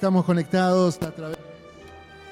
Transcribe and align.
Estamos 0.00 0.24
conectados 0.24 0.96
a 1.02 1.10
través, 1.10 1.36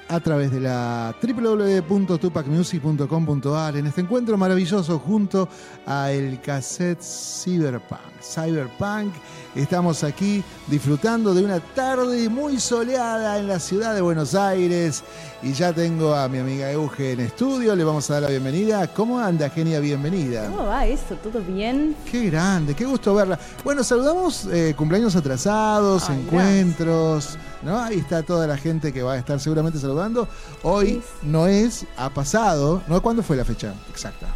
a 0.07 0.19
través 0.19 0.51
de 0.51 0.59
la 0.59 1.15
www.tupacmusic.com.ar 1.21 3.77
en 3.77 3.85
este 3.85 4.01
encuentro 4.01 4.35
maravilloso 4.39 4.97
junto 4.97 5.47
a 5.85 6.11
el 6.11 6.41
cassette 6.41 6.99
Cyberpunk. 6.99 8.23
Cyberpunk, 8.23 9.13
estamos 9.53 10.03
aquí 10.03 10.43
disfrutando 10.65 11.35
de 11.35 11.45
una 11.45 11.59
tarde 11.59 12.27
muy 12.27 12.59
soleada 12.59 13.37
en 13.37 13.47
la 13.47 13.59
ciudad 13.59 13.93
de 13.93 14.01
Buenos 14.01 14.33
Aires 14.33 15.03
y 15.43 15.53
ya 15.53 15.71
tengo 15.71 16.15
a 16.15 16.27
mi 16.27 16.39
amiga 16.39 16.71
Euge 16.71 17.11
en 17.11 17.19
estudio, 17.19 17.75
le 17.75 17.83
vamos 17.83 18.09
a 18.09 18.13
dar 18.13 18.23
la 18.23 18.29
bienvenida. 18.29 18.87
¿Cómo 18.87 19.19
anda, 19.19 19.47
Genia? 19.47 19.79
Bienvenida. 19.79 20.49
¿Cómo 20.49 20.65
va 20.65 20.87
eso? 20.87 21.13
¿Todo 21.21 21.39
bien? 21.41 21.95
Qué 22.09 22.31
grande, 22.31 22.73
qué 22.73 22.85
gusto 22.85 23.13
verla. 23.13 23.37
Bueno, 23.63 23.83
saludamos 23.83 24.47
eh, 24.51 24.73
cumpleaños 24.75 25.15
atrasados, 25.15 26.09
Ay, 26.09 26.19
encuentros, 26.19 27.37
¿no? 27.61 27.79
Ahí 27.79 27.97
está 27.99 28.23
toda 28.23 28.47
la 28.47 28.57
gente 28.57 28.91
que 28.93 29.01
va 29.03 29.13
a 29.13 29.17
estar 29.17 29.39
seguramente 29.39 29.79
saludando. 29.79 30.27
Hoy 30.63 31.01
Sí. 31.01 31.01
no 31.23 31.47
es, 31.47 31.85
ha 31.97 32.09
pasado, 32.09 32.81
¿no? 32.87 33.01
¿Cuándo 33.01 33.23
fue 33.23 33.35
la 33.37 33.45
fecha 33.45 33.73
exacta? 33.89 34.27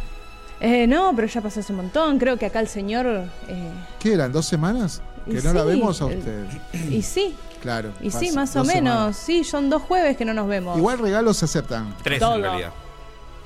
Eh, 0.60 0.86
no, 0.86 1.12
pero 1.14 1.28
ya 1.28 1.40
pasó 1.40 1.60
hace 1.60 1.72
un 1.72 1.78
montón. 1.78 2.18
Creo 2.18 2.38
que 2.38 2.46
acá 2.46 2.60
el 2.60 2.68
señor. 2.68 3.06
eh, 3.48 3.70
¿Qué 3.98 4.14
eran? 4.14 4.32
¿Dos 4.32 4.46
semanas? 4.46 5.02
Y 5.26 5.34
Que 5.34 5.42
no 5.42 5.52
la 5.52 5.64
vemos 5.64 6.00
a 6.00 6.06
usted. 6.06 6.46
y 6.90 7.02
sí, 7.02 7.34
Claro. 7.62 7.90
y 8.00 8.10
sí, 8.10 8.30
más 8.32 8.54
o 8.56 8.64
menos. 8.64 8.74
semanas. 8.74 9.16
Sí, 9.16 9.42
son 9.44 9.68
dos 9.70 9.82
jueves 9.82 10.16
que 10.16 10.24
no 10.24 10.32
nos 10.34 10.46
vemos. 10.48 10.76
Igual 10.78 10.98
regalos 10.98 11.38
se 11.38 11.46
aceptan. 11.46 11.94
Tres 12.02 12.20
Todo. 12.20 12.36
en 12.36 12.42
realidad. 12.42 12.72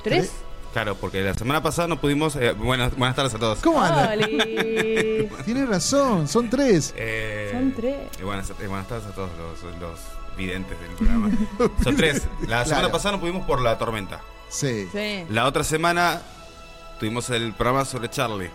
¿Tres? 0.05 0.31
Claro, 0.73 0.95
porque 0.97 1.23
la 1.23 1.35
semana 1.35 1.63
pasada 1.63 1.89
no 1.89 2.01
pudimos. 2.01 2.37
eh, 2.37 2.53
buenas, 2.53 2.97
buenas 2.97 3.17
tardes 3.17 3.35
a 3.35 3.39
todos. 3.39 3.59
¿Cómo 3.61 3.81
anda? 3.83 4.13
Oli. 4.13 5.29
Tiene 5.45 5.67
razón, 5.67 6.29
son 6.29 6.49
tres. 6.51 6.95
Eh, 6.97 7.51
Son 7.53 7.73
tres. 7.73 7.97
y 8.21 8.23
buenas, 8.23 8.51
eh, 8.51 8.67
buenas 8.69 8.87
tardes 8.87 9.07
a 9.07 9.13
todos 9.13 9.31
los, 9.39 9.81
los 9.81 9.99
videntes 10.37 10.79
del 10.81 10.91
programa. 10.93 11.31
Son 11.83 11.97
tres. 11.97 12.23
La 12.47 12.65
semana 12.65 12.83
Claro. 12.83 12.93
pasada 12.93 13.17
no 13.17 13.21
pudimos 13.21 13.45
por 13.47 13.61
la 13.61 13.77
tormenta. 13.79 14.21
Sí. 14.51 14.87
Sí. 14.93 15.25
La 15.31 15.47
otra 15.47 15.65
semana 15.65 16.21
tuvimos 17.01 17.29
el 17.31 17.53
programa 17.55 17.85
sobre 17.85 18.09
Charlie 18.11 18.51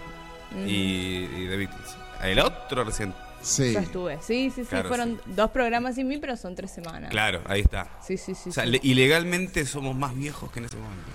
Mm. 0.52 0.68
y, 0.68 1.24
y 1.26 1.48
The 1.50 1.58
Beatles. 1.58 1.98
El 2.22 2.40
otro 2.40 2.84
recién. 2.84 3.14
Sí. 3.42 3.74
Yo 3.74 3.80
estuve. 3.80 4.20
Sí, 4.22 4.52
sí, 4.54 4.62
sí. 4.62 4.68
Claro, 4.70 4.88
Fueron 4.88 5.20
dos 5.26 5.50
programas 5.50 5.96
sin 5.96 6.08
mí, 6.08 6.20
pero 6.20 6.38
son 6.38 6.54
tres 6.56 6.72
semanas. 6.72 7.10
Claro, 7.10 7.42
ahí 7.48 7.62
está. 7.62 7.90
Sí, 8.06 8.18
sí, 8.18 8.36
sí. 8.36 8.50
O 8.50 8.54
sea, 8.54 8.64
sí. 8.66 8.80
ilegalmente 8.84 9.66
somos 9.66 9.96
más 9.96 10.16
viejos 10.16 10.52
que 10.52 10.60
en 10.60 10.66
ese 10.66 10.78
momento. 10.78 11.10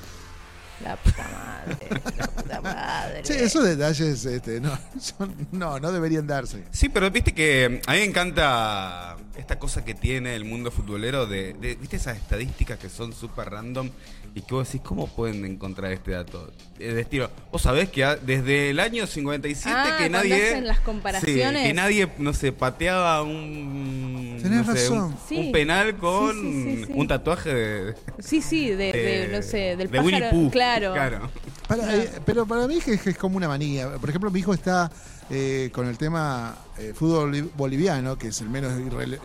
La 0.85 0.97
puta 0.97 1.27
madre. 1.29 1.89
la 2.17 2.27
puta 2.29 2.61
madre. 2.61 3.21
Sí, 3.25 3.33
esos 3.35 3.65
detalles 3.65 4.25
este, 4.25 4.61
no, 4.61 4.79
son- 5.01 5.35
no, 5.53 5.79
no 5.81 5.93
deberían 5.93 6.27
darse. 6.27 6.65
Sí, 6.71 6.89
pero 6.89 7.11
viste 7.11 7.33
que 7.35 7.81
a 7.87 7.93
mí 7.93 7.99
me 7.99 8.05
encanta 8.05 9.17
esta 9.39 9.59
cosa 9.59 9.85
que 9.85 9.95
tiene 9.95 10.35
el 10.35 10.45
mundo 10.45 10.71
futbolero 10.71 11.27
de, 11.27 11.55
de- 11.55 11.77
viste 11.77 11.97
esas 11.97 12.17
estadísticas 12.17 12.79
que 12.79 12.89
son 12.89 13.13
súper 13.13 13.49
random 13.51 13.89
y 14.35 14.43
que 14.43 14.55
vos 14.55 14.67
decís, 14.67 14.83
¿cómo 14.85 15.07
pueden 15.07 15.45
encontrar 15.45 15.93
este 15.93 16.11
dato? 16.11 16.53
Eh, 16.79 16.93
De 16.93 17.01
estilo, 17.03 17.31
vos 17.51 17.63
sabés 17.63 17.89
que 17.89 18.05
ha- 18.05 18.17
desde 18.17 18.71
el 18.71 18.81
año 18.81 19.07
57 19.07 19.75
Ah, 19.75 19.97
que 19.99 20.11
nadie... 20.11 20.51
hacen 20.51 20.67
las 20.67 20.81
comparaciones. 20.81 21.63
Sí, 21.63 21.69
que 21.69 21.75
nadie, 21.75 22.09
no 22.19 22.33
sé, 22.35 22.53
pateaba 22.53 23.23
un... 23.23 24.39
Tenés 24.43 24.67
no 24.67 24.75
sé, 24.75 24.81
razón. 24.83 24.99
Un, 25.13 25.19
Sí. 25.29 25.37
un 25.39 25.53
penal 25.53 25.97
con 25.97 26.33
Sí, 26.35 26.53
sí, 26.53 26.77
sí, 26.81 26.85
sí. 26.87 26.93
un 26.95 27.09
tatuaje 27.09 27.55
de... 27.55 27.95
Sí, 28.19 28.43
sí, 28.43 28.69
de, 28.71 28.93
de, 28.93 28.93
de- 28.93 29.29
no 29.29 29.43
sé, 29.43 29.77
del 29.77 29.91
de 29.91 30.01
Winnie 30.01 30.21
pájaro. 30.21 30.31
Pooh. 30.37 30.51
Claro. 30.51 30.93
Claro. 30.93 31.31
Para- 31.69 31.95
eh, 31.95 32.11
pero 32.25 32.47
para 32.47 32.67
mí 32.67 32.79
es, 32.85 33.07
es 33.07 33.19
como 33.19 33.37
una 33.37 33.47
manía. 33.47 33.91
Por 33.99 34.09
ejemplo, 34.09 34.31
mi 34.31 34.41
hijo 34.41 34.55
está 34.55 34.91
eh, 35.31 35.71
con 35.75 35.87
el 35.87 35.99
tema 35.99 36.57
eh, 36.79 36.95
fútbol 36.97 37.31
boli- 37.31 37.51
boliviano, 37.55 38.17
que 38.17 38.29
es 38.29 38.41
el 38.41 38.49
menos 38.49 38.73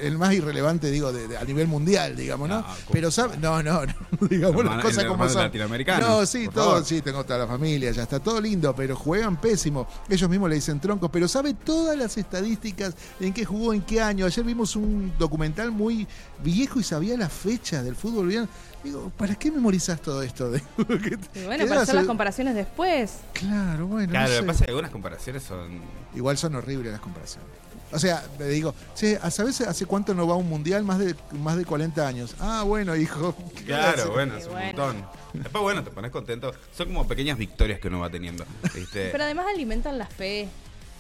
el 0.02 0.18
más 0.18 0.34
irrelevante, 0.34 0.92
digo, 0.92 1.14
de, 1.14 1.30
de- 1.30 1.38
a 1.38 1.46
nivel 1.46 1.68
mundial, 1.68 2.18
digamos, 2.18 2.50
¿no? 2.50 2.56
Ah, 2.56 2.76
pero 2.92 3.10
sabe, 3.12 3.38
no, 3.38 3.64
no, 3.64 3.86
no, 3.86 3.94
digamos 4.30 4.66
las 4.66 4.84
cosas 4.84 5.06
como 5.06 5.30
son. 5.30 5.44
latinoamericano, 5.44 6.06
No, 6.20 6.26
sí, 6.26 6.50
todo, 6.54 6.66
favor. 6.72 6.86
sí, 6.86 7.02
tengo 7.02 7.24
toda 7.24 7.40
la 7.40 7.48
familia, 7.48 7.92
ya 7.92 8.04
está 8.04 8.20
todo 8.20 8.42
lindo, 8.42 8.76
pero 8.76 8.98
juegan 8.98 9.40
pésimo. 9.40 9.88
Ellos 10.10 10.30
mismos 10.30 10.50
le 10.50 10.56
dicen 10.56 10.82
troncos, 10.82 11.10
pero 11.10 11.30
sabe 11.30 11.54
todas 11.54 11.98
las 11.98 12.18
estadísticas, 12.18 12.94
en 13.22 13.32
qué 13.34 13.46
jugó, 13.46 13.74
en 13.74 13.82
qué 13.84 14.02
año. 14.02 14.26
Ayer 14.26 14.44
vimos 14.44 14.76
un 14.76 15.14
documental 15.18 15.72
muy 15.72 16.06
viejo 16.44 16.82
y 16.82 16.84
sabía 16.84 17.16
la 17.16 17.30
fecha 17.30 17.82
del 17.82 17.96
fútbol 17.96 18.24
boliviano. 18.26 18.50
Digo, 18.84 19.12
¿para 19.18 19.36
qué 19.36 19.50
memorizás 19.52 20.02
todo 20.02 20.22
esto? 20.22 20.52
Y 20.78 21.46
bueno, 21.46 21.64
¿Qué 21.64 21.70
para 21.70 21.82
hacer 21.82 21.96
las 21.96 22.06
comparaciones 22.06 22.56
después. 22.56 23.20
Claro, 23.34 23.88
bueno. 23.88 24.10
Claro, 24.12 24.30
no 24.30 24.36
lo 24.36 24.42
que 24.42 24.48
pasa 24.48 24.60
es 24.60 24.66
que 24.66 24.72
algunas 24.72 24.92
comparaciones 24.92 25.44
son... 25.44 25.82
Igual 26.16 26.38
son 26.38 26.56
horribles 26.56 26.92
las 26.92 27.02
comparaciones. 27.02 27.50
O 27.94 28.00
sea, 28.00 28.24
le 28.40 28.48
digo, 28.48 28.74
che, 28.96 29.20
¿a 29.22 29.30
¿sabes 29.30 29.62
hace 29.62 29.86
cuánto 29.86 30.16
no 30.16 30.28
va 30.28 30.34
a 30.34 30.38
un 30.38 30.50
mundial? 30.50 30.84
Más 30.84 30.98
de, 30.98 31.16
más 31.32 31.56
de 31.58 31.64
40 31.64 32.08
años. 32.08 32.36
Ah, 32.40 32.64
bueno, 32.66 32.96
hijo. 32.96 33.36
Claro, 33.66 34.12
bueno, 34.12 34.36
es 34.36 34.46
un 34.46 34.54
bueno. 34.54 34.66
montón. 34.66 35.06
Después, 35.34 35.62
bueno, 35.62 35.84
te 35.84 35.92
pones 35.92 36.12
contento. 36.12 36.54
Son 36.76 36.88
como 36.88 37.08
pequeñas 37.08 37.38
victorias 37.38 37.80
que 37.80 37.88
uno 37.88 38.00
va 38.00 38.10
teniendo. 38.10 38.46
¿viste? 38.76 39.10
Pero 39.12 39.24
además 39.24 39.46
alimentan 39.54 39.98
la 39.98 40.08
fe. 40.08 40.50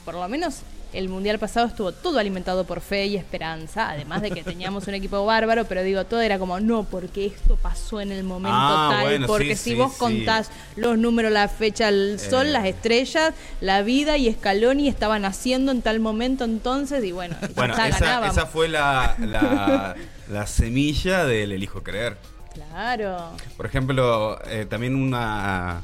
Por 0.05 0.15
lo 0.15 0.27
menos 0.27 0.59
el 0.91 1.09
mundial 1.09 1.39
pasado 1.39 1.65
estuvo 1.65 1.91
todo 1.91 2.19
alimentado 2.19 2.65
por 2.65 2.79
fe 2.79 3.07
y 3.07 3.15
esperanza. 3.17 3.89
Además 3.89 4.21
de 4.21 4.29
que 4.31 4.43
teníamos 4.43 4.85
un 4.87 4.93
equipo 4.93 5.25
bárbaro, 5.25 5.65
pero 5.65 5.81
digo, 5.81 6.05
todo 6.05 6.21
era 6.21 6.37
como, 6.37 6.59
no, 6.59 6.83
porque 6.83 7.25
esto 7.27 7.55
pasó 7.55 7.99
en 8.01 8.11
el 8.11 8.23
momento 8.23 8.57
Ah, 8.61 8.89
tal. 8.91 9.03
bueno, 9.03 9.27
porque 9.27 9.55
sí, 9.55 9.63
si 9.63 9.69
sí, 9.71 9.75
vos 9.75 9.93
sí. 9.93 9.99
contás 9.99 10.51
los 10.75 10.97
números, 10.97 11.31
la 11.31 11.47
fecha, 11.47 11.89
el 11.89 12.19
sol, 12.19 12.47
Eh. 12.47 12.51
las 12.51 12.65
estrellas, 12.65 13.33
la 13.61 13.81
vida 13.81 14.17
y 14.17 14.31
Scaloni 14.31 14.87
estaban 14.87 15.23
naciendo 15.23 15.71
en 15.71 15.81
tal 15.81 15.99
momento 15.99 16.43
entonces. 16.43 17.03
Y 17.03 17.11
bueno, 17.11 17.35
Bueno, 17.55 17.75
ya 17.75 17.87
esa, 17.87 18.27
esa 18.27 18.45
fue 18.45 18.67
la, 18.67 19.15
la, 19.19 19.95
la 20.29 20.47
semilla 20.47 21.25
del 21.25 21.53
elijo 21.53 21.81
creer. 21.81 22.17
Claro. 22.53 23.31
Por 23.57 23.65
ejemplo, 23.65 24.39
eh, 24.47 24.67
también 24.69 24.95
una 24.95 25.81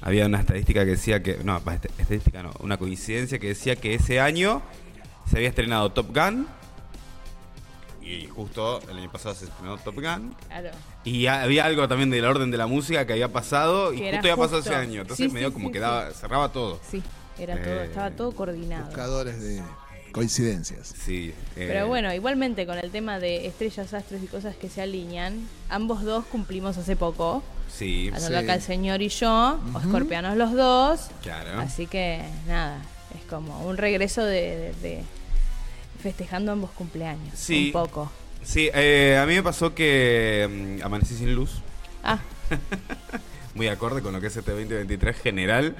había 0.00 0.26
una 0.26 0.40
estadística 0.40 0.84
que 0.84 0.92
decía 0.92 1.22
que 1.22 1.38
no, 1.44 1.62
va, 1.64 1.74
est- 1.74 1.86
estadística 1.98 2.42
no, 2.42 2.52
una 2.60 2.76
coincidencia 2.76 3.38
que 3.38 3.48
decía 3.48 3.76
que 3.76 3.94
ese 3.94 4.20
año 4.20 4.62
se 5.30 5.36
había 5.36 5.48
estrenado 5.48 5.90
Top 5.92 6.14
Gun 6.14 6.46
y 8.02 8.26
justo 8.26 8.80
el 8.90 8.96
año 8.98 9.10
pasado 9.12 9.34
se 9.34 9.44
estrenó 9.46 9.76
Top 9.78 9.96
Gun 9.96 10.34
Claro. 10.48 10.70
y 11.04 11.26
ha- 11.26 11.42
había 11.42 11.64
algo 11.66 11.86
también 11.88 12.10
del 12.10 12.24
orden 12.24 12.50
de 12.50 12.56
la 12.56 12.66
música 12.66 13.06
que 13.06 13.12
había 13.14 13.30
pasado 13.32 13.92
y 13.92 13.98
justo 13.98 14.16
había 14.18 14.36
pasado 14.36 14.58
justo. 14.58 14.70
ese 14.70 14.74
año, 14.74 15.02
entonces 15.02 15.26
Sí, 15.26 15.32
medio 15.32 15.48
sí, 15.48 15.54
como 15.54 15.68
sí, 15.68 15.72
que 15.72 15.80
daba, 15.80 16.10
cerraba 16.12 16.50
todo. 16.50 16.80
Sí, 16.90 17.02
era 17.38 17.54
todo, 17.62 17.74
Eh, 17.74 17.84
estaba 17.84 18.10
todo 18.12 18.32
coordinado. 18.32 18.86
Buscadores 18.86 19.40
de 19.42 19.62
coincidencias. 20.12 20.94
Sí. 21.04 21.32
eh, 21.56 21.66
Pero 21.68 21.86
bueno, 21.88 22.12
igualmente 22.14 22.66
con 22.66 22.78
el 22.78 22.90
tema 22.90 23.18
de 23.18 23.46
estrellas, 23.46 23.92
astros 23.94 24.22
y 24.22 24.26
cosas 24.26 24.56
que 24.56 24.68
se 24.68 24.82
alinean, 24.82 25.48
ambos 25.68 26.02
dos 26.02 26.24
cumplimos 26.26 26.76
hace 26.78 26.96
poco. 26.96 27.42
Sí, 27.72 28.10
Hablando 28.14 28.38
Sí. 28.38 28.44
acá 28.44 28.54
el 28.54 28.62
señor 28.62 29.02
y 29.02 29.08
yo, 29.08 29.60
o 29.74 29.78
escorpianos 29.80 30.36
los 30.36 30.52
dos. 30.54 31.10
claro. 31.22 31.60
Así 31.60 31.86
que 31.86 32.22
nada, 32.46 32.80
es 33.18 33.24
como 33.28 33.66
un 33.66 33.76
regreso 33.76 34.24
de, 34.24 34.72
de- 34.82 34.88
de 34.88 35.04
festejando 36.02 36.52
ambos 36.52 36.70
cumpleaños. 36.70 37.34
Sí. 37.34 37.66
Un 37.66 37.72
poco. 37.72 38.10
Sí, 38.42 38.70
eh, 38.72 39.18
a 39.20 39.26
mí 39.26 39.34
me 39.34 39.42
pasó 39.42 39.74
que 39.74 40.76
mm, 40.80 40.84
amanecí 40.84 41.14
sin 41.14 41.34
luz. 41.34 41.60
Ah, 42.02 42.20
muy 43.54 43.68
acorde 43.68 44.00
con 44.02 44.12
lo 44.12 44.20
que 44.20 44.28
es 44.28 44.36
este 44.36 44.52
2023 44.52 45.16
general 45.20 45.74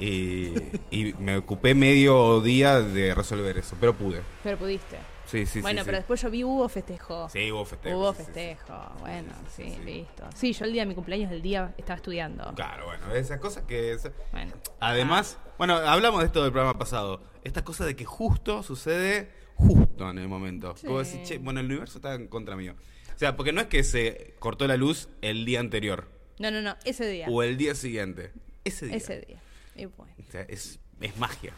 y, 0.00 0.54
y 0.90 1.14
me 1.18 1.36
ocupé 1.36 1.74
medio 1.74 2.40
día 2.40 2.80
de 2.80 3.14
resolver 3.14 3.58
eso, 3.58 3.76
pero 3.78 3.94
pude. 3.94 4.20
pero 4.42 4.56
pudiste. 4.58 4.96
Sí, 5.26 5.46
sí, 5.46 5.60
bueno, 5.60 5.82
sí. 5.82 5.84
pero 5.86 5.98
después 5.98 6.20
yo 6.20 6.28
vi 6.28 6.42
hubo 6.42 6.68
festejo. 6.68 7.28
Sí, 7.28 7.52
hubo 7.52 7.64
festejo. 7.64 7.96
Hubo 7.98 8.12
festejo. 8.12 8.74
Bueno, 8.98 9.32
sí, 9.54 9.76
listo. 9.84 10.24
Sí, 10.34 10.52
yo 10.52 10.64
el 10.64 10.72
día 10.72 10.82
de 10.82 10.86
mi 10.86 10.94
cumpleaños, 10.96 11.30
el 11.30 11.40
día 11.40 11.72
estaba 11.78 11.96
estudiando. 11.96 12.52
Claro, 12.56 12.86
bueno, 12.86 13.14
esas 13.14 13.38
cosas 13.38 13.62
que... 13.64 13.92
es- 13.92 14.10
Bueno. 14.32 14.52
Además, 14.80 15.38
bueno, 15.56 15.74
hablamos 15.76 16.20
de 16.20 16.26
esto 16.26 16.42
del 16.42 16.50
programa 16.50 16.76
pasado. 16.78 17.22
Esta 17.44 17.62
cosa 17.62 17.84
de 17.86 17.94
que 17.94 18.04
justo 18.04 18.64
sucede 18.64 19.30
justo 19.54 20.10
en 20.10 20.18
el 20.18 20.26
momento. 20.26 20.74
Como 20.84 20.98
decir, 20.98 21.22
che, 21.22 21.38
bueno, 21.38 21.60
el 21.60 21.66
universo 21.66 21.98
está 21.98 22.14
en 22.14 22.26
contra 22.26 22.56
mío. 22.56 22.74
O 23.14 23.18
sea, 23.20 23.36
porque 23.36 23.52
no 23.52 23.60
es 23.60 23.68
que 23.68 23.84
se 23.84 24.34
cortó 24.40 24.66
la 24.66 24.76
luz 24.76 25.10
el 25.20 25.44
día 25.44 25.60
anterior 25.60 26.08
No, 26.38 26.50
no, 26.50 26.60
no, 26.62 26.74
ese 26.84 27.06
día. 27.06 27.26
o 27.30 27.42
el 27.44 27.56
día 27.56 27.74
siguiente. 27.76 28.32
Ese 28.64 28.86
día. 28.86 28.96
Ese 28.96 29.20
día. 29.20 29.40
Y 29.80 29.86
bueno. 29.86 30.12
O 30.28 30.30
sea, 30.32 30.42
es, 30.42 30.78
es 31.00 31.16
magia. 31.16 31.52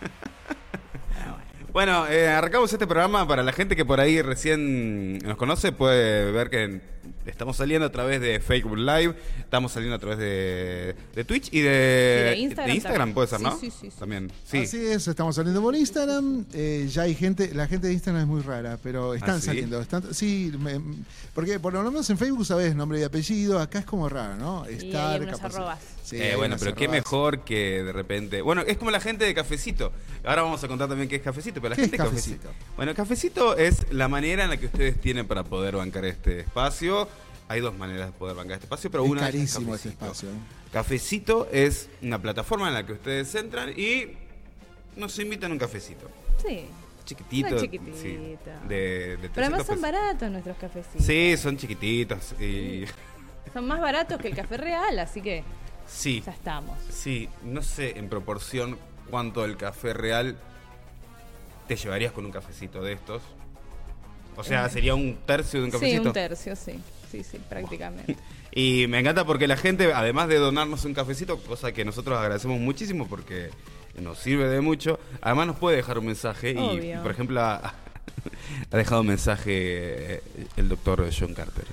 Bueno. 0.00 1.36
Bueno, 1.72 2.06
eh, 2.08 2.26
arrancamos 2.28 2.72
este 2.72 2.86
programa 2.86 3.28
para 3.28 3.42
la 3.42 3.52
gente 3.52 3.76
que 3.76 3.84
por 3.84 4.00
ahí 4.00 4.22
recién 4.22 5.18
nos 5.18 5.36
conoce, 5.36 5.72
puede 5.72 6.30
ver 6.32 6.48
que 6.48 6.80
estamos 7.26 7.58
saliendo 7.58 7.86
a 7.86 7.92
través 7.92 8.18
de 8.22 8.40
Facebook 8.40 8.78
Live, 8.78 9.14
estamos 9.40 9.72
saliendo 9.72 9.94
a 9.94 9.98
través 9.98 10.16
de, 10.18 10.96
de 11.14 11.24
Twitch 11.24 11.52
y 11.52 11.60
de, 11.60 12.34
Y 12.38 12.46
de 12.46 12.70
Instagram 12.70 12.80
también. 13.10 13.14
puede 13.14 13.26
ser, 13.28 13.38
Sí, 13.40 13.44
¿no? 13.44 13.58
sí, 13.58 13.70
sí, 13.70 13.90
sí. 13.90 13.96
También, 13.98 14.32
sí. 14.46 14.58
Así 14.58 14.86
es, 14.86 15.06
estamos 15.06 15.36
saliendo 15.36 15.60
por 15.60 15.76
Instagram. 15.76 16.46
eh, 16.54 16.88
ya 16.90 17.02
hay 17.02 17.14
gente, 17.14 17.52
la 17.52 17.66
gente 17.68 17.88
de 17.88 17.92
Instagram 17.92 18.22
es 18.22 18.28
muy 18.28 18.40
rara, 18.40 18.78
pero 18.82 19.12
están 19.12 19.34
¿Ah, 19.36 19.40
sí? 19.40 19.46
saliendo. 19.46 19.78
Están, 19.78 20.14
sí, 20.14 20.52
me- 20.58 20.80
porque 21.34 21.60
por 21.60 21.74
lo 21.74 21.82
menos 21.82 22.08
en 22.08 22.16
Facebook 22.16 22.46
sabes 22.46 22.74
nombre 22.74 23.00
y 23.00 23.02
apellido, 23.02 23.58
acá 23.60 23.80
es 23.80 23.84
como 23.84 24.08
raro, 24.08 24.36
¿no? 24.36 24.64
Y 24.70 24.94
hay 24.96 25.20
unos 25.20 25.38
capaz- 25.38 25.56
arrobas. 25.56 25.78
Sí, 26.06 26.22
Eh, 26.22 26.36
bueno, 26.36 26.54
pero 26.56 26.72
qué 26.76 26.86
mejor 26.86 27.40
que 27.40 27.82
de 27.82 27.92
repente. 27.92 28.40
Bueno, 28.40 28.62
es 28.62 28.76
como 28.76 28.92
la 28.92 29.00
gente 29.00 29.24
de 29.24 29.34
Cafecito. 29.34 29.90
Ahora 30.24 30.42
vamos 30.42 30.62
a 30.62 30.68
contar 30.68 30.88
también 30.88 31.08
qué 31.08 31.16
es 31.16 31.22
Cafecito, 31.22 31.60
pero 31.60 31.70
la 31.70 31.74
¿Qué 31.76 31.82
es 31.82 31.90
gente 31.90 32.00
de 32.00 32.08
Cafecito? 32.08 32.48
Bueno, 32.76 32.94
Cafecito 32.94 33.56
es 33.56 33.92
la 33.92 34.06
manera 34.06 34.44
en 34.44 34.50
la 34.50 34.56
que 34.56 34.66
ustedes 34.66 35.00
tienen 35.00 35.26
para 35.26 35.42
poder 35.42 35.74
bancar 35.74 36.04
este 36.04 36.40
espacio. 36.40 37.08
Hay 37.48 37.60
dos 37.60 37.76
maneras 37.76 38.06
de 38.06 38.12
poder 38.12 38.36
bancar 38.36 38.54
este 38.54 38.66
espacio, 38.66 38.88
pero 38.88 39.04
Es 39.04 39.10
una 39.10 39.20
carísimo 39.22 39.74
es 39.74 39.84
este 39.84 39.98
Cafecito. 39.98 40.28
espacio. 40.28 40.28
¿eh? 40.30 40.70
Cafecito 40.72 41.48
es 41.50 41.88
una 42.02 42.22
plataforma 42.22 42.68
en 42.68 42.74
la 42.74 42.86
que 42.86 42.92
ustedes 42.92 43.34
entran 43.34 43.70
y 43.76 44.12
nos 44.94 45.18
invitan 45.18 45.50
a 45.50 45.54
un 45.54 45.58
cafecito. 45.58 46.08
Sí. 46.46 46.66
Chiquitito. 47.04 47.48
Una 47.48 47.60
chiquitita. 47.60 47.96
sí, 48.00 48.36
de, 48.68 49.16
de 49.16 49.16
Pero 49.16 49.32
300 49.32 49.38
además 49.38 49.66
son 49.66 49.80
baratos 49.80 50.30
nuestros 50.30 50.56
cafecitos. 50.56 51.04
Sí, 51.04 51.36
son 51.36 51.56
chiquititos. 51.56 52.32
Y... 52.40 52.84
Son 53.52 53.66
más 53.66 53.80
baratos 53.80 54.20
que 54.20 54.28
el 54.28 54.36
café 54.36 54.56
real, 54.56 54.98
así 55.00 55.20
que 55.20 55.42
Sí, 55.86 56.22
ya 56.24 56.32
estamos. 56.32 56.78
sí, 56.90 57.28
no 57.44 57.62
sé 57.62 57.98
en 57.98 58.08
proporción 58.08 58.78
cuánto 59.10 59.44
el 59.44 59.56
café 59.56 59.92
real 59.94 60.36
te 61.68 61.76
llevarías 61.76 62.12
con 62.12 62.24
un 62.26 62.32
cafecito 62.32 62.82
de 62.82 62.92
estos. 62.92 63.22
O 64.36 64.44
sea, 64.44 64.66
Eh, 64.66 64.70
sería 64.70 64.94
un 64.94 65.16
tercio 65.26 65.60
de 65.60 65.66
un 65.66 65.70
cafecito. 65.72 66.02
Sí, 66.02 66.06
un 66.08 66.12
tercio, 66.12 66.56
sí. 66.56 66.80
Sí, 67.10 67.22
sí, 67.22 67.38
prácticamente. 67.48 68.16
Y 68.58 68.86
me 68.88 68.98
encanta 69.00 69.26
porque 69.26 69.46
la 69.46 69.58
gente, 69.58 69.92
además 69.92 70.28
de 70.28 70.36
donarnos 70.38 70.82
un 70.86 70.94
cafecito, 70.94 71.38
cosa 71.42 71.72
que 71.72 71.84
nosotros 71.84 72.18
agradecemos 72.18 72.58
muchísimo 72.58 73.06
porque 73.06 73.50
nos 74.00 74.18
sirve 74.18 74.48
de 74.48 74.62
mucho, 74.62 74.98
además 75.20 75.48
nos 75.48 75.56
puede 75.56 75.76
dejar 75.76 75.98
un 75.98 76.06
mensaje. 76.06 76.52
Y, 76.52 76.56
Obvio. 76.56 77.02
por 77.02 77.10
ejemplo, 77.10 77.38
ha, 77.42 77.74
ha 78.70 78.76
dejado 78.76 79.02
un 79.02 79.08
mensaje 79.08 80.14
eh, 80.14 80.22
el 80.56 80.70
doctor 80.70 81.06
John 81.18 81.34
Carter. 81.34 81.66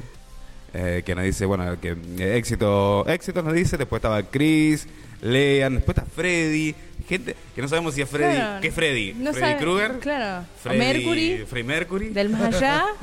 Eh, 0.74 1.04
que 1.06 1.16
nos 1.16 1.24
dice, 1.24 1.46
bueno, 1.46 1.80
que 1.80 1.96
eh, 2.20 2.38
éxito, 2.38 3.08
éxito 3.08 3.42
nos 3.44 3.54
dice, 3.54 3.78
después 3.78 4.00
estaba 4.00 4.22
Chris, 4.24 4.88
Lean, 5.22 5.76
después 5.76 5.98
está 5.98 6.10
Freddy, 6.10 6.76
gente 7.08 7.36
que 7.56 7.62
no 7.62 7.68
sabemos 7.68 7.94
si 7.94 8.02
es 8.02 8.10
Freddy, 8.10 8.36
Claro, 8.36 8.62
¿qué 8.62 8.68
es 8.68 8.74
Freddy? 8.74 9.14
no 9.14 9.34
Freddy 9.34 9.60
Krueger, 9.60 10.00
Claro. 10.00 10.46
Freddy, 10.62 10.78
Mercury, 10.80 11.64
Mercury, 11.64 12.10
del 12.10 12.30
más 12.30 12.56
allá. 12.56 12.86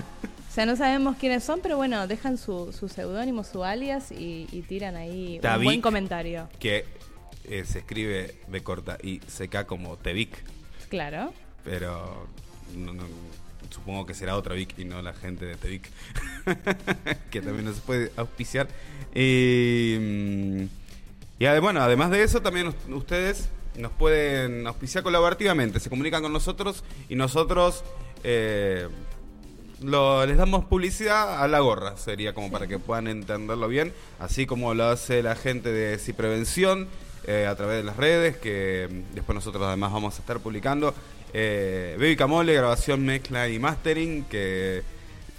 O 0.51 0.53
sea, 0.53 0.67
no 0.67 0.75
sabemos 0.75 1.15
quiénes 1.17 1.45
son, 1.45 1.61
pero 1.63 1.77
bueno, 1.77 2.09
dejan 2.09 2.37
su, 2.37 2.73
su 2.77 2.89
seudónimo, 2.89 3.45
su 3.45 3.63
alias 3.63 4.11
y, 4.11 4.49
y 4.51 4.63
tiran 4.63 4.97
ahí 4.97 5.39
un 5.57 5.63
buen 5.63 5.81
comentario. 5.81 6.49
que 6.59 6.85
eh, 7.45 7.63
se 7.65 7.79
escribe 7.79 8.35
B 8.49 8.61
corta 8.61 8.99
y 9.01 9.21
CK 9.21 9.65
como 9.65 9.97
Tevic. 9.97 10.37
Claro. 10.89 11.33
Pero 11.63 12.27
no- 12.77 12.93
no- 12.93 13.05
supongo 13.71 14.05
que 14.07 14.15
será 14.15 14.37
otra 14.37 14.55
Vic 14.55 14.79
y 14.79 14.85
no 14.85 15.01
la 15.03 15.13
gente 15.15 15.45
de 15.47 15.57
Tevic. 15.57 15.89
que 17.31 17.41
también 17.41 17.65
nos 17.65 17.81
puede 17.81 18.13
auspiciar. 18.17 18.69
Y, 19.15 19.97
mm, 20.01 20.63
y 21.39 21.45
ade- 21.47 21.61
bueno, 21.61 21.81
además 21.81 22.11
de 22.11 22.23
eso, 22.23 22.41
también 22.43 22.69
us- 22.69 22.75
ustedes 22.89 23.49
nos 23.77 23.93
pueden 23.93 24.67
auspiciar 24.67 25.03
colaborativamente. 25.05 25.81
Se 25.81 25.89
comunican 25.91 26.23
con 26.23 26.33
nosotros 26.33 26.85
y 27.09 27.15
nosotros 27.15 27.85
eh, 28.25 28.89
lo- 29.83 30.27
les 30.27 30.37
damos 30.37 30.65
publicidad 30.67 31.43
a 31.43 31.49
la 31.49 31.61
gorra. 31.61 31.97
Sería 31.97 32.35
como 32.35 32.51
para 32.51 32.67
que 32.67 32.79
puedan 32.79 33.07
entenderlo 33.09 33.69
bien. 33.69 33.93
Así 34.19 34.47
como 34.47 34.75
lo 34.75 34.85
hace 34.87 35.23
la 35.23 35.37
gente 35.37 35.73
de 35.73 35.97
Ciprevención 35.99 36.89
eh, 37.27 37.47
a 37.47 37.55
través 37.55 37.77
de 37.79 37.85
las 37.85 37.97
redes, 37.97 38.37
que 38.37 38.89
mm, 38.91 39.15
después 39.15 39.35
nosotros 39.35 39.63
además 39.67 39.93
vamos 39.93 40.17
a 40.17 40.21
estar 40.21 40.41
publicando. 40.41 40.95
Eh, 41.33 41.97
Baby 41.99 42.17
Camole, 42.17 42.55
grabación, 42.55 43.05
mezcla 43.05 43.49
y 43.49 43.59
mastering, 43.59 44.25
que 44.25 44.83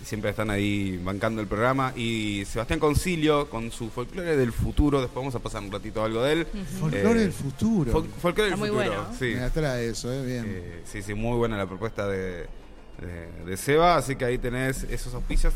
siempre 0.04 0.32
están 0.32 0.50
ahí 0.50 0.98
bancando 1.04 1.42
el 1.42 1.48
programa. 1.48 1.94
Y 1.96 2.44
Sebastián 2.46 2.80
Concilio 2.80 3.50
con 3.50 3.72
su 3.72 3.90
folclore 3.90 4.36
del 4.38 4.52
futuro. 4.52 5.00
Después 5.02 5.22
vamos 5.22 5.36
a 5.36 5.40
pasar 5.40 5.62
un 5.62 5.72
ratito 5.72 6.04
algo 6.04 6.24
de 6.24 6.34
él. 6.34 6.48
Folclore 6.80 7.12
Eh, 7.20 7.24
del 7.24 7.34
futuro. 7.34 7.92
Fol- 7.92 8.08
folclore 8.22 8.50
del 8.52 8.60
muy 8.60 8.70
futuro, 8.70 8.88
bueno. 8.90 9.08
sí. 9.18 9.26
Me 9.36 9.42
atrae 9.42 9.90
eso, 9.90 10.12
¿eh? 10.12 10.26
Bien. 10.26 10.46
Eh, 10.48 10.82
sí, 10.86 11.02
sí, 11.02 11.14
muy 11.14 11.38
buena 11.38 11.58
la 11.58 11.68
propuesta 11.68 12.08
de, 12.08 12.48
de, 13.00 13.44
de 13.46 13.58
Seba, 13.58 13.98
así 13.98 14.16
que 14.16 14.26
ahí 14.26 14.38
tenés 14.38 14.84
esos 14.84 15.14
auspicios. 15.14 15.54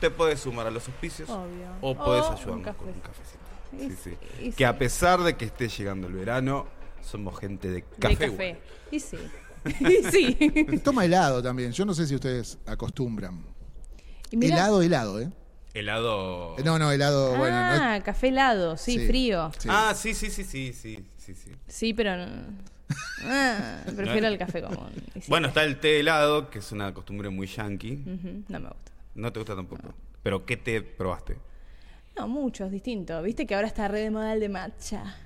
Te 0.00 0.10
puedes 0.10 0.40
sumar 0.40 0.66
a 0.66 0.70
los 0.70 0.86
auspicios 0.88 1.30
Obvio. 1.30 1.68
o 1.80 1.94
puedes 1.94 2.24
ayudarnos 2.24 2.66
un 2.66 2.74
con 2.74 2.88
un 2.88 3.00
cafecito. 3.00 3.44
Y 3.72 3.78
Sí, 3.78 3.88
sí, 3.90 3.96
sí. 4.04 4.16
y 4.40 4.50
Que 4.50 4.56
sí. 4.58 4.64
a 4.64 4.76
pesar 4.78 5.20
de 5.22 5.36
que 5.36 5.44
esté 5.46 5.68
llegando 5.68 6.08
el 6.08 6.14
verano, 6.14 6.66
somos 7.02 7.38
gente 7.38 7.68
de 7.68 7.74
De 7.74 7.84
café. 7.98 8.16
café. 8.30 8.56
Y 8.90 9.00
sí. 9.00 9.16
sí. 10.10 10.36
Toma 10.82 11.04
helado 11.04 11.42
también. 11.42 11.72
Yo 11.72 11.84
no 11.84 11.94
sé 11.94 12.06
si 12.06 12.14
ustedes 12.14 12.58
acostumbran. 12.66 13.44
Y 14.30 14.44
helado, 14.46 14.82
helado, 14.82 15.20
¿eh? 15.20 15.30
Helado. 15.74 16.56
No, 16.64 16.78
no, 16.78 16.92
helado, 16.92 17.36
bueno. 17.36 17.56
no 17.68 17.74
es- 17.74 17.80
ah, 17.80 18.00
café 18.04 18.28
helado, 18.28 18.76
sí, 18.76 18.98
Sí. 18.98 19.06
frío. 19.06 19.50
sí. 19.58 19.68
Ah, 19.70 19.92
sí, 19.94 20.14
sí, 20.14 20.30
sí, 20.30 20.44
sí, 20.44 20.72
sí, 20.72 21.04
sí, 21.16 21.34
sí. 21.34 21.50
Sí, 21.66 21.94
pero 21.94 22.16
no. 22.16 22.26
Ah, 23.24 23.82
prefiero 23.96 24.28
el 24.28 24.38
café 24.38 24.62
común. 24.62 24.90
Y 25.14 25.20
sí. 25.20 25.26
Bueno, 25.28 25.48
está 25.48 25.64
el 25.64 25.80
té 25.80 26.00
helado, 26.00 26.48
que 26.50 26.60
es 26.60 26.70
una 26.72 26.92
costumbre 26.94 27.28
muy 27.30 27.46
yankee. 27.46 28.02
Ujú, 28.06 28.44
no 28.48 28.60
me 28.60 28.68
gusta. 28.68 28.92
No 29.14 29.32
te 29.32 29.40
gusta 29.40 29.56
tampoco. 29.56 29.94
Pero 30.22 30.44
¿qué 30.46 30.56
té 30.56 30.80
probaste? 30.82 31.36
No, 32.16 32.28
muchos 32.28 32.70
distintos. 32.70 33.22
Viste 33.24 33.44
que 33.46 33.54
ahora 33.56 33.66
está 33.66 33.88
re 33.88 34.00
de 34.00 34.10
moda 34.10 34.32
el 34.32 34.40
de 34.40 34.48
matcha. 34.48 35.16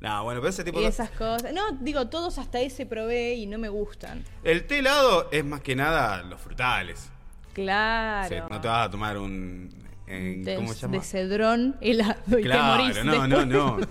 No, 0.00 0.22
bueno, 0.24 0.40
pero 0.40 0.50
ese 0.50 0.62
tipo 0.64 0.78
Y 0.78 0.82
de... 0.84 0.88
esas 0.90 1.10
cosas. 1.10 1.52
No, 1.52 1.72
digo, 1.80 2.06
todos 2.08 2.38
hasta 2.38 2.60
ese 2.60 2.86
probé 2.86 3.34
y 3.34 3.46
no 3.46 3.58
me 3.58 3.68
gustan. 3.68 4.22
El 4.44 4.64
té 4.64 4.78
helado 4.78 5.28
es 5.32 5.44
más 5.44 5.60
que 5.60 5.74
nada 5.74 6.22
los 6.22 6.40
frutales. 6.40 7.10
Claro. 7.52 8.28
Sí, 8.28 8.40
no 8.50 8.60
te 8.60 8.68
vas 8.68 8.86
a 8.86 8.90
tomar 8.90 9.18
un. 9.18 9.68
en- 10.06 10.44
de, 10.44 10.54
¿Cómo 10.54 10.72
se 10.72 10.80
llama? 10.82 10.98
de 10.98 11.02
cedrón 11.02 11.76
helado 11.80 12.14
y 12.28 12.34
te 12.34 12.42
Claro, 12.42 12.82
morís 12.82 13.04
no, 13.04 13.26
no, 13.26 13.44
después. 13.44 13.88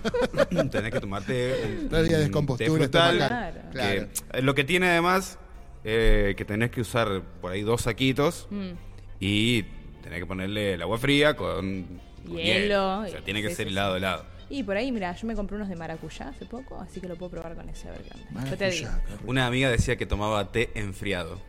no. 0.54 0.70
Tenés 0.70 0.92
que 0.94 1.00
tomarte 1.02 1.80
un, 1.82 1.90
Tres 1.90 2.08
días 2.08 2.20
de 2.20 2.26
un 2.26 2.32
descompostura, 2.32 2.70
té 2.70 2.76
frutal. 2.78 3.18
Claro. 3.18 3.58
Claro. 3.74 4.08
que, 4.32 4.38
eh, 4.38 4.42
lo 4.42 4.56
que 4.56 4.64
tiene 4.64 4.88
además 4.90 5.38
eh, 5.84 6.34
que 6.38 6.46
tenés 6.46 6.72
que 6.72 6.80
usar 6.82 7.22
por 7.42 7.52
ahí 7.52 7.62
dos 7.64 7.82
saquitos 7.82 8.48
Mm. 8.50 8.72
y 9.20 9.64
tenés 10.02 10.20
que 10.20 10.26
ponerle 10.26 10.74
el 10.76 10.82
agua 10.82 10.98
fría 10.98 11.36
con 11.36 11.86
con 12.26 12.38
Hielo, 12.38 13.00
O 13.02 13.08
sea, 13.08 13.22
tiene 13.22 13.42
que 13.42 13.50
sí, 13.50 13.56
ser 13.56 13.68
sí, 13.68 13.72
helado, 13.74 13.94
sí. 13.94 13.98
helado. 13.98 14.26
Y 14.50 14.64
por 14.64 14.78
ahí, 14.78 14.92
mira, 14.92 15.14
yo 15.16 15.28
me 15.28 15.36
compré 15.36 15.56
unos 15.58 15.68
de 15.70 15.76
maracuyá 15.76 16.30
hace 16.30 16.46
poco, 16.46 16.80
así 16.80 17.02
que 17.02 17.08
lo 17.08 17.16
puedo 17.18 17.32
probar 17.32 17.56
con 17.56 17.68
ese 17.70 17.90
a 17.90 17.92
ver 17.92 18.02
qué 18.04 18.12
onda. 18.36 18.50
Yo 18.50 18.58
te 18.58 18.70
digo. 18.70 18.90
Una 19.26 19.46
amiga 19.48 19.70
decía 19.70 19.98
que 19.98 20.06
tomaba 20.06 20.52
té 20.52 20.70
enfriado. 20.76 21.40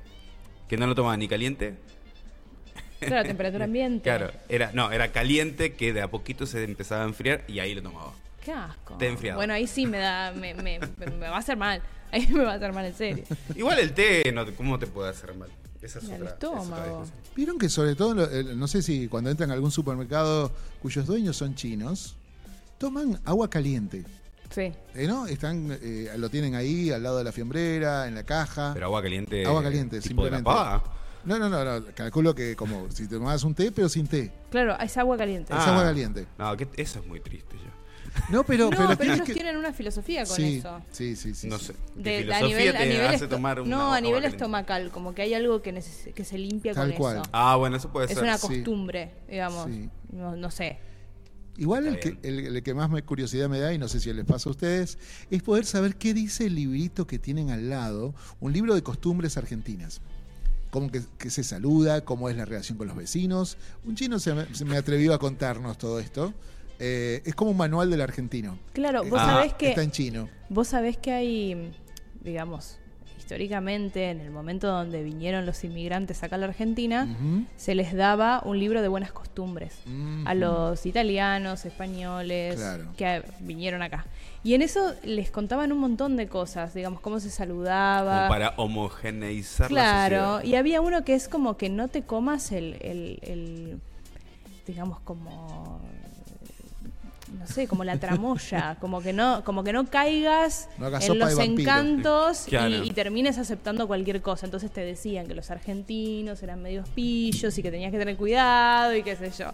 Que 0.69 0.77
no 0.77 0.87
lo 0.87 0.95
tomaba 0.95 1.17
ni 1.17 1.29
caliente. 1.29 1.77
Claro, 3.01 3.27
temperatura 3.29 3.65
ambiente. 3.67 4.03
Claro, 4.03 4.33
era, 4.49 4.73
no, 4.73 4.91
era 4.91 5.13
caliente 5.13 5.75
que 5.75 5.93
de 5.93 6.03
a 6.03 6.11
poquito 6.11 6.45
se 6.47 6.65
empezaba 6.65 7.05
a 7.05 7.07
enfriar 7.07 7.45
y 7.47 7.61
ahí 7.61 7.75
lo 7.75 7.83
tomaba. 7.83 8.13
Qué 8.45 8.53
asco. 8.53 8.97
Té 8.97 9.07
enfriado. 9.09 9.39
Bueno, 9.39 9.55
ahí 9.55 9.67
sí 9.67 9.87
me 9.87 9.99
da, 9.99 10.33
me, 10.33 10.55
me, 10.55 10.81
me- 10.81 11.07
me 11.07 11.29
va 11.29 11.37
a 11.37 11.39
hacer 11.39 11.57
mal. 11.57 11.81
Ahí 12.11 12.27
me 12.29 12.43
va 12.43 12.53
a 12.53 12.57
hacer 12.57 12.73
mal 12.73 12.85
en 12.87 12.95
serio. 12.95 13.25
Igual 13.55 13.79
el 13.79 13.93
té, 13.93 14.33
no, 14.33 14.45
te- 14.45 14.55
¿cómo 14.55 14.79
te 14.79 14.87
puede 14.87 15.11
hacer 15.11 15.35
mal? 15.35 15.51
Esa 15.83 16.01
es 16.01 16.05
otra, 16.07 16.17
esa 16.17 16.25
es 16.25 16.33
otra 16.33 16.33
estómago. 16.33 17.05
Vieron 17.37 17.59
que 17.59 17.69
sobre 17.69 17.95
todo, 17.95 18.15
lo- 18.15 18.31
el- 18.31 18.59
no 18.59 18.67
sé 18.67 18.83
si 18.83 19.07
cuando 19.09 19.31
entran 19.31 19.51
a 19.51 19.55
algún 19.55 19.71
supermercado 19.71 20.51
cuyos 20.83 21.07
dueños 21.07 21.37
son 21.37 21.55
chinos, 21.55 22.17
toman 22.79 23.21
agua 23.25 23.49
caliente. 23.51 24.05
Sí. 24.51 24.73
Eh, 24.95 25.07
¿No? 25.07 25.27
Están, 25.27 25.77
eh, 25.83 26.11
lo 26.17 26.31
tienen 26.31 26.55
ahí 26.55 26.91
al 26.91 27.03
lado 27.03 27.19
de 27.19 27.25
la 27.25 27.33
fiambrera, 27.33 28.09
en 28.09 28.15
la 28.15 28.23
caja. 28.25 28.71
Pero 28.73 28.87
agua 28.87 29.03
caliente. 29.03 29.45
agua 29.45 29.63
caliente, 29.63 30.01
tipo 30.01 30.25
de 30.25 30.31
la 30.31 30.37
simplemente. 30.39 30.45
pava. 30.65 30.95
No, 31.25 31.39
no, 31.39 31.49
no, 31.51 31.65
no, 31.81 31.85
calculo 31.95 32.35
que 32.35 32.57
como 32.57 32.91
si 32.91 33.07
te 33.07 33.17
tomabas 33.17 33.43
un 33.45 33.55
té, 33.55 33.71
pero 33.73 33.89
sin 33.89 34.07
té. 34.07 34.33
Claro, 34.51 34.79
es 34.81 34.97
agua 34.97 35.17
caliente. 35.19 35.53
Es 35.53 35.61
agua 35.61 35.83
caliente. 35.83 36.27
No, 36.39 36.57
que 36.57 36.67
eso 36.77 37.01
es 37.01 37.07
muy 37.07 37.21
triste 37.21 37.57
ya. 37.57 37.69
No, 38.31 38.43
pero, 38.43 38.71
no, 38.71 38.97
pero, 38.97 39.13
ellos 39.13 39.27
que- 39.27 39.35
tienen 39.35 39.57
una 39.57 39.73
filosofía 39.73 40.25
con 40.25 40.35
sí, 40.37 40.57
eso. 40.59 40.81
sí, 40.91 41.15
sí, 41.15 41.35
sí. 41.35 41.49
no 41.49 41.59
sé. 41.59 41.75
¿Qué 42.03 42.03
De- 42.03 42.19
filosofía 42.23 42.47
a 42.47 42.49
nivel, 42.49 42.73
te 42.73 42.79
a 42.83 42.87
nivel 42.87 43.07
hace 43.07 43.15
esto- 43.17 43.29
tomar 43.29 43.61
una 43.61 43.71
no, 43.77 43.83
agua 43.83 43.97
a 43.97 44.01
nivel 44.01 44.23
caliente? 44.23 44.37
estomacal, 44.37 44.91
como 44.91 45.15
que 45.15 45.23
hay 45.23 45.35
algo 45.35 45.61
que, 45.61 45.75
neces- 45.75 46.15
que 46.15 46.25
se 46.25 46.39
limpia 46.39 46.73
Tal 46.73 46.89
con 46.91 46.97
cual. 46.97 47.17
eso. 47.19 47.25
Ah, 47.33 47.57
bueno, 47.57 47.77
eso 47.77 47.91
puede 47.93 48.07
es 48.07 48.15
ser. 48.15 48.23
una 48.23 48.39
sí. 48.39 48.47
costumbre, 48.47 49.13
digamos. 49.29 49.67
Sí. 49.67 49.91
No, 50.13 50.35
no 50.35 50.51
sé. 50.51 50.79
Igual 51.59 51.87
el 51.89 51.99
que, 51.99 52.17
el, 52.23 52.39
el 52.57 52.63
que 52.63 52.73
más 52.73 52.89
me 52.89 53.03
curiosidad 53.03 53.49
me 53.49 53.59
da, 53.59 53.73
y 53.75 53.79
no 53.79 53.89
sé 53.89 53.99
si 54.01 54.13
les 54.13 54.25
pasa 54.25 54.49
a 54.49 54.53
ustedes, 54.53 54.97
es 55.31 55.43
poder 55.43 55.67
saber 55.67 55.97
qué 55.97 56.15
dice 56.15 56.47
el 56.47 56.55
librito 56.55 57.07
que 57.07 57.19
tienen 57.19 57.51
al 57.51 57.69
lado, 57.69 58.15
un 58.41 58.53
libro 58.53 58.75
de 58.75 58.83
costumbres 58.83 59.37
argentinas. 59.37 60.01
Cómo 60.71 60.91
que, 60.93 61.03
que 61.19 61.31
se 61.31 61.43
saluda, 61.45 62.05
cómo 62.05 62.29
es 62.29 62.37
la 62.37 62.45
relación 62.45 62.79
con 62.79 62.87
los 62.89 62.97
vecinos. 62.97 63.57
Un 63.85 63.97
chino 63.97 64.19
se 64.19 64.35
me, 64.35 64.55
se 64.55 64.65
me 64.65 64.77
atrevió 64.77 65.15
a 65.15 65.19
contarnos 65.19 65.79
todo 65.79 65.99
esto. 65.99 66.33
Eh, 66.79 67.23
es 67.25 67.35
como 67.35 67.51
un 67.51 67.57
manual 67.57 67.91
del 67.91 68.03
argentino. 68.03 68.59
Claro, 68.75 69.03
vos 69.05 69.19
Ah, 69.21 69.27
sabés 69.27 69.55
que 69.55 69.71
Está 69.71 69.83
en 69.83 69.91
chino. 69.91 70.29
vos 70.49 70.69
sabés 70.69 70.97
que 70.97 71.11
hay, 71.11 71.73
digamos, 72.23 72.79
históricamente, 73.19 74.11
en 74.11 74.21
el 74.21 74.31
momento 74.31 74.69
donde 74.69 75.03
vinieron 75.03 75.45
los 75.45 75.63
inmigrantes 75.65 76.23
acá 76.23 76.37
a 76.37 76.39
la 76.39 76.47
Argentina, 76.47 77.07
se 77.57 77.75
les 77.75 77.93
daba 77.95 78.41
un 78.45 78.59
libro 78.59 78.81
de 78.81 78.89
buenas 78.89 79.13
costumbres 79.13 79.81
a 80.25 80.35
los 80.35 80.87
italianos, 80.87 81.65
españoles 81.67 82.57
Claro. 82.57 82.85
que 82.97 83.23
vinieron 83.41 83.83
acá. 83.83 84.07
Y 84.45 84.55
en 84.55 84.63
eso 84.63 84.95
les 85.05 85.31
contaban 85.31 85.73
un 85.73 85.79
montón 85.79 86.17
de 86.17 86.29
cosas, 86.29 86.73
digamos, 86.73 87.01
cómo 87.01 87.19
se 87.21 87.29
saludaba. 87.29 88.19
Como 88.21 88.29
para 88.29 88.55
homogeneizar 88.57 89.71
la 89.73 89.81
Claro, 89.81 90.35
sociedad. 90.37 90.45
y 90.45 90.57
había 90.57 90.81
uno 90.81 91.05
que 91.05 91.15
es 91.15 91.29
como 91.29 91.57
que 91.57 91.69
no 91.69 91.89
te 91.89 92.03
comas 92.03 92.53
el, 92.53 92.75
el- 92.81 93.19
el, 93.23 93.81
digamos, 94.67 95.01
como 95.01 95.81
no 97.33 97.47
sé, 97.47 97.67
como 97.67 97.85
la 97.85 97.99
tramoya, 97.99 98.77
como 98.81 99.01
que 99.01 99.13
no, 99.13 99.43
como 99.45 99.65
que 99.65 99.73
no 99.73 99.87
caigas 99.87 100.69
No 100.79 100.87
en 100.89 101.19
los 101.19 101.39
encantos 101.39 102.47
y- 102.47 102.51
Claro. 102.51 102.85
y, 102.85 102.91
termines 102.91 103.39
aceptando 103.39 103.87
cualquier 103.87 104.23
cosa. 104.23 104.47
Entonces 104.47 104.71
te 104.71 104.81
decían 104.81 105.27
que 105.27 105.35
los 105.35 105.51
argentinos 105.51 106.43
eran 106.43 106.63
medios 106.63 106.89
pillos 106.91 107.57
y 107.59 107.63
que 107.63 107.71
tenías 107.71 107.93
que 107.93 107.99
tener 107.99 108.17
cuidado 108.17 108.95
y 108.97 109.03
qué 109.03 109.17
sé 109.17 109.31
yo. 109.39 109.53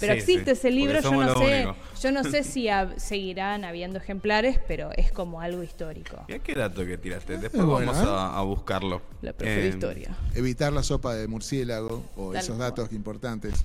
Pero 0.00 0.12
Sí, 0.14 0.18
existe 0.18 0.44
sí, 0.46 0.50
ese 0.52 0.70
libro, 0.70 1.00
yo 1.00 1.12
no 1.12 1.34
sé, 1.38 1.64
único. 1.66 1.76
yo 2.02 2.12
no 2.12 2.24
sé 2.24 2.42
si 2.44 2.64
hab- 2.66 2.96
seguirán 2.98 3.64
habiendo 3.64 3.98
ejemplares, 3.98 4.58
pero 4.66 4.90
es 4.96 5.12
como 5.12 5.40
algo 5.40 5.62
histórico. 5.62 6.24
Mira 6.28 6.40
qué 6.42 6.54
dato 6.54 6.84
que 6.84 6.98
tiraste. 6.98 7.38
Después 7.38 7.64
bueno, 7.64 7.92
vamos 7.92 8.06
¿eh? 8.08 8.10
a, 8.12 8.38
a 8.38 8.42
buscarlo. 8.42 9.00
La 9.22 9.32
profe 9.32 9.54
de 9.54 9.66
Eh, 9.66 9.68
historia. 9.68 10.16
Evitar 10.34 10.72
la 10.72 10.82
sopa 10.82 11.14
de 11.14 11.28
murciélago 11.28 12.02
o 12.16 12.32
Tal 12.32 12.42
esos 12.42 12.58
datos 12.58 12.92
importantes 12.92 13.64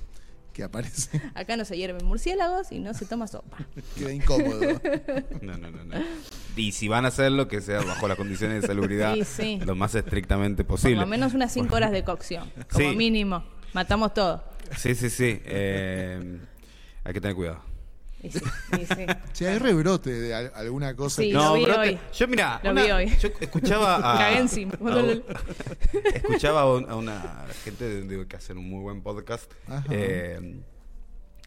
que 0.60 0.64
aparecen. 0.64 1.22
Acá 1.34 1.56
no 1.56 1.64
se 1.64 1.76
hierven 1.76 2.04
murciélagos 2.04 2.70
y 2.70 2.80
no 2.80 2.92
se 2.92 3.06
toma 3.06 3.26
sopa. 3.26 3.56
Queda 3.96 4.12
incómodo. 4.12 4.60
No, 5.40 5.56
no, 5.56 5.70
no, 5.70 5.84
no. 5.84 5.96
Y 6.56 6.72
si 6.72 6.86
van 6.88 7.06
a 7.06 7.08
hacerlo, 7.08 7.48
que 7.48 7.60
sea 7.62 7.80
bajo 7.80 8.06
las 8.06 8.16
condiciones 8.18 8.60
de 8.60 8.66
salubridad 8.68 9.14
Sí, 9.14 9.24
sí. 9.24 9.60
lo 9.64 9.74
más 9.74 9.94
estrictamente 9.94 10.64
Por 10.64 10.74
posible. 10.76 10.96
lo 11.00 11.06
menos 11.06 11.32
unas 11.32 11.50
5 11.52 11.74
horas 11.74 11.90
de 11.92 12.04
cocción, 12.04 12.50
como 12.70 12.90
Sí. 12.90 12.96
mínimo. 12.96 13.42
Matamos 13.72 14.12
todo. 14.12 14.44
Sí, 14.76 14.94
sí, 14.94 15.08
sí. 15.08 15.40
Eh, 15.44 16.38
hay 17.04 17.12
que 17.14 17.20
tener 17.20 17.34
cuidado. 17.34 17.62
Y 18.22 18.30
sí, 18.30 18.40
y 18.78 18.84
sí. 18.84 19.06
Si 19.32 19.46
hay 19.46 19.58
rebrote 19.58 20.10
de 20.10 20.34
al- 20.34 20.52
alguna 20.54 20.94
cosa. 20.94 21.22
Sí, 21.22 21.28
que- 21.28 21.34
lo 21.34 21.42
No, 21.42 21.54
vi 21.54 21.64
bro, 21.64 21.80
hoy. 21.80 21.98
yo 22.14 22.28
mira, 22.28 22.60
Lo 22.62 22.74
vi 22.74 22.90
hoy. 22.90 23.16
yo 23.18 23.28
escuchaba 23.40 23.96
a, 24.14 24.18
Cagué 24.18 24.38
encima. 24.38 24.72
a- 24.74 26.14
escuchaba 26.14 26.60
a 26.62 26.72
un- 26.74 26.90
a 26.90 26.96
una 26.96 27.46
gente 27.64 27.84
de- 27.88 28.02
de- 28.02 28.26
que 28.26 28.36
hacen 28.36 28.58
un 28.58 28.68
muy 28.68 28.82
buen 28.82 29.02
podcast 29.02 29.50
Ajá. 29.68 29.84
eh, 29.90 30.60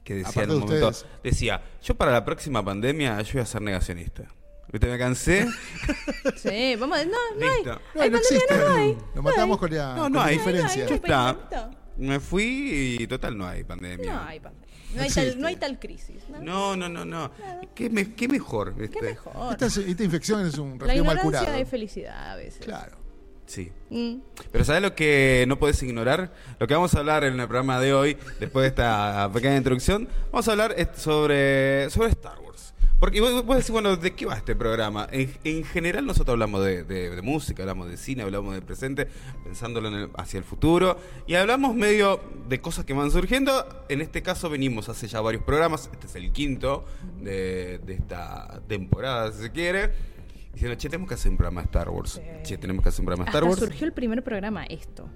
que 0.03 0.15
decía 0.15 0.29
Aparte 0.29 0.43
en 0.43 0.49
un 0.51 0.59
de 0.61 0.65
momento, 0.65 0.89
ustedes. 0.89 1.05
decía, 1.23 1.63
yo 1.83 1.95
para 1.95 2.11
la 2.11 2.25
próxima 2.25 2.63
pandemia 2.65 3.21
yo 3.21 3.33
voy 3.33 3.41
a 3.41 3.45
ser 3.45 3.61
negacionista. 3.61 4.23
¿Viste? 4.71 4.87
Me 4.87 4.97
cansé. 4.97 5.47
Sí, 6.35 6.75
vamos 6.79 6.97
a... 6.97 7.05
No, 7.05 7.11
no 7.37 7.45
hay. 7.47 7.55
Listo. 7.57 7.81
No, 7.93 8.01
hay 8.01 8.09
no 8.09 8.17
pandemia, 8.17 8.17
existe. 8.17 8.57
no 8.57 8.73
hay. 8.73 8.97
Lo 9.15 9.21
matamos 9.21 9.57
con 9.59 9.71
la, 9.75 9.95
No, 9.95 10.01
con 10.03 10.13
no 10.13 10.19
la 10.19 10.25
hay. 10.25 10.37
diferencia. 10.37 10.83
No 10.83 10.89
Ya 10.89 10.93
hay, 10.95 10.95
está. 10.95 11.33
pensamiento. 11.49 11.79
Me 11.97 12.19
fui 12.19 12.97
y 12.99 13.05
total 13.07 13.37
no 13.37 13.45
hay 13.47 13.63
pandemia. 13.63 14.13
No 14.13 14.23
hay 14.23 14.39
pandemia. 14.39 14.72
No 14.95 15.01
hay, 15.01 15.09
tal, 15.09 15.39
no 15.41 15.47
hay 15.47 15.55
tal 15.55 15.79
crisis. 15.79 16.17
¿no? 16.29 16.39
No, 16.41 16.75
no, 16.77 16.89
no, 16.89 17.05
no. 17.05 17.31
¿Qué, 17.73 17.89
me- 17.89 18.13
qué 18.13 18.27
mejor? 18.27 18.73
¿viste? 18.75 18.99
¿Qué 18.99 19.05
mejor? 19.05 19.51
Esta, 19.53 19.65
es- 19.67 19.77
esta 19.77 20.03
infección 20.03 20.45
es 20.45 20.57
un 20.57 20.77
La 20.79 20.85
mal 20.87 20.97
ignorancia 20.97 21.21
curado. 21.39 21.55
es 21.57 21.69
felicidad 21.69 22.31
a 22.31 22.35
veces. 22.35 22.63
Claro. 22.65 22.97
Sí. 23.45 23.71
Mm. 23.89 24.15
Pero 24.51 24.63
¿sabes 24.63 24.81
lo 24.81 24.95
que 24.95 25.43
no 25.47 25.59
puedes 25.59 25.81
ignorar? 25.83 26.31
Lo 26.59 26.65
que 26.67 26.73
vamos 26.73 26.95
a 26.95 26.99
hablar 26.99 27.23
en 27.25 27.39
el 27.39 27.47
programa 27.47 27.79
de 27.79 27.93
hoy, 27.93 28.17
después 28.39 28.63
de 28.63 28.67
esta 28.69 29.29
pequeña 29.33 29.57
introducción, 29.57 30.07
vamos 30.31 30.47
a 30.47 30.51
hablar 30.51 30.75
sobre, 30.95 31.89
sobre 31.89 32.09
Star 32.09 32.39
Wars. 32.39 32.42
Porque 33.03 33.19
vos, 33.19 33.45
vos 33.45 33.57
decís, 33.57 33.69
bueno, 33.69 33.97
¿de 33.97 34.13
qué 34.13 34.25
va 34.25 34.35
este 34.37 34.55
programa? 34.55 35.09
En, 35.11 35.29
en 35.43 35.65
general 35.65 36.05
nosotros 36.05 36.35
hablamos 36.35 36.63
de, 36.63 36.85
de- 36.85 37.09
de 37.13 37.21
música, 37.21 37.63
hablamos 37.63 37.89
de 37.89 37.97
cine, 37.97 38.23
hablamos 38.23 38.53
del 38.53 38.63
presente, 38.63 39.09
pensándolo 39.43 39.89
en 39.89 39.93
el- 39.95 40.09
hacia 40.15 40.37
el 40.37 40.45
futuro, 40.45 40.97
y 41.27 41.35
hablamos 41.35 41.75
medio 41.75 42.21
de 42.47 42.61
cosas 42.61 42.85
que 42.85 42.93
van 42.93 43.11
surgiendo. 43.11 43.83
En 43.89 43.99
este 43.99 44.21
caso 44.21 44.49
venimos 44.49 44.87
hace 44.87 45.09
ya 45.09 45.19
varios 45.19 45.43
programas, 45.43 45.89
este 45.91 46.07
es 46.07 46.15
el 46.15 46.31
quinto 46.31 46.85
de, 47.19 47.79
de 47.79 47.93
esta 47.95 48.61
temporada, 48.69 49.33
si 49.33 49.41
se 49.41 49.51
quiere. 49.51 49.91
Diciendo, 50.53 50.77
che, 50.77 50.87
tenemos 50.87 51.09
que 51.09 51.15
hacer 51.15 51.29
un 51.29 51.35
programa 51.37 51.59
de 51.59 51.65
Star 51.65 51.89
Wars. 51.89 52.11
Sí. 52.13 52.21
Che, 52.43 52.57
tenemos 52.57 52.83
que 52.83 52.87
hacer 52.89 53.01
un 53.01 53.05
programa 53.07 53.25
de 53.25 53.29
Star 53.31 53.43
Hasta 53.43 53.49
Wars. 53.49 53.59
surgió 53.69 53.85
el 53.85 53.91
primer 53.91 54.23
programa 54.23 54.63
esto. 54.63 55.09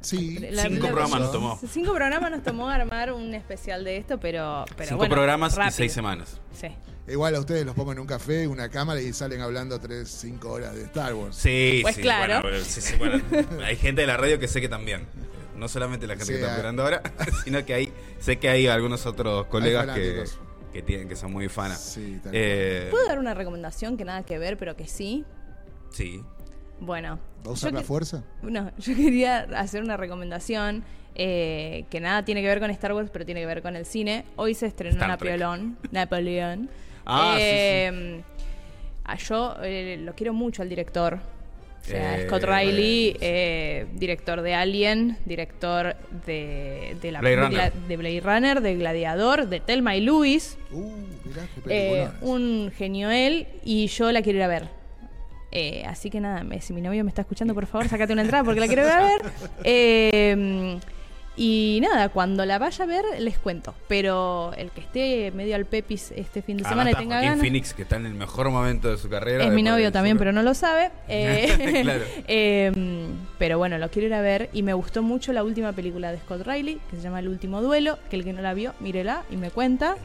Sí. 0.00 0.38
La- 0.50 0.62
Cinco 0.62 0.84
la- 0.86 0.92
programas 0.92 1.20
nos 1.20 1.32
tomó. 1.32 1.60
Cinco 1.68 1.92
programas 1.92 2.30
nos 2.30 2.42
tomó 2.42 2.70
armar 2.70 3.12
un 3.12 3.34
especial 3.34 3.84
de 3.84 3.98
esto, 3.98 4.18
pero, 4.18 4.64
pero 4.76 4.88
Cinco 4.88 4.96
bueno, 4.98 5.14
programas 5.14 5.56
rápido. 5.56 5.68
y 5.68 5.76
seis 5.76 5.92
semanas. 5.92 6.40
Sí. 6.52 6.68
Igual 7.06 7.34
a 7.34 7.40
ustedes 7.40 7.66
los 7.66 7.74
pongo 7.74 7.92
en 7.92 7.98
un 7.98 8.06
café, 8.06 8.48
una 8.48 8.70
cámara 8.70 9.00
y 9.00 9.12
salen 9.12 9.40
hablando 9.42 9.78
3, 9.78 10.08
5 10.08 10.50
horas 10.50 10.74
de 10.74 10.84
Star 10.84 11.12
Wars. 11.14 11.36
Sí, 11.36 11.80
Pues 11.82 11.96
sí, 11.96 12.00
claro. 12.02 12.40
bueno, 12.42 12.58
sí, 12.64 12.80
sí, 12.80 12.94
bueno. 12.98 13.22
hay 13.62 13.76
gente 13.76 14.00
de 14.00 14.06
la 14.06 14.16
radio 14.16 14.38
que 14.38 14.48
sé 14.48 14.60
que 14.60 14.68
también. 14.70 15.06
No 15.56 15.68
solamente 15.68 16.06
la 16.06 16.14
gente 16.14 16.24
Sí, 16.26 16.32
que 16.32 16.38
está 16.38 16.48
hay- 16.48 16.56
esperando 16.56 16.82
ahora, 16.82 17.02
sino 17.44 17.64
que 17.66 17.74
hay, 17.74 17.92
sé 18.20 18.38
que 18.38 18.48
hay 18.48 18.66
algunos 18.68 19.04
otros 19.06 19.46
colegas 19.46 19.86
que, 19.94 20.24
que 20.72 20.82
tienen 20.82 21.06
que 21.08 21.14
son 21.14 21.30
muy 21.30 21.48
fanas. 21.50 21.80
Sí, 21.80 22.20
Eh, 22.32 22.88
¿Puedo 22.90 23.06
dar 23.06 23.18
una 23.18 23.34
recomendación 23.34 23.96
que 23.98 24.04
nada 24.06 24.22
que 24.24 24.38
ver, 24.38 24.56
pero 24.56 24.74
que 24.76 24.88
sí? 24.88 25.24
sí. 25.92 26.22
Bueno. 26.80 27.20
¿Va 27.46 27.50
a 27.50 27.52
usar 27.52 27.72
la 27.72 27.80
que- 27.80 27.86
fuerza? 27.86 28.24
No, 28.42 28.72
yo 28.78 28.96
quería 28.96 29.40
hacer 29.58 29.82
una 29.82 29.96
recomendación 29.98 30.82
eh, 31.14 31.84
que 31.90 32.00
nada 32.00 32.24
tiene 32.24 32.40
que 32.42 32.48
ver 32.48 32.58
con 32.60 32.70
Star 32.70 32.92
Wars, 32.94 33.10
pero 33.12 33.24
tiene 33.24 33.40
que 33.42 33.46
ver 33.46 33.62
con 33.62 33.76
el 33.76 33.84
cine. 33.86 34.24
Hoy 34.36 34.54
se 34.54 34.66
estrenó 34.66 34.94
Star. 34.96 35.08
Napoleón. 35.10 35.76
Napoleón. 35.92 36.68
Ah, 37.06 37.34
sí, 37.36 37.42
Eh, 37.42 38.20
ah, 39.04 39.16
yo 39.16 39.56
eh, 39.62 39.98
lo 40.00 40.14
quiero 40.14 40.32
mucho 40.32 40.62
al 40.62 40.68
director. 40.68 41.18
O 41.82 41.86
sea, 41.86 42.18
Eh, 42.18 42.26
Scott 42.26 42.44
Riley, 42.44 43.14
eh, 43.20 43.84
director 43.92 44.40
de 44.40 44.54
Alien, 44.54 45.18
director 45.26 45.94
de, 46.24 46.96
de, 47.02 47.12
la, 47.12 47.20
Blade 47.20 47.36
de 47.36 47.42
Runner. 47.42 47.72
De 47.72 47.96
Blade 47.98 48.20
Runner, 48.20 48.60
de 48.62 48.74
Gladiador, 48.76 49.48
de 49.48 49.60
Telma 49.60 49.94
y 49.94 50.00
Luis. 50.00 50.56
Uh, 50.72 50.92
mirá 51.26 51.46
Eh, 51.68 52.08
un 52.22 52.72
genio 52.74 53.10
él 53.10 53.48
y 53.64 53.88
yo 53.88 54.10
la 54.12 54.22
quiero 54.22 54.38
ir 54.38 54.44
a 54.44 54.48
ver. 54.48 54.68
Eh, 55.52 55.84
así 55.86 56.08
que 56.10 56.20
nada, 56.20 56.42
me- 56.42 56.60
si 56.62 56.72
mi 56.72 56.80
novio 56.80 57.04
me 57.04 57.10
está 57.10 57.20
escuchando, 57.20 57.52
por 57.54 57.66
favor, 57.66 57.86
sacate 57.86 58.14
una 58.14 58.22
entrada 58.22 58.42
porque 58.44 58.60
la 58.60 58.66
quiero 58.66 58.82
ir 58.86 58.88
a 58.90 59.00
ver. 59.06 59.20
Y 61.36 61.80
nada, 61.82 62.10
cuando 62.10 62.46
la 62.46 62.58
vaya 62.58 62.84
a 62.84 62.86
ver, 62.86 63.04
les 63.18 63.38
cuento. 63.38 63.74
Pero 63.88 64.52
el 64.56 64.70
que 64.70 64.80
esté 64.80 65.32
medio 65.32 65.56
al 65.56 65.64
pepis 65.66 66.12
este 66.14 66.42
fin 66.42 66.58
de 66.58 66.62
Además 66.64 66.84
semana 66.86 66.90
y 66.92 66.94
tenga 66.94 67.14
Joaquín 67.16 67.28
ganas. 67.30 67.40
Phoenix, 67.42 67.74
que 67.74 67.82
está 67.82 67.96
en 67.96 68.06
el 68.06 68.14
mejor 68.14 68.50
momento 68.50 68.88
de 68.88 68.98
su 68.98 69.08
carrera. 69.08 69.44
Es 69.44 69.52
mi 69.52 69.62
novio 69.64 69.90
también, 69.90 70.16
pero 70.16 70.30
no 70.32 70.42
lo 70.42 70.54
sabe. 70.54 70.90
Eh, 71.08 71.80
Claro. 71.82 72.04
eh, 72.28 72.72
pero 73.38 73.58
bueno, 73.58 73.78
lo 73.78 73.90
quiero 73.90 74.06
ir 74.06 74.14
a 74.14 74.20
ver. 74.20 74.48
Y 74.52 74.62
me 74.62 74.74
gustó 74.74 75.02
mucho 75.02 75.32
la 75.32 75.42
última 75.42 75.72
película 75.72 76.12
de 76.12 76.18
Scott 76.18 76.46
Riley, 76.46 76.80
que 76.88 76.96
se 76.96 77.02
llama 77.02 77.18
El 77.18 77.28
último 77.28 77.60
duelo. 77.62 77.98
Que 78.10 78.16
el 78.16 78.24
que 78.24 78.32
no 78.32 78.40
la 78.40 78.54
vio, 78.54 78.72
mírela 78.80 79.24
y 79.30 79.36
me 79.36 79.50
cuenta. 79.50 79.96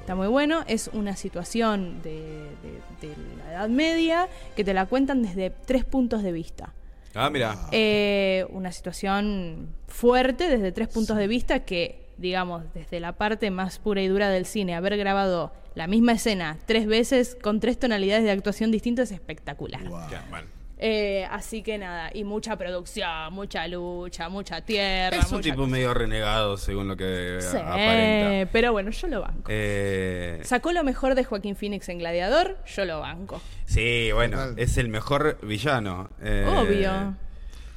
Está 0.00 0.16
muy 0.16 0.26
bueno. 0.26 0.64
Es 0.66 0.90
una 0.92 1.14
situación 1.14 2.02
de, 2.02 2.10
de- 2.20 3.06
de 3.08 3.14
la 3.38 3.52
Edad 3.52 3.68
Media 3.68 4.28
que 4.56 4.64
te 4.64 4.74
la 4.74 4.86
cuentan 4.86 5.22
desde 5.22 5.50
tres 5.50 5.84
puntos 5.84 6.22
de 6.24 6.32
vista. 6.32 6.72
Ah, 7.14 7.30
mira. 7.30 7.56
Eh, 7.72 8.46
una 8.50 8.72
situación 8.72 9.68
fuerte 9.86 10.48
desde 10.48 10.72
tres 10.72 10.88
puntos 10.88 11.16
de 11.16 11.26
vista 11.26 11.60
que, 11.60 12.08
digamos, 12.16 12.64
desde 12.74 13.00
la 13.00 13.12
parte 13.12 13.50
más 13.50 13.78
pura 13.78 14.02
y 14.02 14.08
dura 14.08 14.30
del 14.30 14.46
cine, 14.46 14.74
haber 14.74 14.96
grabado 14.96 15.52
la 15.74 15.86
misma 15.86 16.12
escena 16.12 16.58
tres 16.66 16.86
veces 16.86 17.36
con 17.40 17.60
tres 17.60 17.78
tonalidades 17.78 18.24
de 18.24 18.30
actuación 18.30 18.70
distintas 18.70 19.10
es 19.10 19.16
espectacular. 19.16 19.88
Wow. 19.88 20.00
Ya, 20.10 20.26
bueno. 20.30 20.61
Eh, 20.84 21.24
así 21.30 21.62
que 21.62 21.78
nada, 21.78 22.10
y 22.12 22.24
mucha 22.24 22.56
producción, 22.56 23.32
mucha 23.32 23.68
lucha, 23.68 24.28
mucha 24.28 24.62
tierra. 24.62 25.16
Es 25.16 25.26
un 25.30 25.36
mucha 25.36 25.42
tipo 25.50 25.56
cosa. 25.58 25.70
medio 25.70 25.94
renegado, 25.94 26.56
según 26.56 26.88
lo 26.88 26.96
que 26.96 27.38
Sí, 27.40 27.56
aparenta. 27.56 28.50
pero 28.52 28.72
bueno, 28.72 28.90
yo 28.90 29.06
lo 29.06 29.20
banco. 29.20 29.44
Eh, 29.48 30.40
Sacó 30.42 30.72
lo 30.72 30.82
mejor 30.82 31.14
de 31.14 31.22
Joaquín 31.22 31.54
Phoenix 31.54 31.88
en 31.88 31.98
Gladiador, 31.98 32.58
yo 32.66 32.84
lo 32.84 32.98
banco. 32.98 33.40
sí, 33.64 34.10
bueno, 34.12 34.38
Total. 34.38 34.58
es 34.58 34.76
el 34.76 34.88
mejor 34.88 35.38
villano. 35.42 36.10
Eh, 36.20 36.44
Obvio. 36.48 37.14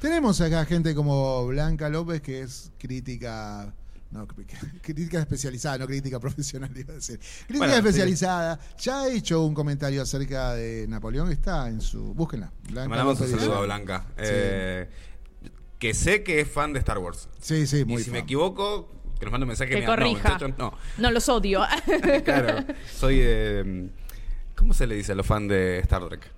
Tenemos 0.00 0.40
acá 0.40 0.64
gente 0.64 0.94
como 0.96 1.46
Blanca 1.46 1.88
López, 1.88 2.20
que 2.20 2.40
es 2.42 2.72
crítica. 2.78 3.72
No, 4.10 4.26
crítica 4.82 5.18
especializada, 5.20 5.78
no 5.78 5.86
crítica 5.86 6.18
profesional, 6.20 6.70
iba 6.76 6.92
a 6.92 6.96
decir. 6.96 7.18
Crítica 7.18 7.58
Bueno, 7.58 7.72
sí. 7.74 7.78
especializada. 7.78 8.58
Ya 8.78 9.02
ha 9.02 9.08
hecho 9.08 9.44
un 9.44 9.52
comentario 9.54 10.00
acerca 10.02 10.54
de 10.54 10.86
Napoleón. 10.88 11.30
Está 11.32 11.68
en 11.68 11.80
su. 11.80 12.14
Búsquenla. 12.14 12.52
Le 12.66 12.72
Blanca 12.72 12.88
mandamos 12.88 13.20
un 13.20 13.28
saludo 13.28 13.54
a 13.56 13.60
Blanca. 13.62 14.06
Eh, 14.16 14.88
que 15.78 15.92
sé 15.92 16.22
que 16.22 16.40
es 16.40 16.48
fan 16.50 16.72
de 16.72 16.78
Star 16.78 16.98
Wars. 16.98 17.28
Sí, 17.40 17.66
sí, 17.66 17.84
muy 17.84 18.00
y 18.00 18.04
si 18.04 18.10
me 18.10 18.20
equivoco, 18.20 18.88
que 19.18 19.26
nos 19.26 19.32
mande 19.32 19.44
un 19.44 19.48
mensaje 19.48 19.70
Que 19.70 19.80
me 19.80 19.86
corrija. 19.86 20.38
No, 20.40 20.48
no. 20.56 20.78
No 20.98 21.10
los 21.10 21.28
odio. 21.28 21.62
claro, 22.24 22.64
soy. 22.94 23.18
eh, 23.20 23.90
¿Cómo 24.54 24.72
se 24.72 24.86
le 24.86 24.94
dice 24.94 25.12
a 25.12 25.14
los 25.14 25.26
fans 25.26 25.48
de 25.50 25.80
Star 25.80 26.06
Trek? 26.08 26.30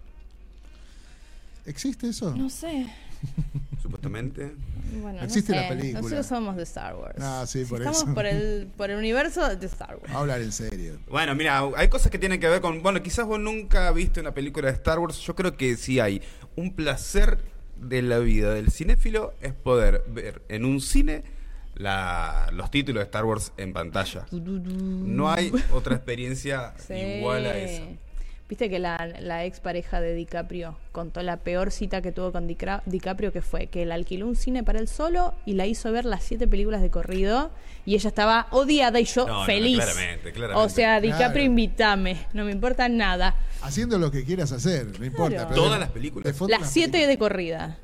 ¿Existe 1.66 2.08
eso? 2.08 2.34
no 2.34 2.48
sé. 2.50 2.86
Supuestamente. 3.82 4.52
Bueno, 5.00 5.18
no 5.18 5.24
Existe 5.24 5.54
la 5.54 5.68
película. 5.68 6.00
Nosotros 6.00 6.26
somos 6.26 6.56
de 6.56 6.62
Star 6.62 6.96
Wars. 6.96 7.16
Ah, 7.20 7.44
sí, 7.46 7.64
Si 7.64 7.70
por 7.70 7.78
estamos 7.80 8.02
eso. 8.02 8.14
por 8.14 8.26
el, 8.26 8.68
por 8.76 8.90
el 8.90 8.98
universo 8.98 9.46
de 9.56 9.66
Star 9.66 9.96
Wars. 9.96 10.12
Hablar 10.14 10.40
en 10.40 10.52
serio. 10.52 10.98
Bueno, 11.10 11.34
mira, 11.34 11.62
hay 11.76 11.88
cosas 11.88 12.10
que 12.10 12.18
tienen 12.18 12.40
que 12.40 12.48
ver 12.48 12.60
con. 12.60 12.82
Bueno, 12.82 13.02
quizás 13.02 13.26
vos 13.26 13.38
nunca 13.38 13.90
viste 13.92 14.20
una 14.20 14.32
película 14.32 14.68
de 14.68 14.74
Star 14.74 14.98
Wars. 14.98 15.18
Yo 15.18 15.34
creo 15.34 15.56
que 15.56 15.76
sí 15.76 16.00
hay 16.00 16.22
un 16.56 16.74
placer 16.74 17.38
de 17.80 18.02
la 18.02 18.18
vida 18.18 18.54
del 18.54 18.70
cinéfilo 18.72 19.34
es 19.40 19.52
poder 19.52 20.02
ver 20.08 20.42
en 20.48 20.64
un 20.64 20.80
cine 20.80 21.22
la- 21.76 22.50
los 22.52 22.70
títulos 22.72 23.00
de 23.02 23.04
Star 23.04 23.24
Wars 23.24 23.52
en 23.56 23.72
pantalla. 23.72 24.26
No 24.32 25.30
hay 25.30 25.52
otra 25.72 25.94
experiencia 25.94 26.74
Sí. 26.86 26.94
igual 26.94 27.46
a 27.46 27.56
eso. 27.56 27.84
Viste 28.48 28.70
que 28.70 28.78
la, 28.78 29.12
la 29.20 29.44
ex 29.44 29.60
pareja 29.60 30.00
de 30.00 30.14
DiCaprio 30.14 30.78
contó 30.92 31.22
la 31.22 31.36
peor 31.36 31.70
cita 31.70 32.00
que 32.00 32.12
tuvo 32.12 32.32
con 32.32 32.48
Dicra- 32.48 32.82
DiCaprio, 32.86 33.30
que 33.30 33.42
fue 33.42 33.66
que 33.66 33.82
él 33.82 33.92
alquiló 33.92 34.26
un 34.26 34.36
cine 34.36 34.64
para 34.64 34.78
él 34.78 34.88
solo 34.88 35.34
y 35.44 35.52
la 35.52 35.66
hizo 35.66 35.92
ver 35.92 36.06
las 36.06 36.22
siete 36.24 36.48
películas 36.48 36.80
de 36.80 36.90
corrido 36.90 37.50
y 37.84 37.94
ella 37.94 38.08
estaba 38.08 38.46
odiada 38.50 39.00
y 39.00 39.04
yo 39.04 39.26
No, 39.26 39.40
no, 39.40 39.44
feliz. 39.44 39.76
claramente, 39.84 40.32
claramente. 40.32 40.64
O 40.66 40.68
sea, 40.70 40.98
DiCaprio 41.02 41.28
Claro. 41.30 41.42
invítame, 41.42 42.26
no 42.32 42.44
me 42.46 42.52
importa 42.52 42.88
nada. 42.88 43.34
Haciendo 43.60 43.98
lo 43.98 44.10
que 44.10 44.24
quieras 44.24 44.50
hacer, 44.52 44.98
no 44.98 45.04
importa. 45.04 45.36
Claro. 45.36 45.48
pero 45.50 45.62
Todas 45.64 45.80
las 45.80 45.90
películas. 45.90 46.40
las 46.48 46.70
siete 46.70 47.06
de 47.06 47.18
corrida. 47.18 47.76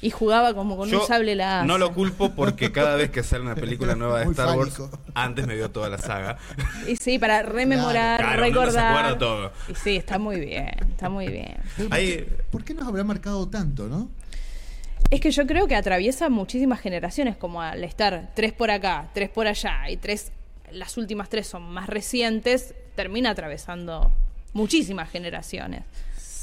Y 0.00 0.10
jugaba 0.10 0.54
como 0.54 0.76
con 0.76 0.88
Yo 0.88 1.00
un 1.00 1.06
sable 1.08 1.34
láser. 1.34 1.66
no 1.66 1.76
lo 1.76 1.92
culpo 1.92 2.30
porque 2.30 2.70
cada 2.70 2.94
vez 2.94 3.10
que 3.10 3.22
sale 3.24 3.42
una 3.42 3.56
película 3.56 3.96
nueva 3.96 4.20
de 4.20 4.26
Muy 4.26 4.32
Star 4.32 4.56
Wars, 4.56 4.76
fálico. 4.76 4.98
antes 5.14 5.46
me 5.46 5.56
vio 5.56 5.70
toda 5.72 5.88
la 5.88 5.98
saga. 5.98 6.38
Y 6.86 6.94
sí, 6.96 7.18
para 7.18 7.42
rememorar, 7.42 8.20
Claro, 8.20 8.36
no 8.40 8.44
se 8.44 8.48
recordar. 8.50 8.96
acuerda 8.96 9.18
todo. 9.18 9.52
Y 9.68 9.74
sí, 9.74 9.96
está 9.96 10.18
muy 10.20 10.38
bien, 10.38 10.70
está 10.90 11.08
muy 11.08 11.26
bien. 11.28 11.56
Ahí, 11.90 12.24
¿Por 12.50 12.62
qué 12.64 12.74
nos 12.74 12.86
habrá 12.86 13.02
marcado 13.02 13.48
tanto, 13.48 13.88
no? 13.88 14.08
Es 15.10 15.20
que 15.20 15.30
yo 15.32 15.46
creo 15.46 15.66
que 15.66 15.74
atraviesa 15.74 16.28
muchísimas 16.28 16.80
generaciones, 16.80 17.36
como 17.36 17.60
al 17.62 17.82
estar 17.82 18.30
tres 18.36 18.52
por 18.52 18.70
acá, 18.70 19.08
tres 19.14 19.30
por 19.30 19.46
allá 19.48 19.88
y 19.90 19.96
tres, 19.96 20.30
las 20.70 20.96
últimas 20.96 21.28
tres 21.28 21.46
son 21.48 21.62
más 21.62 21.88
recientes, 21.88 22.74
termina 22.94 23.30
atravesando 23.30 24.12
muchísimas 24.52 25.10
generaciones. 25.10 25.82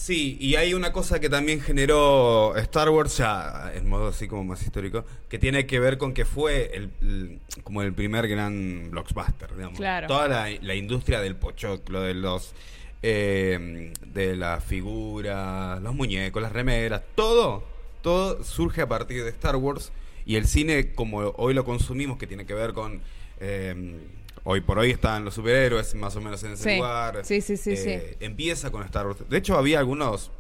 Sí, 0.06 0.38
y 0.40 0.54
hay 0.56 0.76
una 0.76 0.94
cosa 0.94 1.20
que 1.20 1.30
también 1.32 1.60
generó 1.62 2.56
Star 2.58 2.90
Wars, 2.92 3.18
ya 3.18 3.72
en 3.74 3.90
modo 3.90 4.10
así 4.10 4.28
como 4.28 4.44
más 4.44 4.62
histórico, 4.62 5.04
que 5.28 5.40
tiene 5.40 5.66
que 5.66 5.80
ver 5.80 5.98
con 5.98 6.14
que 6.14 6.26
fue 6.26 6.70
el, 6.76 6.92
el- 7.02 7.40
como 7.64 7.82
el 7.82 7.92
primer 7.92 8.28
gran 8.28 8.92
blockbuster, 8.92 9.56
digamos. 9.56 9.80
Claro. 9.80 10.06
Toda 10.06 10.28
la, 10.28 10.48
la 10.62 10.76
industria 10.76 11.22
del 11.22 11.36
pochoclo, 11.36 12.02
de 12.02 12.14
los 12.14 12.54
eh, 13.02 13.92
de 14.06 14.36
las 14.36 14.64
figuras, 14.64 15.82
los 15.82 15.96
muñecos, 15.96 16.40
las 16.40 16.52
remeras, 16.52 17.02
todo, 17.16 17.64
todo 18.04 18.44
surge 18.44 18.82
a 18.84 18.88
partir 18.88 19.24
de 19.24 19.32
Star 19.32 19.56
Wars 19.56 19.92
y 20.24 20.36
el 20.36 20.46
cine 20.46 20.94
como 20.94 21.18
hoy 21.38 21.56
lo 21.56 21.66
consumimos, 21.66 22.20
que 22.20 22.28
tiene 22.28 22.46
que 22.46 22.54
ver 22.54 22.74
con 22.74 23.02
eh, 23.40 23.98
hoy 24.46 24.62
por 24.62 24.80
hoy 24.80 24.92
están 24.92 25.26
los 25.26 25.34
superhéroes 25.34 25.94
más 25.96 26.16
o 26.16 26.22
menos 26.22 26.42
en 26.44 26.54
ese 26.54 26.64
Sí. 26.72 26.76
lugar. 26.78 27.26
Sí, 27.26 27.42
sí, 27.42 27.58
sí, 27.58 27.74
Eh, 27.76 28.16
Empieza 28.22 28.72
con 28.72 28.82
Star 28.84 29.06
Wars. 29.08 29.28
De 29.30 29.38
hecho, 29.38 29.58
había 29.58 29.80
algunos. 29.80 30.32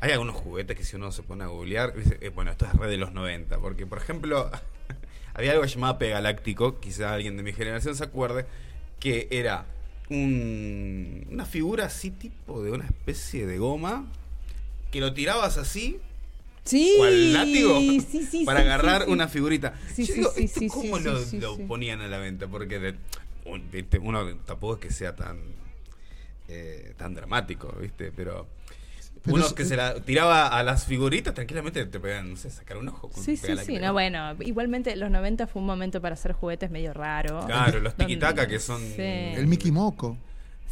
Hay 0.00 0.10
algunos 0.12 0.34
juguetes 0.36 0.76
que 0.76 0.84
si 0.84 0.96
uno 0.96 1.10
se 1.12 1.22
pone 1.22 1.44
a 1.44 1.48
googlear, 1.48 1.94
dice, 1.94 2.18
eh, 2.20 2.28
bueno, 2.30 2.50
esto 2.50 2.66
es 2.66 2.72
red 2.74 2.88
de 2.88 2.96
los 2.96 3.12
90, 3.12 3.58
porque 3.58 3.86
por 3.86 3.98
ejemplo, 3.98 4.50
había 5.34 5.52
algo 5.52 5.64
llamado 5.64 5.98
P 5.98 6.08
Galáctico, 6.10 6.80
quizá 6.80 7.14
alguien 7.14 7.36
de 7.36 7.42
mi 7.42 7.52
generación 7.52 7.94
se 7.96 8.04
acuerde, 8.04 8.46
que 9.00 9.28
era 9.30 9.66
un- 10.08 11.26
una 11.30 11.44
figura 11.44 11.86
así 11.86 12.10
tipo 12.10 12.62
de 12.62 12.70
una 12.70 12.84
especie 12.86 13.46
de 13.46 13.58
goma, 13.58 14.06
que 14.90 15.00
lo 15.00 15.12
tirabas 15.14 15.58
así, 15.58 16.00
Sí, 16.68 16.94
cual 16.98 17.32
látigo, 17.32 17.78
sí, 17.80 18.00
sí, 18.30 18.44
para 18.44 18.60
sí, 18.60 18.66
agarrar 18.66 19.08
una 19.08 19.26
figurita. 19.28 19.74
Yo 19.96 20.04
sí, 20.04 20.12
digo, 20.12 20.30
sí, 20.34 20.44
¿esto 20.44 20.60
sí, 20.60 20.68
¿cómo 20.68 20.98
lo, 20.98 21.18
ponían 21.66 22.00
a 22.00 22.08
la 22.08 22.18
venta? 22.18 22.46
Porque 22.46 22.78
de- 22.78 22.94
un- 23.46 23.70
viste, 23.70 23.98
uno 23.98 24.26
tampoco 24.44 24.74
es 24.74 24.80
que 24.80 24.90
sea 24.92 25.16
tan 25.16 25.38
eh, 26.48 26.94
tan 26.96 27.14
dramático, 27.14 27.74
¿viste? 27.80 28.10
Pero, 28.14 28.46
Pero 29.22 29.36
uno 29.36 29.54
que 29.54 29.64
se 29.64 29.76
la 29.76 30.00
tiraba 30.00 30.48
a 30.48 30.62
las 30.62 30.84
figuritas 30.86 31.34
tranquilamente 31.34 31.84
te 31.86 32.00
pegan, 32.00 32.30
no 32.30 32.36
sé, 32.36 32.50
sacar 32.50 32.78
un 32.78 32.88
ojo. 32.88 33.10
Sí, 33.14 33.36
sí, 33.36 33.52
sí. 33.64 33.78
No, 33.78 33.92
bueno, 33.92 34.34
igualmente 34.40 34.94
los 34.96 35.10
90 35.10 35.46
fue 35.46 35.60
un 35.60 35.66
momento 35.66 36.00
para 36.00 36.14
hacer 36.14 36.32
juguetes 36.32 36.70
medio 36.70 36.92
raro. 36.94 37.44
Claro, 37.46 37.80
los 37.80 37.94
tiki-taka 37.98 38.46
que 38.46 38.58
son- 38.58 38.80
Sí. 38.80 39.02
El 39.02 39.46
Mickey 39.46 39.70
Moco. 39.72 40.16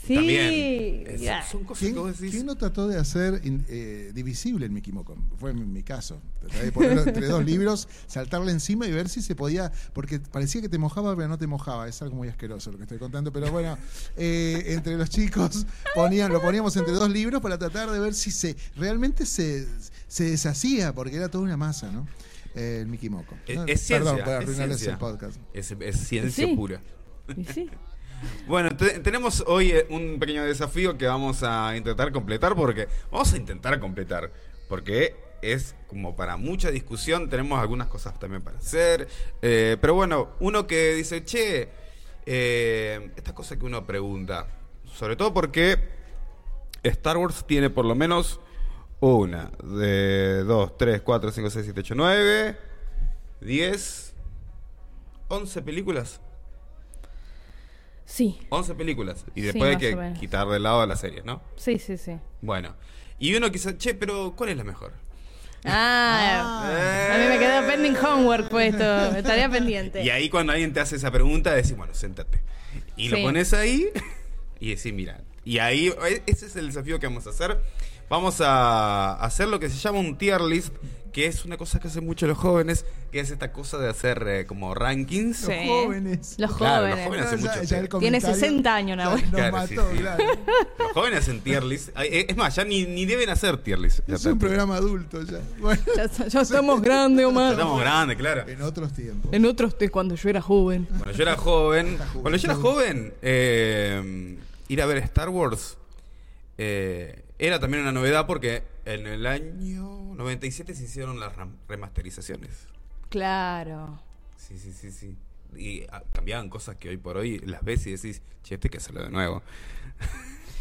Sí, 0.06 0.14
También. 0.14 1.04
Es- 1.08 1.20
ya. 1.20 1.42
son 1.44 1.64
cosas 1.64 1.80
¿Quién, 1.90 2.06
decís. 2.06 2.30
quién 2.30 2.46
no 2.46 2.54
trató 2.56 2.86
de 2.86 2.96
hacer 2.98 3.40
in- 3.44 3.64
eh, 3.68 4.12
divisible 4.14 4.64
el 4.66 4.70
Mickey 4.72 4.92
Moco? 4.92 5.16
Fue 5.38 5.52
mi, 5.52 5.64
mi 5.64 5.82
caso. 5.82 6.20
Traté 6.40 6.66
de 6.66 6.72
ponerlo 6.72 7.02
entre 7.02 7.26
dos 7.26 7.44
libros, 7.44 7.88
saltarle 8.06 8.52
encima 8.52 8.86
y 8.86 8.92
ver 8.92 9.08
si 9.08 9.20
se 9.22 9.34
podía. 9.34 9.72
Porque 9.92 10.20
parecía 10.20 10.60
que 10.60 10.68
te 10.68 10.78
mojaba, 10.78 11.16
pero 11.16 11.28
no 11.28 11.38
te 11.38 11.46
mojaba. 11.46 11.88
Es 11.88 12.00
algo 12.02 12.14
muy 12.16 12.28
asqueroso 12.28 12.70
lo 12.70 12.76
que 12.78 12.84
estoy 12.84 12.98
contando. 12.98 13.32
Pero 13.32 13.50
bueno, 13.50 13.76
eh, 14.16 14.62
entre 14.68 14.96
los 14.96 15.10
chicos 15.10 15.66
ponían, 15.94 16.32
lo 16.32 16.40
poníamos 16.40 16.76
entre 16.76 16.92
dos 16.92 17.10
libros 17.10 17.42
para 17.42 17.58
tratar 17.58 17.90
de 17.90 17.98
ver 17.98 18.14
si 18.14 18.30
se 18.30 18.54
realmente 18.76 19.26
se, 19.26 19.66
se 20.06 20.24
deshacía, 20.30 20.94
porque 20.94 21.16
era 21.16 21.28
toda 21.28 21.42
una 21.44 21.56
masa, 21.56 21.90
¿no? 21.90 22.06
Eh, 22.54 22.78
el 22.82 22.86
Mickey 22.86 23.10
Moco. 23.10 23.36
Es, 23.46 23.56
No, 23.56 23.64
es 23.64 23.80
ciencia. 23.80 23.98
Perdón 23.98 24.18
por 24.24 24.28
es 24.34 24.40
arruinarles 24.40 24.76
ciencia. 24.78 24.92
el 24.92 24.98
podcast. 24.98 25.36
Es, 25.52 25.70
es 25.78 25.96
ciencia 25.96 26.46
Sí. 26.46 26.54
pura. 26.54 26.80
Y 27.36 27.44
sí. 27.44 27.68
Bueno, 28.46 28.76
te- 28.76 29.00
tenemos 29.00 29.42
hoy 29.46 29.70
eh, 29.72 29.86
un 29.90 30.18
pequeño 30.18 30.44
desafío 30.44 30.96
que 30.96 31.06
vamos 31.06 31.42
a 31.42 31.76
intentar 31.76 32.12
completar 32.12 32.54
porque 32.54 32.88
vamos 33.10 33.32
a 33.32 33.36
intentar 33.36 33.78
completar 33.80 34.30
porque 34.68 35.16
es 35.42 35.74
como 35.86 36.16
para 36.16 36.36
mucha 36.36 36.70
discusión, 36.70 37.28
tenemos 37.28 37.58
algunas 37.60 37.88
cosas 37.88 38.18
también 38.18 38.42
para 38.42 38.58
hacer, 38.58 39.06
eh, 39.42 39.76
pero 39.80 39.94
bueno, 39.94 40.30
uno 40.40 40.66
que 40.66 40.94
dice, 40.94 41.24
che, 41.24 41.68
eh, 42.24 43.10
esta 43.16 43.34
cosa 43.34 43.56
que 43.58 43.64
uno 43.66 43.84
pregunta, 43.86 44.46
sobre 44.92 45.14
todo 45.14 45.32
porque 45.34 45.78
Star 46.82 47.16
Wars 47.18 47.44
tiene 47.46 47.68
por 47.70 47.84
lo 47.84 47.94
menos 47.94 48.40
una, 49.00 49.50
de 49.62 50.42
dos, 50.44 50.76
tres, 50.78 51.02
cuatro, 51.02 51.30
cinco, 51.30 51.50
seis, 51.50 51.64
siete, 51.66 51.80
ocho, 51.80 51.94
nueve, 51.94 52.56
diez, 53.40 54.14
once 55.28 55.60
películas. 55.62 56.20
Sí, 58.06 58.38
11 58.50 58.74
películas. 58.76 59.24
Y 59.34 59.40
Sí, 59.40 59.46
después 59.48 59.76
hay 59.76 59.94
más 59.96 60.14
que 60.14 60.20
quitar 60.20 60.46
de 60.48 60.58
lado 60.60 60.86
las 60.86 61.00
series, 61.00 61.24
¿no? 61.24 61.42
sí, 61.56 61.78
sí, 61.78 61.98
sí. 61.98 62.12
Bueno. 62.40 62.74
Y 63.18 63.34
uno 63.34 63.50
quizá, 63.50 63.76
che, 63.76 63.94
pero 63.94 64.34
¿cuál 64.36 64.50
es 64.50 64.56
la 64.56 64.64
mejor? 64.64 64.92
Ah, 65.64 66.62
Ah. 66.64 67.14
a 67.14 67.18
mí 67.18 67.24
me 67.28 67.38
quedó 67.38 67.66
pending 67.66 67.96
homework 67.96 68.48
puesto, 68.48 68.84
estaría 69.16 69.48
pendiente. 69.48 70.02
Y 70.04 70.10
ahí 70.10 70.28
cuando 70.28 70.52
alguien 70.52 70.72
te 70.72 70.80
hace 70.80 70.96
esa 70.96 71.10
pregunta, 71.10 71.54
decís, 71.54 71.76
bueno, 71.76 71.94
séntate. 71.94 72.40
Y 72.96 73.08
lo 73.08 73.16
Sí. 73.16 73.22
pones 73.22 73.52
ahí 73.52 73.88
y 74.60 74.74
decís, 74.74 74.92
mira. 74.92 75.22
Y 75.44 75.58
ahí, 75.58 75.88
e- 76.08 76.22
ese 76.26 76.46
es 76.46 76.56
el 76.56 76.66
desafío 76.68 76.98
que 77.00 77.06
vamos 77.06 77.26
a 77.26 77.30
hacer. 77.30 77.58
Vamos 78.08 78.40
a 78.40 79.14
hacer 79.14 79.48
lo 79.48 79.58
que 79.58 79.68
se 79.68 79.76
llama 79.78 79.98
un 79.98 80.16
tier 80.16 80.40
list, 80.40 80.72
que 81.12 81.26
es 81.26 81.44
una 81.44 81.56
cosa 81.56 81.80
que 81.80 81.88
hacen 81.88 82.04
mucho 82.04 82.26
los 82.26 82.36
jóvenes, 82.38 82.84
que 83.10 83.18
es 83.20 83.30
esta 83.30 83.50
cosa 83.52 83.78
de 83.78 83.88
hacer 83.88 84.22
eh, 84.28 84.46
como 84.46 84.74
rankings. 84.74 85.38
Sí. 85.38 85.46
Los 85.48 85.66
jóvenes. 85.66 86.34
Los 86.38 86.56
Claro, 86.56 86.86
los 86.88 86.98
jóvenes. 87.00 87.06
jóvenes 87.06 87.26
hacen 87.26 87.40
mucho 87.40 87.52
tier. 87.54 87.68
Tiene 87.68 87.88
comentario 88.20 88.34
60 88.34 88.74
años, 88.74 88.96
Nahuel. 88.98 89.22
Nos 89.22 89.30
Claro, 89.32 89.52
mató, 89.56 89.90
sí. 89.92 89.98
claro. 89.98 90.24
Los 90.78 90.92
jóvenes 90.92 91.18
hacen 91.20 91.40
tier 91.40 91.64
list. 91.64 91.88
Ay, 91.94 92.08
eh, 92.12 92.26
Es 92.28 92.36
más, 92.36 92.54
ya 92.54 92.64
ni, 92.64 92.84
ni 92.84 93.06
deben 93.06 93.28
hacer 93.30 93.56
tier 93.56 93.78
list. 93.78 94.00
Ya 94.06 94.14
Es 94.16 94.24
un 94.26 94.38
programa 94.38 94.76
adulto 94.76 95.22
ya. 95.22 95.40
Bueno, 95.58 95.82
Ya, 95.96 96.06
ya 96.28 96.40
estamos 96.42 96.80
grandes, 96.82 97.22
Ya 97.22 97.28
Omar. 97.28 97.52
Estamos 97.52 97.80
grandes, 97.80 98.16
claro. 98.18 98.44
en 98.46 98.62
otros 98.62 98.92
tiempos. 98.92 99.32
En 99.32 99.46
otros 99.46 99.76
de 99.78 99.88
cuando 99.90 100.14
yo 100.14 100.28
era 100.28 100.40
joven. 100.42 100.86
Cuando 100.86 101.10
yo 101.12 101.22
era 101.22 101.36
joven, 101.36 101.98
cuando 102.20 102.36
yo 102.38 102.46
era 102.52 102.54
joven, 102.60 103.14
eh, 103.22 104.36
ir 104.68 104.82
a 104.82 104.86
ver 104.86 104.98
Star 104.98 105.28
Wars 105.30 105.76
eh, 106.58 107.22
era 107.38 107.58
también 107.60 107.82
una 107.82 107.92
novedad 107.92 108.26
porque 108.26 108.62
en 108.84 109.06
el 109.06 109.26
año 109.26 110.14
97 110.14 110.74
se 110.74 110.84
hicieron 110.84 111.20
las 111.20 111.32
remasterizaciones. 111.68 112.66
Claro. 113.10 114.00
Sí, 114.36 114.58
sí, 114.58 114.72
sí, 114.72 114.90
sí. 114.90 115.16
Y 115.56 115.84
ah, 115.90 116.02
cambiaban 116.12 116.48
cosas 116.48 116.76
que 116.76 116.88
hoy 116.88 116.96
por 116.96 117.16
hoy 117.16 117.38
las 117.40 117.62
ves 117.64 117.86
y 117.86 117.92
decís, 117.92 118.22
che, 118.42 118.54
esto 118.54 118.66
hay 118.66 118.70
que 118.70 118.78
hacerlo 118.78 119.02
de 119.04 119.10
nuevo. 119.10 119.42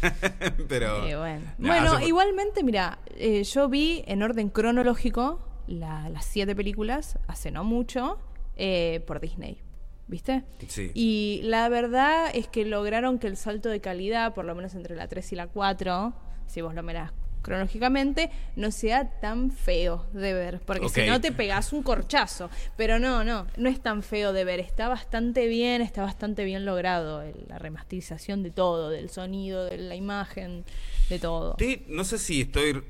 Pero. 0.68 1.06
Eh, 1.06 1.16
bueno, 1.16 1.44
Nah, 1.58 1.68
Bueno, 1.68 1.92
hace- 1.94 2.06
igualmente, 2.06 2.62
mira, 2.62 2.98
eh, 3.16 3.42
yo 3.44 3.68
vi 3.68 4.04
en 4.06 4.22
orden 4.22 4.48
cronológico 4.50 5.40
la- 5.66 6.08
las 6.10 6.24
siete 6.26 6.54
películas 6.54 7.18
hace 7.26 7.50
no 7.50 7.64
mucho 7.64 8.18
eh, 8.56 9.02
por 9.06 9.20
Disney. 9.20 9.60
¿Viste? 10.08 10.44
Sí. 10.68 10.92
Y 10.94 11.40
la 11.42 11.68
verdad 11.68 12.30
es 12.32 12.46
que 12.46 12.64
lograron 12.64 13.18
que 13.18 13.26
el 13.26 13.36
salto 13.36 13.68
de 13.68 13.80
calidad, 13.80 14.34
por 14.34 14.44
lo 14.44 14.54
menos 14.54 14.74
entre 14.76 14.94
la 14.94 15.08
3 15.08 15.32
y 15.32 15.34
la 15.36 15.48
4, 15.48 16.14
si 16.46 16.60
vos 16.60 16.74
lo 16.74 16.82
mirás 16.82 17.12
cronológicamente, 17.42 18.28
no 18.56 18.72
sea 18.72 19.20
tan 19.20 19.52
feo 19.52 20.04
de 20.12 20.32
ver. 20.34 20.60
Porque 20.66 20.88
si 20.88 21.06
no 21.06 21.20
te 21.20 21.30
pegás 21.30 21.72
un 21.72 21.84
corchazo. 21.84 22.50
Pero 22.76 22.98
no, 22.98 23.22
no, 23.22 23.46
no 23.56 23.68
es 23.68 23.80
tan 23.80 24.02
feo 24.02 24.32
de 24.32 24.42
ver. 24.44 24.58
Está 24.58 24.88
bastante 24.88 25.46
bien, 25.46 25.80
está 25.80 26.02
bastante 26.02 26.44
bien 26.44 26.64
logrado 26.64 27.22
el- 27.22 27.44
la 27.48 27.60
remasterización 27.60 28.42
de 28.42 28.50
todo, 28.50 28.90
del 28.90 29.10
sonido, 29.10 29.64
de 29.64 29.78
la 29.78 29.94
imagen, 29.94 30.64
de 31.08 31.20
todo. 31.20 31.54
Sí, 31.60 31.84
no 31.88 32.02
sé 32.02 32.18
si 32.18 32.40
estoy 32.40 32.82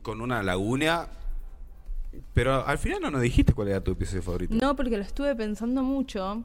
con 0.00 0.22
una 0.22 0.42
laguna, 0.42 1.08
pero 2.32 2.66
al 2.66 2.78
final 2.78 3.00
no 3.02 3.10
nos 3.10 3.20
dijiste 3.20 3.52
cuál 3.52 3.68
era 3.68 3.82
tu 3.82 3.90
episodio 3.92 4.22
favorito. 4.22 4.54
No, 4.54 4.74
porque 4.74 4.96
lo 4.96 5.02
estuve 5.02 5.34
pensando 5.36 5.82
mucho. 5.82 6.44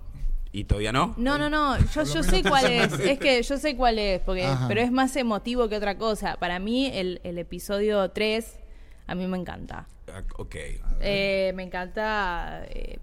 ¿Y 0.53 0.63
todavía 0.65 0.91
no? 0.93 1.13
No, 1.17 1.37
no, 1.37 1.49
no, 1.49 1.77
yo, 1.79 2.03
yo 2.03 2.23
sé 2.23 2.43
cuál 2.43 2.71
es, 2.71 2.93
es 2.99 3.19
que 3.19 3.41
yo 3.43 3.57
sé 3.57 3.75
cuál 3.75 3.97
es, 3.99 4.21
porque, 4.21 4.45
Ajá. 4.45 4.67
pero 4.69 4.79
es 4.81 4.91
más 4.91 5.15
emotivo 5.17 5.67
que 5.67 5.75
otra 5.77 5.97
cosa. 5.97 6.37
Para 6.37 6.59
mí 6.59 6.89
el, 6.93 7.19
el 7.23 7.37
episodio 7.39 8.09
3 8.11 8.59
a 9.07 9.15
mí 9.15 9.25
me 9.27 9.37
encanta. 9.37 9.87
Ah, 10.13 10.21
Ok. 10.37 10.55
Eh, 11.01 11.51
me 11.55 11.63
encanta 11.63 12.65
eh, 12.69 12.99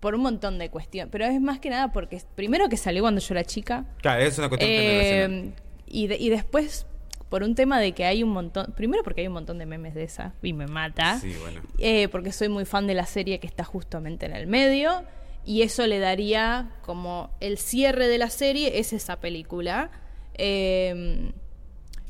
por 0.00 0.14
un 0.16 0.22
montón 0.22 0.58
de 0.58 0.68
cuestiones. 0.68 1.10
Pero 1.12 1.26
es 1.26 1.40
más 1.40 1.60
que 1.60 1.70
nada 1.70 1.92
porque, 1.92 2.20
primero 2.34 2.68
que 2.68 2.76
salió 2.76 3.02
cuando 3.02 3.20
yo 3.20 3.34
era 3.34 3.44
chica. 3.44 3.84
Claro, 4.02 4.22
es 4.22 4.36
una 4.38 4.48
cuestión 4.48 4.70
generacional. 4.70 5.44
Eh, 5.46 5.52
y, 5.86 6.06
de- 6.08 6.16
y 6.18 6.28
después, 6.28 6.86
por 7.28 7.44
un 7.44 7.54
tema 7.54 7.78
de 7.78 7.92
que 7.92 8.04
hay 8.04 8.24
un 8.24 8.30
montón. 8.30 8.72
Primero 8.76 9.04
porque 9.04 9.20
hay 9.20 9.28
un 9.28 9.34
montón 9.34 9.58
de 9.58 9.66
memes 9.66 9.94
de 9.94 10.02
esa 10.02 10.34
y 10.42 10.52
me 10.54 10.66
mata. 10.66 11.20
Sí, 11.20 11.32
bueno. 11.40 11.60
Eh, 11.78 12.08
porque 12.08 12.32
soy 12.32 12.48
muy 12.48 12.64
fan 12.64 12.88
de 12.88 12.94
la 12.94 13.06
serie 13.06 13.38
que 13.38 13.46
está 13.46 13.62
justamente 13.62 14.26
en 14.26 14.34
el 14.34 14.48
medio. 14.48 15.04
Y 15.44 15.62
eso 15.62 15.86
le 15.86 15.98
daría 15.98 16.70
como 16.82 17.30
el 17.40 17.58
cierre 17.58 18.08
de 18.08 18.18
la 18.18 18.30
serie, 18.30 18.78
es 18.78 18.92
esa 18.92 19.20
película. 19.20 19.90
Eh, 20.34 21.32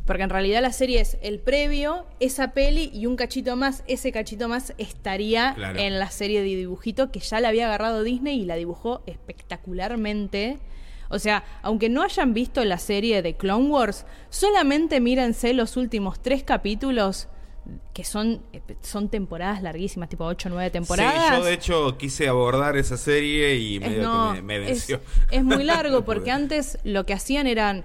porque 0.06 0.24
en 0.24 0.30
realidad 0.30 0.60
la 0.60 0.72
serie 0.72 1.00
es 1.00 1.18
el 1.22 1.38
previo, 1.38 2.04
esa 2.18 2.52
peli 2.52 2.90
y 2.92 3.06
un 3.06 3.14
cachito 3.16 3.54
más. 3.54 3.84
Ese 3.86 4.10
cachito 4.10 4.48
más 4.48 4.74
estaría 4.76 5.54
Claro. 5.54 5.78
en 5.78 5.98
la 6.00 6.10
serie 6.10 6.40
de 6.40 6.46
dibujito 6.46 7.12
que 7.12 7.20
ya 7.20 7.38
la 7.40 7.48
había 7.48 7.66
agarrado 7.66 8.02
Disney 8.02 8.40
y 8.40 8.44
la 8.44 8.56
dibujó 8.56 9.02
espectacularmente. 9.06 10.58
O 11.10 11.18
sea, 11.18 11.44
aunque 11.62 11.88
no 11.88 12.02
hayan 12.02 12.34
visto 12.34 12.64
la 12.64 12.78
serie 12.78 13.22
de 13.22 13.36
Clone 13.36 13.68
Wars, 13.68 14.06
solamente 14.30 15.00
mírense 15.00 15.54
los 15.54 15.76
últimos 15.76 16.20
tres 16.20 16.42
capítulos 16.44 17.28
que 17.92 18.04
son, 18.04 18.42
son 18.80 19.08
temporadas 19.08 19.62
larguísimas, 19.62 20.08
tipo 20.08 20.24
8 20.24 20.48
o 20.48 20.52
9 20.52 20.70
temporadas. 20.70 21.28
Sí, 21.28 21.36
yo 21.36 21.44
de 21.44 21.52
hecho 21.52 21.98
quise 21.98 22.28
abordar 22.28 22.76
esa 22.76 22.96
serie 22.96 23.56
y 23.56 23.80
medio 23.80 24.02
no, 24.02 24.34
que 24.34 24.42
me, 24.42 24.58
venció. 24.58 25.00
Es, 25.30 25.44
muy 25.44 25.64
largo 25.64 26.04
porque 26.04 26.30
antes 26.30 26.78
lo 26.84 27.04
que 27.04 27.12
hacían 27.12 27.46
eran, 27.46 27.84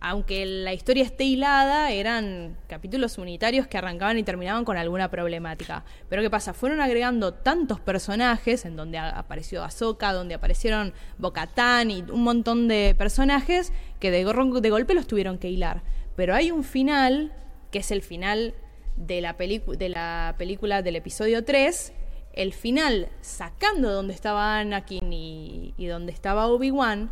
aunque 0.00 0.46
la 0.46 0.72
historia 0.72 1.04
esté 1.04 1.24
hilada, 1.24 1.90
eran 1.90 2.56
capítulos 2.66 3.18
unitarios 3.18 3.66
que 3.66 3.76
arrancaban 3.76 4.18
y 4.18 4.22
terminaban 4.22 4.64
con 4.64 4.76
alguna 4.76 5.10
problemática. 5.10 5.84
Pero 6.08 6.22
¿qué 6.22 6.30
pasa? 6.30 6.54
Fueron 6.54 6.80
agregando 6.80 7.34
tantos 7.34 7.80
personajes, 7.80 8.64
en 8.64 8.76
donde 8.76 8.98
apareció 8.98 9.62
Ahsoka, 9.64 10.12
donde 10.12 10.34
aparecieron 10.34 10.94
Bocatán 11.18 11.90
y 11.90 12.02
un 12.02 12.22
montón 12.22 12.68
de 12.68 12.94
personajes 12.96 13.72
que 14.00 14.10
de 14.10 14.24
golpe 14.24 14.94
los 14.94 15.06
tuvieron 15.06 15.38
que 15.38 15.50
hilar. 15.50 15.82
Pero 16.16 16.34
hay 16.34 16.50
un 16.50 16.64
final, 16.64 17.32
que 17.70 17.80
es 17.80 17.90
el 17.90 18.02
final 18.02 18.54
de 18.96 19.20
la, 19.20 19.34
de 19.34 19.88
la 19.88 20.34
película 20.38 20.82
del 20.82 20.96
episodio 20.96 21.44
3, 21.44 21.92
el 22.32 22.52
final 22.52 23.08
sacando 23.20 23.92
donde 23.92 24.14
estaba 24.14 24.58
Anakin 24.58 25.12
y, 25.12 25.74
y 25.76 25.86
donde 25.86 26.12
estaba 26.12 26.46
Obi-Wan, 26.46 27.10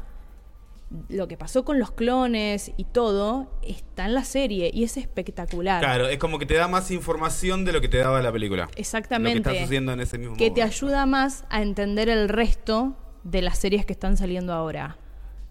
lo 1.08 1.28
que 1.28 1.36
pasó 1.36 1.64
con 1.64 1.78
los 1.78 1.92
clones 1.92 2.72
y 2.76 2.84
todo 2.84 3.50
está 3.62 4.04
en 4.04 4.14
la 4.14 4.24
serie 4.24 4.70
y 4.72 4.84
es 4.84 4.96
espectacular. 4.96 5.80
Claro, 5.80 6.08
es 6.08 6.18
como 6.18 6.38
que 6.38 6.46
te 6.46 6.54
da 6.54 6.68
más 6.68 6.90
información 6.90 7.64
de 7.64 7.72
lo 7.72 7.80
que 7.80 7.88
te 7.88 7.98
daba 7.98 8.20
la 8.20 8.32
película. 8.32 8.68
Exactamente. 8.76 9.38
Lo 9.38 9.44
que 9.44 9.50
está 9.50 9.60
sucediendo 9.62 9.92
en 9.92 10.00
ese 10.00 10.18
mismo 10.18 10.36
que 10.36 10.50
te 10.50 10.62
ayuda 10.62 11.06
más 11.06 11.44
a 11.50 11.62
entender 11.62 12.08
el 12.08 12.28
resto 12.28 12.96
de 13.24 13.42
las 13.42 13.58
series 13.58 13.86
que 13.86 13.92
están 13.92 14.16
saliendo 14.16 14.52
ahora. 14.52 14.98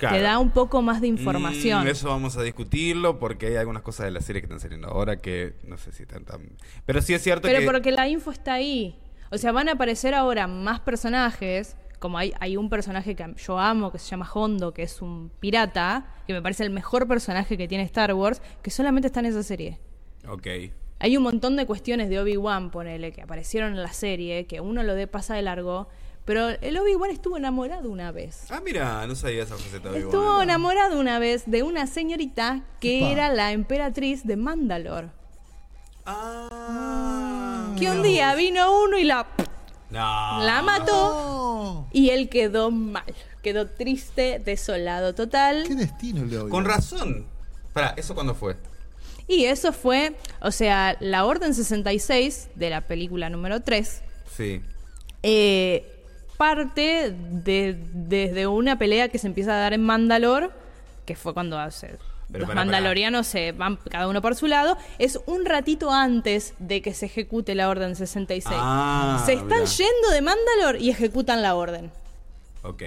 Claro. 0.01 0.17
Te 0.17 0.23
da 0.23 0.39
un 0.39 0.49
poco 0.49 0.81
más 0.81 0.99
de 0.99 1.05
información. 1.05 1.83
Mm, 1.85 1.89
eso 1.89 2.09
vamos 2.09 2.35
a 2.35 2.41
discutirlo 2.41 3.19
porque 3.19 3.45
hay 3.45 3.57
algunas 3.57 3.83
cosas 3.83 4.07
de 4.07 4.11
la 4.11 4.19
serie 4.19 4.41
que 4.41 4.47
están 4.47 4.59
saliendo 4.59 4.87
ahora 4.87 5.17
que 5.17 5.53
no 5.63 5.77
sé 5.77 5.91
si 5.91 6.01
están 6.01 6.25
tan... 6.25 6.41
Pero 6.87 7.03
sí 7.03 7.13
es 7.13 7.21
cierto 7.21 7.47
Pero 7.47 7.59
que... 7.59 7.65
porque 7.67 7.91
la 7.91 8.07
info 8.07 8.31
está 8.31 8.53
ahí. 8.53 8.95
O 9.29 9.37
sea, 9.37 9.51
van 9.51 9.69
a 9.69 9.73
aparecer 9.73 10.15
ahora 10.15 10.47
más 10.47 10.79
personajes. 10.79 11.77
Como 11.99 12.17
hay, 12.17 12.33
hay 12.39 12.57
un 12.57 12.67
personaje 12.67 13.15
que 13.15 13.31
yo 13.37 13.59
amo, 13.59 13.91
que 13.91 13.99
se 13.99 14.09
llama 14.09 14.27
Hondo, 14.33 14.73
que 14.73 14.81
es 14.81 15.03
un 15.03 15.29
pirata, 15.39 16.15
que 16.25 16.33
me 16.33 16.41
parece 16.41 16.63
el 16.63 16.71
mejor 16.71 17.07
personaje 17.07 17.55
que 17.55 17.67
tiene 17.67 17.83
Star 17.83 18.11
Wars, 18.15 18.41
que 18.63 18.71
solamente 18.71 19.05
está 19.05 19.19
en 19.19 19.27
esa 19.27 19.43
serie. 19.43 19.77
Ok. 20.27 20.47
Hay 20.97 21.15
un 21.15 21.21
montón 21.21 21.57
de 21.57 21.67
cuestiones 21.67 22.09
de 22.09 22.19
Obi-Wan, 22.19 22.71
ponele, 22.71 23.11
que 23.11 23.21
aparecieron 23.21 23.73
en 23.73 23.83
la 23.83 23.93
serie, 23.93 24.47
que 24.47 24.61
uno 24.61 24.81
lo 24.81 24.95
de 24.95 25.05
pasa 25.05 25.35
de 25.35 25.43
largo. 25.43 25.89
Pero 26.25 26.49
el 26.49 26.77
Obi-Wan 26.77 27.09
estuvo 27.11 27.37
enamorado 27.37 27.89
una 27.89 28.11
vez. 28.11 28.45
Ah, 28.51 28.61
mira, 28.63 29.05
no 29.07 29.15
sabía 29.15 29.43
esa 29.43 29.55
faceta 29.57 29.89
de 29.91 29.99
Estuvo 29.99 30.21
Obi-Wan. 30.21 30.43
enamorado 30.43 30.99
una 30.99 31.17
vez 31.19 31.43
de 31.49 31.63
una 31.63 31.87
señorita 31.87 32.61
que 32.79 33.11
era 33.11 33.29
la 33.33 33.51
emperatriz 33.51 34.25
de 34.25 34.35
Mandalore. 34.37 35.09
Ah. 36.05 37.73
Que 37.77 37.89
un 37.89 38.03
día 38.03 38.33
vino 38.35 38.83
uno 38.83 38.97
y 38.97 39.03
la, 39.03 39.25
No. 39.89 40.43
la 40.43 40.61
mató 40.61 40.91
Oh, 40.93 41.87
y 41.91 42.09
él 42.09 42.29
quedó 42.29 42.71
mal. 42.71 43.03
Quedó 43.41 43.67
triste, 43.67 44.39
desolado 44.43 45.15
total. 45.15 45.63
¿Qué 45.67 45.75
destino 45.75 46.23
le 46.25 46.35
doy? 46.37 46.49
Con 46.51 46.65
razón. 46.65 47.25
Para, 47.73 47.89
¿eso 47.97 48.13
cuándo 48.13 48.35
fue? 48.35 48.55
Y 49.27 49.45
eso 49.45 49.71
fue, 49.73 50.15
o 50.41 50.51
sea, 50.51 50.97
la 50.99 51.25
Orden 51.25 51.53
66 51.55 52.49
de 52.55 52.69
la 52.69 52.81
película 52.81 53.29
número 53.29 53.61
3 53.61 54.01
Sí. 54.35 54.61
eh, 55.23 56.00
parte 56.41 57.13
de, 57.29 57.77
desde 57.93 58.47
una 58.47 58.79
pelea 58.79 59.09
que 59.09 59.19
se 59.19 59.27
empieza 59.27 59.53
a 59.53 59.59
dar 59.59 59.73
en 59.73 59.83
Mandalor, 59.83 60.51
que 61.05 61.15
fue 61.15 61.35
cuando 61.35 61.59
hace, 61.59 61.99
Pero 62.31 62.47
los 62.47 62.55
mandalorianos 62.55 63.27
se 63.27 63.51
van 63.51 63.75
cada 63.75 64.07
uno 64.07 64.23
por 64.23 64.33
su 64.33 64.47
lado, 64.47 64.75
es 64.97 65.19
un 65.27 65.45
ratito 65.45 65.91
antes 65.91 66.55
de 66.57 66.81
que 66.81 66.95
se 66.95 67.05
ejecute 67.05 67.53
la 67.53 67.69
Orden 67.69 67.95
66. 67.95 68.55
Ah, 68.59 69.21
se 69.23 69.33
están 69.33 69.49
mirá. 69.49 69.65
yendo 69.65 70.09
de 70.11 70.21
Mandalor 70.23 70.81
y 70.81 70.89
ejecutan 70.89 71.43
la 71.43 71.53
Orden. 71.53 71.91
Ok. 72.63 72.83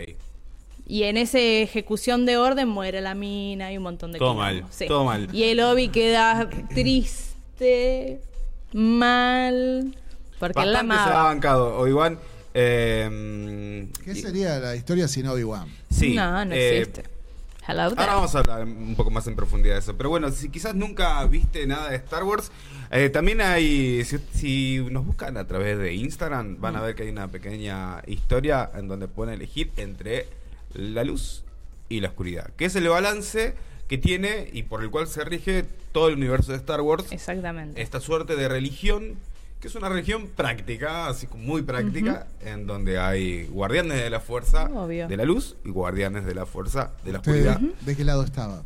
Y 0.88 1.04
en 1.04 1.16
esa 1.16 1.38
ejecución 1.38 2.26
de 2.26 2.36
orden 2.36 2.66
muere 2.68 3.00
la 3.02 3.14
mina 3.14 3.72
y 3.72 3.76
un 3.76 3.84
montón 3.84 4.10
de 4.10 4.18
Todo 4.18 4.34
mal, 4.34 4.64
todo 4.88 5.04
mal. 5.04 5.28
Y 5.32 5.44
el 5.44 5.60
Obi 5.60 5.90
queda 5.90 6.50
triste, 6.74 8.20
mal, 8.72 9.96
porque 10.40 10.60
él 10.60 10.72
la 10.72 10.82
Bastante 10.82 10.94
se 10.96 11.00
ha 11.00 11.12
amaba. 11.12 11.28
bancado. 11.28 11.78
Obi-Wan. 11.78 12.18
Eh, 12.54 13.88
¿Qué 14.04 14.14
sería 14.14 14.58
la 14.60 14.76
historia 14.76 15.08
sin 15.08 15.26
Obi-Wan? 15.26 15.68
Sí. 15.90 16.14
no, 16.14 16.44
no 16.44 16.54
eh, 16.54 16.78
existe. 16.78 17.10
Hello 17.66 17.88
there. 17.88 18.00
Ahora 18.02 18.14
vamos 18.14 18.34
a 18.34 18.38
hablar 18.40 18.64
un 18.64 18.94
poco 18.94 19.10
más 19.10 19.26
en 19.26 19.34
profundidad 19.34 19.74
de 19.74 19.80
eso. 19.80 19.96
Pero 19.96 20.10
bueno, 20.10 20.30
si 20.30 20.50
quizás 20.50 20.74
nunca 20.74 21.24
viste 21.26 21.66
nada 21.66 21.90
de 21.90 21.96
Star 21.96 22.22
Wars, 22.22 22.52
eh, 22.90 23.08
también 23.08 23.40
hay, 23.40 24.04
si, 24.04 24.18
si 24.32 24.86
nos 24.90 25.04
buscan 25.04 25.36
a 25.36 25.46
través 25.46 25.78
de 25.78 25.94
Instagram, 25.94 26.60
van 26.60 26.76
a 26.76 26.82
ver 26.82 26.94
que 26.94 27.04
hay 27.04 27.08
una 27.08 27.28
pequeña 27.28 28.02
historia 28.06 28.70
en 28.74 28.86
donde 28.86 29.08
pueden 29.08 29.34
elegir 29.34 29.72
entre 29.76 30.28
la 30.74 31.04
luz 31.04 31.42
y 31.88 32.00
la 32.00 32.08
oscuridad, 32.08 32.50
que 32.56 32.66
es 32.66 32.76
el 32.76 32.88
balance 32.88 33.54
que 33.88 33.98
tiene 33.98 34.48
y 34.52 34.64
por 34.64 34.82
el 34.82 34.90
cual 34.90 35.06
se 35.06 35.24
rige 35.24 35.64
todo 35.92 36.08
el 36.08 36.14
universo 36.14 36.52
de 36.52 36.58
Star 36.58 36.80
Wars. 36.80 37.06
Exactamente. 37.10 37.80
Esta 37.80 38.00
suerte 38.00 38.36
de 38.36 38.48
religión, 38.48 39.16
que 39.64 39.68
es 39.68 39.74
una 39.76 39.88
religión 39.88 40.28
práctica, 40.28 41.06
así 41.06 41.26
como 41.26 41.42
muy 41.42 41.62
práctica, 41.62 42.26
en 42.44 42.66
donde 42.66 42.98
hay 42.98 43.46
guardianes 43.46 43.96
de 43.96 44.10
la 44.10 44.20
fuerza 44.20 44.64
Obvio. 44.66 45.08
de 45.08 45.16
la 45.16 45.24
luz 45.24 45.56
y 45.64 45.70
guardianes 45.70 46.26
de 46.26 46.34
la 46.34 46.44
fuerza 46.44 46.90
de 47.02 47.12
la 47.12 47.20
¿Usted 47.20 47.48
oscuridad. 47.48 47.60
de 47.80 47.96
qué 47.96 48.04
lado 48.04 48.24
estaba? 48.24 48.62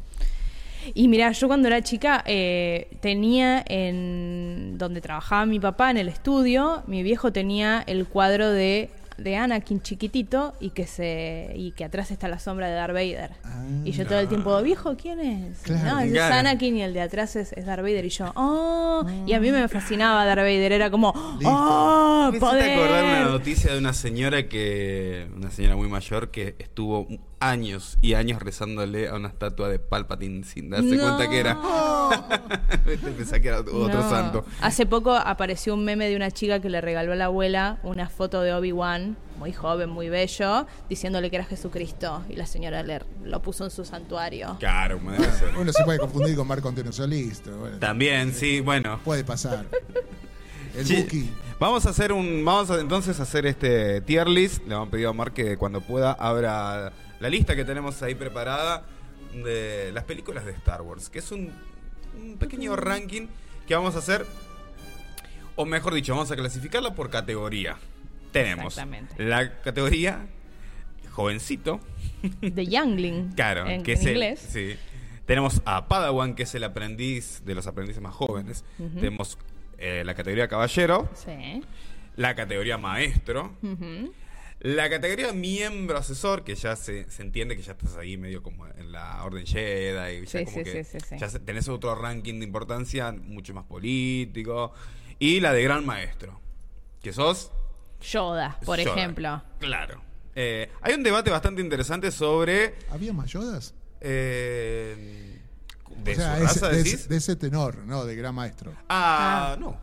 Y 0.95 1.07
mira, 1.07 1.31
yo 1.31 1.47
cuando 1.47 1.69
era 1.69 1.83
chica 1.83 2.25
eh, 2.27 2.89
tenía 3.01 3.63
en 3.69 4.77
donde 4.77 5.01
trabajaba 5.01 5.47
mi 5.47 5.61
papá 5.61 5.93
en 5.93 5.99
el 5.99 6.09
estudio, 6.09 6.83
mi 6.89 7.05
viejo 7.05 7.33
tenía 7.33 7.85
el 7.87 8.05
cuadro 8.09 8.51
de, 8.51 8.91
de 9.19 9.37
Anakin 9.37 9.83
chiquitito 9.83 10.55
y 10.61 10.71
que 10.71 10.87
se 10.87 11.53
y 11.57 11.73
que 11.73 11.85
atrás 11.85 12.11
está 12.13 12.29
la 12.29 12.39
sombra 12.39 12.69
de 12.69 12.75
Darth 12.75 12.95
Vader. 12.95 13.31
Ah. 13.45 13.65
y 13.85 13.91
yo 13.91 14.07
todo 14.07 14.21
el 14.21 14.29
tiempo, 14.29 14.63
viejo, 14.63 14.97
¿quién 14.97 15.21
es? 15.21 15.59
Claro. 15.63 15.85
no, 15.97 15.99
ese 15.99 16.09
es 16.09 16.13
Claro. 16.15 16.35
Anakin 16.37 16.77
y 16.77 16.83
el 16.83 16.95
de 16.95 17.01
atrás 17.03 17.35
es, 17.37 17.53
es 17.53 17.67
Darth 17.67 17.83
Vader. 17.83 18.05
Y 18.05 18.11
yo, 18.11 18.33
oh, 18.37 19.05
y 19.27 19.33
a 19.33 19.41
mí 19.41 19.51
me 19.51 19.67
fascinaba 19.69 20.25
Darth 20.25 20.39
Vader, 20.41 20.73
era 20.73 20.91
como, 20.91 21.13
Listo. 21.39 21.51
oh, 21.53 22.29
Me 22.31 22.39
hiciste 22.39 22.73
acordar 22.75 23.05
una 23.05 23.13
poder. 23.19 23.27
noticia 23.33 23.73
de 23.73 23.79
una 23.79 23.93
señora 23.93 24.49
que. 24.49 25.27
Una 25.37 25.51
señora 25.51 25.77
muy 25.77 25.89
mayor 25.89 26.31
que 26.31 26.55
estuvo 26.59 27.07
años 27.41 27.97
y 28.03 28.15
años 28.15 28.41
rezándole 28.43 29.09
a 29.09 29.15
una 29.15 29.29
estatua 29.29 29.69
de 29.69 29.79
Palpatine 29.79 30.45
sin 30.45 30.71
darse 30.71 30.97
No. 30.97 31.03
cuenta 31.03 31.31
que 31.31 31.39
era. 31.39 31.59
Pensá 33.17 33.41
que 33.41 33.49
era 33.49 33.61
otro 33.61 33.89
No. 33.89 34.09
santo. 34.11 34.45
Hace 34.61 34.87
poco 34.87 35.13
apareció 35.15 35.75
un 35.75 35.85
meme 35.85 36.09
de 36.09 36.17
una 36.17 36.31
chica 36.31 36.61
que 36.61 36.69
le 36.71 36.81
regaló 36.81 37.13
a 37.13 37.17
la 37.17 37.27
abuela 37.27 37.79
una 37.83 38.09
foto 38.09 38.41
de 38.43 38.53
Obi-Wan, 38.53 39.17
muy 39.39 39.53
joven, 39.53 39.89
muy 39.91 40.09
bello, 40.09 40.67
diciéndole 40.89 41.31
que 41.31 41.37
era 41.37 41.45
Jesucristo. 41.45 42.25
Y 42.29 42.37
la 42.37 42.47
señora 42.47 42.83
le, 42.83 43.01
lo 43.25 43.41
puso 43.43 43.65
en 43.65 43.71
su 43.71 43.85
santuario. 43.85 44.57
Claro, 44.59 44.99
como 44.99 45.13
debe 45.13 45.31
ser. 45.33 45.53
Bueno, 45.55 45.73
se 45.73 45.85
puede 45.85 45.99
confundir 45.99 46.35
con 46.37 46.47
Marco 46.49 46.69
Antonio 46.69 46.93
Solís. 46.93 47.43
bueno, 47.45 47.79
También, 47.79 48.33
sí, 48.33 48.61
bueno. 48.61 48.99
puede 49.05 49.25
pasar. 49.25 49.67
El 50.77 50.87
Sí. 50.87 50.97
Buki. 51.03 51.31
Vamos 51.61 51.87
a 51.87 51.91
hacer 51.91 52.13
un. 52.13 52.45
Vamos 52.45 52.71
a 52.71 52.81
entonces 52.81 53.19
a 53.19 53.25
hacer 53.25 53.45
este 53.47 54.01
tier 54.03 54.29
list. 54.29 54.65
Le 54.67 54.75
hemos 54.75 54.89
pedido 54.89 55.11
a 55.11 55.13
Mark 55.13 55.33
que 55.35 55.57
cuando 55.57 55.81
pueda 55.81 56.13
abra 56.13 56.93
la 57.21 57.29
lista 57.29 57.55
que 57.57 57.65
tenemos 57.65 58.03
ahí 58.03 58.15
preparada 58.15 58.85
de 59.35 59.91
las 59.93 60.05
películas 60.05 60.45
de 60.45 60.53
Star 60.53 60.83
Wars. 60.83 61.09
Que 61.11 61.19
es 61.19 61.31
un, 61.33 61.53
un 62.21 62.37
pequeño 62.39 62.77
ranking 62.77 63.27
que 63.67 63.75
vamos 63.75 63.95
a 63.97 63.99
hacer. 63.99 64.25
O 65.57 65.65
mejor 65.65 65.95
dicho, 65.95 66.15
vamos 66.15 66.31
a 66.31 66.37
clasificarla 66.37 66.95
por 66.95 67.11
categoría. 67.11 67.77
Tenemos 68.33 68.79
la 69.17 69.61
categoría 69.63 70.27
jovencito. 71.11 71.81
De 72.41 72.67
Youngling. 72.67 73.33
Claro, 73.33 73.67
en, 73.67 73.83
que 73.83 73.93
en 73.93 73.99
es 73.99 74.05
el- 74.05 74.13
inglés. 74.13 74.47
sí. 74.51 74.77
Tenemos 75.27 75.61
a 75.67 75.89
Padawan, 75.89 76.35
que 76.35 76.45
es 76.45 76.55
el 76.55 76.65
aprendiz 76.65 77.43
de 77.45 77.55
los 77.55 77.67
aprendices 77.67 78.01
más 78.03 78.15
jóvenes. 78.15 78.65
Tenemos 78.95 79.37
eh, 79.77 80.03
la 80.07 80.15
categoría 80.15 80.49
caballero, 80.49 81.07
Sí. 81.15 81.63
la 82.17 82.35
categoría 82.35 82.79
maestro. 82.79 83.53
La 84.61 84.91
categoría 84.91 85.33
miembro 85.33 85.99
asesor, 85.99 86.43
que 86.45 86.55
ya 86.57 86.75
se, 86.77 87.09
se 87.11 87.23
entiende 87.23 87.57
que 87.57 87.63
ya 87.63 87.73
estás 87.73 87.97
ahí 87.97 88.17
medio 88.17 88.43
como 88.43 88.67
en 88.67 88.91
la 88.93 89.23
orden 89.25 89.47
Jedi, 89.47 90.17
y 90.23 90.27
ya 90.27 90.39
Sí, 90.41 90.45
como 90.45 90.57
sí, 90.59 90.65
que 90.65 90.85
sí, 90.85 90.99
sí, 90.99 91.07
sí. 91.11 91.17
ya 91.19 91.29
se- 91.29 91.39
tenés 91.41 91.69
otro 91.69 91.95
ranking 91.95 92.39
de 92.41 92.45
importancia 92.45 93.13
mucho 93.13 93.55
más 93.55 93.65
político, 93.65 94.73
y 95.21 95.41
la 95.41 95.53
de 95.53 95.63
gran 95.63 95.87
maestro, 95.87 96.41
que 97.03 97.13
sos 97.13 97.53
Yoda, 98.01 98.59
por 98.65 98.79
Yoda. 98.81 98.93
ejemplo. 98.97 99.43
Claro. 99.61 100.03
Eh, 100.35 100.71
hay 100.83 100.95
un 100.95 101.03
debate 101.03 101.31
bastante 101.31 101.61
interesante 101.61 102.11
sobre 102.13 102.75
¿Había 102.91 103.13
más 103.13 103.31
Yodas? 103.31 103.75
eh, 104.01 105.41
de 105.97 106.13
o 106.13 106.15
sea, 106.15 106.37
su 106.37 106.45
ese- 106.45 106.45
raza, 106.45 106.69
de, 106.69 106.77
decís. 106.79 106.95
ese- 106.95 107.09
de 107.09 107.17
ese 107.17 107.37
tenor, 107.37 107.79
¿no? 107.79 108.05
De 108.05 108.15
gran 108.17 108.35
maestro. 108.35 108.73
Ah, 108.89 109.53
Ah. 109.53 109.57
no. 109.59 109.81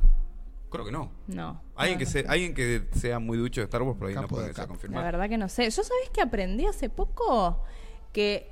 Creo 0.75 0.85
que 0.85 0.91
no. 0.91 1.11
No. 1.27 1.61
Alguien 1.75 1.95
no, 1.95 1.99
que, 1.99 2.05
no 2.05 2.11
se- 2.11 2.21
sé. 2.21 2.25
alguien 2.27 2.53
que 2.53 2.83
sea 2.93 3.19
muy 3.19 3.37
ducho 3.37 3.61
de 3.61 3.65
Star 3.65 3.81
Wars, 3.81 3.97
por 3.97 4.07
ahí 4.09 4.15
no 4.15 4.27
puede 4.27 4.45
ser 4.47 4.55
capo. 4.55 4.61
La 4.63 4.67
confirmado. 4.67 5.05
verdad 5.05 5.29
que 5.29 5.37
no 5.37 5.49
sé. 5.49 5.63
Yo 5.65 5.83
sabés 5.83 6.09
que 6.13 6.21
aprendí 6.21 6.65
hace 6.65 6.89
poco 6.89 7.61
que 8.13 8.49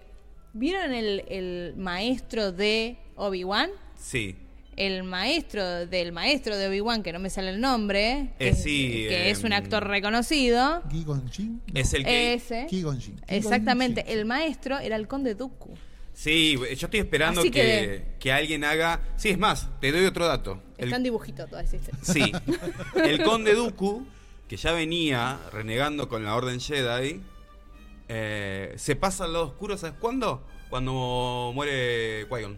vieron 0.53 0.93
el, 0.93 1.23
el 1.29 1.73
maestro 1.77 2.51
de 2.51 2.97
Obi-Wan. 3.15 3.69
Sí. 3.95 4.35
El 4.75 5.03
maestro 5.03 5.85
del 5.85 6.11
maestro 6.11 6.57
de 6.57 6.67
Obi-Wan, 6.67 7.03
que 7.03 7.13
no 7.13 7.19
me 7.19 7.29
sale 7.29 7.51
el 7.51 7.61
nombre, 7.61 8.33
que, 8.39 8.47
Eh, 8.47 8.49
es- 8.49 8.63
sí, 8.63 9.05
que 9.07 9.29
es 9.29 9.43
un 9.43 9.53
em, 9.53 9.59
actor 9.59 9.87
reconocido. 9.87 10.81
Qui-Gon 10.89 11.29
Jinn. 11.29 11.61
No. 11.71 11.79
Es 11.79 11.93
el 11.93 12.03
que. 12.03 12.33
Ese. 12.33 12.65
Qui-Gon 12.67 12.99
Jinn. 12.99 13.21
Exactamente. 13.27 14.11
El 14.11 14.25
maestro 14.25 14.79
era 14.79 14.95
el 14.95 15.07
conde 15.07 15.35
Dooku. 15.35 15.75
Sí, 16.13 16.55
yo 16.57 16.85
estoy 16.87 16.99
esperando 16.99 17.41
que, 17.43 17.51
que- 17.51 18.03
que 18.19 18.31
alguien 18.31 18.63
haga. 18.63 18.99
Sí, 19.17 19.29
es 19.29 19.37
más, 19.37 19.67
te 19.81 19.91
doy 19.91 20.05
otro 20.05 20.25
dato. 20.27 20.61
Está 20.77 20.95
en 20.97 21.03
dibujito 21.03 21.45
todo 21.47 21.59
ese. 21.59 21.79
Sí. 22.01 22.31
El 22.95 23.23
conde 23.23 23.53
Dooku, 23.55 24.05
que 24.47 24.55
ya 24.57 24.71
venía 24.73 25.39
renegando 25.51 26.07
con 26.07 26.23
la 26.23 26.35
Orden 26.35 26.59
Jedi, 26.59 27.19
eh, 28.09 28.73
se 28.77 28.95
pasa 28.95 29.25
al 29.25 29.33
lado 29.33 29.45
oscuro, 29.47 29.77
¿sabes 29.77 29.95
cuándo? 29.99 30.45
Cuando 30.69 31.51
muere 31.53 32.27
Qui-Gon. 32.29 32.57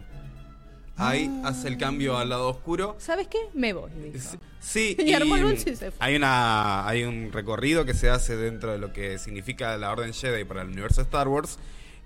Ahí 0.98 1.28
Ah. 1.44 1.48
hace 1.48 1.68
el 1.68 1.76
cambio 1.76 2.16
al 2.16 2.30
lado 2.30 2.48
oscuro. 2.48 2.96
¿Sabes 2.98 3.28
qué? 3.28 3.38
Me 3.52 3.72
voy. 3.74 3.90
dijo. 4.12 4.36
Sí, 4.60 4.96
Y 5.04 5.12
armó 5.12 5.36
el 5.36 5.52
y 5.54 5.56
se 5.58 5.76
fue. 5.76 5.92
hay 5.98 6.16
una 6.16 6.86
hay 6.88 7.04
un 7.04 7.32
recorrido 7.32 7.84
que 7.84 7.92
se 7.94 8.08
hace 8.08 8.36
dentro 8.36 8.72
de 8.72 8.78
lo 8.78 8.92
que 8.94 9.18
significa 9.18 9.76
la 9.76 9.92
Orden 9.92 10.12
Jedi 10.14 10.44
para 10.44 10.62
el 10.62 10.68
universo 10.68 11.02
de 11.02 11.04
Star 11.04 11.28
Wars, 11.28 11.58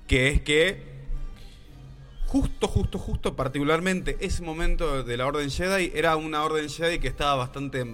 que 0.08 0.28
es 0.28 0.40
que 0.42 0.99
justo, 2.30 2.68
justo, 2.68 2.98
justo, 2.98 3.34
particularmente 3.34 4.16
ese 4.20 4.42
momento 4.44 5.02
de 5.02 5.16
la 5.16 5.26
Orden 5.26 5.50
Jedi 5.50 5.90
era 5.96 6.14
una 6.14 6.44
Orden 6.44 6.68
Jedi 6.68 7.00
que 7.00 7.08
estaba 7.08 7.34
bastante 7.34 7.84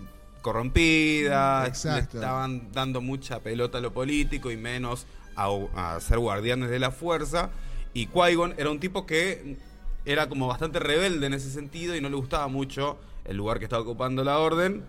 corrompida, 0.42 1.66
exacto. 1.66 2.18
estaban 2.18 2.70
dando 2.70 3.00
mucha 3.00 3.40
pelota 3.40 3.78
a 3.78 3.80
lo 3.80 3.94
político 3.94 4.50
y 4.50 4.58
menos 4.58 5.06
a, 5.36 5.48
a 5.74 6.00
ser 6.00 6.18
guardianes 6.18 6.68
de 6.68 6.78
la 6.78 6.90
fuerza. 6.90 7.48
Y 7.94 8.08
Qui-Gon 8.08 8.54
era 8.58 8.70
un 8.70 8.78
tipo 8.78 9.06
que 9.06 9.56
era 10.04 10.28
como 10.28 10.48
bastante 10.48 10.80
rebelde 10.80 11.26
en 11.26 11.32
ese 11.32 11.50
sentido 11.50 11.96
y 11.96 12.02
no 12.02 12.10
le 12.10 12.16
gustaba 12.16 12.46
mucho 12.48 12.98
el 13.24 13.38
lugar 13.38 13.58
que 13.58 13.64
estaba 13.64 13.80
ocupando 13.80 14.22
la 14.22 14.38
orden. 14.38 14.84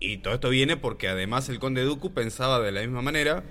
Y 0.00 0.18
todo 0.18 0.32
esto 0.32 0.48
viene 0.48 0.78
porque 0.78 1.08
además 1.08 1.50
el 1.50 1.58
conde 1.58 1.82
Dooku 1.82 2.14
pensaba 2.14 2.60
de 2.60 2.72
la 2.72 2.80
misma 2.80 3.02
manera. 3.02 3.44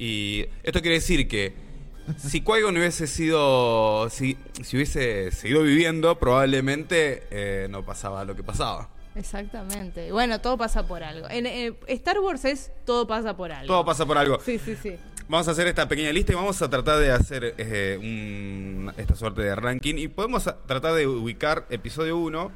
Y 0.00 0.46
esto 0.64 0.80
quiere 0.80 0.96
decir 0.96 1.28
que 1.28 1.54
si 2.16 2.40
Qui-Gon 2.42 2.76
hubiese 2.76 3.06
sido. 3.06 4.08
Si, 4.10 4.36
si 4.62 4.76
hubiese 4.76 5.30
seguido 5.30 5.62
viviendo, 5.62 6.18
probablemente 6.18 7.24
eh, 7.30 7.66
no 7.70 7.84
pasaba 7.84 8.24
lo 8.24 8.34
que 8.36 8.42
pasaba. 8.42 8.88
Exactamente. 9.14 10.10
Bueno, 10.12 10.40
todo 10.40 10.56
pasa 10.56 10.86
por 10.86 11.02
algo. 11.02 11.28
En 11.28 11.46
eh, 11.46 11.74
Star 11.88 12.18
Wars 12.20 12.44
es 12.44 12.70
todo 12.86 13.06
pasa 13.06 13.36
por 13.36 13.52
algo. 13.52 13.66
Todo 13.72 13.84
pasa 13.84 14.06
por 14.06 14.16
algo. 14.18 14.40
Sí, 14.40 14.58
sí, 14.58 14.74
sí. 14.74 14.96
Vamos 15.28 15.46
a 15.48 15.52
hacer 15.52 15.66
esta 15.66 15.86
pequeña 15.88 16.12
lista 16.12 16.32
y 16.32 16.34
vamos 16.34 16.60
a 16.62 16.68
tratar 16.68 16.98
de 16.98 17.10
hacer 17.12 17.54
eh, 17.58 17.96
un- 18.00 18.92
esta 18.96 19.14
suerte 19.14 19.42
de 19.42 19.54
ranking. 19.54 19.94
Y 19.96 20.08
podemos 20.08 20.44
tratar 20.66 20.94
de 20.94 21.06
ubicar 21.06 21.66
episodio 21.70 22.16
1. 22.18 22.50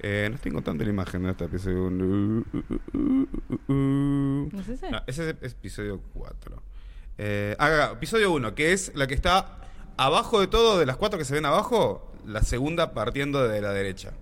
Eh, 0.00 0.26
no 0.30 0.36
estoy 0.36 0.50
encontrando 0.50 0.84
la 0.84 0.90
imagen 0.90 1.22
de 1.24 1.30
este 1.30 1.44
episodio 1.46 1.86
1. 1.86 2.44
¿No 4.52 4.60
es 4.60 4.68
ese? 4.68 4.90
No, 4.90 5.02
ese 5.06 5.30
es 5.40 5.52
episodio 5.52 6.00
4. 6.14 6.62
Eh, 7.18 7.56
ah, 7.58 7.90
episodio 7.94 8.30
1, 8.30 8.54
que 8.54 8.72
es 8.72 8.92
la 8.94 9.08
que 9.08 9.14
está 9.14 9.58
abajo 9.96 10.40
de 10.40 10.46
todo, 10.46 10.78
de 10.78 10.86
las 10.86 10.96
cuatro 10.96 11.18
que 11.18 11.24
se 11.24 11.34
ven 11.34 11.44
abajo, 11.44 12.12
la 12.24 12.42
segunda 12.42 12.94
partiendo 12.94 13.46
de 13.46 13.60
la 13.60 13.72
derecha. 13.72 14.12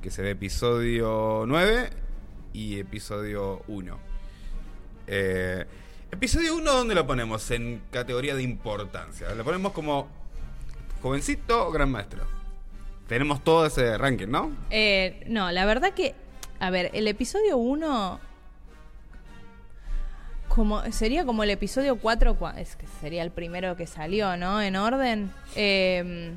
Que 0.00 0.10
se 0.10 0.22
ve 0.22 0.30
episodio 0.30 1.44
9 1.46 1.90
y 2.54 2.78
episodio 2.78 3.62
1. 3.68 3.98
Eh, 5.06 5.66
episodio 6.10 6.56
1, 6.56 6.72
¿dónde 6.72 6.94
lo 6.94 7.06
ponemos? 7.06 7.50
En 7.50 7.82
categoría 7.90 8.34
de 8.34 8.42
importancia. 8.42 9.34
Lo 9.34 9.44
ponemos 9.44 9.72
como 9.72 10.08
jovencito 11.02 11.68
o 11.68 11.70
gran 11.70 11.90
maestro. 11.90 12.24
Tenemos 13.06 13.44
todo 13.44 13.66
ese 13.66 13.98
ranking, 13.98 14.28
¿no? 14.28 14.56
Eh, 14.70 15.22
no, 15.26 15.52
la 15.52 15.66
verdad 15.66 15.92
que, 15.92 16.14
a 16.60 16.70
ver, 16.70 16.90
el 16.94 17.06
episodio 17.08 17.58
1 17.58 18.31
como 20.54 20.82
sería 20.92 21.24
como 21.24 21.42
el 21.44 21.50
episodio 21.50 21.96
4, 21.96 22.38
cua- 22.38 22.58
es 22.58 22.76
que 22.76 22.86
sería 23.00 23.22
el 23.22 23.30
primero 23.30 23.74
que 23.76 23.86
salió, 23.86 24.36
¿no? 24.36 24.60
En 24.60 24.76
orden. 24.76 25.30
Eh, 25.56 26.32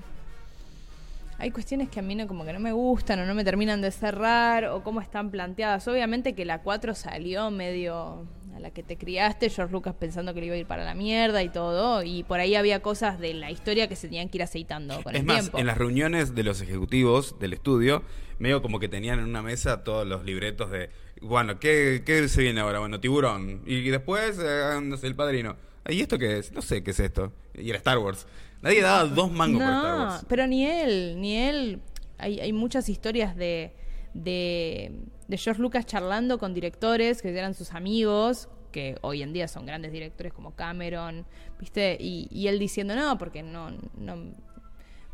hay 1.37 1.51
cuestiones 1.51 1.89
que 1.89 1.99
a 1.99 2.03
mí 2.03 2.15
no, 2.15 2.27
como 2.27 2.45
que 2.45 2.53
no 2.53 2.59
me 2.61 2.71
gustan 2.71 3.19
o 3.19 3.25
no 3.25 3.35
me 3.35 3.43
terminan 3.43 3.81
de 3.81 3.91
cerrar 3.91 4.65
o 4.65 4.83
cómo 4.83 5.01
están 5.01 5.31
planteadas. 5.31 5.85
Obviamente 5.89 6.33
que 6.33 6.45
la 6.45 6.61
4 6.61 6.95
salió 6.95 7.51
medio 7.51 8.25
a 8.55 8.59
la 8.61 8.71
que 8.71 8.83
te 8.83 8.95
criaste, 8.97 9.49
George 9.49 9.73
Lucas 9.73 9.95
pensando 9.99 10.33
que 10.33 10.39
le 10.39 10.45
iba 10.45 10.55
a 10.55 10.59
ir 10.59 10.65
para 10.65 10.85
la 10.85 10.93
mierda 10.95 11.43
y 11.43 11.49
todo, 11.49 12.03
y 12.03 12.23
por 12.23 12.39
ahí 12.39 12.55
había 12.55 12.81
cosas 12.81 13.19
de 13.19 13.33
la 13.33 13.51
historia 13.51 13.89
que 13.89 13.97
se 13.97 14.07
tenían 14.07 14.29
que 14.29 14.37
ir 14.37 14.43
aceitando 14.43 15.03
con 15.03 15.13
Es 15.13 15.19
el 15.19 15.25
más, 15.27 15.39
tiempo. 15.41 15.59
en 15.59 15.67
las 15.67 15.77
reuniones 15.77 16.35
de 16.35 16.43
los 16.43 16.61
ejecutivos 16.61 17.37
del 17.37 17.51
estudio, 17.51 18.01
medio 18.39 18.61
como 18.61 18.79
que 18.79 18.87
tenían 18.87 19.19
en 19.19 19.25
una 19.25 19.41
mesa 19.41 19.83
todos 19.83 20.07
los 20.07 20.23
libretos 20.23 20.71
de, 20.71 20.89
bueno, 21.21 21.59
¿qué, 21.59 22.03
qué 22.05 22.27
se 22.27 22.41
viene 22.41 22.61
ahora? 22.61 22.79
Bueno, 22.79 22.99
tiburón. 22.99 23.61
Y 23.65 23.89
después, 23.89 24.37
eh, 24.41 24.79
no 24.81 24.97
sé, 24.97 25.07
el 25.07 25.15
padrino. 25.15 25.55
¿Y 25.87 26.01
esto 26.01 26.17
qué 26.17 26.39
es? 26.39 26.51
No 26.51 26.61
sé 26.61 26.83
qué 26.83 26.91
es 26.91 26.99
esto. 26.99 27.31
Y 27.53 27.69
era 27.69 27.77
Star 27.77 27.97
Wars. 27.99 28.27
Nadie 28.61 28.81
daba 28.81 29.05
dos 29.05 29.31
mangos 29.31 29.61
por 29.61 29.71
Star 29.73 29.97
No, 29.97 30.03
Wars. 30.05 30.25
pero 30.27 30.47
ni 30.47 30.65
él, 30.65 31.19
ni 31.19 31.37
él. 31.37 31.81
Hay, 32.17 32.39
hay 32.39 32.53
muchas 32.53 32.89
historias 32.89 33.35
de, 33.35 33.73
de, 34.13 34.91
George 35.29 35.61
Lucas 35.61 35.85
charlando 35.85 36.37
con 36.39 36.53
directores 36.53 37.21
que 37.21 37.29
eran 37.37 37.53
sus 37.53 37.73
amigos, 37.73 38.47
que 38.71 38.97
hoy 39.01 39.21
en 39.21 39.33
día 39.33 39.47
son 39.47 39.65
grandes 39.65 39.91
directores 39.91 40.33
como 40.33 40.55
Cameron, 40.55 41.25
¿viste? 41.59 41.97
Y, 41.99 42.27
y 42.31 42.47
él 42.47 42.57
diciendo, 42.57 42.95
no, 42.95 43.17
porque 43.17 43.43
no, 43.43 43.71
no. 43.97 44.33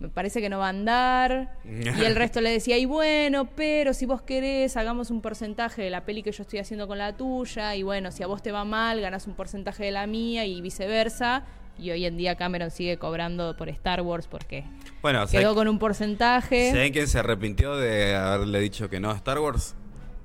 Me 0.01 0.09
parece 0.09 0.41
que 0.41 0.49
no 0.49 0.57
va 0.57 0.65
a 0.65 0.69
andar. 0.69 1.59
Y 1.63 2.03
el 2.03 2.15
resto 2.15 2.41
le 2.41 2.49
decía, 2.49 2.77
y 2.77 2.85
bueno, 2.85 3.45
pero 3.55 3.93
si 3.93 4.05
vos 4.05 4.21
querés, 4.21 4.75
hagamos 4.75 5.11
un 5.11 5.21
porcentaje 5.21 5.81
de 5.83 5.89
la 5.89 6.05
peli 6.05 6.23
que 6.23 6.31
yo 6.31 6.41
estoy 6.41 6.59
haciendo 6.59 6.87
con 6.87 6.97
la 6.97 7.15
tuya. 7.15 7.75
Y 7.75 7.83
bueno, 7.83 8.11
si 8.11 8.23
a 8.23 8.27
vos 8.27 8.41
te 8.41 8.51
va 8.51 8.65
mal, 8.65 8.99
ganás 8.99 9.27
un 9.27 9.35
porcentaje 9.35 9.85
de 9.85 9.91
la 9.91 10.07
mía 10.07 10.45
y 10.45 10.59
viceversa. 10.61 11.45
Y 11.77 11.91
hoy 11.91 12.05
en 12.05 12.17
día 12.17 12.35
Cameron 12.35 12.71
sigue 12.71 12.97
cobrando 12.97 13.55
por 13.55 13.69
Star 13.69 14.01
Wars 14.01 14.27
porque 14.27 14.65
Bueno, 15.01 15.19
¿sabes 15.19 15.39
quedó 15.39 15.55
con 15.55 15.67
un 15.67 15.79
porcentaje. 15.79 16.71
¿saben 16.71 16.91
quién 16.91 17.07
se 17.07 17.19
arrepintió 17.19 17.75
de 17.75 18.15
haberle 18.15 18.59
dicho 18.59 18.89
que 18.89 18.99
no 18.99 19.09
a 19.11 19.15
Star 19.15 19.39
Wars? 19.39 19.75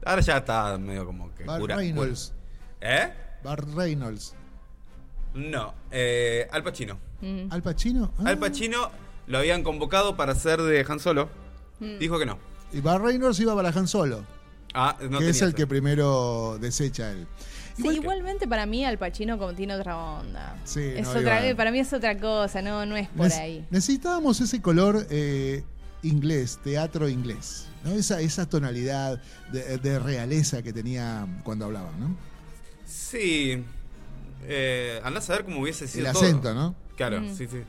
Ahora 0.04 0.22
ya 0.22 0.38
está 0.38 0.76
medio 0.78 1.06
como 1.06 1.34
que 1.34 1.44
cura. 1.44 1.76
Reynolds. 1.76 2.34
¿Eh? 2.80 3.08
Bart 3.42 3.68
Reynolds. 3.74 4.34
No, 5.34 5.74
eh, 5.90 6.48
Al 6.50 6.62
Pacino. 6.62 6.98
Mm. 7.20 7.48
¿Al 7.50 7.62
Pacino? 7.62 8.12
Ah. 8.18 8.22
Al 8.26 8.38
Pacino 8.38 8.90
lo 9.26 9.38
habían 9.38 9.62
convocado 9.62 10.16
para 10.16 10.34
ser 10.34 10.60
de 10.62 10.84
Han 10.88 11.00
Solo. 11.00 11.28
Mm. 11.80 11.98
Dijo 11.98 12.18
que 12.18 12.26
no. 12.26 12.38
Y 12.72 12.80
Bart 12.80 13.02
Reynolds 13.04 13.38
iba 13.40 13.54
para 13.54 13.68
Han 13.70 13.86
Solo, 13.88 14.24
Ah, 14.74 14.96
no 15.08 15.18
que 15.20 15.30
es 15.30 15.40
el 15.42 15.54
que 15.54 15.66
primero 15.66 16.58
desecha 16.60 17.10
él. 17.12 17.26
Sí, 17.76 17.82
Igual 17.82 17.94
que- 17.94 18.00
igualmente 18.02 18.48
para 18.48 18.66
mí 18.66 18.84
Al 18.84 18.98
Pacino 18.98 19.38
como 19.38 19.52
tiene 19.54 19.74
otra 19.74 19.96
onda. 19.96 20.56
Sí, 20.64 20.80
es 20.82 21.02
no, 21.06 21.10
otra, 21.12 21.40
para 21.56 21.70
mí 21.70 21.78
es 21.78 21.92
otra 21.92 22.18
cosa, 22.18 22.60
no, 22.62 22.84
no 22.86 22.96
es 22.96 23.08
por 23.08 23.26
Nece- 23.28 23.40
ahí. 23.40 23.66
Necesitábamos 23.70 24.40
ese 24.40 24.60
color 24.62 25.06
eh, 25.10 25.62
inglés, 26.02 26.58
teatro 26.64 27.08
inglés. 27.08 27.68
¿no? 27.84 27.92
Esa, 27.92 28.20
esa 28.20 28.48
tonalidad 28.48 29.20
de, 29.52 29.78
de 29.78 29.98
realeza 29.98 30.62
que 30.62 30.72
tenía 30.72 31.26
cuando 31.44 31.66
hablaba, 31.66 31.90
¿no? 31.98 32.16
Sí. 32.86 33.62
Eh, 34.48 35.00
andás 35.04 35.28
a 35.30 35.34
ver 35.34 35.44
cómo 35.44 35.60
hubiese 35.60 35.86
sido 35.86 36.06
El 36.06 36.12
todo. 36.12 36.22
acento, 36.24 36.54
¿no? 36.54 36.74
Claro, 36.96 37.20
Mm. 37.20 37.34
sí, 37.36 37.46
sí. 37.46 37.62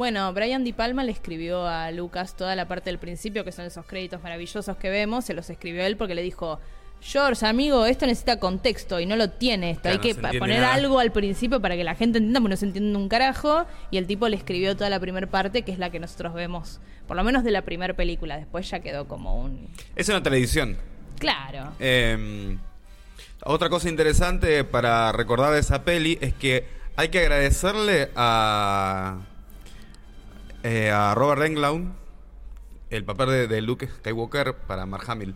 Bueno, 0.00 0.32
Brian 0.32 0.64
Di 0.64 0.72
Palma 0.72 1.04
le 1.04 1.12
escribió 1.12 1.66
a 1.66 1.90
Lucas 1.90 2.34
toda 2.34 2.56
la 2.56 2.66
parte 2.66 2.88
del 2.88 2.98
principio, 2.98 3.44
que 3.44 3.52
son 3.52 3.66
esos 3.66 3.84
créditos 3.84 4.22
maravillosos 4.22 4.74
que 4.78 4.88
vemos, 4.88 5.26
se 5.26 5.34
los 5.34 5.50
escribió 5.50 5.84
él 5.84 5.98
porque 5.98 6.14
le 6.14 6.22
dijo, 6.22 6.58
George, 7.02 7.44
amigo, 7.44 7.84
esto 7.84 8.06
necesita 8.06 8.40
contexto 8.40 8.98
y 8.98 9.04
no 9.04 9.16
lo 9.16 9.28
tiene 9.28 9.72
esto. 9.72 9.82
Claro, 9.82 10.00
Hay 10.02 10.14
que 10.14 10.38
poner 10.38 10.62
nada. 10.62 10.72
algo 10.72 11.00
al 11.00 11.12
principio 11.12 11.60
para 11.60 11.76
que 11.76 11.84
la 11.84 11.96
gente 11.96 12.16
entienda, 12.16 12.40
porque 12.40 12.52
no 12.54 12.56
se 12.56 12.64
entiende 12.64 12.96
un 12.96 13.10
carajo. 13.10 13.66
Y 13.90 13.98
el 13.98 14.06
tipo 14.06 14.26
le 14.26 14.36
escribió 14.36 14.74
toda 14.74 14.88
la 14.88 15.00
primera 15.00 15.26
parte, 15.26 15.60
que 15.64 15.72
es 15.72 15.78
la 15.78 15.90
que 15.90 16.00
nosotros 16.00 16.32
vemos, 16.32 16.80
por 17.06 17.18
lo 17.18 17.22
menos 17.22 17.44
de 17.44 17.50
la 17.50 17.60
primera 17.60 17.92
película. 17.92 18.38
Después 18.38 18.70
ya 18.70 18.80
quedó 18.80 19.06
como 19.06 19.38
un... 19.38 19.68
Es 19.96 20.08
una 20.08 20.22
tradición. 20.22 20.78
Claro. 21.18 21.74
Eh, 21.78 22.56
otra 23.44 23.68
cosa 23.68 23.90
interesante 23.90 24.64
para 24.64 25.12
recordar 25.12 25.52
de 25.52 25.60
esa 25.60 25.84
peli 25.84 26.16
es 26.22 26.32
que 26.32 26.64
hay 26.96 27.10
que 27.10 27.18
agradecerle 27.18 28.10
a, 28.16 29.26
eh, 30.62 30.90
a 30.90 31.14
Robert 31.14 31.42
Englund 31.42 31.92
el 32.90 33.04
papel 33.04 33.28
de, 33.28 33.46
de 33.48 33.62
Luke 33.62 33.86
Skywalker 33.86 34.54
para 34.54 34.84
Mark 34.84 35.04
Hamill. 35.08 35.34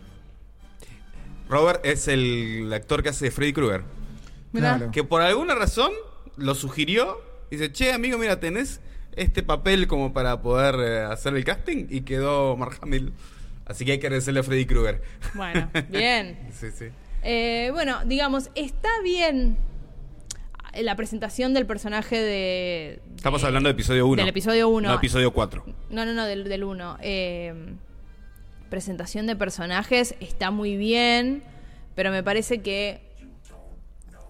Robert 1.49 1.85
es 1.85 2.07
el 2.07 2.71
actor 2.73 3.01
que 3.03 3.09
hace 3.09 3.25
de 3.25 3.31
Freddy 3.31 3.53
Krueger. 3.53 3.83
Mirá. 4.51 4.77
Claro. 4.77 4.91
Que 4.91 5.03
por 5.03 5.21
alguna 5.21 5.55
razón 5.55 5.91
lo 6.37 6.55
sugirió. 6.55 7.21
y 7.49 7.55
Dice, 7.55 7.71
che, 7.71 7.93
amigo, 7.93 8.17
mira, 8.17 8.39
tenés 8.39 8.81
este 9.15 9.43
papel 9.43 9.87
como 9.87 10.13
para 10.13 10.41
poder 10.41 10.75
eh, 10.79 11.03
hacer 11.03 11.35
el 11.35 11.45
casting. 11.45 11.87
Y 11.89 12.01
quedó 12.01 12.57
Mark 12.57 12.77
Hamill. 12.81 13.13
Así 13.65 13.85
que 13.85 13.93
hay 13.93 13.99
que 13.99 14.07
agradecerle 14.07 14.41
a 14.41 14.43
Freddy 14.43 14.65
Krueger. 14.65 15.01
Bueno, 15.33 15.69
bien. 15.89 16.37
sí, 16.51 16.67
sí. 16.71 16.85
Eh, 17.23 17.69
bueno, 17.73 18.03
digamos, 18.05 18.49
está 18.55 18.89
bien 19.03 19.57
la 20.83 20.95
presentación 20.95 21.53
del 21.53 21.65
personaje 21.65 22.19
de... 22.19 22.99
Estamos 23.15 23.41
de- 23.41 23.47
hablando 23.47 23.67
del 23.69 23.75
episodio 23.75 24.07
1. 24.07 24.21
Del 24.21 24.29
episodio 24.29 24.69
1. 24.69 24.87
No, 24.89 24.95
episodio 24.95 25.31
4. 25.31 25.63
No, 25.89 26.05
no, 26.05 26.13
no, 26.13 26.25
del, 26.25 26.45
del 26.45 26.63
1. 26.63 26.97
presentación 28.69 29.27
de 29.27 29.35
personajes 29.35 30.15
está 30.19 30.51
muy 30.51 30.75
bien, 30.75 31.43
pero 31.95 32.11
me 32.11 32.23
parece 32.23 32.61
que 32.61 33.01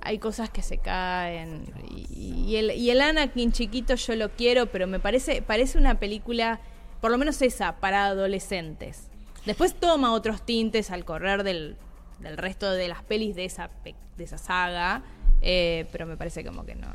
hay 0.01 0.19
cosas 0.19 0.49
que 0.49 0.61
se 0.61 0.77
caen. 0.77 1.65
Y, 1.89 2.45
y 2.47 2.55
el, 2.57 2.71
y 2.71 2.91
el 2.91 3.01
Anakin 3.01 3.51
chiquito 3.51 3.95
yo 3.95 4.15
lo 4.15 4.29
quiero, 4.29 4.67
pero 4.67 4.85
me 4.87 4.99
parece, 4.99 5.41
parece 5.41 5.77
una 5.79 5.99
película, 5.99 6.59
por 7.01 7.09
lo 7.11 7.17
menos 7.17 7.41
esa, 7.41 7.77
para 7.77 8.05
adolescentes. 8.05 9.07
Después 9.45 9.73
toma 9.75 10.13
otros 10.13 10.43
tintes 10.45 10.91
al 10.91 11.05
correr 11.05 11.43
del, 11.43 11.75
del 12.19 12.37
resto 12.37 12.71
de 12.71 12.87
las 12.87 13.03
pelis 13.03 13.35
de 13.35 13.45
esa, 13.45 13.69
de 13.83 14.23
esa 14.23 14.37
saga, 14.37 15.03
eh, 15.41 15.87
pero 15.91 16.05
me 16.05 16.17
parece 16.17 16.43
como 16.45 16.65
que 16.65 16.75
no. 16.75 16.87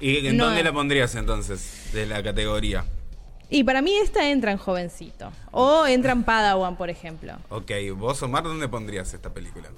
¿Y 0.00 0.26
en 0.26 0.36
No 0.36 0.46
dónde 0.46 0.60
es. 0.60 0.64
la 0.64 0.72
pondrías 0.72 1.14
entonces 1.14 1.90
de 1.92 2.06
la 2.06 2.22
categoría? 2.22 2.84
Y 3.50 3.62
para 3.62 3.82
mí 3.82 3.94
esta 3.96 4.28
entra 4.30 4.50
en 4.52 4.58
jovencito. 4.58 5.30
O 5.52 5.86
entra 5.86 6.12
en 6.12 6.24
Padawan, 6.24 6.76
por 6.76 6.90
ejemplo. 6.90 7.34
Ok, 7.50 7.70
vos, 7.96 8.20
Omar, 8.22 8.42
¿dónde 8.44 8.68
pondrías 8.68 9.12
esta 9.14 9.32
película? 9.32 9.68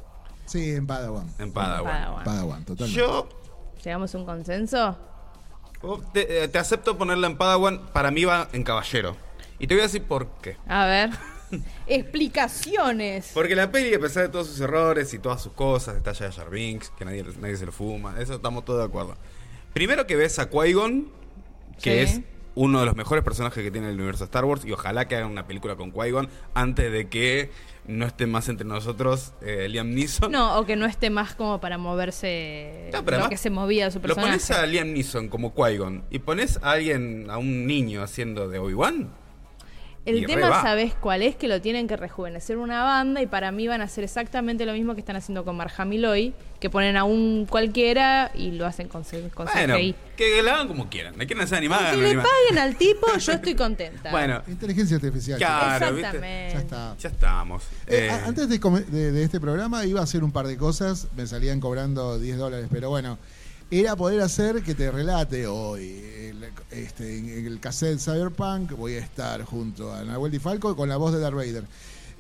Sí, 0.46 0.70
en 0.70 0.86
Padawan. 0.86 1.26
En 1.38 1.52
Padawan. 1.52 1.92
Padawan. 1.92 2.24
Padawan, 2.24 2.64
totalmente. 2.64 2.98
Yo 3.00 3.28
¿Llegamos 3.84 4.14
a 4.14 4.18
un 4.18 4.24
consenso? 4.24 4.96
oh, 5.82 5.98
te, 6.12 6.44
eh, 6.44 6.48
te 6.48 6.58
acepto 6.58 6.96
ponerla 6.96 7.26
en 7.26 7.36
Padawan, 7.36 7.86
para 7.92 8.10
mí 8.10 8.24
va 8.24 8.48
en 8.52 8.62
Caballero. 8.64 9.16
Y 9.58 9.66
te 9.66 9.74
voy 9.74 9.80
a 9.82 9.84
decir 9.84 10.02
por 10.04 10.28
qué. 10.40 10.56
A 10.66 10.86
ver. 10.86 11.10
Explicaciones. 11.86 13.30
Porque 13.34 13.54
la 13.54 13.70
peli, 13.70 13.94
a 13.94 14.00
pesar 14.00 14.24
de 14.24 14.28
todos 14.30 14.46
sus 14.48 14.60
errores 14.60 15.12
y 15.14 15.18
todas 15.18 15.42
sus 15.42 15.52
cosas, 15.52 15.96
está 15.96 16.14
Jar 16.14 16.32
Jar 16.32 16.50
Binks, 16.50 16.90
que 16.98 17.04
nadie, 17.04 17.24
nadie 17.40 17.56
se 17.56 17.66
lo 17.66 17.72
fuma, 17.72 18.20
eso 18.20 18.34
estamos 18.34 18.64
todos 18.64 18.80
de 18.80 18.86
acuerdo. 18.86 19.16
Primero 19.72 20.06
que 20.06 20.16
ves 20.16 20.38
a 20.38 20.50
Qui-Gon, 20.50 21.08
que 21.82 22.06
Sí. 22.06 22.14
es 22.14 22.20
uno 22.54 22.80
de 22.80 22.86
los 22.86 22.96
mejores 22.96 23.22
personajes 23.22 23.62
que 23.62 23.70
tiene 23.70 23.88
el 23.90 23.96
universo 23.96 24.24
Star 24.24 24.44
Wars, 24.46 24.64
y 24.64 24.72
ojalá 24.72 25.06
que 25.06 25.16
hagan 25.16 25.30
una 25.30 25.46
película 25.46 25.76
con 25.76 25.92
Qui-Gon 25.92 26.28
antes 26.54 26.90
de 26.90 27.08
que 27.08 27.50
no 27.86 28.06
esté 28.06 28.26
más 28.26 28.48
entre 28.48 28.66
nosotros 28.66 29.32
eh, 29.42 29.68
Liam 29.68 29.90
Neeson. 29.94 30.32
No, 30.32 30.58
o 30.58 30.64
que 30.66 30.74
no 30.74 30.86
esté 30.86 31.10
más 31.10 31.34
como 31.34 31.60
para 31.60 31.78
moverse 31.78 32.90
No, 32.92 33.04
pero 33.04 33.18
lo 33.20 33.28
que 33.28 33.36
se 33.36 33.50
movía 33.50 33.90
su 33.90 33.98
Lo 33.98 34.02
personaje. 34.02 34.28
pones 34.30 34.50
a 34.50 34.66
Liam 34.66 34.92
Neeson 34.92 35.28
como 35.28 35.54
Qui-Gon 35.54 36.04
y 36.10 36.18
pones 36.20 36.58
a 36.62 36.72
alguien, 36.72 37.28
a 37.30 37.36
un 37.38 37.66
niño 37.66 38.02
haciendo 38.02 38.48
de 38.48 38.58
Obi-Wan. 38.58 39.10
El 40.06 40.18
y 40.22 40.26
tema. 40.26 40.62
¿sabes 40.62 40.94
cuál 40.94 41.22
es? 41.22 41.36
Que 41.36 41.48
lo 41.48 41.60
tienen 41.60 41.88
que 41.88 41.96
rejuvenecer 41.96 42.56
una 42.58 42.82
banda 42.84 43.20
y 43.22 43.26
para 43.26 43.50
mí 43.52 43.66
van 43.68 43.80
a 43.80 43.84
hacer 43.84 44.04
exactamente 44.04 44.64
lo 44.64 44.72
mismo 44.72 44.94
que 44.94 45.00
están 45.00 45.16
haciendo 45.16 45.44
con 45.44 45.56
Mark 45.56 45.72
Hamill 45.76 46.04
hoy, 46.04 46.34
que 46.60 46.70
ponen 46.70 46.96
a 46.96 47.04
un 47.04 47.46
cualquiera 47.50 48.30
y 48.34 48.52
lo 48.52 48.66
hacen 48.66 48.88
con, 48.88 49.02
con 49.34 49.46
Bueno, 49.52 49.74
CGI. 49.76 49.94
que 50.16 50.42
la 50.42 50.54
hagan 50.54 50.68
como 50.68 50.88
quieran. 50.88 51.16
¿Me 51.16 51.26
quieren 51.26 51.44
hacer 51.44 51.58
animada? 51.58 51.90
Que 51.90 51.96
le 51.96 52.06
animada. 52.06 52.28
paguen 52.28 52.58
al 52.62 52.76
tipo, 52.76 53.06
yo 53.18 53.32
estoy 53.32 53.54
contenta. 53.56 54.10
Bueno, 54.12 54.42
Inteligencia 54.46 54.96
artificial. 54.96 55.38
Claro, 55.38 55.86
¿viste? 55.92 55.98
Exactamente. 56.06 56.52
Ya 56.54 56.58
está. 56.60 56.96
ya 56.98 57.08
estamos. 57.08 57.62
Eh, 57.88 58.08
Eh, 58.08 58.10
antes 58.26 58.48
de, 58.48 58.58
de- 58.58 59.12
de 59.12 59.22
este 59.24 59.40
programa 59.40 59.84
iba 59.84 60.00
a 60.00 60.04
hacer 60.04 60.22
un 60.22 60.30
par 60.32 60.46
de 60.46 60.56
cosas, 60.56 61.08
me 61.16 61.26
salían 61.26 61.58
cobrando 61.60 62.18
10 62.18 62.38
dólares, 62.38 62.68
pero 62.70 62.90
bueno, 62.90 63.18
era 63.70 63.96
poder 63.96 64.20
hacer 64.20 64.62
que 64.62 64.74
te 64.74 64.90
relate 64.90 65.46
hoy. 65.46 66.02
el- 66.16 66.36
este, 66.70 67.18
en 67.18 67.46
el 67.46 67.60
cassette 67.60 67.98
Cyberpunk 67.98 68.72
voy 68.72 68.94
a 68.94 68.98
estar 68.98 69.42
junto 69.44 69.92
a 69.92 70.02
Nahuel 70.04 70.30
Di 70.32 70.38
Falco 70.38 70.76
con 70.76 70.88
la 70.88 70.96
voz 70.96 71.12
de 71.12 71.20
Darth 71.20 71.34
Vader. 71.36 71.64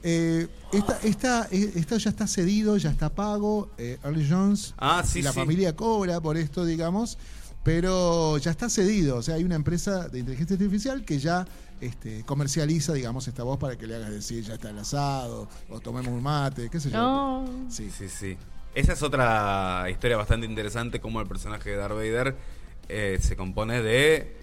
Eh, 0.02 0.46
esta, 0.72 0.98
esta, 1.02 1.48
eh, 1.50 1.72
esta 1.74 1.96
ya 1.98 2.10
está 2.10 2.26
cedido, 2.26 2.76
ya 2.76 2.90
está 2.90 3.08
pago. 3.10 3.70
eh, 3.78 3.98
Early 4.04 4.26
Jones, 4.28 4.74
Ah, 4.78 5.02
sí, 5.06 5.20
la 5.22 5.32
sí. 5.32 5.38
familia 5.40 5.74
cobra 5.76 6.20
por 6.20 6.36
esto, 6.36 6.64
digamos, 6.64 7.18
pero 7.62 8.38
ya 8.38 8.52
está 8.52 8.70
cedido. 8.70 9.16
O 9.16 9.22
sea, 9.22 9.34
hay 9.34 9.44
una 9.44 9.56
empresa 9.56 10.08
de 10.08 10.20
inteligencia 10.20 10.54
artificial 10.54 11.04
que 11.04 11.18
ya 11.18 11.46
este, 11.80 12.22
comercializa, 12.24 12.92
digamos, 12.94 13.28
esta 13.28 13.42
voz 13.42 13.58
para 13.58 13.76
que 13.76 13.86
le 13.86 13.96
hagas 13.96 14.10
decir 14.10 14.42
ya 14.44 14.54
está 14.54 14.70
el 14.70 14.78
asado, 14.78 15.48
o 15.68 15.80
tomemos 15.80 16.12
un 16.12 16.22
mate, 16.22 16.70
qué 16.70 16.80
sé 16.80 16.90
yo. 16.90 16.96
No. 16.98 17.44
Sí. 17.68 17.90
Sí, 17.90 18.08
sí. 18.08 18.36
Esa 18.76 18.92
es 18.92 19.02
otra 19.02 19.86
historia 19.90 20.16
bastante 20.16 20.46
interesante, 20.46 21.00
como 21.00 21.20
el 21.20 21.26
personaje 21.26 21.70
de 21.70 21.76
Darth 21.76 21.94
Vader 21.94 22.36
eh, 22.88 23.18
se 23.20 23.34
compone 23.36 23.82
de 23.82 24.36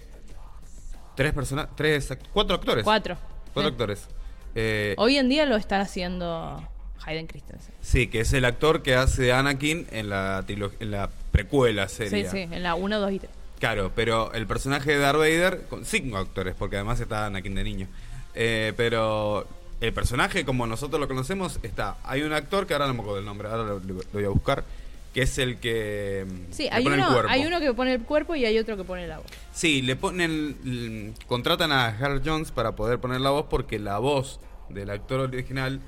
tres 1.14 1.32
personas, 1.32 1.68
tres, 1.76 2.10
act- 2.10 2.26
cuatro 2.32 2.56
actores. 2.56 2.84
Cuatro. 2.84 3.16
Cuatro 3.52 3.62
Sí. 3.70 3.72
actores. 3.72 4.08
Eh, 4.56 4.94
Hoy 4.98 5.16
en 5.18 5.28
día 5.28 5.46
lo 5.46 5.56
está 5.56 5.80
haciendo 5.80 6.68
Hayden 7.06 7.26
Christensen. 7.28 7.74
sí, 7.80 8.08
que 8.08 8.20
es 8.20 8.32
el 8.32 8.44
actor 8.44 8.82
que 8.82 8.94
hace 8.96 9.32
Anakin 9.32 9.86
en 9.92 10.08
la 10.10 10.44
en 10.48 10.90
la 10.90 11.10
precuela 11.30 11.88
serie. 11.88 12.24
Sí, 12.24 12.30
sí, 12.30 12.38
en 12.52 12.62
la 12.62 12.74
1, 12.74 12.98
2 13.00 13.12
y 13.12 13.18
3. 13.20 13.30
Claro, 13.60 13.92
pero 13.94 14.32
el 14.32 14.46
personaje 14.46 14.90
de 14.92 14.98
Darth 14.98 15.18
Vader, 15.18 15.62
con 15.70 15.84
cinco 15.84 16.18
actores, 16.18 16.54
porque 16.58 16.76
además 16.76 16.98
está 17.00 17.26
Anakin 17.26 17.54
de 17.54 17.64
niño. 17.64 17.86
Eh, 18.34 18.72
pero 18.76 19.46
el 19.84 19.92
personaje, 19.92 20.44
como 20.44 20.66
nosotros 20.66 21.00
lo 21.00 21.08
conocemos, 21.08 21.58
está. 21.62 21.96
Hay 22.04 22.22
un 22.22 22.32
actor 22.32 22.66
que 22.66 22.72
ahora 22.74 22.86
no 22.86 22.94
me 22.94 23.00
acuerdo 23.00 23.18
el 23.20 23.24
nombre, 23.24 23.48
ahora 23.48 23.64
lo, 23.64 23.78
lo 23.80 24.00
voy 24.12 24.24
a 24.24 24.28
buscar, 24.28 24.64
que 25.12 25.22
es 25.22 25.38
el 25.38 25.58
que. 25.58 26.26
mm, 26.28 26.52
Sí, 26.52 26.68
hay 26.72 26.82
pone 26.84 26.96
el 26.96 27.02
uno, 27.02 27.12
cuerpo. 27.12 27.30
hay 27.30 27.46
uno 27.46 27.60
que 27.60 27.72
pone 27.74 27.94
el 27.94 28.02
cuerpo 28.02 28.34
y 28.34 28.44
hay 28.44 28.58
otro 28.58 28.76
que 28.76 28.84
pone 28.84 29.06
la 29.06 29.18
voz. 29.18 29.26
Sí, 29.52 29.82
le 29.82 29.96
ponen. 29.96 30.56
l- 30.64 31.12
Contratan 31.26 31.70
a 31.72 31.86
Har 31.88 32.20
Jones 32.24 32.50
para 32.50 32.72
poder 32.76 32.98
poner 32.98 33.20
la 33.20 33.30
voz, 33.30 33.46
porque 33.48 33.78
la 33.78 33.98
voz 33.98 34.40
del 34.70 34.90
actor 34.90 35.20
original, 35.20 35.80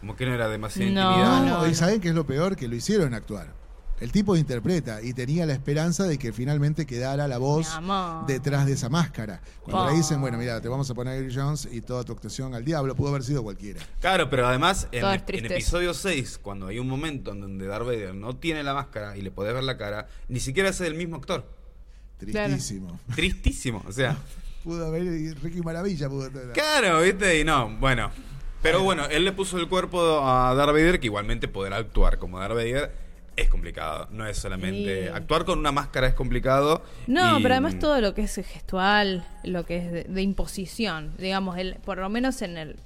como 0.00 0.16
que 0.16 0.26
no 0.26 0.34
era 0.34 0.48
demasiado 0.48 0.90
No, 0.90 1.10
intimidante. 1.10 1.50
No, 1.50 1.58
no, 1.62 1.68
y 1.68 1.74
saben 1.74 2.00
qué 2.00 2.08
es 2.08 2.14
lo 2.14 2.24
peor, 2.26 2.56
que 2.56 2.66
lo 2.68 2.74
hicieron 2.74 3.14
actuar. 3.14 3.48
El 4.02 4.10
tipo 4.10 4.34
interpreta 4.34 5.00
y 5.00 5.12
tenía 5.14 5.46
la 5.46 5.52
esperanza 5.52 6.04
de 6.08 6.18
que 6.18 6.32
finalmente 6.32 6.86
quedara 6.86 7.28
la 7.28 7.38
voz 7.38 7.68
detrás 8.26 8.66
de 8.66 8.72
esa 8.72 8.88
máscara. 8.88 9.40
Cuando 9.62 9.84
Oh. 9.84 9.90
le 9.90 9.96
dicen, 9.96 10.20
bueno, 10.20 10.38
mira, 10.38 10.60
te 10.60 10.68
vamos 10.68 10.90
a 10.90 10.94
poner 10.94 11.12
a 11.14 11.16
Eric 11.18 11.32
Jones 11.32 11.68
y 11.70 11.80
toda 11.82 12.02
tu 12.02 12.12
actuación 12.12 12.52
al 12.56 12.64
diablo, 12.64 12.96
pudo 12.96 13.10
haber 13.10 13.22
sido 13.22 13.44
cualquiera. 13.44 13.80
Claro, 14.00 14.28
pero 14.28 14.46
además 14.48 14.88
en, 14.90 15.04
en 15.04 15.46
episodio 15.52 15.94
6, 15.94 16.38
cuando 16.42 16.66
hay 16.66 16.80
un 16.80 16.88
momento 16.88 17.30
en 17.30 17.40
donde 17.42 17.64
Darth 17.66 17.86
Vader 17.86 18.12
no 18.14 18.34
tiene 18.36 18.64
la 18.64 18.74
máscara 18.74 19.16
y 19.16 19.22
le 19.22 19.30
podés 19.30 19.54
ver 19.54 19.62
la 19.62 19.76
cara, 19.78 20.08
ni 20.28 20.40
siquiera 20.40 20.70
es 20.70 20.80
el 20.80 20.94
mismo 20.96 21.14
actor. 21.16 21.46
Tristísimo. 22.18 22.98
Tristísimo, 23.14 23.84
o 23.86 23.92
sea. 23.92 24.16
Pudo 24.64 24.86
haber 24.86 25.02
Ricky 25.42 25.60
Maravilla, 25.60 26.08
pudo 26.08 26.30
tener. 26.30 26.52
Claro, 26.52 27.00
¿viste? 27.02 27.38
Y 27.40 27.44
no, 27.44 27.68
bueno. 27.78 28.10
Pero 28.62 28.82
bueno, 28.84 29.06
él 29.06 29.24
le 29.24 29.32
puso 29.32 29.58
el 29.58 29.68
cuerpo 29.68 30.20
a 30.24 30.54
Darth 30.54 30.70
Vader, 30.72 31.00
que 31.00 31.06
igualmente 31.06 31.48
poder 31.48 31.72
actuar 31.74 32.18
como 32.18 32.38
Darth 32.38 32.54
Vader 32.54 33.01
es 33.36 33.48
complicado. 33.48 34.08
No 34.10 34.26
es 34.26 34.38
solamente. 34.38 35.04
Sí. 35.06 35.12
Actuar 35.12 35.44
con 35.44 35.58
una 35.58 35.72
máscara 35.72 36.06
es 36.06 36.14
complicado. 36.14 36.82
No, 37.06 37.38
y- 37.38 37.42
pero 37.42 37.54
además 37.54 37.78
todo 37.78 38.00
lo 38.00 38.14
que 38.14 38.22
es 38.22 38.34
gestual, 38.34 39.26
lo 39.44 39.64
que 39.64 39.76
es 39.78 39.92
de, 39.92 40.04
de 40.04 40.22
imposición, 40.22 41.14
digamos, 41.18 41.56
el, 41.58 41.76
por 41.84 41.98
lo 41.98 42.08
menos 42.08 42.42
en 42.42 42.56
el 42.58 42.76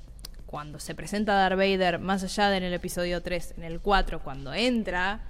cuando 0.46 0.78
se 0.78 0.94
presenta 0.94 1.34
Darth 1.34 1.56
Vader, 1.58 1.98
más 1.98 2.22
allá 2.22 2.48
de 2.50 2.58
en 2.58 2.62
el 2.64 2.72
episodio 2.74 3.20
3, 3.22 3.54
en 3.58 3.64
el 3.64 3.80
4, 3.80 4.20
cuando 4.20 4.54
entra, 4.54 5.20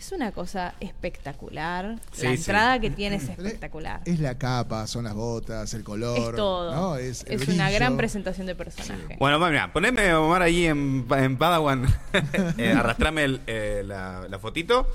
es 0.00 0.12
una 0.12 0.32
cosa 0.32 0.74
espectacular. 0.80 1.96
Sí, 2.12 2.22
la 2.24 2.30
sí. 2.30 2.36
entrada 2.36 2.80
que 2.80 2.88
tiene 2.88 3.16
es 3.16 3.28
espectacular. 3.28 4.00
Es 4.06 4.18
la 4.18 4.38
capa, 4.38 4.86
son 4.86 5.04
las 5.04 5.12
botas, 5.14 5.74
el 5.74 5.84
color. 5.84 6.18
Es 6.18 6.36
todo. 6.36 6.74
¿no? 6.74 6.96
Es, 6.96 7.22
una 7.48 7.70
gran 7.70 7.98
presentación 7.98 8.46
de 8.46 8.54
personaje. 8.54 9.16
Bueno, 9.18 9.38
bueno, 9.38 9.48
mira, 9.52 9.70
poneme 9.74 10.14
Omar 10.14 10.40
ahí 10.40 10.64
en, 10.64 11.06
en 11.10 11.36
Padawan. 11.36 11.84
eh, 12.56 12.72
arrastrame 12.72 13.24
el, 13.24 13.40
eh, 13.46 13.82
la, 13.84 14.26
la 14.26 14.38
fotito. 14.38 14.86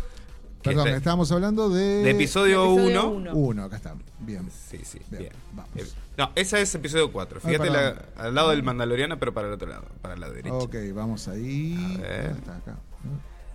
Perdón, 0.63 0.87
está- 0.87 0.97
estábamos 0.97 1.31
hablando 1.31 1.69
de. 1.69 2.01
de 2.01 2.09
episodio 2.09 2.63
Episodio 2.73 3.07
1. 3.09 3.11
uno. 3.11 3.33
Uno, 3.35 3.63
acá 3.65 3.75
está. 3.75 3.93
Bien. 4.17 4.49
Sí, 4.49 4.79
sí, 4.83 4.99
Bien, 5.11 5.21
bien. 5.21 5.33
vamos. 5.53 5.69
Eh, 5.75 5.85
no, 6.17 6.31
esa 6.33 6.59
es 6.59 6.73
episodio 6.73 7.11
4. 7.11 7.41
Ah, 7.43 7.47
Fíjate 7.47 7.69
la- 7.69 7.95
al 8.17 8.33
lado 8.33 8.49
del 8.49 8.63
Mandaloriano, 8.63 9.19
pero 9.19 9.35
para 9.35 9.49
el 9.49 9.53
otro 9.53 9.69
lado, 9.69 9.85
para 10.01 10.15
la 10.15 10.27
derecha. 10.31 10.55
Ok, 10.55 10.75
vamos 10.95 11.27
ahí. 11.27 11.95
A 11.95 12.01
ver. 12.01 12.31
Está 12.31 12.55
acá. 12.57 12.77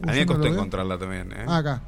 A 0.07 0.13
mí 0.13 0.19
me 0.19 0.27
costó 0.27 0.47
encontrarla 0.47 0.99
también. 0.99 1.33
¿eh? 1.33 1.45
Ah, 1.47 1.59
acá. 1.59 1.83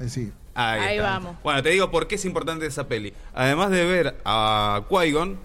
Eh, 0.00 0.08
sí. 0.08 0.32
Ahí 0.54 0.96
está. 0.96 1.02
vamos. 1.10 1.36
Bueno, 1.42 1.62
te 1.62 1.70
digo 1.70 1.90
por 1.90 2.06
qué 2.08 2.16
es 2.16 2.24
importante 2.24 2.66
esa 2.66 2.86
peli. 2.88 3.12
Además 3.34 3.70
de 3.70 3.84
ver 3.84 4.16
a 4.24 4.82
Qui-Gon, 4.88 5.38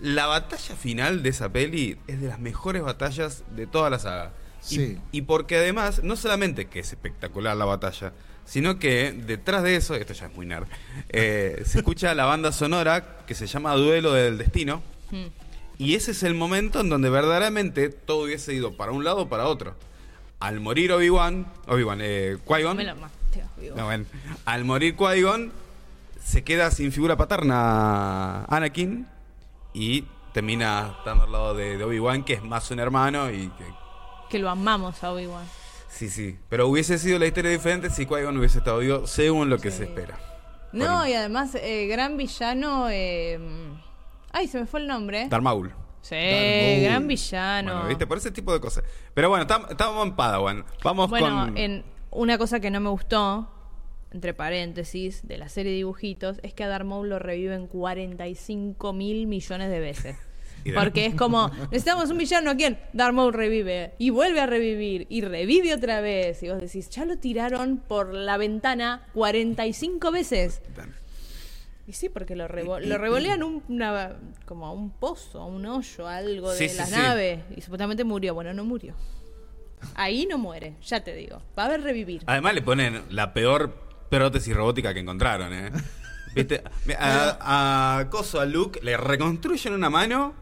la 0.00 0.26
batalla 0.26 0.76
final 0.76 1.22
de 1.22 1.28
esa 1.30 1.48
peli 1.50 1.98
es 2.06 2.20
de 2.20 2.28
las 2.28 2.38
mejores 2.38 2.82
batallas 2.82 3.44
de 3.56 3.66
toda 3.66 3.90
la 3.90 3.98
saga. 3.98 4.32
Y, 4.68 4.74
Sí. 4.76 4.98
y 5.12 5.22
porque 5.22 5.56
además, 5.56 6.02
no 6.04 6.16
solamente 6.16 6.66
que 6.66 6.80
es 6.80 6.92
espectacular 6.92 7.56
la 7.56 7.64
batalla, 7.64 8.12
sino 8.44 8.78
que 8.78 9.12
detrás 9.12 9.62
de 9.62 9.76
eso, 9.76 9.94
esto 9.94 10.12
ya 10.12 10.26
es 10.26 10.34
muy 10.34 10.44
nerd, 10.46 10.66
eh, 11.08 11.62
se 11.64 11.78
escucha 11.78 12.14
la 12.14 12.26
banda 12.26 12.52
sonora 12.52 13.18
que 13.26 13.34
se 13.34 13.46
llama 13.46 13.74
Duelo 13.74 14.12
del 14.12 14.38
Destino. 14.38 14.82
Mm. 15.10 15.26
Y 15.78 15.94
ese 15.94 16.10
es 16.10 16.22
el 16.24 16.34
momento 16.34 16.80
en 16.80 16.90
donde 16.90 17.08
verdaderamente 17.08 17.88
todo 17.88 18.24
hubiese 18.24 18.52
ido 18.52 18.76
para 18.76 18.92
un 18.92 19.02
lado 19.02 19.22
o 19.22 19.28
para 19.30 19.46
otro. 19.46 19.74
Al 20.40 20.60
morir 20.60 20.92
Obi-Wan, 20.92 21.46
Obi-Wan, 21.68 21.98
eh, 22.02 22.38
Qui-Gon, 22.46 22.76
Me 22.76 22.84
lo 22.84 22.94
no, 23.76 23.84
bueno, 23.84 24.04
al 24.46 24.64
morir 24.64 24.96
Qui-Gon, 24.96 25.52
se 26.24 26.42
queda 26.42 26.70
sin 26.70 26.92
figura 26.92 27.16
paterna 27.16 28.44
Anakin 28.46 29.06
y 29.74 30.04
termina 30.32 30.94
estando 30.98 31.24
al 31.24 31.32
lado 31.32 31.54
de, 31.54 31.76
de 31.76 31.84
Obi-Wan, 31.84 32.24
que 32.24 32.34
es 32.34 32.42
más 32.42 32.70
un 32.70 32.80
hermano 32.80 33.30
y 33.30 33.48
que... 33.50 33.64
Que 34.30 34.38
lo 34.38 34.48
amamos 34.48 35.02
a 35.04 35.12
Obi-Wan. 35.12 35.44
Sí, 35.88 36.08
sí. 36.08 36.38
Pero 36.48 36.68
hubiese 36.68 36.98
sido 36.98 37.18
la 37.18 37.26
historia 37.26 37.50
diferente 37.50 37.90
si 37.90 38.06
Qui-Gon 38.06 38.36
hubiese 38.38 38.58
estado 38.58 38.78
vivo, 38.78 39.06
según 39.06 39.50
lo 39.50 39.58
que 39.58 39.70
Sí. 39.70 39.78
se 39.78 39.84
espera. 39.84 40.18
No, 40.72 41.06
y 41.06 41.12
además, 41.14 41.54
eh, 41.56 41.86
gran 41.88 42.16
villano. 42.16 42.88
eh, 42.90 43.38
Ay, 44.32 44.46
se 44.46 44.60
me 44.60 44.66
fue 44.66 44.80
el 44.80 44.86
nombre. 44.86 45.26
Darth 45.28 45.42
Maul. 45.42 45.72
Sí, 46.02 46.14
Darth 46.16 46.62
Maul. 46.62 46.82
gran 46.82 47.06
villano. 47.08 47.72
Bueno, 47.74 47.88
¿viste? 47.88 48.06
Por 48.06 48.18
ese 48.18 48.30
tipo 48.30 48.52
de 48.52 48.60
cosas. 48.60 48.84
Pero 49.14 49.28
bueno, 49.28 49.46
tam- 49.46 49.70
estamos 49.70 50.06
en 50.06 50.16
Padawan. 50.16 50.64
Vamos 50.82 51.10
Bueno, 51.10 51.46
con... 51.46 51.56
en 51.58 51.84
una 52.10 52.38
cosa 52.38 52.58
que 52.60 52.70
no 52.70 52.80
me 52.80 52.88
gustó, 52.90 53.50
entre 54.12 54.34
paréntesis, 54.34 55.26
de 55.26 55.38
la 55.38 55.48
serie 55.48 55.72
de 55.72 55.76
dibujitos, 55.78 56.40
es 56.42 56.52
que 56.54 56.64
a 56.64 56.68
Darth 56.68 56.84
Maul 56.86 57.08
lo 57.08 57.18
reviven 57.18 57.66
45 57.68 58.92
mil 58.92 59.26
millones 59.26 59.70
de 59.70 59.80
veces. 59.80 60.16
Porque 60.74 61.06
es 61.06 61.14
como, 61.14 61.48
necesitamos 61.70 62.10
un 62.10 62.18
villano, 62.18 62.50
¿a 62.50 62.54
quién? 62.54 62.78
Darth 62.92 63.14
Maul 63.14 63.32
revive. 63.32 63.94
Y 63.98 64.10
vuelve 64.10 64.40
a 64.40 64.46
revivir. 64.46 65.06
Y 65.08 65.22
revive 65.22 65.72
otra 65.72 66.00
vez. 66.02 66.42
Y 66.42 66.48
vos 66.50 66.60
decís, 66.60 66.90
ya 66.90 67.04
lo 67.06 67.16
tiraron 67.18 67.78
por 67.78 68.12
la 68.12 68.36
ventana 68.36 69.06
45 69.14 70.10
veces. 70.10 70.60
Y 71.90 71.92
sí, 71.92 72.08
porque 72.08 72.36
lo, 72.36 72.46
revo- 72.46 72.78
lo 72.78 72.98
revolean 72.98 73.42
un, 73.42 73.64
una, 73.68 74.12
como 74.46 74.64
a 74.66 74.70
un 74.70 74.90
pozo, 74.92 75.40
a 75.40 75.46
un 75.46 75.66
hoyo, 75.66 76.06
algo 76.06 76.52
de 76.52 76.68
Sí, 76.68 76.76
la 76.76 76.86
sí. 76.86 76.92
nave. 76.92 77.42
Y 77.56 77.62
supuestamente 77.62 78.04
murió. 78.04 78.32
Bueno, 78.32 78.54
no 78.54 78.62
murió. 78.64 78.94
Ahí 79.96 80.24
no 80.30 80.38
muere, 80.38 80.76
ya 80.86 81.02
te 81.02 81.12
digo. 81.16 81.42
Va 81.58 81.64
a 81.64 81.66
haber 81.66 81.82
revivir. 81.82 82.22
Además 82.26 82.54
le 82.54 82.62
ponen 82.62 83.02
la 83.10 83.32
peor 83.34 83.74
prótesis 84.08 84.54
robótica 84.54 84.94
que 84.94 85.00
encontraron, 85.00 85.52
¿eh? 85.52 85.72
¿Viste? 86.32 86.62
A, 86.96 87.98
a 87.98 88.08
Coso, 88.08 88.40
a 88.40 88.44
Luke, 88.44 88.78
le 88.84 88.96
reconstruyen 88.96 89.72
una 89.74 89.90
mano 89.90 90.32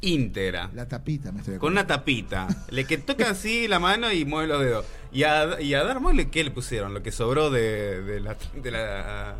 íntegra. 0.00 0.70
La 0.74 0.88
tapita, 0.88 1.32
me 1.32 1.40
estoy 1.40 1.58
Con 1.58 1.72
una 1.72 1.86
tapita. 1.86 2.48
Le 2.70 2.86
que 2.86 2.96
toca 2.96 3.28
así 3.28 3.68
la 3.68 3.78
mano 3.78 4.10
y 4.10 4.24
mueve 4.24 4.48
los 4.48 4.60
dedos. 4.62 4.86
Y 5.12 5.24
a, 5.24 5.60
y 5.60 5.74
a 5.74 5.84
Darth 5.84 6.00
Maul, 6.00 6.30
¿qué 6.30 6.42
le 6.44 6.50
pusieron? 6.50 6.94
Lo 6.94 7.02
que 7.02 7.12
sobró 7.12 7.50
de, 7.50 8.00
de 8.02 8.20
la... 8.20 8.36
De 8.54 8.70
la 8.70 9.34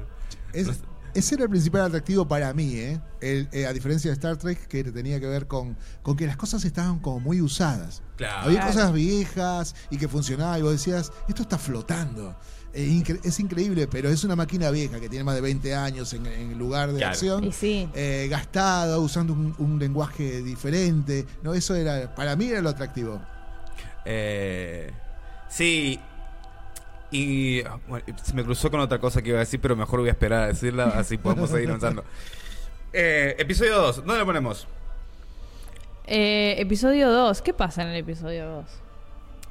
Es- 0.52 0.66
no 0.66 0.72
sé. 0.74 0.80
Ese 1.14 1.34
era 1.34 1.44
el 1.44 1.50
principal 1.50 1.82
atractivo 1.82 2.26
para 2.26 2.52
mí, 2.54 2.74
¿eh? 2.74 3.00
El- 3.20 3.48
eh, 3.52 3.66
a 3.66 3.72
diferencia 3.72 4.10
de 4.10 4.14
Star 4.14 4.36
Trek, 4.36 4.66
que 4.68 4.84
tenía 4.84 5.18
que 5.20 5.26
ver 5.26 5.46
con, 5.46 5.76
con 6.02 6.16
que 6.16 6.26
las 6.26 6.36
cosas 6.36 6.64
estaban 6.64 6.98
como 7.00 7.20
muy 7.20 7.40
usadas. 7.40 8.02
Claro. 8.16 8.46
Había 8.48 8.66
cosas 8.66 8.92
viejas 8.92 9.74
y 9.90 9.96
que 9.98 10.08
funcionaban 10.08 10.58
y 10.58 10.62
vos 10.62 10.72
decías, 10.72 11.12
esto 11.28 11.42
está 11.42 11.58
flotando. 11.58 12.36
Eh, 12.74 12.86
incre- 12.88 13.20
es 13.22 13.38
increíble, 13.40 13.86
pero 13.86 14.08
es 14.08 14.24
una 14.24 14.34
máquina 14.34 14.70
vieja 14.70 14.98
que 14.98 15.08
tiene 15.10 15.24
más 15.24 15.34
de 15.34 15.42
20 15.42 15.74
años 15.74 16.12
en, 16.14 16.24
en 16.26 16.58
lugar 16.58 16.90
de 16.92 16.98
Claro. 16.98 17.12
acción. 17.12 17.44
Y 17.44 17.52
sí. 17.52 17.88
eh, 17.94 18.28
gastada, 18.30 18.98
usando 18.98 19.34
un, 19.34 19.54
un 19.58 19.78
lenguaje 19.78 20.42
diferente. 20.42 21.26
No, 21.42 21.52
eso 21.52 21.74
era, 21.74 22.14
para 22.14 22.34
mí 22.36 22.46
era 22.46 22.62
lo 22.62 22.70
atractivo. 22.70 23.20
Eh, 24.04 24.90
sí. 25.48 26.00
Y 27.12 27.62
bueno, 27.86 28.04
se 28.22 28.34
me 28.34 28.42
cruzó 28.42 28.70
con 28.70 28.80
otra 28.80 28.98
cosa 28.98 29.22
que 29.22 29.28
iba 29.28 29.38
a 29.38 29.40
decir, 29.40 29.60
pero 29.60 29.76
mejor 29.76 30.00
voy 30.00 30.08
a 30.08 30.12
esperar 30.12 30.44
a 30.44 30.46
decirla, 30.48 30.86
así 30.96 31.18
podemos 31.18 31.50
seguir 31.50 31.68
avanzando. 31.68 32.04
Eh, 32.94 33.36
episodio 33.38 33.78
2, 33.78 33.96
¿dónde 34.04 34.18
lo 34.18 34.26
ponemos? 34.26 34.68
Eh, 36.06 36.56
episodio 36.58 37.10
2. 37.10 37.40
¿Qué 37.40 37.54
pasa 37.54 37.80
en 37.80 37.88
el 37.88 37.96
episodio 37.96 38.46
2? 38.46 38.66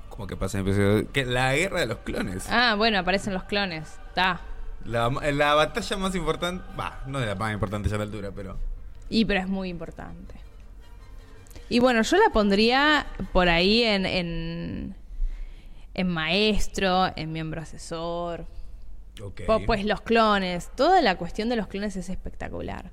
Como 0.09 0.27
que 0.27 0.35
pasa 0.35 0.59
en 0.59 0.65
el 0.65 0.69
episodio 0.69 0.93
2? 0.97 1.05
Que 1.11 1.25
la 1.25 1.55
guerra 1.55 1.79
de 1.79 1.85
los 1.87 1.97
clones. 1.99 2.45
Ah, 2.51 2.75
bueno, 2.77 2.99
aparecen 2.99 3.33
los 3.33 3.45
clones. 3.45 3.97
Está. 4.09 4.41
La, 4.85 5.09
la 5.09 5.53
batalla 5.55 5.97
más 5.97 6.13
importante, 6.13 6.63
va, 6.79 7.01
no 7.07 7.19
es 7.19 7.25
la 7.25 7.33
más 7.33 7.51
importante 7.51 7.89
ya 7.89 7.95
a 7.95 7.97
la 7.97 8.03
altura, 8.03 8.31
pero... 8.35 8.59
Y 9.09 9.25
pero 9.25 9.39
es 9.39 9.47
muy 9.47 9.69
importante. 9.69 10.35
Y 11.69 11.79
bueno, 11.79 12.01
yo 12.01 12.17
la 12.17 12.29
pondría 12.31 13.05
por 13.31 13.47
ahí 13.47 13.83
en, 13.83 14.05
en, 14.05 14.95
en 15.93 16.07
maestro, 16.07 17.11
en 17.15 17.31
miembro 17.31 17.61
asesor. 17.61 18.45
Pues 19.65 19.85
los 19.85 20.01
clones, 20.01 20.71
toda 20.75 21.01
la 21.01 21.17
cuestión 21.17 21.49
de 21.49 21.55
los 21.55 21.67
clones 21.67 21.95
es 21.95 22.09
espectacular. 22.09 22.91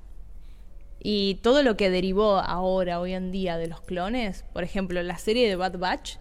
Y 1.01 1.35
todo 1.35 1.63
lo 1.63 1.77
que 1.77 1.89
derivó 1.89 2.39
ahora, 2.39 2.99
hoy 2.99 3.13
en 3.13 3.31
día, 3.31 3.57
de 3.57 3.67
los 3.67 3.81
clones, 3.81 4.43
por 4.53 4.63
ejemplo, 4.63 5.01
la 5.01 5.17
serie 5.17 5.47
de 5.47 5.55
Bad 5.55 5.77
Batch, 5.77 6.17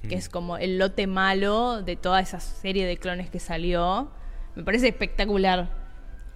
que 0.00 0.16
Mm. 0.16 0.18
es 0.18 0.28
como 0.28 0.56
el 0.56 0.78
lote 0.78 1.06
malo 1.06 1.82
de 1.82 1.96
toda 1.96 2.20
esa 2.20 2.40
serie 2.40 2.86
de 2.86 2.96
clones 2.96 3.28
que 3.30 3.38
salió, 3.38 4.10
me 4.54 4.64
parece 4.64 4.88
espectacular. 4.88 5.68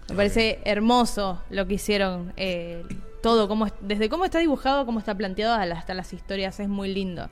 Me 0.08 0.14
parece 0.14 0.60
hermoso 0.64 1.42
lo 1.50 1.66
que 1.66 1.74
hicieron. 1.74 2.32
eh, 2.36 2.84
todo, 3.22 3.48
cómo, 3.48 3.66
desde 3.80 4.08
cómo 4.08 4.24
está 4.24 4.38
dibujado, 4.38 4.86
cómo 4.86 5.00
está 5.00 5.12
planteado 5.16 5.54
hasta 5.72 5.94
las 5.94 6.12
historias, 6.12 6.60
es 6.60 6.68
muy 6.68 6.94
lindo. 6.94 7.28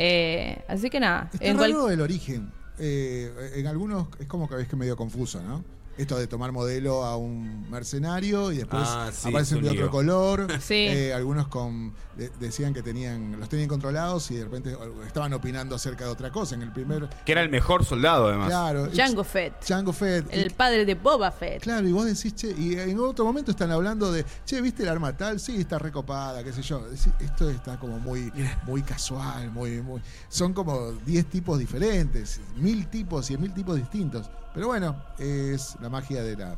Eh, 0.00 0.62
así 0.68 0.88
que 0.90 1.00
nada. 1.00 1.28
Está 1.32 1.44
en 1.44 1.56
cual- 1.56 1.72
raro 1.72 1.90
el 1.90 2.00
origen. 2.00 2.52
Eh, 2.78 3.52
en 3.56 3.66
algunos 3.66 4.06
es 4.20 4.26
como 4.28 4.48
que 4.48 4.54
ves 4.54 4.68
que 4.68 4.76
es 4.76 4.78
medio 4.78 4.96
confuso, 4.96 5.42
¿no? 5.42 5.64
Esto 5.98 6.16
de 6.16 6.26
tomar 6.28 6.52
modelo 6.52 7.04
a 7.04 7.16
un 7.16 7.68
mercenario 7.70 8.52
y 8.52 8.58
después 8.58 8.84
Ah, 8.86 9.10
sí, 9.12 9.28
aparecen 9.28 9.60
de 9.62 9.70
otro 9.70 9.90
color. 9.90 10.46
Sí. 10.62 10.74
Eh, 10.74 11.12
algunos 11.12 11.48
con 11.48 11.92
de- 12.16 12.30
decían 12.40 12.72
que 12.72 12.82
tenían 12.82 13.38
los 13.38 13.48
tenían 13.48 13.68
controlados 13.68 14.30
y 14.30 14.36
de 14.36 14.44
repente 14.44 14.76
estaban 15.06 15.32
opinando 15.32 15.74
acerca 15.74 16.04
de 16.04 16.10
otra 16.10 16.30
cosa. 16.30 16.54
En 16.54 16.62
el 16.62 16.72
primer, 16.72 17.08
Que 17.26 17.32
era 17.32 17.42
el 17.42 17.48
mejor 17.50 17.84
soldado, 17.84 18.28
además. 18.28 18.48
claro, 18.48 18.88
Jango 18.94 19.24
Fett, 19.24 19.54
Jango 19.66 19.92
Fett. 19.92 20.26
el 20.30 20.46
Y- 20.46 20.50
padre 20.50 20.84
de 20.84 20.94
Boba 20.94 21.30
Fett. 21.32 21.62
Claro, 21.62 21.86
y 21.88 21.92
vos 21.92 22.04
decís, 22.06 22.34
che, 22.34 22.54
y 22.56 22.74
en 22.78 22.98
otro 23.00 23.24
momento 23.24 23.50
están 23.50 23.70
hablando 23.72 24.12
de, 24.12 24.24
che, 24.46 24.60
¿viste 24.60 24.84
el 24.84 24.88
arma 24.88 25.16
tal? 25.16 25.40
Sí, 25.40 25.56
está 25.60 25.78
recopada, 25.78 26.42
qué 26.44 26.52
sé 26.52 26.62
yo. 26.62 26.80
Decís, 26.88 27.08
esto 27.18 27.50
está 27.50 27.78
como 27.78 27.98
muy, 27.98 28.32
muy 28.66 28.82
casual, 28.82 29.50
muy, 29.50 29.80
muy. 29.82 30.00
Son 30.28 30.52
como 30.52 30.92
10 31.04 31.26
tipos 31.26 31.58
diferentes, 31.58 32.40
mil 32.56 32.86
tipos, 32.88 33.26
cien 33.26 33.40
mil 33.40 33.52
tipos 33.52 33.76
distintos. 33.76 34.30
Pero 34.54 34.66
bueno, 34.68 34.96
es 35.18 35.76
la 35.80 35.88
magia 35.88 36.22
de 36.22 36.36
la 36.36 36.56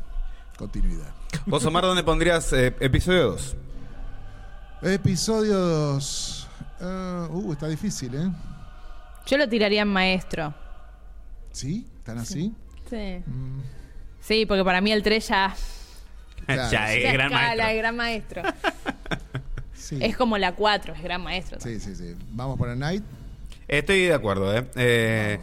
continuidad. 0.56 1.08
Vos, 1.46 1.64
Omar, 1.64 1.84
¿dónde 1.84 2.02
pondrías 2.02 2.52
eh, 2.52 2.74
episodio 2.80 3.32
2? 3.32 3.56
Episodio 4.82 5.58
2. 5.58 6.48
uh, 7.30 7.52
está 7.52 7.68
difícil, 7.68 8.14
¿eh? 8.14 8.30
Yo 9.26 9.36
lo 9.36 9.48
tiraría 9.48 9.82
en 9.82 9.88
maestro. 9.88 10.54
¿Sí? 11.52 11.86
¿Están 11.98 12.18
así? 12.18 12.54
Sí. 12.88 13.22
Mm, 13.26 13.60
Sí, 14.20 14.44
porque 14.46 14.62
para 14.64 14.80
mí 14.80 14.92
el 14.92 15.02
3 15.02 15.28
ya, 15.28 15.54
Claro, 16.46 16.70
ya, 16.70 16.92
es 16.94 17.02
ya 17.04 17.12
gran 17.12 17.32
escala, 17.32 17.46
maestro. 17.64 17.70
es 17.70 17.76
gran 17.78 17.96
maestro. 17.96 18.42
sí. 19.74 19.98
Es 20.00 20.16
como 20.16 20.36
la 20.38 20.54
4, 20.54 20.94
es 20.94 21.02
gran 21.02 21.22
maestro. 21.22 21.58
también. 21.58 21.80
sí, 21.80 21.94
sí, 21.94 22.12
sí. 22.14 22.16
Vamos 22.30 22.58
por 22.58 22.68
el 22.68 22.78
Night. 22.78 23.02
Estoy 23.66 24.02
de 24.06 24.14
acuerdo, 24.14 24.54
¿eh? 24.56 24.66
Eh. 24.76 25.40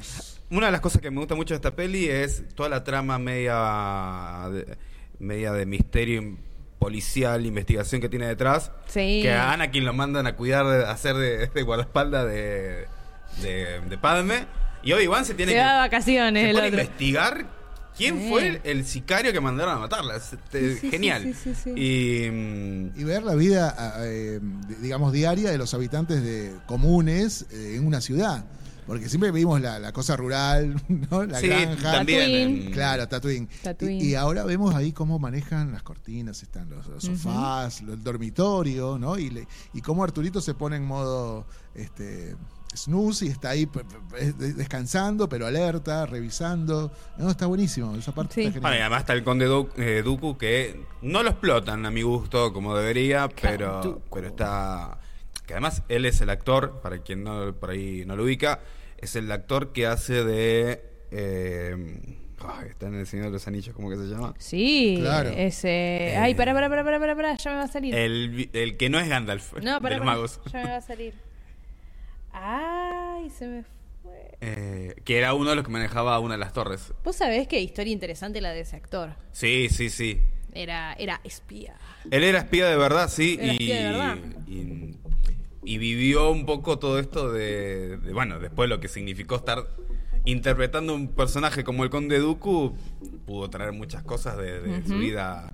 Una 0.50 0.68
de 0.68 0.72
las 0.72 0.82
cosas 0.82 1.02
que 1.02 1.12
me 1.12 1.18
gusta 1.20 1.36
mucho 1.36 1.54
de 1.54 1.58
esta 1.58 1.76
peli 1.76 2.06
es 2.08 2.44
toda 2.56 2.70
la 2.70 2.84
trama 2.84 3.20
media 3.20 4.48
de, 4.52 4.78
media 5.20 5.52
de 5.52 5.66
misterio 5.66 6.38
policial, 6.80 7.46
investigación 7.46 8.00
que 8.00 8.08
tiene 8.08 8.28
detrás. 8.28 8.72
Sí. 8.88 9.20
Que 9.24 9.34
a 9.34 9.52
Anakin 9.52 9.84
lo 9.84 9.94
mandan 9.94 10.26
a 10.28 10.36
cuidar, 10.36 10.66
de, 10.68 10.86
a 10.86 10.92
hacer 10.92 11.16
de, 11.16 11.48
de 11.48 11.62
guardaespaldas 11.64 12.28
de, 12.28 12.86
de, 13.42 13.82
de 13.90 13.98
Padme. 13.98 14.46
Y 14.84 14.94
Obi-Wan 14.94 15.26
se 15.26 15.34
tiene 15.34 15.52
Se 15.52 15.58
que 15.58 15.64
va 15.64 15.74
de 15.74 15.80
vacaciones 15.80 16.44
se 16.44 16.50
el 16.50 16.56
pone 16.56 16.66
a 16.66 16.70
otro. 16.70 16.82
investigar 16.82 17.46
quién 17.98 18.18
Sí. 18.20 18.30
fue 18.30 18.48
el, 18.48 18.62
el 18.64 18.86
sicario 18.86 19.34
que 19.34 19.42
mandaron 19.42 19.76
a 19.76 19.80
matarla. 19.80 20.16
Es, 20.16 20.32
este, 20.32 20.76
Sí, 20.76 20.80
sí, 20.82 20.92
genial. 20.92 21.24
sí, 21.24 21.34
sí, 21.34 21.56
sí, 21.56 21.62
sí. 21.64 21.72
Y 21.76 22.92
y 22.96 23.04
ver 23.04 23.24
la 23.24 23.36
vida, 23.36 23.76
eh, 24.06 24.40
di- 24.42 24.76
digamos, 24.76 25.12
diaria 25.12 25.50
de 25.52 25.58
los 25.58 25.74
habitantes 25.74 26.24
de 26.24 26.54
comunes 26.68 27.48
eh, 27.52 27.74
en 27.76 27.86
una 27.86 28.00
ciudad. 28.00 28.46
Porque 28.88 29.10
siempre 29.10 29.32
vimos 29.32 29.60
la, 29.62 29.78
la 29.80 29.92
cosa 29.92 30.16
rural, 30.16 30.82
¿no? 31.12 31.26
La 31.26 31.40
sí, 31.40 31.48
granja. 31.50 31.92
también. 31.92 32.72
Claro, 32.72 33.08
Tatooine. 33.08 33.48
Tatooine. 33.62 34.02
Y, 34.02 34.10
y 34.12 34.16
ahora 34.16 34.46
vemos 34.46 34.74
ahí 34.74 34.94
cómo 34.94 35.20
manejan 35.20 35.72
las 35.74 35.84
cortinas, 35.84 36.42
están 36.42 36.70
los, 36.70 36.88
los 36.88 37.04
sofás, 37.04 37.82
lo- 37.82 37.94
el 37.94 38.02
dormitorio, 38.04 38.98
¿no? 38.98 39.18
Y, 39.20 39.30
le- 39.30 39.48
y 39.74 39.82
cómo 39.82 40.04
Arturito 40.04 40.40
se 40.42 40.54
pone 40.54 40.78
en 40.78 40.86
modo 40.86 41.46
este, 41.76 42.36
snooze 42.74 43.26
y 43.26 43.28
está 43.30 43.50
ahí 43.50 43.70
descansando, 44.38 45.28
pero 45.30 45.48
alerta, 45.48 46.06
revisando. 46.06 46.92
No, 47.18 47.30
está 47.30 47.46
buenísimo, 47.46 47.96
esa 47.96 48.14
parte 48.14 48.36
Sí. 48.36 48.48
está 48.48 48.60
Bueno, 48.60 48.76
y 48.78 48.80
además 48.80 49.00
está 49.02 49.14
el 49.14 49.24
conde 49.24 49.46
Du- 49.46 49.70
eh, 49.78 50.02
Dooku 50.04 50.38
que 50.38 50.80
no 51.02 51.24
lo 51.24 51.30
explotan 51.32 51.86
a 51.86 51.92
mi 51.92 52.02
gusto 52.04 52.54
como 52.54 52.76
debería, 52.76 53.30
pero, 53.42 54.02
pero 54.14 54.28
está 54.28 55.00
que 55.48 55.54
además 55.54 55.82
él 55.90 56.06
es 56.06 56.22
el 56.22 56.30
actor, 56.30 56.82
para 56.84 57.00
quien 57.00 57.24
no 57.24 57.56
por 57.56 57.72
ahí 57.72 58.04
no 58.06 58.16
lo 58.16 58.24
ubica, 58.26 58.60
es 59.00 59.16
el 59.16 59.32
actor 59.32 59.72
que 59.74 59.88
hace 59.88 60.24
de... 60.24 60.84
eh, 61.12 61.76
ay, 62.40 62.68
está 62.70 62.88
en 62.88 62.96
El 62.96 63.08
Señor 63.08 63.28
de 63.28 63.32
los 63.32 63.48
Anillos, 63.48 63.74
¿cómo 63.76 63.90
que 63.90 63.96
se 63.96 64.04
llama? 64.04 64.34
Sí, 64.38 64.98
Claro. 65.00 65.30
ese. 65.30 66.10
Eh. 66.14 66.18
Ay, 66.18 66.36
pará, 66.36 66.54
pará, 66.54 66.70
pará, 66.70 66.84
pará, 66.84 67.16
pará, 67.16 67.36
ya 67.38 67.52
me 67.52 67.58
va 67.58 67.64
a 67.64 67.68
salir. 67.68 67.96
El, 67.96 68.50
el 68.54 68.78
que 68.78 68.90
no 68.90 69.00
es 69.00 69.08
Gandalf, 69.10 69.54
no, 69.54 69.76
de 69.76 69.82
pará, 69.82 69.96
los 69.98 70.06
pará, 70.06 70.06
magos. 70.06 70.40
ya 70.52 70.64
me 70.64 70.70
va 70.70 70.78
a 70.78 70.82
salir. 70.82 71.14
Ay, 72.32 73.30
se 73.30 73.48
me 73.48 73.64
fue. 74.04 74.38
Eh, 74.42 74.96
que 75.04 75.18
era 75.18 75.34
uno 75.34 75.50
de 75.52 75.56
los 75.56 75.66
que 75.66 75.72
manejaba 75.72 76.20
una 76.20 76.36
de 76.36 76.40
las 76.40 76.54
torres. 76.54 76.94
Vos 77.04 77.16
sabés 77.16 77.48
qué 77.48 77.60
historia 77.60 77.92
interesante 77.94 78.42
la 78.42 78.52
de 78.52 78.62
ese 78.62 78.76
actor. 78.76 79.16
Sí, 79.32 79.68
sí, 79.72 79.90
sí. 79.90 80.20
Era, 80.54 80.94
era 80.94 81.22
espía. 81.24 81.76
Él 82.10 82.24
era 82.24 82.40
espía 82.40 82.68
de 82.68 82.78
verdad, 82.78 83.10
sí, 83.10 83.38
Era 83.40 83.48
y, 83.54 83.56
espía 83.56 83.78
de 83.78 83.84
verdad. 83.84 84.18
y, 84.48 84.96
y 85.68 85.78
vivió 85.80 86.32
un 86.32 86.46
poco 86.46 86.80
todo 86.80 86.98
esto 86.98 87.30
de, 87.32 87.98
de, 87.98 88.14
bueno, 88.14 88.40
después 88.40 88.70
lo 88.70 88.80
que 88.80 88.88
significó 88.88 89.36
estar 89.36 89.68
interpretando 90.24 90.96
un 90.96 91.10
personaje 91.10 91.66
como 91.66 91.84
el 91.84 91.90
Conde 91.90 92.20
Dooku, 92.20 92.74
pudo 93.26 93.50
traer 93.50 93.74
muchas 93.74 94.02
cosas 94.04 94.38
de, 94.38 94.62
de 94.62 94.88
su 94.88 94.98
vida 94.98 95.54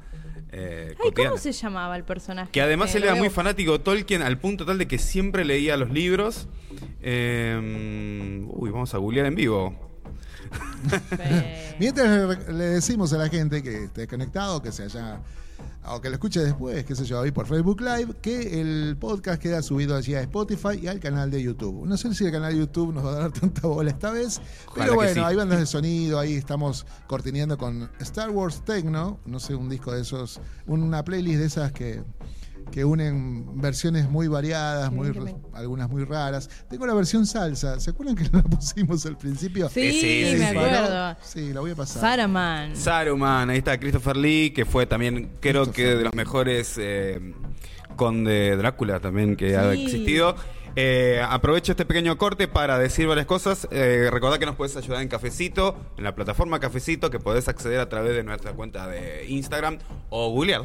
eh, 0.52 0.94
Ay. 1.04 1.12
¿cómo 1.12 1.38
se 1.40 1.52
llamaba 1.52 1.96
el 1.96 2.04
personaje? 2.04 2.52
Que 2.52 2.62
además 2.62 2.94
Eh, 2.94 3.00
él 3.00 3.06
era 3.06 3.16
muy 3.16 3.32
fanático 3.32 3.72
de 3.72 3.80
Tolkien 3.80 4.22
al 4.22 4.38
punto 4.38 4.68
tal 4.68 4.78
de 4.78 4.88
que 4.88 5.00
siempre 5.00 5.46
leía 5.46 5.78
los 5.78 5.90
libros. 5.90 6.48
Eh, 7.02 8.46
uy, 8.52 8.70
vamos 8.70 8.94
a 8.94 9.00
googlear 9.00 9.26
en 9.26 9.34
vivo. 9.34 9.76
Mientras 11.80 12.48
le 12.50 12.66
decimos 12.66 13.12
a 13.14 13.18
la 13.18 13.30
gente 13.30 13.64
que 13.64 13.86
esté 13.86 14.08
conectado, 14.08 14.62
que 14.62 14.72
se 14.72 14.84
haya 14.84 15.22
o 15.86 16.00
que 16.00 16.10
lo 16.10 16.16
escuche 16.16 16.40
después, 16.40 16.86
qué 16.86 16.96
sé 16.96 17.06
yo, 17.06 17.22
ahí 17.22 17.32
por 17.32 17.46
Facebook 17.46 17.82
Live, 17.82 18.16
que 18.22 18.62
el 18.62 18.96
podcast 18.98 19.42
queda 19.42 19.62
subido 19.62 19.96
allí 19.96 20.16
a 20.16 20.22
Spotify 20.22 20.80
y 20.82 20.88
al 20.88 21.00
canal 21.00 21.30
de 21.30 21.42
YouTube. 21.42 21.86
No 21.86 21.98
sé 21.98 22.14
si 22.14 22.26
el 22.26 22.32
canal 22.32 22.54
de 22.54 22.60
YouTube 22.60 22.94
nos 22.94 23.06
va 23.06 23.12
a 23.12 23.20
dar 23.20 23.32
tanta 23.40 23.68
bola 23.68 23.90
esta 23.92 24.12
vez, 24.12 24.42
Ojalá 24.68 24.86
pero 24.86 24.96
bueno, 24.96 25.14
sí. 25.14 25.20
hay 25.20 25.36
bandas 25.36 25.60
de 25.60 25.66
sonido, 25.68 26.20
ahí 26.20 26.36
estamos 26.36 26.86
cortineando 27.08 27.58
con 27.58 27.90
Star 28.00 28.30
Wars 28.30 28.64
Techno, 28.64 29.20
no 29.26 29.40
sé, 29.40 29.56
un 29.56 29.70
disco 29.70 29.92
de 29.92 30.02
esos, 30.02 30.40
una 30.68 31.04
playlist 31.04 31.40
de 31.40 31.46
esas 31.46 31.72
que 31.72 32.04
que 32.72 32.84
unen 32.86 33.62
versiones 33.62 34.10
muy 34.10 34.28
variadas, 34.28 34.92
muy, 34.92 35.12
me- 35.12 35.36
algunas 35.54 35.90
muy 35.90 36.04
raras. 36.06 36.50
Tengo 36.70 36.86
la 36.88 36.94
versión 36.94 37.26
salsa, 37.26 37.80
¿se 37.80 37.92
acuerdan 37.92 38.16
que 38.16 38.24
la 38.32 38.42
pusimos 38.44 39.06
al 39.06 39.18
principio? 39.18 39.70
Sí, 39.70 39.92
Sí, 39.92 40.00
sí, 40.32 40.36
me 40.40 40.50
sí. 40.50 40.58
acuerdo. 40.58 41.18
Sí, 41.24 41.54
la 41.54 41.60
voy 41.60 41.72
a 41.72 41.76
pasar. 41.76 42.02
Saraman. 42.02 42.76
Saruman, 42.76 43.50
ahí 43.50 43.60
está 43.60 43.80
Christopher 43.80 44.18
Lee, 44.18 44.52
que 44.52 44.66
fue 44.66 44.86
también, 44.86 45.30
creo 45.40 45.72
que 45.72 45.96
de 45.96 46.04
los 46.04 46.14
mejores 46.14 46.76
eh, 46.80 47.34
conde 47.96 48.56
Drácula 48.58 49.00
también 49.00 49.36
que 49.36 49.56
ha 49.56 49.72
Sí. 49.74 49.84
existido. 49.86 50.36
Eh, 50.76 51.22
aprovecho 51.28 51.72
este 51.74 51.86
pequeño 51.86 52.18
corte 52.18 52.48
para 52.48 52.80
decir 52.80 53.08
varias 53.08 53.26
cosas. 53.28 53.68
Eh, 53.72 54.10
recordá 54.12 54.40
que 54.40 54.46
nos 54.46 54.56
puedes 54.56 54.76
ayudar 54.76 55.02
en 55.02 55.08
Cafecito, 55.08 55.76
en 55.98 56.04
la 56.04 56.16
plataforma 56.16 56.60
Cafecito, 56.60 57.10
que 57.12 57.20
podés 57.20 57.48
acceder 57.48 57.80
a 57.80 57.90
través 57.90 58.16
de 58.16 58.24
nuestra 58.24 58.54
cuenta 58.54 58.88
de 58.88 59.26
Instagram 59.28 59.78
o 60.10 60.30
googlear. 60.32 60.64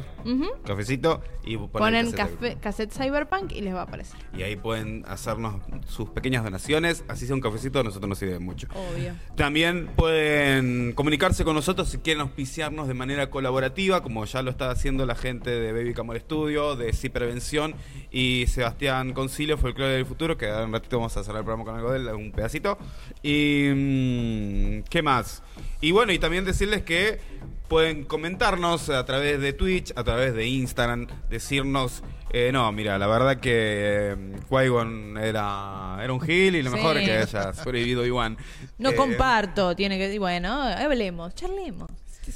Cafecito 0.65 1.21
y 1.43 1.57
Ponen 1.57 2.11
cassette. 2.11 2.39
café- 2.39 2.57
cassette 2.59 2.91
Cyberpunk 2.93 3.51
y 3.51 3.61
les 3.61 3.73
va 3.75 3.81
a 3.81 3.83
aparecer. 3.83 4.19
Y 4.37 4.41
ahí 4.43 4.55
pueden 4.55 5.03
hacernos 5.07 5.61
sus 5.87 6.09
pequeñas 6.09 6.43
donaciones. 6.43 7.03
Así 7.07 7.25
sea 7.25 7.35
un 7.35 7.41
cafecito, 7.41 7.79
a 7.79 7.83
nosotros 7.83 8.09
nos 8.09 8.17
sirve 8.17 8.39
mucho. 8.39 8.67
Obvio. 8.73 9.13
También 9.35 9.87
pueden 9.95 10.93
comunicarse 10.93 11.43
con 11.43 11.55
nosotros 11.55 11.89
si 11.89 11.99
quieren 11.99 12.21
auspiciarnos 12.21 12.87
de 12.87 12.93
manera 12.93 13.29
colaborativa, 13.29 14.01
como 14.01 14.25
ya 14.25 14.41
lo 14.41 14.49
está 14.51 14.71
haciendo 14.71 15.05
la 15.05 15.15
gente 15.15 15.49
de 15.51 15.71
Baby 15.71 15.93
Camor 15.93 16.19
Studio, 16.19 16.75
de 16.75 16.93
Sí 16.93 17.09
Prevención 17.09 17.75
y 18.11 18.45
Sebastián 18.47 19.13
Concilio, 19.13 19.57
Folclore 19.57 19.98
del 19.99 20.07
Futuro, 20.07 20.37
que 20.37 20.47
en 20.47 20.55
un 20.65 20.73
ratito 20.73 20.97
vamos 20.97 21.15
a 21.17 21.23
cerrar 21.23 21.39
el 21.39 21.45
programa 21.45 21.65
con 21.69 21.75
algo 21.75 21.91
de 21.91 21.99
él, 21.99 22.07
un 22.09 22.31
pedacito. 22.31 22.77
Y. 23.23 23.69
mm, 23.73 24.83
¿Qué 24.89 25.01
más? 25.01 25.43
Y 25.81 25.91
bueno, 25.91 26.11
y 26.11 26.19
también 26.19 26.45
decirles 26.45 26.81
que 26.83 27.19
pueden 27.67 28.03
comentarnos 28.03 28.89
a 28.89 29.05
través 29.05 29.39
de 29.39 29.53
Twitch, 29.53 29.93
a 29.95 30.03
través 30.03 30.33
de 30.33 30.47
Instagram, 30.47 31.07
decirnos. 31.29 32.01
eh, 32.31 32.51
no, 32.51 32.71
mira, 32.71 32.97
la 32.97 33.07
verdad 33.07 33.39
que 33.39 34.15
eh, 34.15 35.19
era, 35.21 35.97
era 36.03 36.13
un 36.13 36.21
gil 36.21 36.55
y 36.55 36.61
lo 36.63 36.69
Sí. 36.71 36.75
mejor 36.77 36.97
es 36.97 37.05
que 37.07 37.17
haya 37.17 37.53
sobrevivido 37.53 38.05
Iwan. 38.05 38.37
No 38.77 38.89
Eh, 38.91 38.95
comparto, 38.95 39.75
tiene 39.75 39.97
que. 39.97 40.17
Bueno, 40.19 40.61
hablemos, 40.63 41.33
charlemos. 41.35 41.88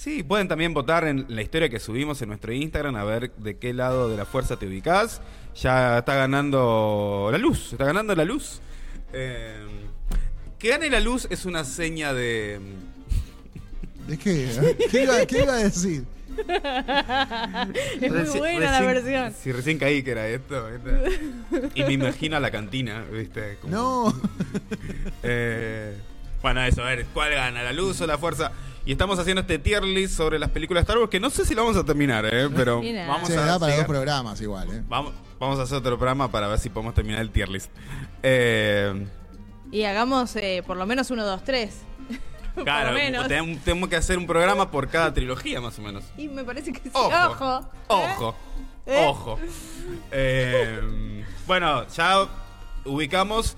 Sí, 0.03 0.21
pueden 0.21 0.49
también 0.49 0.73
votar 0.73 1.05
en 1.07 1.25
la 1.29 1.41
historia 1.41 1.69
que 1.69 1.79
subimos 1.79 2.21
en 2.21 2.27
nuestro 2.27 2.51
Instagram 2.51 2.95
a 2.97 3.05
ver 3.05 3.31
de 3.37 3.57
qué 3.57 3.71
lado 3.73 4.09
de 4.09 4.17
la 4.17 4.25
fuerza 4.25 4.57
te 4.57 4.67
ubicás. 4.67 5.21
Ya 5.55 5.99
está 5.99 6.15
ganando 6.15 7.29
la 7.31 7.37
luz, 7.37 7.71
está 7.71 7.85
ganando 7.85 8.13
la 8.13 8.25
luz. 8.25 8.59
Eh, 9.13 9.55
que 10.59 10.67
gane 10.69 10.89
la 10.89 10.99
luz 10.99 11.25
es 11.29 11.45
una 11.45 11.63
seña 11.63 12.13
de... 12.13 12.59
¿De 14.07 14.17
qué? 14.17 14.43
eh? 14.51 14.77
¿Qué 14.91 15.03
iba, 15.03 15.25
qué 15.25 15.43
iba 15.43 15.53
a 15.53 15.57
decir? 15.63 16.03
Es 18.01 18.11
muy 18.11 18.19
Reci- 18.19 18.39
buena 18.39 18.71
la 18.71 18.81
versión. 18.81 19.33
Sí, 19.41 19.53
recién 19.53 19.77
caí 19.77 20.03
que 20.03 20.11
era 20.11 20.27
esto. 20.27 20.67
¿viste? 20.69 21.21
Y 21.75 21.83
me 21.85 21.93
imagino 21.93 22.35
a 22.35 22.39
la 22.41 22.51
cantina, 22.51 23.05
¿viste? 23.09 23.57
Como- 23.61 23.73
No. 23.73 24.21
Eh, 25.25 25.95
bueno, 26.41 26.61
eso, 26.65 26.81
a 26.83 26.87
ver, 26.87 27.05
¿cuál 27.13 27.33
gana? 27.33 27.63
¿La 27.63 27.71
luz 27.71 28.01
o 28.01 28.07
la 28.07 28.17
fuerza? 28.17 28.51
Y 28.85 28.91
estamos 28.91 29.17
haciendo 29.17 29.41
este 29.41 29.59
tier 29.59 29.83
list 29.83 30.15
sobre 30.17 30.37
las 30.39 30.49
películas 30.49 30.81
de 30.81 30.83
Star 30.91 30.97
Wars, 30.97 31.09
que 31.09 31.19
no 31.19 31.29
sé 31.29 31.45
si 31.45 31.55
lo 31.55 31.63
vamos 31.63 31.77
a 31.77 31.85
terminar, 31.85 32.25
¿eh? 32.25 32.49
pero 32.53 32.81
Mira. 32.81 33.07
vamos 33.07 33.29
Se 33.29 33.37
a 33.37 33.41
da 33.45 33.57
para 33.59 33.71
llegar- 33.71 33.87
dos 33.87 33.95
programas 33.95 34.41
igual, 34.41 34.73
¿eh? 34.73 34.83
Vamos, 34.89 35.13
vamos 35.39 35.57
a 35.59 35.63
hacer 35.63 35.77
otro 35.77 35.97
programa 35.97 36.29
para 36.29 36.47
ver 36.49 36.59
si 36.59 36.69
podemos 36.69 36.93
terminar 36.93 37.21
el 37.21 37.29
tier 37.31 37.47
list. 37.47 37.71
Eh, 38.23 39.07
Y 39.71 39.83
hagamos 39.85 40.35
eh, 40.35 40.63
por 40.67 40.75
lo 40.75 40.85
menos 40.85 41.09
uno, 41.11 41.25
dos, 41.25 41.43
tres. 41.45 41.77
por 42.55 42.65
claro, 42.65 42.89
lo 42.89 42.95
menos. 42.95 43.27
tem- 43.27 43.57
tenemos 43.63 43.87
que 43.87 43.95
hacer 43.95 44.17
un 44.17 44.27
programa 44.27 44.69
por 44.69 44.89
cada 44.89 45.13
trilogía, 45.13 45.61
más 45.61 45.79
o 45.79 45.81
menos. 45.81 46.03
Y 46.17 46.27
me 46.27 46.43
parece 46.43 46.73
que 46.73 46.81
sí. 46.81 46.89
Ojo, 46.91 47.07
Ojo. 47.07 47.69
ojo, 47.87 48.35
¿Eh? 48.85 49.05
ojo. 49.07 49.39
Eh, 50.11 51.23
bueno, 51.47 51.87
ya 51.87 52.27
ubicamos 52.83 53.55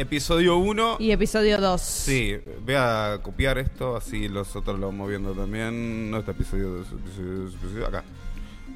episodio 0.00 0.56
1. 0.58 0.96
Y 1.00 1.10
episodio 1.10 1.58
2. 1.60 1.80
Sí, 1.80 2.36
voy 2.64 2.74
a 2.76 3.18
copiar 3.22 3.58
esto, 3.58 3.96
así 3.96 4.28
los 4.28 4.54
otros 4.56 4.78
lo 4.78 4.86
vamos 4.86 5.08
viendo 5.08 5.32
también. 5.32 6.10
No, 6.10 6.18
este 6.18 6.30
episodio 6.30 6.68
2, 6.68 6.86
episodio 6.92 7.32
2, 7.44 7.54
episodio 7.54 7.86
acá. 7.86 8.04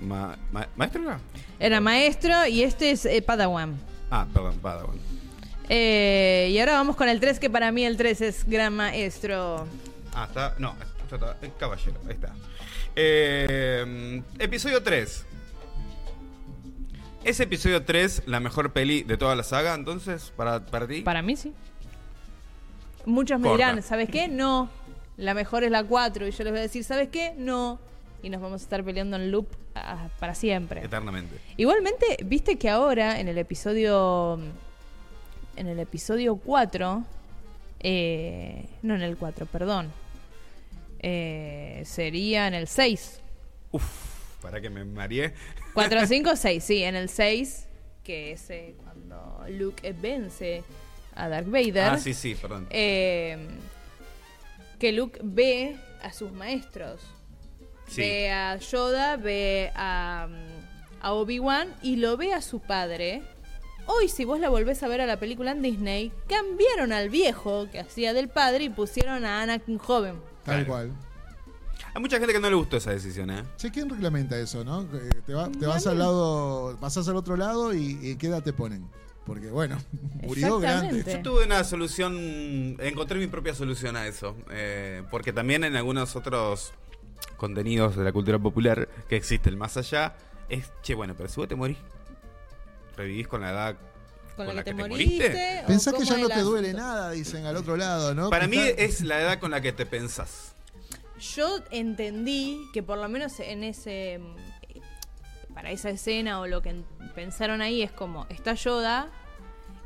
Ma- 0.01 0.37
ma- 0.51 0.68
¿Maestro 0.77 1.03
era? 1.03 1.20
Era 1.61 1.81
maestro 1.81 2.47
y 2.47 2.62
este 2.62 2.91
es 2.91 3.07
eh, 3.07 3.23
Padawan. 3.23 3.75
Ah, 4.11 4.27
perdón, 4.33 4.59
Padawan. 4.61 4.97
Eh, 5.68 6.49
y 6.51 6.59
ahora 6.59 6.73
vamos 6.73 6.97
con 6.97 7.09
el 7.09 7.20
3, 7.20 7.39
que 7.39 7.49
para 7.49 7.70
mí 7.73 7.85
el 7.85 7.97
3 7.97 8.20
es 8.20 8.45
gran 8.47 8.75
maestro. 8.75 9.66
Ah, 10.14 10.27
está. 10.29 10.55
No, 10.59 10.75
esto 11.05 11.14
está. 11.16 11.37
El 11.41 11.53
caballero, 11.59 11.99
ahí 12.07 12.14
está. 12.14 12.35
Eh, 12.97 14.23
episodio 14.39 14.83
3. 14.83 15.25
¿Es 17.25 17.39
episodio 17.39 17.85
3 17.85 18.25
la 18.27 18.41
mejor 18.41 18.73
peli 18.73 19.03
de 19.05 19.16
toda 19.16 19.37
la 19.37 19.45
saga, 19.45 19.75
entonces, 19.75 20.33
para, 20.37 20.66
para 20.66 20.89
ti? 20.89 21.03
Para 21.03 21.23
mí 21.23 21.37
sí. 21.37 21.53
Muchos 23.07 23.39
me 23.39 23.49
Corta. 23.49 23.66
dirán, 23.66 23.83
¿sabes 23.83 24.09
qué? 24.11 24.29
No. 24.29 24.68
La 25.16 25.35
mejor 25.35 25.62
es 25.62 25.70
la 25.70 25.85
4. 25.85 26.27
Y 26.27 26.31
yo 26.33 26.45
les 26.45 26.53
voy 26.53 26.59
a 26.59 26.62
decir, 26.62 26.83
¿sabes 26.85 27.09
qué? 27.11 27.35
No. 27.37 27.79
Y 28.23 28.31
nos 28.31 28.41
vamos 28.41 28.61
a 28.62 28.64
estar 28.64 28.83
peleando 28.85 29.16
en 29.16 29.31
loop 29.31 29.47
ah, 29.75 30.09
para 30.18 30.35
siempre. 30.35 30.85
Eternamente. 30.85 31.37
Igualmente, 31.57 32.18
viste 32.25 32.57
que 32.59 32.68
ahora 32.68 33.20
en 33.20 33.29
el 33.29 33.39
episodio. 33.39 34.41
En 35.57 35.66
el 35.68 35.79
episodio 35.79 36.37
4. 36.37 37.05
eh, 37.81 38.68
no 38.83 38.95
en 38.95 39.03
el 39.03 39.16
4, 39.16 39.47
perdón. 39.47 39.93
Eh, 41.01 41.83
sería 41.85 42.49
en 42.49 42.55
el 42.55 42.66
6. 42.68 43.20
Uf, 43.73 43.85
para 44.41 44.61
que 44.61 44.70
me 44.70 44.85
mareé. 44.85 45.35
4, 45.75 46.07
5, 46.07 46.37
6, 46.37 46.64
sí, 46.64 46.83
en 46.83 46.97
el 46.97 47.09
6, 47.09 47.66
que 48.05 48.33
es 48.33 48.51
eh, 48.51 48.75
cuando 48.83 49.45
Luke 49.49 49.93
vence 50.01 50.62
a 51.14 51.29
Darth 51.29 51.49
Vader. 51.49 51.91
Ah, 51.93 51.99
sí, 51.99 52.12
sí, 52.14 52.35
perdón. 52.35 52.66
eh, 52.70 53.39
que 54.79 54.93
Luke 54.93 55.20
ve 55.23 55.77
a 56.03 56.12
sus 56.12 56.33
maestros. 56.33 57.01
Sí. 57.89 58.01
Ve 58.01 58.31
a 58.31 58.57
Yoda, 58.57 59.16
ve 59.16 59.70
a, 59.75 60.27
mm, 60.29 61.05
a 61.05 61.12
Obi-Wan 61.12 61.68
y 61.83 61.97
lo 61.97 62.16
ve 62.16 62.33
a 62.33 62.41
su 62.43 62.61
padre. 62.61 63.23
Hoy, 63.87 64.09
si 64.09 64.25
vos 64.25 64.39
la 64.41 64.49
volvés 64.49 64.83
a 64.83 64.89
ver 64.89 65.01
a 65.01 65.07
la 65.07 65.18
película 65.18 65.51
en 65.53 65.61
Disney, 65.62 66.12
cambiaron 66.29 66.93
al 66.93 67.09
viejo 67.11 67.68
que 67.70 67.81
hacía 67.81 68.12
del 68.14 68.29
padre 68.29 68.64
y 68.64 68.68
pusieron 68.68 69.25
a 69.25 69.43
Anakin 69.43 69.79
joven. 69.79 70.20
Tal 70.45 70.64
Claro. 70.64 70.66
cual. 70.66 70.93
Hay 71.95 72.01
mucha 72.01 72.18
gente 72.18 72.32
que 72.32 72.40
no 72.40 72.49
le 72.49 72.57
gustó 72.57 72.78
esa 72.78 72.90
decisión, 72.90 73.30
¿eh? 73.30 73.43
Che, 73.57 73.70
¿quién 73.70 73.88
reglamenta 73.88 74.38
eso, 74.38 74.64
no? 74.64 74.90
Que 74.90 74.99
Te, 75.26 75.34
va- 75.34 75.51
te 75.51 75.66
vas 75.66 75.86
al 75.86 75.99
lado, 75.99 76.76
pasás 76.80 77.07
al 77.09 77.16
otro 77.16 77.36
lado 77.36 77.74
y, 77.74 77.99
y 78.01 78.16
¿qué 78.16 78.28
edad 78.28 78.43
te 78.43 78.53
ponen? 78.53 78.88
Porque, 79.26 79.51
bueno, 79.51 79.78
murió 80.22 80.59
grande. 80.59 81.05
Yo 81.07 81.22
tuve 81.22 81.45
una 81.45 81.64
solución, 81.64 82.76
encontré 82.80 83.18
mi 83.18 83.26
propia 83.26 83.55
solución 83.55 83.97
a 83.97 84.07
eso, 84.07 84.36
eh, 84.51 85.03
porque 85.11 85.32
también 85.32 85.64
en 85.64 85.76
algunos 85.76 86.16
otros 86.16 86.72
contenidos 87.36 87.95
de 87.97 88.05
la 88.05 88.12
cultura 88.12 88.38
popular 88.38 88.88
que 89.09 89.16
existe 89.16 89.51
el 89.51 89.57
más 89.57 89.76
allá, 89.76 90.14
es, 90.49 90.70
che, 90.82 90.95
bueno, 90.95 91.14
pero 91.16 91.28
si 91.28 91.36
vos 91.36 91.49
te 91.49 91.55
morís, 91.57 91.76
revivís 92.97 93.28
con 93.28 93.43
la 93.43 93.51
edad 93.51 93.76
con, 94.36 94.47
la, 94.47 94.64
que, 94.64 94.72
te, 94.72 94.74
moriste? 94.74 95.28
moriste. 95.28 95.64
Pensás 95.66 95.95
que 95.95 96.05
ya 96.05 96.16
no 96.16 96.28
te 96.28 96.40
duele 96.40 96.72
nada, 96.72 97.11
dicen 97.11 97.45
al 97.45 97.57
otro 97.57 97.76
lado, 97.76 98.14
¿no? 98.14 98.30
Para 98.30 98.47
mí 98.47 98.57
es 98.59 99.03
la 99.03 99.20
edad 99.20 99.38
con 99.38 99.51
la 99.51 99.61
que 99.61 99.72
te 99.72 99.84
pensás. 99.84 100.55
Yo 101.35 101.61
entendí 101.70 102.61
que 102.73 102.83
por 102.83 102.99
lo 102.99 103.09
menos 103.09 103.39
en 103.41 103.64
ese. 103.64 104.18
mm, 104.20 105.55
Para 105.55 105.70
esa 105.70 105.91
escena 105.91 106.41
o 106.41 106.47
lo 106.47 106.62
que 106.62 106.70
en- 106.70 106.85
pensaron 107.14 107.61
ahí 107.62 107.83
es 107.83 107.93
como: 107.93 108.27
está 108.31 108.55
Yoda, 108.55 109.09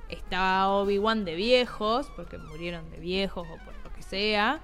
está 0.09 0.69
Obi-Wan 0.71 1.25
de 1.25 1.35
viejos, 1.35 2.07
porque 2.17 2.39
murieron 2.39 2.89
de 2.91 2.99
viejos 2.99 3.47
o 3.51 3.57
por 3.65 3.75
lo 3.85 3.93
que 3.95 4.03
sea. 4.03 4.61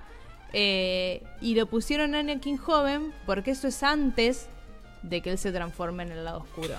eh, 0.54 1.22
y 1.40 1.54
lo 1.54 1.64
pusieron 1.66 2.14
a 2.14 2.18
Anakin 2.20 2.58
joven 2.58 3.12
porque 3.24 3.52
eso 3.52 3.68
es 3.68 3.82
antes 3.82 4.48
de 5.02 5.22
que 5.22 5.30
él 5.30 5.38
se 5.38 5.50
transforme 5.50 6.02
en 6.02 6.12
el 6.12 6.24
lado 6.24 6.40
oscuro. 6.40 6.74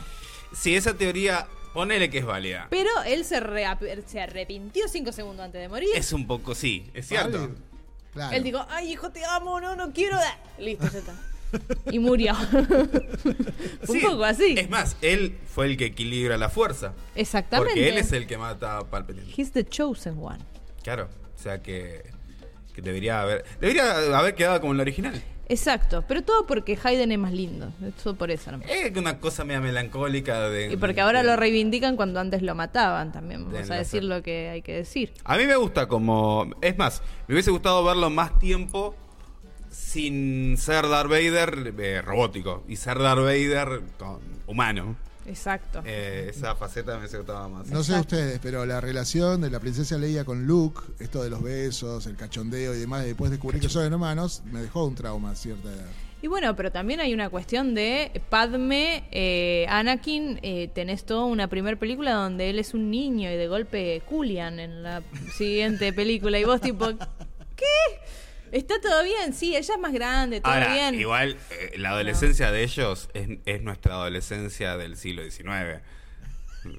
Si 0.53 0.75
esa 0.75 0.95
teoría, 0.95 1.47
ponele 1.73 2.09
que 2.11 2.19
es 2.19 2.25
válida. 2.25 2.67
Pero 2.69 2.89
él 3.07 3.25
se, 3.25 3.41
reap- 3.41 4.05
se 4.05 4.21
arrepintió 4.21 4.87
cinco 4.87 5.11
segundos 5.11 5.43
antes 5.45 5.59
de 5.59 5.67
morir. 5.69 5.89
Es 5.95 6.13
un 6.13 6.27
poco, 6.27 6.53
sí, 6.53 6.89
es 6.93 7.07
cierto. 7.07 7.39
Vale. 7.39 7.53
Claro. 8.13 8.35
Él 8.35 8.43
dijo, 8.43 8.65
ay 8.69 8.91
hijo, 8.91 9.09
te 9.11 9.25
amo, 9.25 9.59
no, 9.59 9.75
no 9.75 9.91
quiero. 9.91 10.17
dar". 10.17 10.37
Listo, 10.59 10.87
ya 10.91 10.99
está. 10.99 11.13
Y 11.91 11.99
murió. 11.99 12.33
Sí, 13.85 13.97
un 13.97 14.01
poco 14.01 14.23
así. 14.23 14.55
Es 14.57 14.69
más, 14.69 14.95
él 15.01 15.37
fue 15.45 15.65
el 15.65 15.77
que 15.77 15.85
equilibra 15.85 16.37
la 16.37 16.49
fuerza. 16.49 16.93
Exactamente. 17.15 17.73
Porque 17.73 17.89
él 17.89 17.97
es 17.97 18.11
el 18.13 18.25
que 18.27 18.37
mata 18.37 18.77
a 18.77 18.89
Palpatine. 18.89 19.27
He's 19.35 19.51
the 19.51 19.65
chosen 19.65 20.17
one. 20.19 20.39
Claro, 20.83 21.09
o 21.35 21.41
sea 21.41 21.61
que, 21.61 22.03
que 22.73 22.81
debería 22.81 23.21
haber 23.21 23.43
debería 23.59 24.17
haber 24.17 24.35
quedado 24.35 24.61
como 24.61 24.73
el 24.73 24.79
original. 24.79 25.21
Exacto, 25.49 26.03
pero 26.07 26.23
todo 26.23 26.45
porque 26.45 26.77
Hayden 26.81 27.11
es 27.11 27.19
más 27.19 27.33
lindo. 27.33 27.71
Es 27.85 27.95
todo 27.95 28.15
por 28.15 28.31
eso 28.31 28.51
nomás. 28.51 28.69
Es 28.69 28.95
una 28.95 29.19
cosa 29.19 29.43
media 29.43 29.59
melancólica 29.59 30.49
de... 30.49 30.73
Y 30.73 30.77
porque 30.77 31.01
ahora 31.01 31.21
lo 31.23 31.35
reivindican 31.35 31.95
cuando 31.95 32.19
antes 32.19 32.41
lo 32.41 32.55
mataban 32.55 33.11
también. 33.11 33.45
Vamos 33.45 33.67
De 33.67 33.73
a 33.73 33.77
decir 33.77 34.03
lo 34.03 34.23
que 34.23 34.49
hay 34.49 34.61
que 34.61 34.73
decir. 34.73 35.13
A 35.25 35.37
mí 35.37 35.45
me 35.45 35.55
gusta 35.55 35.87
como... 35.87 36.49
Es 36.61 36.77
más, 36.77 37.01
me 37.27 37.35
hubiese 37.35 37.51
gustado 37.51 37.83
verlo 37.83 38.09
más 38.09 38.39
tiempo 38.39 38.95
sin 39.69 40.55
ser 40.57 40.87
Darth 40.87 41.09
Vader 41.09 41.73
eh, 41.77 42.01
robótico 42.01 42.63
y 42.67 42.75
ser 42.75 42.99
Darth 42.99 43.21
Vader 43.21 43.81
con 43.97 44.19
humano. 44.47 44.95
Exacto. 45.25 45.81
Eh, 45.85 46.27
esa 46.29 46.55
faceta 46.55 46.97
me 46.97 47.07
gustado 47.07 47.49
más. 47.49 47.67
No 47.67 47.83
sé 47.83 47.93
Exacto. 47.93 48.15
ustedes, 48.15 48.39
pero 48.41 48.65
la 48.65 48.81
relación 48.81 49.41
de 49.41 49.49
la 49.49 49.59
princesa 49.59 49.97
Leia 49.97 50.25
con 50.25 50.45
Luke, 50.45 50.81
esto 50.99 51.23
de 51.23 51.29
los 51.29 51.41
besos, 51.41 52.05
el 52.07 52.15
cachondeo 52.15 52.73
y 52.75 52.79
demás, 52.79 53.03
y 53.03 53.07
después 53.07 53.31
descubrir 53.31 53.61
que 53.61 53.69
son 53.69 53.85
hermanos, 53.85 54.41
me 54.51 54.61
dejó 54.61 54.85
un 54.85 54.95
trauma 54.95 55.31
a 55.31 55.35
cierta 55.35 55.71
edad. 55.71 55.89
Y 56.21 56.27
bueno, 56.27 56.55
pero 56.55 56.71
también 56.71 57.01
hay 57.01 57.13
una 57.13 57.29
cuestión 57.29 57.75
de 57.75 58.21
Padme, 58.29 59.03
eh, 59.11 59.65
Anakin, 59.67 60.39
eh, 60.41 60.69
tenés 60.73 61.03
toda 61.03 61.25
una 61.25 61.49
primera 61.49 61.77
película 61.77 62.13
donde 62.13 62.49
él 62.49 62.59
es 62.59 62.73
un 62.73 62.89
niño 62.89 63.29
y 63.29 63.35
de 63.35 63.47
golpe 63.49 64.01
culian 64.07 64.57
en 64.59 64.83
la 64.83 65.03
siguiente 65.35 65.91
película 65.91 66.39
y 66.39 66.45
vos 66.45 66.61
tipo, 66.61 66.87
¿qué? 67.57 67.65
Está 68.53 68.79
todo 68.79 69.03
bien, 69.03 69.33
sí, 69.33 69.55
ella 69.55 69.73
es 69.73 69.79
más 69.79 69.91
grande, 69.91 70.39
todo 70.39 70.53
Ahora, 70.53 70.71
bien. 70.73 70.93
igual, 70.95 71.35
eh, 71.49 71.73
la 71.77 71.89
adolescencia 71.89 72.51
de 72.51 72.63
ellos 72.63 73.09
es, 73.13 73.27
es 73.45 73.61
nuestra 73.63 73.95
adolescencia 73.95 74.77
del 74.77 74.95
siglo 74.95 75.23
XIX. 75.23 75.81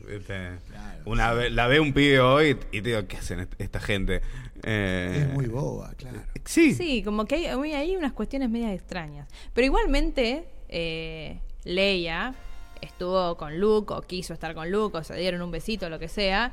Este, 0.09 0.51
Claro. 0.71 1.03
una 1.05 1.33
ve- 1.35 1.51
la 1.51 1.67
ve 1.67 1.79
un 1.81 1.93
pibe 1.93 2.21
hoy 2.21 2.57
y 2.73 2.81
te 2.81 2.89
digo, 2.91 3.07
¿qué 3.07 3.17
hacen 3.19 3.41
est- 3.41 3.53
esta 3.61 3.81
gente? 3.81 4.23
Eh, 4.63 5.27
Es 5.27 5.35
muy 5.35 5.47
boba, 5.47 5.93
claro. 5.95 6.23
Sí. 6.47 6.75
Sí, 6.75 7.03
como 7.03 7.27
que 7.27 7.35
hay, 7.35 7.47
hay- 7.47 7.73
hay 7.75 7.97
unas 7.97 8.13
cuestiones 8.13 8.49
medias 8.49 8.73
extrañas. 8.73 9.29
Pero 9.53 9.67
igualmente, 9.67 10.47
eh, 10.71 11.41
Leia 11.65 12.35
estuvo 12.81 13.37
con 13.37 13.59
Luke 13.59 13.93
o 13.93 14.01
quiso 14.03 14.33
estar 14.33 14.55
con 14.55 14.71
Luke 14.71 14.97
o 14.99 15.05
se 15.05 15.17
dieron 15.17 15.43
un 15.43 15.51
besito 15.51 15.87
o 15.87 15.89
lo 15.91 15.99
que 15.99 16.09
sea. 16.09 16.53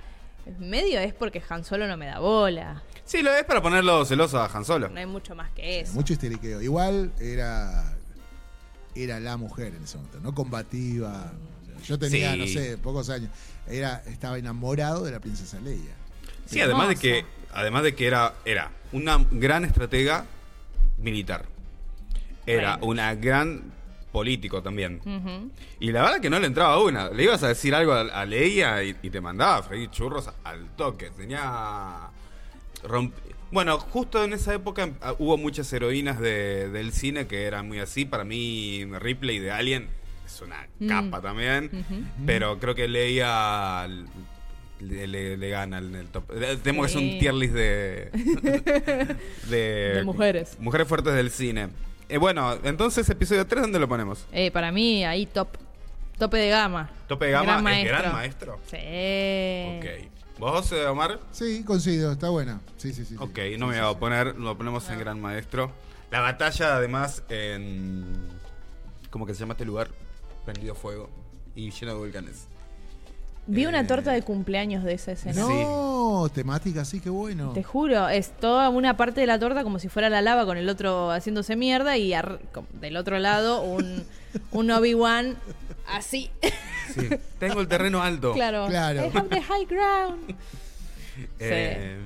Medio 0.59 0.99
es 0.99 1.13
porque 1.13 1.41
Han 1.49 1.63
Solo 1.63 1.87
no 1.87 1.95
me 1.95 2.07
da 2.07 2.19
bola. 2.19 2.81
Sí, 3.11 3.21
lo 3.21 3.33
es 3.33 3.43
para 3.43 3.61
ponerlo 3.61 4.05
celoso 4.05 4.39
a 4.39 4.45
Han 4.45 4.63
Solo. 4.63 4.87
No 4.87 4.97
hay 4.99 5.05
mucho 5.05 5.35
más 5.35 5.49
que 5.51 5.81
eso. 5.81 5.93
Mucho 5.93 6.13
histeriqueo. 6.13 6.61
Igual 6.61 7.11
era 7.19 7.97
era 8.95 9.19
la 9.19 9.35
mujer 9.37 9.73
en 9.75 9.83
ese 9.83 9.97
momento, 9.97 10.19
no 10.21 10.33
combativa. 10.33 11.33
Yo 11.85 11.97
tenía, 11.99 12.33
Sí. 12.33 12.39
no 12.39 12.47
sé, 12.47 12.77
pocos 12.77 13.09
años. 13.09 13.29
Era, 13.67 14.01
estaba 14.07 14.37
enamorado 14.37 15.03
de 15.03 15.11
la 15.11 15.19
princesa 15.19 15.59
Leia. 15.59 15.93
Sí, 16.45 16.61
además 16.61 16.87
de 16.89 16.95
que, 16.95 17.25
además 17.53 17.83
de 17.83 17.95
que 17.95 18.07
era, 18.07 18.33
era 18.45 18.71
una 18.93 19.17
gran 19.31 19.65
estratega 19.65 20.25
militar. 20.97 21.45
Era 22.45 22.77
Bueno. 22.77 22.87
una 22.91 23.15
gran 23.15 23.73
político 24.13 24.61
también. 24.61 25.51
Y 25.79 25.91
la 25.91 26.01
verdad 26.03 26.19
que 26.21 26.29
no 26.29 26.39
le 26.39 26.47
entraba 26.47 26.81
una. 26.81 27.09
Le 27.09 27.23
ibas 27.23 27.43
a 27.43 27.47
decir 27.49 27.73
algo 27.75 27.91
a, 27.93 28.01
a 28.01 28.25
Leia 28.25 28.83
y, 28.83 28.95
y 29.01 29.09
te 29.09 29.19
mandaba 29.21 29.57
a 29.57 29.63
freír 29.63 29.89
churros 29.89 30.29
al 30.45 30.69
toque. 30.77 31.09
Tenía. 31.11 32.09
Romp- 32.83 33.13
Bueno, 33.51 33.77
justo 33.79 34.23
en 34.23 34.33
esa 34.33 34.53
época 34.53 34.89
ah, 35.01 35.13
hubo 35.19 35.37
muchas 35.37 35.71
heroínas 35.73 36.19
de- 36.19 36.69
del 36.69 36.93
cine 36.93 37.27
que 37.27 37.43
eran 37.43 37.67
muy 37.67 37.79
así. 37.79 38.05
Para 38.05 38.23
mí, 38.23 38.85
Ripley 38.99 39.39
de 39.39 39.51
Alien 39.51 39.89
es 40.25 40.41
una 40.41 40.67
Mm. 40.79 40.87
capa 40.87 41.21
también. 41.21 41.85
Pero 42.25 42.59
creo 42.59 42.75
que 42.75 42.87
Leia 42.87 43.87
le, 44.79 45.05
le- 45.07 45.37
le 45.37 45.49
gana 45.49 45.79
en 45.79 45.95
el 45.95 46.07
top. 46.07 46.23
Eh, 46.31 46.57
Tenemos 46.63 46.85
que 46.87 46.91
es 46.91 46.95
un 46.97 47.19
tier 47.19 47.33
list 47.33 47.53
de, 47.53 48.09
de. 49.49 49.93
De 49.95 50.03
mujeres. 50.03 50.57
Mujeres 50.59 50.87
fuertes 50.87 51.13
del 51.13 51.29
cine. 51.29 51.69
Eh, 52.09 52.17
bueno, 52.17 52.57
entonces, 52.63 53.09
episodio 53.09 53.45
3, 53.47 53.61
¿dónde 53.63 53.79
lo 53.79 53.87
ponemos? 53.87 54.25
Eh, 54.31 54.51
para 54.51 54.71
mí, 54.71 55.03
ahí 55.05 55.25
top. 55.25 55.49
Tope 56.17 56.37
de 56.37 56.49
gama. 56.49 56.89
Tope 57.07 57.25
de 57.25 57.31
gama, 57.31 57.45
Gran 57.45 57.57
¿es 57.59 57.63
maestro. 57.63 57.97
gran 57.97 58.13
maestro? 58.13 58.59
Sí. 58.69 58.77
Ok. 59.77 60.11
¿Vos, 60.41 60.71
eh, 60.71 60.87
Omar? 60.87 61.19
Sí, 61.31 61.63
coincido, 61.63 62.11
está 62.13 62.29
buena. 62.29 62.61
Sí, 62.77 62.93
sí, 62.93 63.05
sí. 63.05 63.15
Ok, 63.19 63.37
Sí, 63.51 63.57
no 63.59 63.67
me 63.67 63.75
sí, 63.75 63.79
voy 63.79 63.89
a 63.89 63.93
sí. 63.93 63.97
poner, 63.99 64.35
lo 64.39 64.57
ponemos 64.57 64.89
en 64.89 64.97
Gran 64.97 65.21
Maestro. 65.21 65.71
La 66.09 66.19
batalla, 66.19 66.77
además, 66.77 67.21
en. 67.29 68.27
¿Cómo 69.11 69.27
que 69.27 69.35
se 69.35 69.41
llama 69.41 69.53
este 69.53 69.65
lugar? 69.65 69.91
Prendido 70.43 70.73
fuego 70.73 71.11
y 71.53 71.69
lleno 71.69 71.91
de 71.93 71.97
volcanes. 71.99 72.47
Vi 73.47 73.65
una 73.65 73.81
Eh, 73.81 73.85
torta 73.85 74.11
de 74.11 74.21
cumpleaños 74.21 74.83
de 74.83 74.93
esa 74.93 75.11
escena. 75.13 75.41
No, 75.41 76.29
temática, 76.33 76.85
sí, 76.85 76.99
qué 76.99 77.09
bueno. 77.09 77.51
Te 77.53 77.63
juro, 77.63 78.07
es 78.09 78.31
toda 78.39 78.69
una 78.69 78.95
parte 78.97 79.21
de 79.21 79.27
la 79.27 79.39
torta 79.39 79.63
como 79.63 79.79
si 79.79 79.89
fuera 79.89 80.09
la 80.09 80.21
lava 80.21 80.45
con 80.45 80.57
el 80.57 80.69
otro 80.69 81.11
haciéndose 81.11 81.55
mierda 81.55 81.97
y 81.97 82.13
del 82.79 82.97
otro 82.97 83.19
lado 83.19 83.61
un, 83.63 84.03
un 84.51 84.71
Obi-Wan 84.71 85.35
así. 85.87 86.29
Sí. 86.93 87.09
Tengo 87.39 87.61
el 87.61 87.67
terreno 87.67 88.01
alto. 88.03 88.33
claro. 88.33 88.67
Claro. 88.67 89.05
I 89.07 89.17
have 89.17 89.29
the 89.29 89.41
high 89.41 89.65
ground. 89.65 90.35
Eh, 91.39 91.97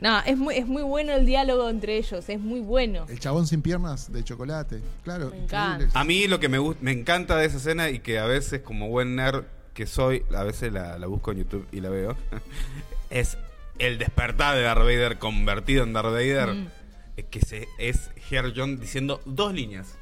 No, 0.00 0.20
es 0.20 0.36
muy, 0.38 0.56
es 0.56 0.66
muy 0.66 0.82
bueno 0.82 1.12
el 1.12 1.26
diálogo 1.26 1.68
entre 1.68 1.96
ellos, 1.98 2.28
es 2.28 2.40
muy 2.40 2.60
bueno. 2.60 3.04
El 3.08 3.20
chabón 3.20 3.46
sin 3.46 3.62
piernas 3.62 4.10
de 4.12 4.24
chocolate. 4.24 4.80
Claro. 5.04 5.30
Me 5.30 5.42
encanta. 5.44 5.86
a 5.98 6.04
mí 6.04 6.26
lo 6.28 6.40
que 6.40 6.48
me 6.48 6.58
gusta, 6.58 6.80
me 6.82 6.92
encanta 6.92 7.36
de 7.36 7.46
esa 7.46 7.58
escena 7.58 7.90
y 7.90 7.98
que 7.98 8.18
a 8.18 8.24
veces, 8.24 8.62
como 8.62 8.88
buen 8.88 9.16
nerd 9.16 9.44
que 9.78 9.86
soy, 9.86 10.24
a 10.34 10.42
veces 10.42 10.72
la, 10.72 10.98
la 10.98 11.06
busco 11.06 11.30
en 11.30 11.38
YouTube 11.38 11.68
y 11.70 11.80
la 11.80 11.88
veo, 11.88 12.16
es 13.10 13.38
el 13.78 13.96
despertar 13.96 14.56
de 14.56 14.62
Darth 14.62 14.80
Vader 14.80 15.18
convertido 15.20 15.84
en 15.84 15.92
Darth 15.92 16.10
Vader. 16.10 16.48
Mm. 16.48 16.68
Es 17.16 17.24
que 17.26 17.40
se, 17.40 17.68
es 17.78 18.10
Her 18.28 18.52
John 18.56 18.80
diciendo 18.80 19.20
dos 19.24 19.54
líneas. 19.54 19.94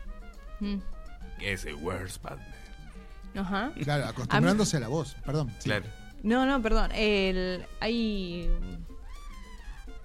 Mm. 0.60 0.76
Que 1.38 1.52
es 1.52 1.66
Where's 1.82 2.18
Batman? 2.22 2.48
Ajá. 3.34 3.72
Claro, 3.82 4.06
acostumbrándose 4.06 4.78
a, 4.78 4.80
la 4.80 4.88
voz. 4.88 5.14
Perdón. 5.26 5.52
sí. 5.58 5.64
Claro. 5.64 5.84
No, 6.22 6.46
no, 6.46 6.62
perdón. 6.62 6.90
El, 6.92 7.66
hay, 7.80 8.50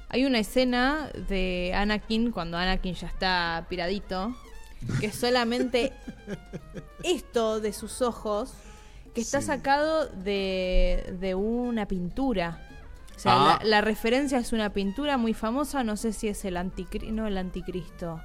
hay 0.10 0.26
una 0.26 0.40
escena 0.40 1.10
de 1.30 1.72
Anakin 1.74 2.32
cuando 2.32 2.58
Anakin 2.58 2.94
ya 2.94 3.08
está 3.08 3.68
piradito, 3.70 4.36
que 5.00 5.14
solamente 5.14 5.94
esto 7.06 7.62
de 7.62 7.72
sus 7.72 8.02
ojos, 8.02 8.54
que 9.14 9.22
está 9.22 9.42
Sí. 9.42 9.48
sacado 9.48 10.08
de, 10.08 11.16
de 11.20 11.36
una 11.36 11.88
pintura. 11.88 12.68
O 13.16 13.20
sea, 13.20 13.34
Ah. 13.34 13.60
la, 13.62 13.70
la 13.70 13.82
referencia 13.82 14.40
es 14.40 14.52
una 14.54 14.72
pintura 14.74 15.18
muy 15.18 15.34
famosa, 15.34 15.84
no 15.84 15.96
sé 15.98 16.12
si 16.14 16.28
es 16.28 16.44
el 16.46 16.58
anticristo, 16.58 17.14
no 17.14 17.28
el 17.28 17.38
anticristo. 17.38 18.22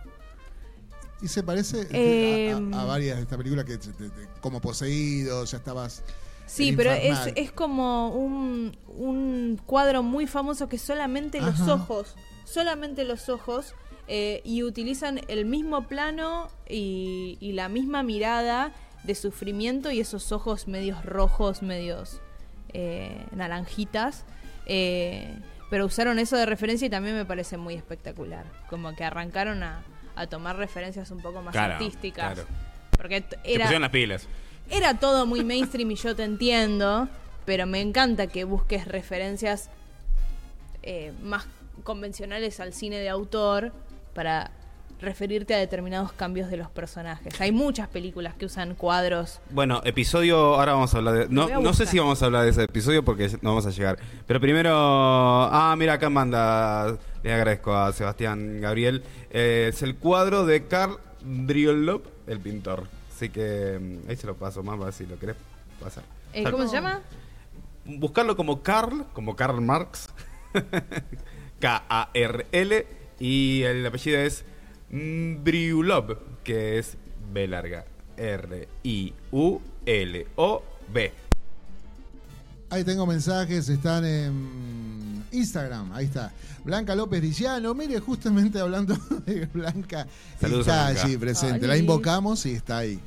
Y 1.22 1.28
se 1.28 1.42
parece 1.42 1.86
Eh, 1.92 2.52
a, 2.52 2.76
a- 2.78 2.82
a 2.82 2.84
varias 2.84 3.16
de 3.16 3.22
esta 3.22 3.36
película 3.36 3.64
que 3.64 3.78
te- 3.78 3.92
te- 3.92 4.10
te- 4.10 4.28
como 4.40 4.60
poseído, 4.60 5.44
ya 5.44 5.58
estabas. 5.58 6.02
Sí, 6.46 6.72
pero 6.76 6.92
es, 6.92 7.18
es 7.34 7.50
como 7.50 8.10
un, 8.10 8.76
un 8.86 9.60
cuadro 9.66 10.02
muy 10.04 10.26
famoso 10.28 10.68
que 10.68 10.78
solamente 10.78 11.40
los 11.40 11.60
ojos, 11.62 12.14
solamente 12.44 13.04
los 13.04 13.28
ojos, 13.28 13.74
eh, 14.06 14.42
y 14.44 14.62
utilizan 14.62 15.20
el 15.26 15.44
mismo 15.46 15.88
plano 15.88 16.48
y, 16.68 17.36
y 17.40 17.52
la 17.52 17.68
misma 17.68 18.04
mirada 18.04 18.72
de 19.06 19.14
sufrimiento 19.14 19.90
y 19.90 20.00
esos 20.00 20.32
ojos 20.32 20.66
medios 20.68 21.04
rojos, 21.04 21.62
medios 21.62 22.20
eh, 22.72 23.24
naranjitas. 23.32 24.24
eh, 24.66 25.38
pero 25.68 25.86
usaron 25.86 26.20
eso 26.20 26.36
de 26.36 26.46
referencia 26.46 26.86
y 26.86 26.90
también 26.90 27.16
me 27.16 27.24
parece 27.24 27.56
muy 27.56 27.74
espectacular. 27.74 28.44
Como 28.70 28.94
que 28.94 29.02
arrancaron 29.02 29.64
a, 29.64 29.82
a 30.14 30.28
tomar 30.28 30.56
referencias 30.56 31.10
un 31.10 31.20
poco 31.20 31.42
más 31.42 31.52
Claro, 31.52 31.74
artísticas. 31.74 32.34
claro. 32.34 32.48
Porque 32.96 33.24
Se 33.28 33.36
era, 33.42 33.64
pusieron 33.64 33.82
las 33.82 33.90
pilas. 33.90 34.28
era 34.70 34.94
todo 35.00 35.26
muy 35.26 35.42
mainstream 35.44 35.90
y 35.90 35.96
yo 35.96 36.14
te 36.14 36.22
entiendo, 36.22 37.08
pero 37.44 37.66
me 37.66 37.80
encanta 37.80 38.28
que 38.28 38.44
busques 38.44 38.86
referencias 38.86 39.68
eh, 40.84 41.12
más 41.20 41.46
convencionales 41.82 42.60
al 42.60 42.72
cine 42.72 42.98
de 43.00 43.08
autor 43.08 43.72
para 44.14 44.52
referirte 45.00 45.54
a 45.54 45.58
determinados 45.58 46.12
cambios 46.12 46.50
de 46.50 46.56
los 46.56 46.70
personajes. 46.70 47.40
Hay 47.40 47.52
muchas 47.52 47.88
películas 47.88 48.34
que 48.34 48.46
usan 48.46 48.74
cuadros. 48.74 49.40
Bueno, 49.50 49.82
episodio, 49.84 50.54
ahora 50.54 50.72
vamos 50.72 50.94
a 50.94 50.98
hablar 50.98 51.14
de... 51.14 51.28
No, 51.28 51.74
sé 51.74 51.86
si 51.86 51.98
vamos 51.98 52.22
a 52.22 52.26
hablar 52.26 52.44
de 52.44 52.50
ese 52.50 52.64
episodio 52.64 53.04
porque 53.04 53.28
no 53.42 53.50
vamos 53.50 53.66
a 53.66 53.70
llegar. 53.70 53.98
Pero 54.26 54.40
primero... 54.40 54.72
Ah, 54.74 55.74
mira, 55.78 55.94
acá 55.94 56.08
manda... 56.08 56.96
Le 57.22 57.32
agradezco 57.32 57.74
a 57.74 57.92
Sebastián 57.92 58.60
Gabriel. 58.60 59.02
Eh, 59.30 59.70
es 59.70 59.82
el 59.82 59.96
cuadro 59.96 60.46
de 60.46 60.66
Carl 60.66 60.98
Briolop, 61.22 62.06
el 62.26 62.40
pintor. 62.40 62.84
Así 63.14 63.30
que 63.30 63.78
mm, 63.80 64.10
ahí 64.10 64.16
se 64.16 64.26
lo 64.26 64.36
paso 64.36 64.62
más, 64.62 64.78
para 64.78 64.92
si 64.92 65.06
lo 65.06 65.18
querés 65.18 65.36
pasar. 65.80 66.04
Eh, 66.32 66.44
¿Cómo 66.50 66.66
se 66.66 66.76
llama? 66.76 67.02
Buscarlo 67.84 68.36
como 68.36 68.62
Karl, 68.62 69.06
como 69.12 69.34
Karl 69.34 69.60
Marx. 69.60 70.08
K-A-R-L. 71.60 72.86
Y 73.18 73.62
el 73.62 73.86
apellido 73.86 74.18
es 74.18 74.44
Briulov, 74.90 76.18
que 76.44 76.78
es 76.78 76.96
B 77.32 77.48
larga. 77.48 77.84
R-I-U-L-O-B. 79.86 81.12
Ahí 82.70 82.82
tengo 82.84 83.06
mensajes, 83.06 83.68
están 83.68 84.04
en 84.04 85.24
Instagram, 85.30 85.92
ahí 85.92 86.06
está. 86.06 86.32
Blanca 86.64 86.96
López 86.96 87.22
Dillano, 87.22 87.74
mire, 87.74 88.00
justamente 88.00 88.58
hablando 88.58 88.96
de 89.26 89.46
Blanca, 89.46 90.06
Saludos 90.40 90.66
está 90.66 90.86
Blanca. 90.86 91.02
allí 91.04 91.16
presente, 91.16 91.66
la 91.66 91.76
invocamos 91.76 92.44
y 92.46 92.52
está 92.52 92.78
ahí. 92.78 92.98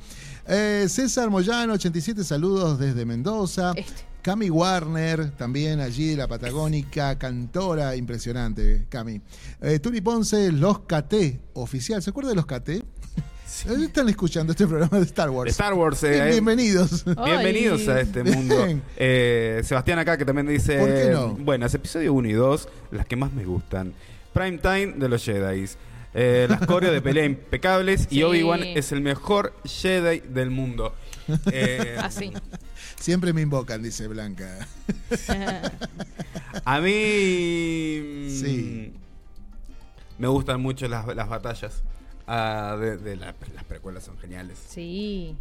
Eh, 0.46 0.86
César 0.88 1.28
Moyano, 1.28 1.74
87 1.74 2.24
saludos 2.24 2.78
desde 2.78 3.04
Mendoza. 3.04 3.72
Este. 3.76 4.09
Cami 4.22 4.50
Warner, 4.50 5.30
también 5.30 5.80
allí 5.80 6.08
de 6.10 6.16
la 6.16 6.28
Patagónica, 6.28 7.18
cantora, 7.18 7.96
impresionante, 7.96 8.84
Cami. 8.90 9.20
Eh, 9.62 9.78
Turi 9.78 10.02
Ponce, 10.02 10.52
Los 10.52 10.80
KT, 10.80 11.40
oficial. 11.54 12.02
¿Se 12.02 12.10
acuerda 12.10 12.30
de 12.30 12.36
Los 12.36 12.44
KT? 12.46 12.68
Están 13.82 14.08
escuchando 14.10 14.52
este 14.52 14.66
programa 14.66 14.98
de 14.98 15.04
Star 15.06 15.30
Wars. 15.30 15.46
De 15.46 15.50
Star 15.52 15.72
Wars. 15.72 16.02
eh, 16.04 16.10
Bien- 16.10 16.28
Bienvenidos. 16.30 17.04
Bienvenidos 17.24 17.88
a 17.88 18.00
este 18.00 18.22
mundo. 18.22 18.62
Bien. 18.66 18.82
Eh, 18.98 19.62
Sebastián 19.64 19.98
acá 19.98 20.18
que 20.18 20.24
también 20.26 20.46
dice... 20.48 20.78
¿Por 20.78 20.88
qué 20.88 21.10
no? 21.12 21.34
Bueno, 21.36 21.64
es 21.66 21.72
episodio 21.74 22.12
1 22.12 22.28
y 22.28 22.32
2, 22.32 22.68
las 22.92 23.06
que 23.06 23.16
más 23.16 23.32
me 23.32 23.44
gustan. 23.46 23.94
Prime 24.34 24.58
Time 24.58 24.94
de 24.98 25.08
los 25.08 25.24
Jedi. 25.24 25.64
Eh, 26.12 26.46
las 26.50 26.66
coreos 26.66 26.92
de 26.92 27.00
pelea 27.00 27.24
impecables 27.24 28.02
y 28.10 28.16
Sí. 28.16 28.22
Obi-Wan 28.22 28.64
es 28.64 28.92
el 28.92 29.00
mejor 29.00 29.54
Jedi 29.64 30.20
del 30.20 30.50
mundo. 30.50 30.94
Eh, 31.52 31.96
Así. 32.02 32.32
Siempre 33.00 33.32
me 33.32 33.40
invocan, 33.40 33.82
dice 33.82 34.06
Blanca. 34.08 34.46
A 36.64 36.80
mí 36.80 38.00
mm, 38.00 38.28
Sí. 38.30 38.92
me 40.18 40.28
gustan 40.28 40.60
mucho 40.60 40.86
las, 40.88 41.06
las 41.14 41.28
batallas. 41.28 41.82
Ah, 42.26 42.76
de, 42.78 42.96
de 42.98 43.16
la- 43.16 43.34
las 43.54 43.64
precuelas 43.64 44.04
son 44.04 44.16
geniales. 44.18 44.58
sí. 44.68 45.34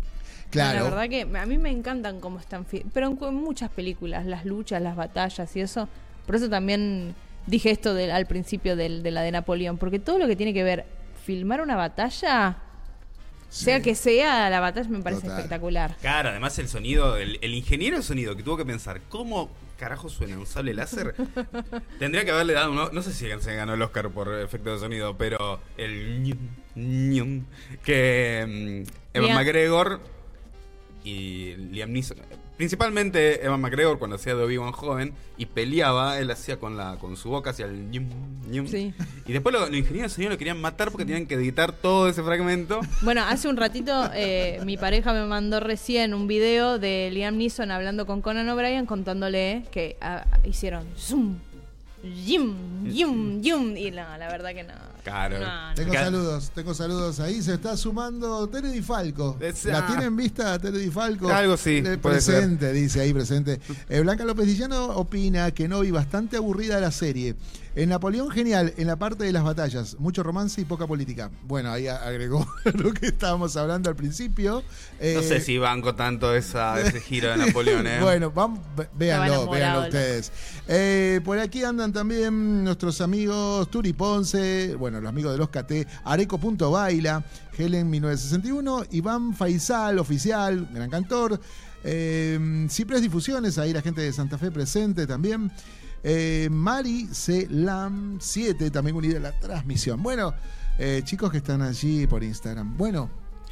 Claro. 0.49 0.79
No, 0.79 0.85
la 0.85 0.89
verdad 1.05 1.09
que 1.09 1.37
a 1.37 1.45
mí 1.45 1.59
me 1.59 1.69
encantan 1.69 2.19
cómo 2.19 2.39
están. 2.39 2.65
Pero 2.91 3.05
en, 3.07 3.19
en 3.23 3.35
muchas 3.35 3.69
películas, 3.69 4.25
las 4.25 4.45
luchas, 4.45 4.81
las 4.81 4.95
batallas 4.95 5.55
y 5.55 5.61
eso. 5.61 5.87
Por 6.25 6.35
eso 6.37 6.49
también 6.49 7.13
dije 7.45 7.69
esto 7.69 7.93
del- 7.93 8.09
al 8.09 8.25
principio 8.25 8.75
del- 8.75 9.03
de 9.03 9.11
la 9.11 9.21
de 9.21 9.31
Napoleón. 9.31 9.77
Porque 9.77 9.99
todo 9.99 10.17
lo 10.17 10.25
que 10.25 10.35
tiene 10.35 10.51
que 10.51 10.63
ver 10.63 10.85
filmar 11.23 11.61
una 11.61 11.75
batalla, 11.75 12.57
sea 13.49 13.77
Sí. 13.77 13.83
que 13.83 13.95
sea, 13.95 14.49
la 14.49 14.59
batalla 14.59 14.89
me 14.89 14.99
parece 15.01 15.23
Total. 15.23 15.37
espectacular. 15.37 15.95
Claro, 16.01 16.29
además 16.29 16.57
el 16.59 16.67
sonido, 16.67 17.17
el, 17.17 17.39
el 17.41 17.53
ingeniero 17.53 17.97
de 17.97 18.03
sonido 18.03 18.35
que 18.35 18.43
tuvo 18.43 18.57
que 18.57 18.65
pensar 18.65 19.01
cómo 19.09 19.49
carajo 19.77 20.09
suena 20.09 20.37
un 20.37 20.45
sable 20.45 20.73
láser, 20.73 21.15
tendría 21.99 22.25
que 22.25 22.31
haberle 22.31 22.53
dado, 22.53 22.73
no, 22.73 22.89
no 22.89 23.01
sé 23.01 23.13
si 23.13 23.25
se 23.41 23.55
ganó 23.55 23.73
el 23.75 23.81
Oscar 23.81 24.09
por 24.09 24.33
efecto 24.39 24.73
de 24.73 24.79
sonido, 24.79 25.17
pero 25.17 25.61
el 25.77 26.21
ñum, 26.21 26.37
ñum, 26.75 27.45
que 27.83 28.83
mm, 28.85 29.17
Evan 29.17 29.35
McGregor 29.35 30.01
y 31.03 31.55
Liam 31.55 31.91
Neeson, 31.93 32.17
principalmente 32.59 33.45
Evan 33.45 33.61
McGregor 33.61 33.97
cuando 33.99 34.17
hacía 34.17 34.35
de 34.35 34.43
Obi-Wan 34.43 34.73
joven 34.73 35.13
y 35.37 35.45
peleaba, 35.45 36.19
él 36.19 36.29
hacía 36.29 36.57
con 36.59 36.75
la 36.75 36.97
con 36.97 37.15
su 37.15 37.29
boca 37.29 37.51
hacia 37.51 37.65
el 37.67 37.89
ñum, 37.89 38.03
ñum. 38.51 38.67
Sí. 38.67 38.93
y 39.25 39.31
después 39.31 39.53
lo- 39.53 39.61
los 39.61 39.73
ingenieros 39.77 40.11
de 40.11 40.15
sonido 40.15 40.31
lo 40.33 40.37
querían 40.37 40.59
matar 40.59 40.91
porque 40.91 41.05
tenían 41.05 41.25
que 41.25 41.35
editar 41.35 41.71
todo 41.71 42.09
ese 42.09 42.21
fragmento. 42.21 42.81
Bueno, 43.01 43.23
hace 43.25 43.47
un 43.47 43.55
ratito 43.55 44.09
eh, 44.13 44.59
mi 44.65 44.75
pareja 44.75 45.13
me 45.13 45.23
mandó 45.25 45.61
recién 45.61 46.13
un 46.13 46.27
video 46.27 46.79
de 46.79 47.09
Liam 47.13 47.37
Neeson 47.37 47.71
hablando 47.71 48.05
con 48.05 48.21
Conan 48.21 48.49
O'Brien 48.49 48.85
contándole 48.85 49.63
que 49.71 49.95
ah, 50.01 50.25
hicieron 50.43 50.85
zoom, 50.97 51.37
yum, 52.25 52.57
yum, 52.85 53.41
yum. 53.41 53.77
Y 53.77 53.91
no, 53.91 54.17
la 54.17 54.27
verdad 54.29 54.53
que 54.53 54.63
no. 54.65 54.73
Claro. 55.03 55.39
No, 55.39 55.69
no. 55.69 55.75
Tengo 55.75 55.91
Acá- 55.91 56.03
saludos, 56.05 56.51
tengo 56.53 56.73
saludos 56.73 57.19
ahí. 57.19 57.41
Se 57.41 57.53
está 57.53 57.75
sumando 57.77 58.47
Tere 58.49 58.69
Di 58.71 58.81
Falco. 58.81 59.37
Es- 59.39 59.65
¿La 59.65 59.79
ah. 59.79 59.87
tienen 59.87 60.15
vista 60.15 60.59
Tere 60.59 60.77
Di 60.77 60.89
Falco? 60.89 61.29
Algo 61.29 61.57
sí, 61.57 61.77
Eh, 61.77 61.97
puede 61.97 62.15
presente, 62.15 62.71
dice 62.73 63.01
ahí 63.01 63.13
presente. 63.13 63.59
Eh, 63.87 64.01
Blanca 64.01 64.25
López 64.25 64.45
Dillano 64.45 64.87
opina 64.89 65.51
que 65.51 65.67
no 65.67 65.79
vi 65.81 65.91
bastante 65.91 66.37
aburrida 66.37 66.79
la 66.79 66.91
serie. 66.91 67.35
En 67.75 67.89
Napoleón, 67.89 68.29
genial, 68.31 68.73
en 68.77 68.87
la 68.87 68.95
parte 68.97 69.23
de 69.23 69.31
las 69.31 69.43
batallas. 69.43 69.95
Mucho 69.99 70.23
romance 70.23 70.59
y 70.59 70.65
poca 70.65 70.87
política. 70.87 71.29
Bueno, 71.43 71.71
ahí 71.71 71.87
agregó 71.87 72.45
lo 72.73 72.91
que 72.93 73.07
estábamos 73.07 73.55
hablando 73.55 73.89
al 73.89 73.95
principio. 73.95 74.55
No 74.55 74.63
Eh, 74.99 75.23
sé 75.23 75.39
si 75.39 75.57
banco 75.57 75.95
tanto 75.95 76.35
esa, 76.35 76.79
ese 76.81 76.99
giro 76.99 77.29
de 77.29 77.37
Napoleón, 77.37 77.85
¿eh? 77.87 77.99
Bueno, 78.01 78.31
vamos, 78.31 78.59
véanlo, 78.95 79.49
véanlo 79.49 79.83
ustedes. 79.83 80.31
Eh, 80.67 81.21
por 81.23 81.37
aquí 81.39 81.63
andan 81.63 81.93
también 81.93 82.63
nuestros 82.63 83.01
amigos 83.01 83.69
Turi 83.69 83.93
Ponce, 83.93 84.75
bueno, 84.75 84.99
los 84.99 85.09
amigos 85.09 85.31
de 85.31 85.37
los 85.37 85.49
KT, 85.49 85.87
Areco.baila, 86.05 87.23
Helen 87.57 87.89
1961, 87.89 88.85
Iván 88.91 89.33
Faisal, 89.35 89.99
oficial, 89.99 90.67
gran 90.73 90.89
cantor. 90.89 91.39
Eh, 91.83 92.67
Cipres 92.69 93.01
Difusiones, 93.01 93.57
ahí 93.57 93.71
la 93.71 93.81
gente 93.81 94.01
de 94.01 94.11
Santa 94.11 94.37
Fe 94.37 94.51
presente 94.51 95.07
también. 95.07 95.51
Eh, 96.03 96.47
Mari 96.51 97.07
C. 97.11 97.47
Lam 97.49 98.17
7, 98.21 98.71
también 98.71 98.95
unida 98.95 99.17
a 99.17 99.21
la 99.21 99.39
transmisión. 99.39 100.01
Bueno, 100.01 100.33
eh, 100.77 101.01
chicos 101.03 101.31
que 101.31 101.37
están 101.37 101.61
allí 101.61 102.07
por 102.07 102.23
Instagram. 102.23 102.77
Bueno, 102.77 103.09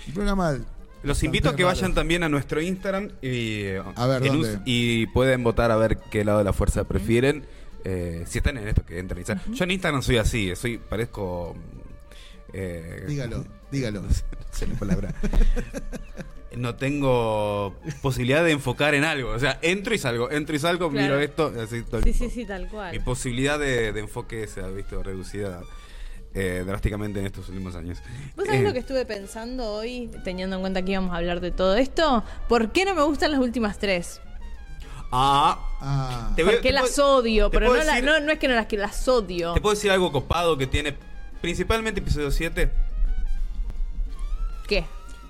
el 0.07 0.13
programa. 0.13 0.57
Los 1.03 1.21
invito 1.23 1.49
a 1.49 1.55
que 1.55 1.63
vayan 1.63 1.93
también 1.93 2.23
a 2.23 2.29
nuestro 2.29 2.59
Instagram 2.61 3.09
y, 3.21 3.65
A 3.95 4.07
ver, 4.07 4.23
el 4.23 4.27
¿dónde? 4.29 4.53
us- 4.55 4.59
y 4.65 5.05
pueden 5.07 5.43
votar 5.43 5.71
a 5.71 5.75
ver 5.77 5.97
qué 6.09 6.25
lado 6.25 6.39
de 6.39 6.43
la 6.43 6.53
fuerza 6.53 6.85
prefieren. 6.85 7.45
Eh, 7.83 8.25
si 8.27 8.39
están 8.39 8.57
en 8.57 8.67
esto, 8.67 8.83
que 8.85 8.97
entren. 8.99 9.21
y 9.21 9.25
sa- 9.25 9.39
Yo 9.53 9.63
en 9.63 9.71
Instagram 9.71 10.01
soy 10.01 10.17
así, 10.17 10.53
soy 10.55 10.77
parezco... 10.77 11.55
eh, 12.53 13.05
Dígalo, 13.07 13.45
dígalo. 13.71 14.01
No 14.07 14.09
sé, 14.11 14.23
no 14.31 14.45
sé 14.51 14.67
la 14.67 14.75
palabra. 14.75 15.13
No 16.55 16.75
tengo 16.75 17.75
posibilidad 18.01 18.43
de 18.43 18.51
enfocar 18.51 18.95
en 18.95 19.03
algo. 19.03 19.31
O 19.31 19.39
sea, 19.39 19.59
entro 19.61 19.93
y 19.93 19.97
salgo, 19.97 20.31
entro 20.31 20.55
y 20.55 20.59
salgo, 20.59 20.89
Claro. 20.89 21.15
miro 21.15 21.19
esto. 21.19 21.51
así 21.61 21.83
todo 21.83 21.97
el 21.97 22.03
Sí, 22.05 22.13
sí, 22.13 22.29
sí, 22.29 22.45
tal 22.45 22.63
Mi 22.63 22.69
cual. 22.69 23.03
posibilidad 23.03 23.59
de, 23.59 23.91
de 23.91 23.99
enfoque 23.99 24.47
se 24.47 24.61
ha 24.61 24.67
visto 24.67 25.03
reducida 25.03 25.61
eh, 26.33 26.63
drásticamente 26.65 27.19
en 27.19 27.25
estos 27.25 27.49
últimos 27.49 27.75
años. 27.75 27.97
¿Vos 28.35 28.45
sabés 28.45 28.61
Eh, 28.61 28.63
lo 28.63 28.71
que 28.73 28.79
estuve 28.79 29.05
pensando 29.05 29.71
hoy, 29.73 30.09
teniendo 30.23 30.55
en 30.55 30.61
cuenta 30.61 30.81
que 30.83 30.91
íbamos 30.91 31.13
a 31.13 31.17
hablar 31.17 31.41
de 31.41 31.51
todo 31.51 31.75
esto? 31.75 32.23
¿Por 32.47 32.71
qué 32.71 32.85
no 32.85 32.95
me 32.95 33.01
gustan 33.03 33.31
las 33.31 33.39
últimas 33.41 33.77
tres? 33.79 34.21
Ah, 35.11 35.59
Ah, 35.79 36.33
Te 36.35 36.43
voy- 36.43 36.53
Porque 36.53 36.69
te 36.69 36.73
las 36.73 36.89
puedo- 36.91 37.17
odio, 37.17 37.49
te 37.51 37.57
pero 37.59 37.69
no, 37.71 37.75
la- 37.83 37.93
decir- 37.95 38.03
no, 38.03 38.19
no 38.19 38.31
es 38.31 38.39
que 38.39 38.47
no 38.47 38.55
las 38.55 38.65
quiero, 38.65 38.83
las 38.85 39.07
odio. 39.07 39.53
¿Te 39.53 39.61
puedo 39.61 39.75
decir 39.75 39.91
algo 39.91 40.11
copado 40.11 40.57
que 40.57 40.65
tiene 40.65 40.95
principalmente 41.39 41.99
episodio 41.99 42.31
7? 42.31 42.71
¿Qué? 44.67 44.85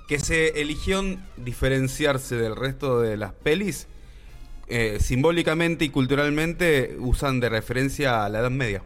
Que 0.08 0.18
se 0.18 0.60
eligió 0.60 1.02
diferenciarse 1.36 2.34
del 2.36 2.56
resto 2.56 3.00
de 3.00 3.16
las 3.16 3.32
pelis 3.32 3.86
eh, 4.66 4.98
simbólicamente 5.00 5.84
y 5.84 5.90
culturalmente 5.90 6.96
usan 6.98 7.40
de 7.40 7.48
referencia 7.48 8.24
a 8.24 8.28
la 8.28 8.40
Edad 8.40 8.50
Media. 8.50 8.82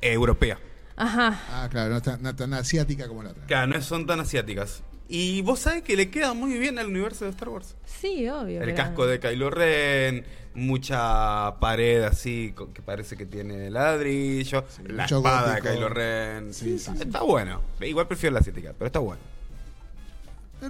eh, 0.00 0.12
europea. 0.12 0.58
Ajá. 0.96 1.40
Ah, 1.50 1.68
claro, 1.70 1.94
no 1.94 2.02
tan, 2.02 2.22
no 2.22 2.34
tan 2.36 2.52
asiática 2.54 3.08
como 3.08 3.22
la 3.22 3.30
otra. 3.30 3.44
Claro, 3.46 3.66
no 3.68 3.80
son 3.82 4.06
tan 4.06 4.20
asiáticas. 4.20 4.82
Y 5.08 5.42
vos 5.42 5.60
sabés 5.60 5.82
que 5.82 5.96
le 5.96 6.10
queda 6.10 6.32
muy 6.34 6.56
bien 6.58 6.78
al 6.78 6.86
universo 6.86 7.24
de 7.24 7.30
Star 7.32 7.48
Wars. 7.50 7.74
Sí, 7.84 8.28
obvio. 8.28 8.62
El 8.62 8.74
casco 8.74 9.02
no. 9.04 9.08
de 9.08 9.20
Kylo 9.20 9.50
Ren, 9.50 10.24
mucha 10.54 11.58
pared 11.60 12.02
así 12.02 12.54
que 12.74 12.80
parece 12.82 13.16
que 13.16 13.26
tiene 13.26 13.70
ladrillo, 13.70 14.64
la 14.86 15.02
mucho 15.02 15.16
espada 15.18 15.48
gótico. 15.52 15.68
de 15.68 15.74
Kylo 15.74 15.88
Ren. 15.88 16.54
Sí, 16.54 16.78
Sí, 16.78 16.92
sí, 16.96 17.02
está 17.02 17.22
bueno. 17.22 17.60
Igual 17.80 18.06
prefiero 18.06 18.34
la 18.34 18.40
asiática, 18.40 18.72
pero 18.76 18.86
está 18.86 18.98
bueno. 19.00 19.20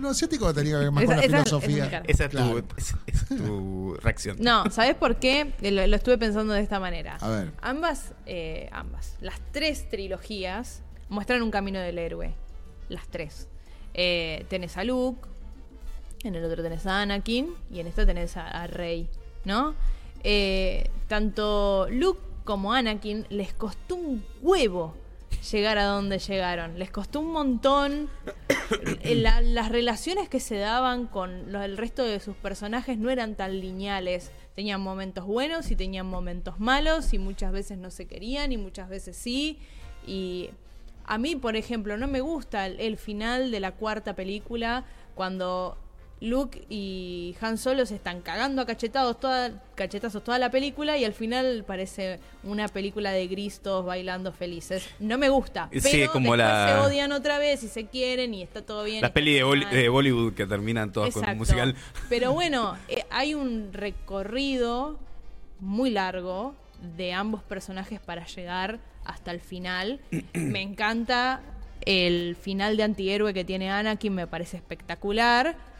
Lo 0.00 0.08
asiático 0.10 0.52
tenía 0.54 0.74
que 0.78 0.84
ver 0.84 0.90
más 0.92 1.04
Esa- 1.04 1.14
con 1.14 1.20
la 1.20 1.26
esa 1.26 1.44
filosofía. 1.44 2.02
Esa 2.06 2.24
es, 2.24 2.30
Claro. 2.30 2.62
tu, 2.62 2.74
es- 2.76 2.94
es 3.06 3.26
tu 3.28 3.94
reacción. 4.02 4.36
No, 4.40 4.70
¿sabes 4.70 4.94
por 4.94 5.16
qué? 5.16 5.52
Lo, 5.60 5.86
lo 5.86 5.96
estuve 5.96 6.18
pensando 6.18 6.52
de 6.54 6.60
esta 6.60 6.80
manera. 6.80 7.16
A 7.20 7.28
ver. 7.28 7.52
Ambas, 7.62 8.12
eh, 8.26 8.68
ambas, 8.72 9.16
las 9.20 9.40
tres 9.52 9.88
trilogías 9.88 10.82
muestran 11.08 11.42
un 11.42 11.50
camino 11.50 11.80
del 11.80 11.98
héroe. 11.98 12.34
Las 12.88 13.06
tres. 13.08 13.48
Eh, 13.94 14.44
tenés 14.48 14.76
a 14.76 14.84
Luke, 14.84 15.28
en 16.24 16.34
el 16.34 16.44
otro 16.44 16.62
tenés 16.62 16.86
a 16.86 17.00
Anakin 17.02 17.54
y 17.70 17.80
en 17.80 17.86
esta 17.86 18.04
tenés 18.06 18.36
a, 18.36 18.46
a 18.48 18.66
Rey. 18.66 19.08
¿no? 19.44 19.74
Eh, 20.22 20.88
tanto 21.06 21.86
Luke 21.90 22.20
como 22.44 22.72
Anakin 22.72 23.26
les 23.30 23.52
costó 23.54 23.94
un 23.94 24.24
huevo 24.42 24.94
llegar 25.50 25.78
a 25.78 25.84
donde 25.84 26.18
llegaron. 26.18 26.78
Les 26.78 26.90
costó 26.90 27.20
un 27.20 27.32
montón. 27.32 28.08
La- 29.04 29.40
las 29.40 29.68
relaciones 29.70 30.28
que 30.28 30.40
se 30.40 30.56
daban 30.56 31.06
con 31.06 31.54
el 31.54 31.76
resto 31.76 32.04
de 32.04 32.18
sus 32.20 32.36
personajes 32.36 32.98
no 32.98 33.10
eran 33.10 33.34
tan 33.34 33.60
lineales. 33.60 34.30
Tenían 34.54 34.80
momentos 34.80 35.24
buenos 35.26 35.70
y 35.70 35.76
tenían 35.76 36.06
momentos 36.06 36.60
malos 36.60 37.12
y 37.12 37.18
muchas 37.18 37.52
veces 37.52 37.78
no 37.78 37.90
se 37.90 38.06
querían 38.06 38.52
y 38.52 38.56
muchas 38.56 38.88
veces 38.88 39.16
sí. 39.16 39.58
Y 40.06 40.50
a 41.06 41.18
mí, 41.18 41.36
por 41.36 41.56
ejemplo, 41.56 41.96
no 41.96 42.06
me 42.08 42.20
gusta 42.20 42.66
el 42.66 42.96
final 42.96 43.50
de 43.50 43.60
la 43.60 43.72
cuarta 43.72 44.14
película 44.14 44.84
cuando 45.14 45.76
Luke 46.24 46.64
y 46.70 47.36
Han 47.42 47.58
Solo 47.58 47.84
se 47.84 47.96
están 47.96 48.22
cagando 48.22 48.62
a 48.62 48.66
cachetados 48.66 49.20
toda, 49.20 49.62
cachetazos 49.74 50.24
toda 50.24 50.38
la 50.38 50.50
película 50.50 50.96
y 50.96 51.04
al 51.04 51.12
final 51.12 51.64
parece 51.66 52.18
una 52.42 52.68
película 52.68 53.12
de 53.12 53.26
gris 53.26 53.60
todos 53.60 53.84
bailando 53.84 54.32
felices. 54.32 54.88
No 54.98 55.18
me 55.18 55.28
gusta. 55.28 55.68
Sí, 55.70 55.80
Pero 55.82 56.12
como 56.12 56.34
la- 56.34 56.68
se 56.68 56.86
odian 56.86 57.12
otra 57.12 57.38
vez 57.38 57.62
y 57.62 57.68
se 57.68 57.86
quieren 57.86 58.32
y 58.32 58.42
está 58.42 58.62
todo 58.62 58.84
bien. 58.84 59.02
La 59.02 59.08
está 59.08 59.14
peli 59.14 59.34
de, 59.34 59.88
Bollywood 59.88 60.32
que 60.32 60.46
terminan 60.46 60.92
todas 60.92 61.12
con 61.12 61.28
un 61.28 61.36
musical. 61.36 61.76
Pero 62.08 62.32
bueno, 62.32 62.76
eh, 62.88 63.04
hay 63.10 63.34
un 63.34 63.72
recorrido 63.72 64.98
muy 65.60 65.90
largo 65.90 66.54
de 66.96 67.12
ambos 67.12 67.42
personajes 67.42 68.00
para 68.00 68.26
llegar 68.26 68.78
hasta 69.04 69.30
el 69.30 69.40
final. 69.40 70.00
me 70.32 70.62
encanta 70.62 71.42
el 71.82 72.34
final 72.40 72.78
de 72.78 72.82
antihéroe 72.84 73.34
que 73.34 73.44
tiene 73.44 73.70
Anakin, 73.70 74.14
me 74.14 74.26
parece 74.26 74.56
espectacular. 74.56 75.73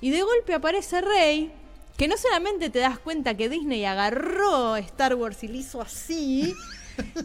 Y 0.00 0.10
de 0.10 0.22
golpe 0.22 0.54
aparece 0.54 1.00
Rey, 1.00 1.52
que 1.96 2.08
no 2.08 2.16
solamente 2.16 2.70
te 2.70 2.78
das 2.78 2.98
cuenta 2.98 3.36
que 3.36 3.48
Disney 3.48 3.84
agarró 3.84 4.76
Star 4.76 5.14
Wars 5.14 5.42
y 5.44 5.48
le 5.48 5.58
hizo 5.58 5.82
así. 5.82 6.54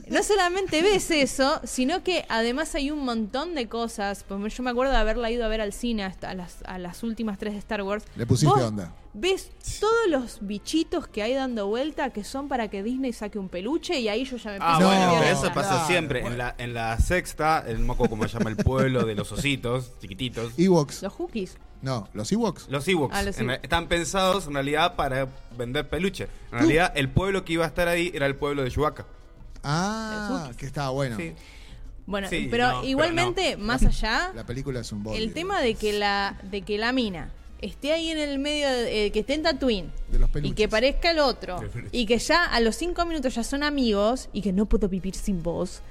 No 0.10 0.24
solamente 0.24 0.82
ves 0.82 1.10
eso, 1.12 1.60
sino 1.64 2.04
que 2.04 2.26
además 2.30 2.74
hay 2.76 2.92
un 2.92 3.04
montón 3.06 3.56
de 3.56 3.68
cosas. 3.68 4.24
Porque 4.28 4.50
yo 4.50 4.64
me 4.64 4.70
acuerdo 4.72 4.92
de 4.94 4.98
haberla 5.00 5.30
ido 5.32 5.46
a 5.46 5.48
ver 5.48 5.62
al 5.62 5.74
cine 5.74 6.04
hasta 6.04 6.30
a 6.30 6.34
las, 6.34 6.58
a 6.66 6.78
las 6.78 7.04
últimas 7.04 7.38
tres 7.38 7.54
de 7.54 7.60
Star 7.60 7.82
Wars. 7.84 8.06
Le 8.16 8.26
pusiste 8.26 8.54
Vos 8.54 8.62
onda. 8.64 8.94
Ves 9.18 9.50
todos 9.80 10.08
los 10.10 10.40
bichitos 10.42 11.08
que 11.08 11.24
hay 11.24 11.34
dando 11.34 11.68
vuelta 11.68 12.10
que 12.10 12.26
son 12.26 12.50
para 12.50 12.68
que 12.70 12.84
Disney 12.84 13.14
saque 13.14 13.40
un 13.40 13.48
peluche 13.48 13.98
y 14.00 14.10
ahí 14.10 14.26
yo 14.26 14.36
ya 14.36 14.52
me 14.52 14.58
Ah, 14.60 14.74
empiezo 14.74 14.80
No, 14.82 14.92
a 14.92 14.98
bueno, 15.08 15.22
pero 15.24 15.38
eso 15.40 15.54
pasa 15.54 15.70
claro, 15.70 15.88
siempre. 15.88 16.20
En, 16.26 16.38
la, 16.38 16.54
en 16.58 16.74
la 16.74 17.00
sexta, 17.00 17.64
el 17.66 17.80
moco 17.80 18.10
como 18.10 18.28
se 18.28 18.38
llama 18.38 18.50
el 18.50 18.58
pueblo 18.58 19.06
de 19.06 19.16
los 19.16 19.32
ositos, 19.32 19.92
chiquititos. 20.02 20.52
Ewoks. 20.58 21.02
Los 21.02 21.14
hookies. 21.14 21.58
No, 21.82 22.10
los 22.14 22.30
Ewoks. 22.32 22.68
Los 22.70 22.88
Ewoks 22.90 23.16
Ah, 23.16 23.22
los 23.22 23.38
en 23.38 23.50
Ewoks. 23.52 23.64
están 23.64 23.88
pensados 23.88 24.48
en 24.48 24.54
realidad 24.56 24.96
para 24.96 25.28
vender 25.58 25.88
peluche. 25.88 26.28
En 26.52 26.60
realidad, 26.60 26.92
el 26.96 27.10
pueblo 27.10 27.46
que 27.46 27.54
iba 27.54 27.64
a 27.64 27.68
estar 27.68 27.88
ahí 27.88 28.12
era 28.14 28.26
el 28.26 28.36
pueblo 28.36 28.64
de 28.64 28.72
Chewbacca. 28.72 29.06
Ah, 29.66 30.52
que 30.58 30.66
estaba 30.66 30.90
bueno. 30.92 31.18
Sí. 31.18 31.34
Bueno, 32.08 32.30
Sí, 32.30 32.48
pero 32.52 32.68
no, 32.68 32.74
pero 32.82 32.88
igualmente, 32.88 33.58
más 33.58 33.84
allá, 33.84 34.32
La 34.36 34.46
película 34.46 34.80
es 34.82 34.92
un 34.92 35.02
bodrio. 35.04 35.24
el 35.24 35.34
tema 35.34 35.60
de 35.62 35.74
que 35.74 35.92
la 35.94 36.38
de 36.44 36.62
que 36.62 36.78
la 36.78 36.92
mina 36.92 37.32
esté 37.62 37.94
ahí 37.94 38.12
en 38.12 38.20
el 38.20 38.38
medio, 38.38 38.70
de- 38.70 39.08
eh, 39.08 39.12
que 39.12 39.22
esté 39.22 39.34
en 39.34 39.42
Tatooine 39.42 39.92
De 40.10 40.20
los 40.20 40.30
y 40.30 40.34
peluches. 40.34 40.56
que 40.56 40.68
parezca 40.70 41.10
el 41.12 41.18
otro 41.20 41.60
y 41.92 42.06
que 42.06 42.20
ya 42.20 42.44
a 42.46 42.60
los 42.60 42.76
cinco 42.76 43.06
minutos 43.08 43.34
ya 43.34 43.44
son 43.44 43.64
amigos 43.64 44.30
y 44.34 44.42
que 44.44 44.54
no 44.54 44.68
puedo 44.68 44.88
vivir 44.88 45.16
sin 45.16 45.42
vos, 45.42 45.82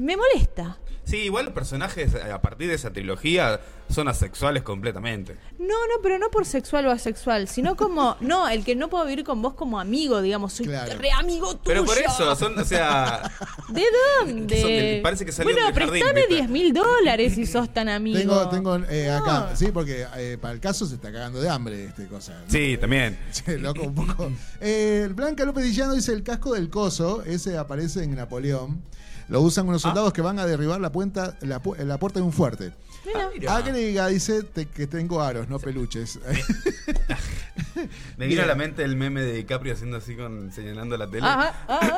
me 0.00 0.16
molesta. 0.16 0.78
Sí, 1.04 1.16
igual 1.18 1.46
los 1.46 1.54
personajes 1.54 2.14
eh, 2.14 2.30
a 2.30 2.40
partir 2.40 2.68
de 2.68 2.74
esa 2.74 2.92
trilogía 2.92 3.60
son 3.88 4.06
asexuales 4.06 4.62
completamente. 4.62 5.36
No, 5.58 5.66
no, 5.88 5.94
pero 6.02 6.18
no 6.18 6.30
por 6.30 6.46
sexual 6.46 6.86
o 6.86 6.90
asexual, 6.90 7.48
sino 7.48 7.74
como, 7.76 8.16
no, 8.20 8.48
el 8.48 8.64
que 8.64 8.76
no 8.76 8.88
puedo 8.88 9.04
vivir 9.06 9.24
con 9.24 9.42
vos 9.42 9.54
como 9.54 9.80
amigo, 9.80 10.22
digamos, 10.22 10.52
soy 10.52 10.66
Claro. 10.66 10.96
re 10.98 11.10
amigo 11.10 11.48
tuyo. 11.56 11.62
Pero 11.64 11.84
por 11.84 11.98
eso, 11.98 12.36
son, 12.36 12.56
o 12.58 12.64
sea, 12.64 13.22
¿De 13.68 13.82
dónde? 14.20 14.54
Que 14.54 14.94
son 14.94 15.02
parece 15.02 15.24
que 15.26 15.42
bueno, 15.42 15.70
del 15.72 15.90
¿viste? 15.90 16.26
10 16.28 16.48
mil 16.48 16.72
dólares 16.72 17.34
si 17.34 17.44
sos 17.46 17.72
tan 17.74 17.88
amigo. 17.88 18.18
Tengo, 18.18 18.48
tengo 18.48 18.76
eh, 18.88 19.06
No. 19.08 19.16
acá, 19.16 19.56
sí, 19.56 19.70
porque 19.72 20.06
eh, 20.16 20.38
para 20.40 20.54
el 20.54 20.60
caso 20.60 20.86
se 20.86 20.94
está 20.94 21.10
cagando 21.12 21.40
de 21.40 21.48
hambre 21.48 21.86
este 21.86 22.06
cosa. 22.06 22.38
¿no? 22.38 22.50
sí, 22.50 22.76
también. 22.80 23.18
Che, 23.32 23.58
loco, 23.58 23.82
un 23.82 23.94
poco. 23.94 24.30
Eh, 24.60 25.08
Blanca 25.12 25.44
López 25.44 25.64
Dillano 25.64 25.94
dice 25.94 26.12
el 26.12 26.22
casco 26.22 26.54
del 26.54 26.70
coso, 26.70 27.22
ese 27.24 27.58
aparece 27.58 28.04
en 28.04 28.14
Napoleón. 28.14 28.82
Lo 29.30 29.40
usan 29.42 29.66
unos 29.68 29.80
soldados 29.82 30.12
que 30.12 30.20
van 30.22 30.38
a 30.38 30.44
derribar 30.46 30.80
la, 30.80 30.90
puenta, 30.92 31.36
la, 31.40 31.62
pu- 31.62 31.76
la 31.78 31.98
puerta 31.98 32.18
de 32.18 32.24
un 32.26 32.32
fuerte. 32.32 32.72
Mira. 33.06 33.20
Ah, 33.24 33.30
mira. 33.32 33.56
Agrega, 33.56 34.08
dice 34.08 34.42
te- 34.42 34.66
que 34.66 34.86
tengo 34.86 35.22
aros, 35.22 35.48
no 35.48 35.58
peluches. 35.58 36.18
Me 38.18 38.26
vino 38.26 38.42
a 38.42 38.46
la 38.46 38.54
mente 38.56 38.82
el 38.84 38.96
meme 38.96 39.22
de 39.22 39.32
DiCaprio 39.34 39.72
haciendo 39.72 39.96
así 39.98 40.16
con 40.16 40.52
señalando 40.52 40.96
la 40.98 41.06
tele. 41.08 41.26
Ajá, 41.26 41.54
ajá. 41.68 41.96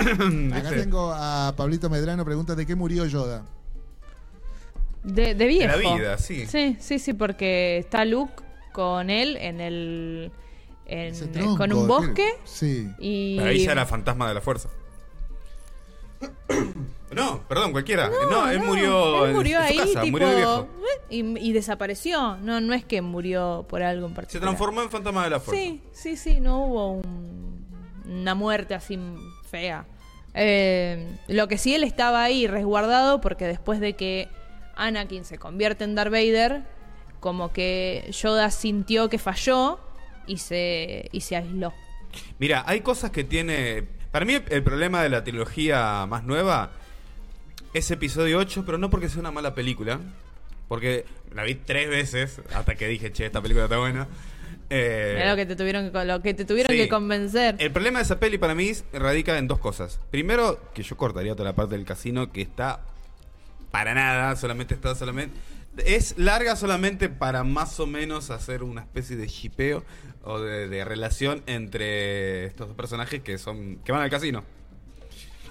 Acá 0.57 0.71
tengo 0.71 1.13
a 1.13 1.55
Pablito 1.57 1.89
Medrano, 1.91 2.25
pregunta 2.25 2.55
de 2.55 2.67
qué 2.67 2.77
murió 2.77 3.07
Yoda. 3.07 3.43
De, 5.03 5.35
de 5.35 5.47
viejo. 5.47 5.77
De 5.77 5.83
la 5.83 5.95
vida, 5.97 6.19
sí. 6.19 6.47
Sí, 6.47 6.77
sí, 6.81 6.99
sí, 6.99 7.13
porque 7.15 7.79
está 7.79 8.05
Luke 8.05 8.35
con 8.73 9.11
él 9.11 9.37
en 9.39 9.61
el. 9.61 10.33
en- 10.87 11.33
tronco, 11.33 11.57
con 11.57 11.73
un 11.73 11.89
bosque. 11.89 12.29
Sí. 12.45 12.89
Y. 13.01 13.39
Pero 13.39 13.49
ahí 13.51 13.65
ya 13.65 13.73
era 13.73 13.87
fantasma 13.87 14.29
de 14.29 14.35
la 14.35 14.41
fuerza. 14.43 14.69
No, 17.15 17.47
perdón, 17.49 17.73
cualquiera. 17.73 18.11
No, 18.31 18.49
él 18.51 18.59
no, 18.61 18.65
murió, 18.67 19.27
él 19.27 19.35
murió 19.35 19.59
en 19.61 19.65
su 19.67 19.71
ahí, 19.73 19.77
casa, 19.79 20.01
tipo, 20.03 20.13
murió 20.13 20.29
de 20.29 20.37
viejo. 20.37 20.69
Y, 21.11 21.49
y 21.49 21.53
desapareció. 21.53 22.37
No, 22.39 22.61
no 22.61 22.73
es 22.75 22.85
que 22.85 23.03
murió 23.03 23.67
por 23.69 23.83
algo 23.83 24.07
en 24.07 24.13
Se 24.13 24.17
particular. 24.17 24.43
transformó 24.49 24.83
en 24.83 24.91
fantasma 24.91 25.25
de 25.25 25.31
la 25.31 25.41
fuerza. 25.41 25.63
Sí, 25.63 25.83
sí, 25.93 26.17
sí, 26.17 26.41
no 26.41 26.65
hubo 26.65 26.93
un- 26.93 27.67
una 28.07 28.35
muerte 28.35 28.75
así 28.75 28.99
fea. 29.51 29.87
Eh, 30.35 31.19
lo 31.29 31.47
que 31.49 31.59
sí 31.59 31.75
él 31.75 31.85
estaba 31.85 32.23
ahí 32.25 32.47
resguardado 32.47 33.21
porque 33.21 33.47
después 33.47 33.81
de 33.81 33.95
que 33.95 34.29
Anakin 34.77 35.25
se 35.27 35.39
convierte 35.39 35.85
en 35.85 35.95
Darth 35.95 36.11
Vader, 36.11 36.63
como 37.21 37.53
que 37.53 38.09
Yoda 38.11 38.51
sintió 38.51 39.09
que 39.11 39.19
falló 39.19 39.79
y 40.27 40.39
se, 40.39 41.09
y 41.13 41.21
se 41.21 41.37
aisló. 41.37 41.73
Mira, 42.39 42.65
hay 42.67 42.81
cosas 42.81 43.11
que 43.11 43.25
tiene. 43.25 43.87
Para 44.11 44.25
mí, 44.25 44.39
el 44.49 44.63
problema 44.63 45.03
de 45.03 45.09
la 45.09 45.23
trilogía 45.25 46.05
más 46.07 46.25
nueva 46.25 46.73
es 47.75 47.91
episodio 47.91 48.39
8, 48.39 48.65
pero 48.67 48.79
no 48.79 48.91
porque 48.91 49.09
sea 49.09 49.21
una 49.21 49.31
mala 49.31 49.55
película. 49.55 50.01
Porque 50.69 51.05
la 51.35 51.43
vi 51.45 51.55
tres 51.55 51.89
veces 51.89 52.41
hasta 52.55 52.75
que 52.75 52.89
dije, 52.89 53.13
che, 53.13 53.27
esta 53.27 53.43
película 53.43 53.65
está 53.65 53.79
buena. 53.79 54.09
Eh, 54.71 55.23
lo 55.29 55.37
que 55.37 55.45
te 55.45 55.55
tuvieron 55.55 55.91
que, 55.91 56.05
lo 56.05 56.23
que 56.23 56.33
te 56.33 56.47
tuvieron 56.47 56.73
sí. 56.73 56.79
que 56.79 56.89
convencer. 56.89 57.57
El 57.59 57.73
problema 57.73 57.99
de 57.99 58.05
esa 58.05 58.19
peli 58.19 58.39
para 58.39 58.55
mí 58.55 58.73
radica 58.93 59.37
en 59.37 59.49
dos 59.49 59.59
cosas. 59.59 60.01
Primero, 60.11 60.59
que 60.73 60.83
yo 60.83 60.97
cortaría 60.97 61.35
toda 61.35 61.51
la 61.51 61.55
parte 61.55 61.77
del 61.77 61.85
casino 61.85 62.33
que 62.33 62.41
está 62.41 62.81
para 63.71 63.93
nada, 63.93 64.35
solamente 64.37 64.75
está 64.75 64.95
solamente. 64.95 65.37
Es 65.85 66.17
larga 66.19 66.57
solamente 66.57 67.09
para 67.11 67.45
más 67.45 67.79
o 67.81 67.87
menos 67.87 68.31
hacer 68.31 68.63
una 68.63 68.83
especie 68.83 69.17
de 69.17 69.27
shipeo 69.27 69.85
o 70.23 70.39
de, 70.39 70.69
de 70.69 70.85
relación 70.85 71.43
entre 71.47 72.47
estos 72.47 72.69
dos 72.69 72.77
personajes 72.77 73.21
que 73.21 73.37
son 73.37 73.77
que 73.85 73.93
van 73.93 74.01
al 74.01 74.11
casino. 74.11 74.43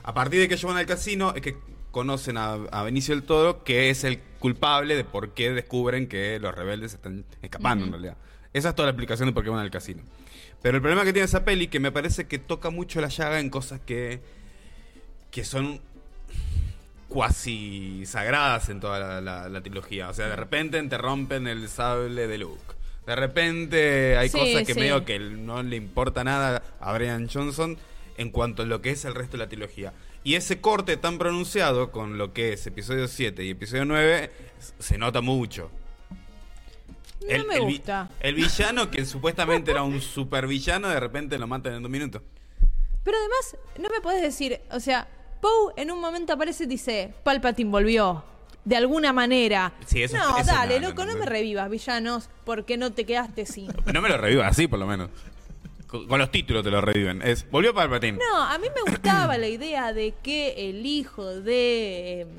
A 0.04 0.16
partir 0.16 0.40
de 0.40 0.48
que 0.48 0.56
ellos 0.56 0.66
van 0.66 0.78
al 0.78 0.88
casino 0.88 1.34
es 1.36 1.42
que 1.42 1.58
conocen 1.92 2.38
a, 2.38 2.54
a 2.54 2.84
Benicio 2.84 3.14
del 3.14 3.24
Toro, 3.24 3.64
que 3.64 3.90
es 3.90 4.04
el 4.04 4.20
culpable 4.40 4.96
de 4.96 5.04
por 5.04 5.34
qué 5.34 5.52
descubren 5.52 6.08
que 6.08 6.40
los 6.40 6.56
rebeldes 6.56 6.94
están 6.94 7.26
escapando 7.42 7.86
en 7.86 7.92
realidad. 7.92 8.18
Esa 8.54 8.70
es 8.70 8.76
toda 8.76 8.88
la 8.88 8.92
explicación 8.92 9.28
de 9.30 9.34
por 9.34 9.44
qué 9.44 9.50
van 9.50 9.60
al 9.60 9.72
casino. 9.72 10.02
Pero 10.62 10.78
el 10.78 10.82
problema 10.82 11.04
que 11.06 11.14
tiene 11.14 11.26
esa 11.26 11.44
peli 11.46 11.68
que 11.68 11.80
me 11.80 11.92
parece 11.92 12.28
que 12.28 12.38
toca 12.40 12.70
mucho 12.70 13.02
la 13.02 13.08
llaga 13.08 13.40
en 13.40 13.50
cosas 13.50 13.80
que 13.86 14.20
que 15.32 15.44
son 15.46 15.80
cuasi 17.08 18.06
sagradas 18.06 18.70
en 18.70 18.80
toda 18.80 19.00
la, 19.00 19.22
la- 19.22 19.50
la 19.50 19.62
trilogía. 19.62 20.10
O 20.10 20.14
sea, 20.14 20.28
de 20.28 20.36
repente 20.36 20.82
te 20.84 20.98
rompen 20.98 21.48
el 21.48 21.68
sable 21.70 22.28
de 22.28 22.38
Luke. 22.38 22.62
De 23.06 23.16
repente 23.16 24.18
hay 24.18 24.30
Sí, 24.30 24.38
cosas 24.38 24.64
que 24.68 24.74
sí. 24.74 24.80
medio 24.80 25.04
que 25.06 25.20
no 25.20 25.62
le 25.64 25.76
importa 25.76 26.24
nada 26.24 26.62
a 26.80 26.94
Brian 26.94 27.28
Johnson 27.28 27.78
en 28.18 28.30
cuanto 28.30 28.64
a 28.64 28.66
lo 28.66 28.82
que 28.82 28.92
es 28.92 29.04
el 29.06 29.16
resto 29.16 29.34
de 29.38 29.44
la 29.44 29.50
trilogía. 29.50 29.94
Y 30.24 30.36
ese 30.36 30.62
corte 30.62 30.98
tan 30.98 31.18
pronunciado 31.18 31.92
con 31.92 32.18
lo 32.18 32.32
que 32.34 32.54
es 32.54 32.68
episodio 32.68 33.08
7 33.08 33.44
y 33.44 33.50
episodio 33.52 33.86
9 33.86 34.32
se 34.80 34.98
nota 34.98 35.22
mucho. 35.22 35.72
No 37.22 37.46
me 37.46 37.60
vi- 37.60 37.74
gusta. 37.78 38.10
el 38.20 38.36
villano 38.36 38.90
que 38.90 39.06
supuestamente 39.06 39.72
era 39.72 39.84
un 39.84 40.02
supervillano, 40.02 40.90
de 40.90 41.00
repente 41.00 41.38
lo 41.38 41.48
matan 41.48 41.74
en 41.76 41.82
dos 41.84 41.92
minutos. 41.92 42.22
Pero 43.04 43.18
además, 43.18 43.58
no 43.80 43.90
me 43.90 44.02
podés 44.02 44.22
decir, 44.22 44.60
o 44.72 44.80
sea, 44.80 45.08
Poe 45.42 45.74
en 45.76 45.90
un 45.92 46.00
momento 46.00 46.34
aparece 46.34 46.66
y 46.66 46.68
dice, 46.68 47.14
Palpatine 47.24 47.70
volvió. 47.72 48.24
De 48.64 48.76
alguna 48.76 49.12
manera. 49.12 49.74
Sí, 49.88 50.04
eso- 50.04 50.16
no, 50.18 50.38
eso 50.38 50.46
dale, 50.52 50.80
no, 50.80 50.90
loco, 50.90 51.04
no, 51.04 51.14
no, 51.14 51.20
me 51.20 51.26
revivas, 51.26 51.68
villanos, 51.68 52.30
porque 52.46 52.78
no 52.78 52.92
te 52.94 53.06
quedaste 53.08 53.48
sin. 53.48 53.72
No 53.92 54.02
me 54.04 54.10
lo 54.10 54.18
reviva 54.18 54.46
así, 54.48 54.68
por 54.68 54.78
lo 54.78 54.86
menos. 54.86 55.10
Con, 55.92 56.08
los 56.08 56.32
títulos 56.32 56.64
te 56.64 56.72
lo 56.72 56.80
reviven. 56.80 57.22
Es, 57.22 57.50
volvió 57.52 57.74
Palpatine. 57.74 58.18
No, 58.18 58.44
a 58.44 58.58
mí 58.58 58.68
me 58.74 58.90
gustaba 58.90 59.38
la 59.38 59.50
idea 59.50 59.92
de 59.92 60.14
que 60.24 60.70
el 60.70 60.86
hijo 60.86 61.42
de 61.42 62.22
em, 62.22 62.30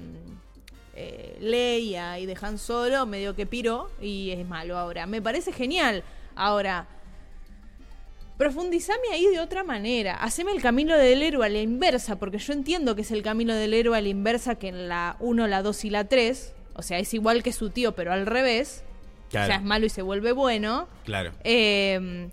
eh, 0.97 1.37
Leia 1.39 2.19
y 2.19 2.25
de 2.25 2.35
Han 2.41 2.57
Solo 2.57 3.05
medio 3.05 3.37
que 3.37 3.45
piró 3.45 3.91
y 4.01 4.31
es 4.31 4.49
malo 4.49 4.79
ahora. 4.79 5.07
Me 5.07 5.21
parece 5.21 5.53
genial. 5.53 6.03
Ahora, 6.35 6.87
Profundizame 8.39 9.09
ahí 9.13 9.27
de 9.27 9.39
otra 9.39 9.63
manera. 9.63 10.17
Haceme 10.17 10.53
el 10.53 10.63
camino 10.63 10.97
del 10.97 11.23
héroe 11.23 11.47
a 11.47 11.49
la 11.51 11.61
inversa, 11.61 12.19
porque 12.19 12.39
yo 12.39 12.55
entiendo 12.55 12.97
que 12.97 13.03
es 13.03 13.11
el 13.11 13.23
camino 13.23 13.55
del 13.55 13.75
héroe 13.75 13.97
a 13.97 14.01
la 14.01 14.09
inversa 14.09 14.55
que 14.55 14.69
en 14.69 14.89
la 14.89 15.17
1, 15.21 15.47
la 15.47 15.63
2 15.63 15.85
y 15.85 15.91
la 15.91 16.09
3. 16.09 16.55
O 16.75 16.83
sea, 16.83 16.99
es 16.99 17.13
igual 17.13 17.43
que 17.43 17.53
su 17.53 17.71
tío, 17.71 17.93
pero 17.93 18.13
al 18.13 18.27
revés. 18.27 18.83
Claro. 19.29 19.45
O 19.45 19.47
sea, 19.49 19.57
es 19.57 19.63
malo 19.63 19.87
y 19.87 19.91
se 19.91 20.03
vuelve 20.03 20.33
bueno. 20.33 20.89
Claro. 21.05 21.31
Eh, 21.45 22.31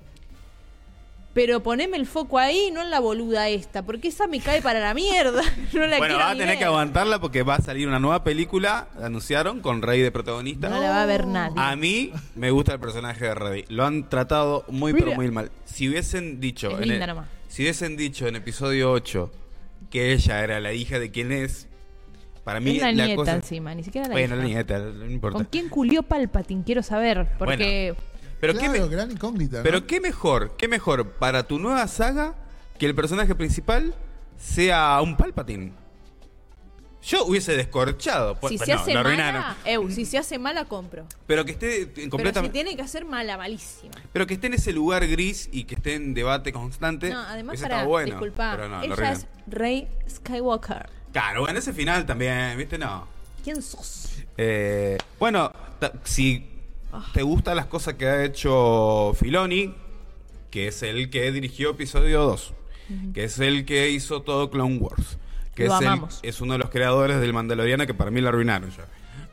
pero 1.40 1.64
poneme 1.64 1.96
el 1.96 2.06
foco 2.06 2.38
ahí, 2.38 2.70
no 2.74 2.82
en 2.82 2.90
la 2.90 3.00
boluda 3.00 3.48
esta, 3.48 3.86
porque 3.86 4.10
esa 4.10 4.28
me 4.28 4.42
cae 4.42 4.62
para 4.62 4.82
la 4.82 4.94
mierda. 4.94 5.42
No 5.74 5.88
la 5.88 5.98
Bueno, 5.98 6.18
va 6.18 6.32
a 6.32 6.34
tener 6.34 6.48
ver. 6.50 6.58
que 6.58 6.66
aguantarla 6.66 7.22
porque 7.22 7.44
va 7.44 7.56
a 7.56 7.62
salir 7.62 7.88
una 7.88 7.98
nueva 7.98 8.26
película, 8.26 8.90
la 9.00 9.06
anunciaron, 9.06 9.62
con 9.62 9.82
Rey 9.82 10.02
de 10.02 10.12
protagonista. 10.12 10.68
No 10.68 10.82
la 10.82 10.90
va 10.90 11.04
a 11.04 11.06
ver 11.06 11.28
nadie. 11.28 11.54
A 11.56 11.78
mí 11.78 12.12
me 12.36 12.52
gusta 12.52 12.74
el 12.74 12.82
personaje 12.82 13.24
de 13.24 13.36
Rey. 13.36 13.64
Lo 13.70 13.86
han 13.86 14.10
tratado 14.10 14.66
muy 14.68 14.92
Mira. 14.92 15.06
pero 15.06 15.16
muy 15.16 15.32
mal. 15.32 15.50
Si 15.64 15.88
hubiesen 15.88 16.42
dicho 16.42 16.72
Es 16.72 16.82
en 16.82 16.90
linda 16.90 17.06
el- 17.06 17.10
nomás. 17.12 17.30
si 17.48 17.62
hubiesen 17.62 17.96
dicho 17.96 18.28
en 18.28 18.36
episodio 18.36 18.92
8 18.92 19.32
que 19.90 20.12
ella 20.12 20.44
era 20.44 20.60
la 20.60 20.74
hija 20.74 21.00
de 21.00 21.10
quién 21.10 21.32
es, 21.32 21.70
para 22.44 22.60
mí 22.60 22.76
es 22.76 22.82
la, 22.82 22.92
nieta 22.92 23.16
cosa 23.16 23.36
encima, 23.36 23.74
ni 23.76 23.84
siquiera 23.86 24.10
la 24.10 24.14
Bueno, 24.14 24.36
hija. 24.36 24.44
la 24.44 24.50
nieta, 24.50 24.80
no 24.80 25.10
importa. 25.10 25.38
¿Con 25.38 25.46
quién 25.46 25.70
culió 25.70 26.04
Palpatine? 26.04 26.64
Quiero 26.66 26.84
saber, 26.84 27.28
porque... 27.38 27.96
Pero 28.40 28.54
claro, 28.54 28.74
qué 28.74 28.80
me- 28.80 28.88
gran 28.88 29.12
incógnita. 29.12 29.58
¿no? 29.58 29.64
pero 29.64 29.86
qué 29.86 30.00
mejor, 30.00 30.56
qué 30.58 30.68
mejor 30.68 31.12
para 31.12 31.44
tu 31.44 31.60
nueva 31.60 31.88
saga 31.88 32.36
que 32.78 32.86
el 32.86 32.96
personaje 32.96 33.36
principal 33.36 33.94
sea 34.38 35.00
un 35.02 35.18
Palpatine. 35.18 35.74
Yo 37.02 37.24
hubiese 37.26 37.56
descorchado. 37.56 38.34
si 38.36 38.40
Pues, 38.42 38.60
se 38.62 38.74
no, 38.74 38.80
hace 38.82 38.94
lo 38.94 39.04
mala, 39.04 39.56
eu, 39.66 39.90
si 39.90 40.04
se 40.06 40.18
hace 40.18 40.38
mala, 40.38 40.66
compro. 40.66 41.06
Pero 41.28 41.46
que 41.46 41.52
esté 41.54 41.84
en 41.84 41.88
Pero 41.88 42.02
si 42.04 42.10
completamente. 42.10 42.54
tiene 42.54 42.76
que 42.76 42.82
hacer 42.82 43.06
mala, 43.06 43.38
malísima. 43.38 43.94
Pero 44.12 44.28
que 44.28 44.34
esté 44.34 44.48
en 44.48 44.56
ese 44.56 44.74
lugar 44.74 45.08
gris 45.08 45.48
y 45.52 45.64
que 45.64 45.76
esté 45.76 45.96
en 45.96 46.14
debate 46.14 46.52
constante. 46.52 47.10
No, 47.10 47.20
además 47.22 47.62
para, 47.62 47.86
bueno. 47.86 48.08
disculpa, 48.12 48.52
pero 48.52 48.68
no, 48.68 48.84
ella 48.84 49.12
es 49.14 49.28
Rey 49.48 49.88
Skywalker. 50.10 50.90
Claro, 51.14 51.42
bueno, 51.42 51.58
ese 51.58 51.72
final 51.72 52.06
también, 52.06 52.58
¿viste? 52.58 52.78
No. 52.78 53.08
¿Quién 53.46 53.62
sos? 53.62 54.10
Eh, 54.38 54.98
bueno, 55.18 55.52
si. 56.04 56.46
Te 57.14 57.22
gustan 57.24 57.56
las 57.56 57.66
cosas 57.68 57.96
que 57.96 58.08
ha 58.08 58.24
hecho 58.24 59.14
Filoni, 59.16 59.74
que 60.52 60.68
es 60.68 60.82
el 60.84 61.10
que 61.10 61.32
dirigió 61.32 61.72
episodio 61.72 62.22
2, 62.24 62.54
que 63.14 63.24
es 63.26 63.40
el 63.40 63.66
que 63.66 63.90
hizo 63.90 64.22
todo 64.22 64.50
Clone 64.50 64.78
Wars, 64.78 65.18
que 65.56 65.66
Lo 65.66 65.76
es, 65.76 65.82
el- 65.82 65.88
amamos. 65.88 66.20
es 66.24 66.42
uno 66.42 66.54
de 66.54 66.60
los 66.60 66.70
creadores 66.70 67.20
del 67.22 67.34
Mandaloriano 67.34 67.86
que 67.86 67.94
para 67.94 68.12
mí 68.12 68.22
lo 68.22 68.30
arruinaron 68.30 68.70
ya. 68.72 68.86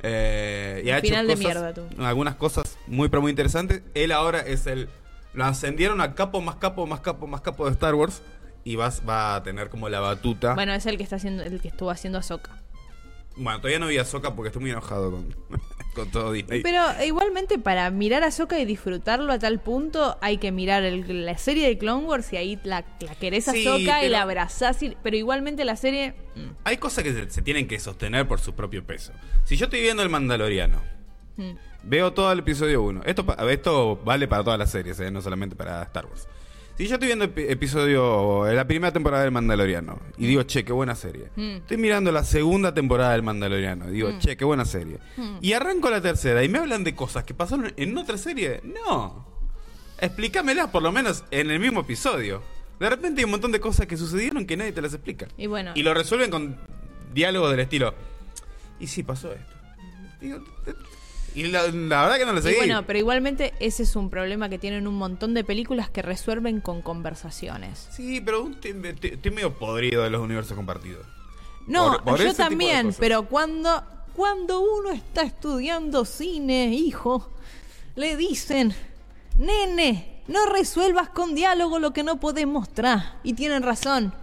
Eh, 0.02 0.82
y 0.84 0.90
ha 0.90 0.98
hecho 0.98 1.08
final 1.08 1.26
de 1.26 1.34
cosas- 1.34 1.44
mierda, 1.46 1.74
tú. 1.74 1.82
algunas 2.02 2.34
cosas 2.36 2.76
muy 2.86 3.08
pero 3.08 3.22
muy 3.22 3.30
interesantes. 3.30 3.82
Él 3.94 4.12
ahora 4.12 4.40
es 4.40 4.66
el 4.66 4.88
lo 5.32 5.44
ascendieron 5.44 6.00
a 6.00 6.14
capo 6.14 6.40
más 6.40 6.56
capo 6.56 6.86
más 6.86 7.00
capo 7.00 7.26
más 7.26 7.40
capo 7.40 7.66
de 7.66 7.72
Star 7.72 7.94
Wars 7.94 8.22
y 8.64 8.76
vas 8.76 9.02
va 9.08 9.36
a 9.36 9.42
tener 9.42 9.68
como 9.70 9.88
la 9.88 10.00
batuta. 10.00 10.54
Bueno, 10.54 10.72
es 10.74 10.86
el 10.86 10.96
que 10.96 11.02
está 11.02 11.16
haciendo, 11.16 11.42
el 11.42 11.60
que 11.60 11.68
estuvo 11.68 11.90
haciendo 11.90 12.18
Ahsoka. 12.18 12.50
Bueno, 13.36 13.58
todavía 13.60 13.78
no 13.78 13.86
vi 13.88 13.98
a 13.98 14.04
Soca 14.04 14.34
porque 14.34 14.48
estoy 14.48 14.62
muy 14.62 14.70
enojado 14.70 15.10
con, 15.10 15.34
con 15.94 16.10
todo 16.10 16.32
Disney. 16.32 16.62
Pero 16.62 16.82
igualmente 17.04 17.58
para 17.58 17.90
mirar 17.90 18.22
a 18.24 18.28
Ahsoka 18.28 18.58
y 18.58 18.64
disfrutarlo 18.64 19.32
a 19.32 19.38
tal 19.38 19.60
punto 19.60 20.16
hay 20.22 20.38
que 20.38 20.52
mirar 20.52 20.82
el- 20.84 21.24
la 21.26 21.36
serie 21.38 21.66
de 21.66 21.76
Clone 21.78 22.06
Wars 22.06 22.32
y 22.32 22.36
ahí 22.38 22.58
la, 22.64 22.84
la 23.00 23.14
querés 23.14 23.48
a 23.48 23.52
Sí, 23.52 23.66
Ahsoka 23.66 24.02
y 24.04 24.08
la 24.08 24.22
abrazás. 24.22 24.82
y- 24.82 24.96
pero 25.02 25.16
igualmente 25.16 25.64
la 25.64 25.76
serie... 25.76 26.14
mm, 26.34 26.48
Hay 26.64 26.78
cosas 26.78 27.04
que 27.04 27.12
se, 27.12 27.30
se 27.30 27.42
tienen 27.42 27.68
que 27.68 27.78
sostener 27.78 28.26
por 28.26 28.40
su 28.40 28.54
propio 28.54 28.84
peso. 28.86 29.12
Si 29.44 29.56
yo 29.56 29.66
estoy 29.66 29.80
viendo 29.82 30.02
El 30.02 30.08
Mandaloriano, 30.08 30.80
mm. 31.36 31.52
veo 31.84 32.12
todo 32.14 32.32
el 32.32 32.38
episodio 32.38 32.82
1. 32.82 33.02
Esto, 33.04 33.26
esto 33.50 33.96
vale 34.04 34.26
para 34.28 34.44
todas 34.44 34.58
las 34.58 34.70
series, 34.70 34.98
¿eh? 35.00 35.10
no 35.10 35.20
solamente 35.20 35.56
para 35.56 35.82
Star 35.82 36.06
Wars. 36.06 36.26
Si 36.76 36.86
yo 36.86 36.94
estoy 36.96 37.06
viendo 37.06 37.24
epi- 37.24 37.46
episodio, 37.48 38.44
la 38.52 38.66
primera 38.66 38.92
temporada 38.92 39.22
del 39.22 39.32
Mandaloriano 39.32 39.98
y 40.18 40.26
digo, 40.26 40.42
che, 40.42 40.62
qué 40.64 40.72
buena 40.74 40.94
serie. 40.94 41.30
Mm. 41.34 41.56
Estoy 41.56 41.78
mirando 41.78 42.12
la 42.12 42.22
segunda 42.22 42.74
temporada 42.74 43.12
del 43.12 43.22
Mandaloriano 43.22 43.88
y 43.88 43.92
digo, 43.92 44.10
che, 44.18 44.36
qué 44.36 44.44
buena 44.44 44.66
serie. 44.66 44.98
Mm. 45.16 45.36
Y 45.40 45.52
arranco 45.54 45.88
la 45.88 46.02
tercera 46.02 46.44
y 46.44 46.48
me 46.50 46.58
hablan 46.58 46.84
de 46.84 46.94
cosas 46.94 47.24
que 47.24 47.32
pasaron 47.32 47.72
en 47.76 47.96
otra 47.96 48.18
serie. 48.18 48.60
No. 48.62 49.26
Explícamelas 49.98 50.68
por 50.68 50.82
lo 50.82 50.92
menos 50.92 51.24
en 51.30 51.50
el 51.50 51.58
mismo 51.60 51.80
episodio. 51.80 52.42
De 52.78 52.90
repente 52.90 53.22
hay 53.22 53.24
un 53.24 53.30
montón 53.30 53.52
de 53.52 53.60
cosas 53.60 53.86
que 53.86 53.96
sucedieron 53.96 54.44
que 54.44 54.58
nadie 54.58 54.72
te 54.72 54.82
las 54.82 54.92
explica. 54.92 55.28
Y 55.38 55.46
bueno, 55.46 55.72
Y 55.74 55.82
lo 55.82 55.94
resuelven 55.94 56.30
con 56.30 56.58
diálogos 57.14 57.52
del 57.52 57.60
estilo. 57.60 57.94
Y 58.78 58.86
sí, 58.88 59.02
pasó 59.02 59.32
esto. 59.32 59.52
Digo, 60.20 60.44
Y 61.36 61.44
la, 61.48 61.62
la 61.68 62.02
verdad 62.02 62.16
que 62.18 62.24
no 62.26 62.32
lo 62.32 62.38
y 62.40 62.42
seguí. 62.42 62.56
bueno, 62.56 62.84
pero 62.86 62.98
igualmente 62.98 63.52
ese 63.60 63.82
es 63.82 63.94
un 63.94 64.08
problema 64.10 64.48
que 64.48 64.58
tienen 64.58 64.86
un 64.88 64.94
montón 64.94 65.34
de 65.34 65.44
películas 65.44 65.90
que 65.90 66.00
resuelven 66.02 66.60
con 66.62 66.80
conversaciones. 66.82 67.88
Sí, 67.92 68.20
pero 68.22 68.48
estoy, 68.48 68.72
medio 69.30 69.52
podrido 69.58 70.02
de 70.02 70.10
los 70.10 70.20
universos 70.22 70.56
compartidos. 70.56 71.06
No, 71.66 71.92
Por- 71.92 72.04
por 72.04 72.22
yo 72.22 72.32
también, 72.34 72.94
pero 72.98 73.26
cuando, 73.26 73.84
cuando 74.14 74.60
uno 74.60 74.90
está 74.92 75.22
estudiando 75.22 76.04
cine, 76.06 76.68
hijo, 76.74 77.30
le 77.96 78.16
dicen, 78.16 78.74
nene, 79.38 80.22
no 80.28 80.46
resuelvas 80.46 81.08
con 81.10 81.34
diálogo 81.34 81.78
lo 81.78 81.92
que 81.92 82.02
no 82.02 82.18
podés 82.18 82.46
mostrar. 82.46 83.18
Y 83.22 83.34
tienen 83.34 83.62
razón, 83.62 84.14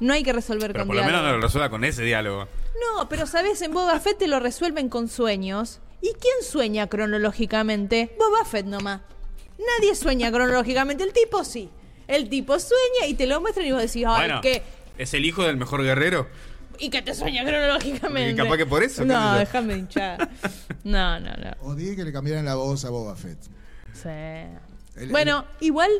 no 0.00 0.12
hay 0.12 0.22
que 0.22 0.32
resolver 0.32 0.72
Pero 0.72 0.84
con 0.84 0.88
por 0.88 0.96
lo 0.96 1.02
menos 1.02 1.12
diálogo. 1.20 1.32
no 1.32 1.38
lo 1.38 1.46
resuelva 1.46 1.68
con 1.70 1.84
ese 1.84 2.02
diálogo. 2.04 2.48
No, 2.96 3.08
pero 3.08 3.26
sabes, 3.26 3.60
en 3.62 3.72
Boba 3.72 3.98
Fett 4.00 4.18
te 4.18 4.26
lo 4.28 4.40
resuelven 4.40 4.88
con 4.88 5.08
sueños. 5.08 5.80
¿Y 6.04 6.12
quién 6.20 6.34
sueña 6.42 6.86
cronológicamente? 6.86 8.14
Boba 8.18 8.44
Fett 8.44 8.66
nomás. 8.66 9.00
Nadie 9.58 9.94
sueña 9.94 10.30
cronológicamente, 10.30 11.02
el 11.02 11.14
tipo 11.14 11.42
sí. 11.44 11.70
El 12.06 12.28
tipo 12.28 12.58
sueña 12.58 13.06
y 13.08 13.14
te 13.14 13.26
lo 13.26 13.40
muestran 13.40 13.66
y 13.66 13.72
vos 13.72 13.80
decís, 13.80 14.04
ay, 14.06 14.26
bueno, 14.28 14.40
qué... 14.42 14.62
¿es 14.98 15.14
el 15.14 15.24
hijo 15.24 15.44
del 15.44 15.56
mejor 15.56 15.82
guerrero? 15.82 16.28
Y 16.78 16.90
que 16.90 17.00
te 17.00 17.14
sueña 17.14 17.42
cronológicamente. 17.42 18.32
Y 18.32 18.44
capaz 18.44 18.58
que 18.58 18.66
por 18.66 18.82
eso, 18.82 19.02
No, 19.06 19.34
déjame 19.38 19.76
hinchar. 19.78 20.28
No, 20.82 21.18
no, 21.20 21.30
no. 21.36 21.52
Odié 21.70 21.96
que 21.96 22.04
le 22.04 22.12
cambiaran 22.12 22.44
la 22.44 22.56
voz 22.56 22.84
a 22.84 22.90
Boba 22.90 23.16
Fett. 23.16 23.38
Sí. 23.94 24.08
El- 25.00 25.08
bueno, 25.10 25.46
igual 25.60 25.90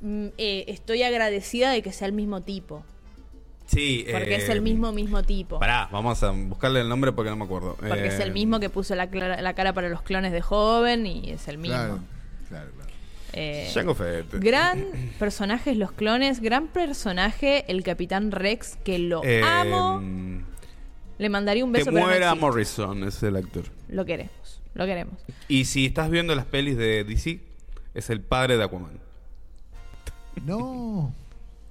mm, 0.00 0.26
eh, 0.38 0.64
estoy 0.68 1.02
agradecida 1.02 1.72
de 1.72 1.82
que 1.82 1.92
sea 1.92 2.06
el 2.06 2.12
mismo 2.12 2.42
tipo. 2.42 2.84
Sí. 3.70 4.04
Porque 4.10 4.34
eh, 4.34 4.38
es 4.38 4.48
el 4.48 4.62
mismo, 4.62 4.90
mismo 4.92 5.22
tipo. 5.22 5.60
Pará, 5.60 5.88
vamos 5.92 6.20
a 6.24 6.30
buscarle 6.32 6.80
el 6.80 6.88
nombre 6.88 7.12
porque 7.12 7.30
no 7.30 7.36
me 7.36 7.44
acuerdo. 7.44 7.76
Porque 7.76 8.08
es 8.08 8.18
Eh, 8.18 8.22
el 8.24 8.32
mismo 8.32 8.58
que 8.58 8.68
puso 8.68 8.96
la, 8.96 9.08
clara- 9.10 9.40
la 9.40 9.54
cara 9.54 9.72
para 9.72 9.88
los 9.88 10.02
clones 10.02 10.32
de 10.32 10.40
joven 10.40 11.06
y 11.06 11.30
es 11.30 11.46
el 11.46 11.58
mismo. 11.58 11.76
Claro, 11.76 12.00
claro, 12.48 12.70
claro. 12.72 12.90
Eh, 13.32 13.70
Jango 13.72 13.94
Fett. 13.94 14.26
gran 14.40 14.84
personaje 15.20 15.76
los 15.76 15.92
clones, 15.92 16.40
gran 16.40 16.66
personaje 16.66 17.64
el 17.70 17.84
Capitán 17.84 18.32
Rex, 18.32 18.76
que 18.82 18.98
lo 18.98 19.22
Eh, 19.22 19.40
amo. 19.44 20.02
Le 21.18 21.28
mandaría 21.28 21.64
un 21.64 21.72
Que 21.72 21.78
beso 21.78 21.92
no 21.92 22.00
muera. 22.00 22.34
Morrison, 22.34 23.04
es 23.04 23.22
el 23.22 23.36
actor. 23.36 23.64
Lo 23.88 24.04
queremos, 24.04 24.60
lo 24.74 24.84
queremos. 24.84 25.14
Y 25.46 25.66
si 25.66 25.86
estás 25.86 26.10
viendo 26.10 26.34
las 26.34 26.46
pelis 26.46 26.76
de 26.76 27.04
DC, 27.04 27.40
es 27.94 28.10
el 28.10 28.20
padre 28.20 28.56
de 28.56 28.64
Aquaman. 28.64 28.98
No. 30.44 31.14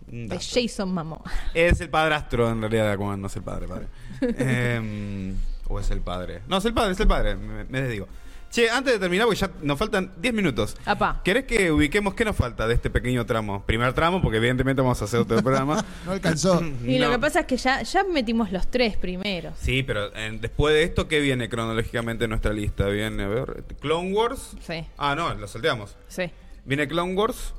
De. 0.10 0.38
Jason 0.39 0.93
Momoa. 0.93 1.24
Es 1.53 1.80
el 1.82 1.89
padrastro 1.89 2.49
en 2.49 2.62
realidad 2.62 2.86
de 2.86 2.91
Aquaman, 2.93 3.22
no 3.22 3.28
es 3.28 3.36
el 3.36 3.43
padre, 3.43 3.68
padre. 3.68 3.88
Em, 4.22 5.36
o 5.68 5.80
es 5.80 5.89
el 5.91 6.01
padre. 6.01 6.41
No, 6.47 6.57
es 6.57 6.66
el 6.66 6.74
padre, 6.74 6.93
es 6.93 6.99
el 6.99 7.07
padre, 7.07 7.36
me, 7.36 7.64
me 7.66 7.82
desdigo. 7.82 8.07
Che, 8.51 8.68
antes 8.72 8.93
de 8.93 8.99
terminar, 8.99 9.28
porque 9.28 9.39
ya 9.41 9.51
nos 9.62 9.78
faltan 9.78 10.12
10 10.18 10.34
minutos. 10.34 10.76
Apá. 10.84 11.22
¿Querés 11.24 11.45
que 11.45 11.72
ubiquemos 11.72 12.16
qué 12.16 12.26
nos 12.26 12.36
falta 12.36 12.68
de 12.68 12.74
este 12.74 12.89
pequeño 12.89 13.24
tramo? 13.28 13.64
Primer 13.64 13.93
tramo, 13.93 14.24
porque 14.24 14.38
evidentemente 14.38 14.82
vamos 14.82 14.99
a 15.03 15.05
hacer 15.05 15.20
otro 15.20 15.39
programa. 15.43 15.86
No 16.07 16.14
alcanzó. 16.14 16.60
Y 16.84 16.97
lo 16.97 17.12
que 17.12 17.20
pasa 17.20 17.41
es 17.41 17.45
que 17.45 17.57
ya, 17.57 17.84
ya 17.84 18.03
metimos 18.05 18.51
los 18.51 18.66
tres 18.72 18.97
primeros. 18.97 19.53
Sí, 19.62 19.84
pero 19.84 20.07
eh, 20.16 20.36
después 20.41 20.74
de 20.74 20.82
esto, 20.82 21.07
¿qué 21.07 21.20
viene 21.20 21.47
cronológicamente 21.47 22.24
en 22.24 22.32
nuestra 22.32 22.51
lista? 22.51 22.88
Viene, 22.88 23.22
a 23.24 23.28
ver, 23.28 23.64
Clone 23.80 24.14
Wars. 24.14 24.55
Sí, 24.66 24.84
Ah, 24.97 25.14
no, 25.16 25.32
lo 25.36 25.47
salteamos. 25.47 25.95
sí. 26.07 26.32
Viene 26.66 26.88
Clone 26.88 27.14
Wars 27.16 27.53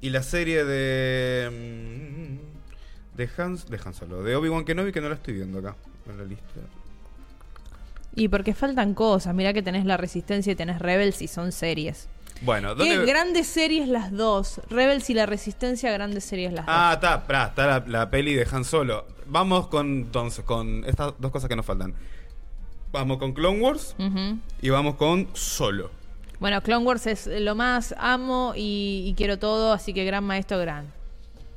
y 0.00 0.10
la 0.10 0.22
serie 0.22 0.64
de 0.64 1.50
mm, 1.50 3.16
de 3.16 3.30
Hans 3.38 3.68
de 3.68 3.80
Han 3.84 3.94
Solo, 3.94 4.22
de 4.22 4.36
Obi-Wan 4.36 4.64
Kenobi 4.64 4.92
que 4.92 5.00
no 5.00 5.08
la 5.08 5.14
estoy 5.14 5.34
viendo 5.34 5.58
acá 5.58 5.74
en 6.08 6.18
la 6.18 6.24
lista. 6.24 6.60
Y 8.14 8.28
porque 8.28 8.54
faltan 8.54 8.94
cosas. 8.94 9.34
Mirá 9.34 9.52
que 9.52 9.62
tenés 9.62 9.84
La 9.84 9.96
Resistencia 9.96 10.52
y 10.52 10.56
tenés 10.56 10.78
Rebels 10.78 11.20
y 11.22 11.28
son 11.28 11.52
series. 11.52 12.08
Bueno, 12.42 12.76
Qué 12.76 12.96
¿dónde 12.96 13.06
grandes 13.10 13.46
series 13.46 13.88
las 13.88 14.12
dos. 14.12 14.60
Rebels 14.68 15.08
y 15.10 15.14
La 15.14 15.26
Resistencia, 15.26 15.90
grandes 15.92 16.24
series 16.24 16.52
las 16.52 16.66
Ah, 16.68 16.92
está, 16.94 17.26
pará, 17.26 17.46
está 17.46 17.66
la, 17.66 17.84
la 17.86 18.10
peli 18.10 18.34
de 18.34 18.46
Han 18.50 18.64
Solo. 18.64 19.06
Vamos 19.26 19.68
con 19.68 19.86
entonces 19.86 20.44
con 20.44 20.84
estas 20.84 21.14
dos 21.18 21.30
cosas 21.30 21.48
que 21.48 21.56
nos 21.56 21.66
faltan. 21.66 21.94
Vamos 22.92 23.18
con 23.18 23.32
Clone 23.32 23.60
Wars 23.60 23.94
dos. 23.98 24.38
Y 24.62 24.70
vamos 24.70 24.94
con 24.96 25.28
Solo. 25.34 25.90
Bueno, 26.40 26.62
Clone 26.62 26.84
Wars 26.84 27.06
es 27.06 27.26
lo 27.26 27.54
más 27.54 27.94
amo 27.98 28.52
y, 28.56 29.04
y 29.06 29.14
quiero 29.14 29.38
todo, 29.38 29.72
así 29.72 29.92
que 29.94 30.04
gran 30.04 30.24
maestro, 30.24 30.58
gran. 30.58 30.86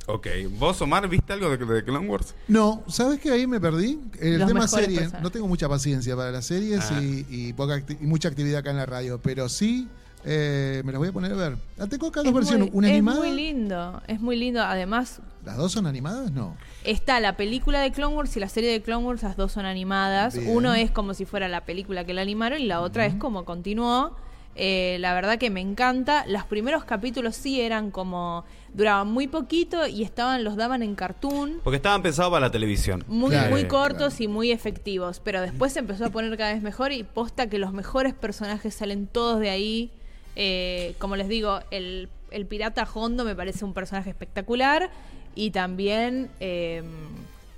Ok, 0.06 0.26
¿vos 0.58 0.80
Omar 0.82 1.06
viste 1.08 1.32
algo 1.32 1.50
de, 1.50 1.56
de 1.64 1.84
Clone 1.84 2.08
Wars? 2.08 2.34
No, 2.48 2.82
¿sabes 2.88 3.20
qué? 3.20 3.30
Ahí 3.30 3.46
me 3.46 3.60
perdí. 3.60 4.00
El 4.18 4.38
Los 4.38 4.48
tema 4.48 4.66
serie. 4.66 5.08
No 5.22 5.30
tengo 5.30 5.46
mucha 5.46 5.68
paciencia 5.68 6.16
para 6.16 6.30
las 6.32 6.46
series 6.46 6.90
Ah. 6.90 7.00
y, 7.00 7.26
y 7.28 7.52
poca 7.52 7.76
acti- 7.76 7.98
y 8.00 8.06
mucha 8.06 8.28
actividad 8.28 8.60
acá 8.60 8.70
en 8.70 8.78
la 8.78 8.86
radio, 8.86 9.20
pero 9.22 9.48
sí 9.48 9.86
Eh, 10.22 10.82
me 10.84 10.92
la 10.92 10.98
voy 10.98 11.08
a 11.08 11.12
poner 11.12 11.32
a 11.32 11.36
ver. 11.36 11.56
Ah, 11.78 11.86
tengo 11.86 12.08
acá 12.08 12.20
dos 12.20 12.28
Es 12.28 12.34
versiones. 12.34 12.68
muy- 12.70 12.76
Una 12.78 12.88
es 12.88 12.92
animada. 12.92 13.18
muy 13.20 13.30
lindo, 13.30 14.02
es 14.06 14.20
muy 14.20 14.36
lindo. 14.36 14.62
Además, 14.62 15.20
¿Las 15.46 15.56
dos 15.56 15.72
son 15.72 15.86
animadas? 15.86 16.30
No. 16.32 16.56
está 16.84 17.20
la 17.20 17.38
película 17.38 17.80
de 17.80 17.90
Clone 17.90 18.14
Wars 18.16 18.36
y 18.36 18.40
la 18.40 18.50
serie 18.50 18.70
de 18.70 18.82
Clone 18.82 19.06
Wars, 19.06 19.22
las 19.22 19.38
dos 19.38 19.52
son 19.52 19.64
animadas. 19.64 20.36
Bien. 20.36 20.54
Uno 20.54 20.74
es 20.74 20.90
como 20.90 21.14
si 21.14 21.24
fuera 21.24 21.48
la 21.48 21.64
película 21.64 22.04
que 22.04 22.12
la 22.12 22.20
animaron 22.20 22.60
y 22.60 22.66
la 22.66 22.82
otra 22.82 23.06
es 23.06 23.14
como 23.14 23.46
continuó. 23.46 24.14
Eh, 24.62 24.98
la 25.00 25.14
verdad 25.14 25.38
que 25.38 25.48
me 25.48 25.60
encanta. 25.62 26.24
Los 26.26 26.44
primeros 26.44 26.84
capítulos 26.84 27.34
sí 27.34 27.60
eran 27.62 27.90
como. 27.90 28.44
duraban 28.74 29.10
muy 29.10 29.26
poquito 29.26 29.86
y 29.86 30.02
estaban, 30.02 30.44
los 30.44 30.54
daban 30.56 30.82
en 30.82 30.94
cartoon. 30.94 31.60
Porque 31.64 31.76
estaban 31.76 32.02
pensados 32.02 32.30
para 32.30 32.46
la 32.46 32.52
televisión. 32.52 33.02
Muy, 33.08 33.30
Claro, 33.30 33.50
muy 33.50 33.64
claro. 33.64 33.84
cortos 33.88 34.20
y 34.20 34.28
muy 34.28 34.52
efectivos. 34.52 35.20
Pero 35.24 35.40
después 35.40 35.72
se 35.72 35.78
empezó 35.78 36.04
a 36.04 36.10
poner 36.10 36.36
cada 36.36 36.52
vez 36.52 36.62
mejor 36.62 36.92
y 36.92 37.02
posta 37.04 37.48
que 37.48 37.58
los 37.58 37.72
mejores 37.72 38.12
personajes 38.12 38.74
salen 38.74 39.06
todos 39.06 39.40
de 39.40 39.48
ahí. 39.48 39.90
Eh, 40.36 40.94
como 40.98 41.16
les 41.16 41.28
digo, 41.28 41.60
el, 41.70 42.08
el 42.30 42.44
pirata 42.46 42.86
Hondo 42.92 43.24
me 43.24 43.34
parece 43.34 43.64
un 43.64 43.72
personaje 43.72 44.10
espectacular. 44.10 44.90
Y 45.34 45.52
también 45.52 46.28
eh, 46.40 46.82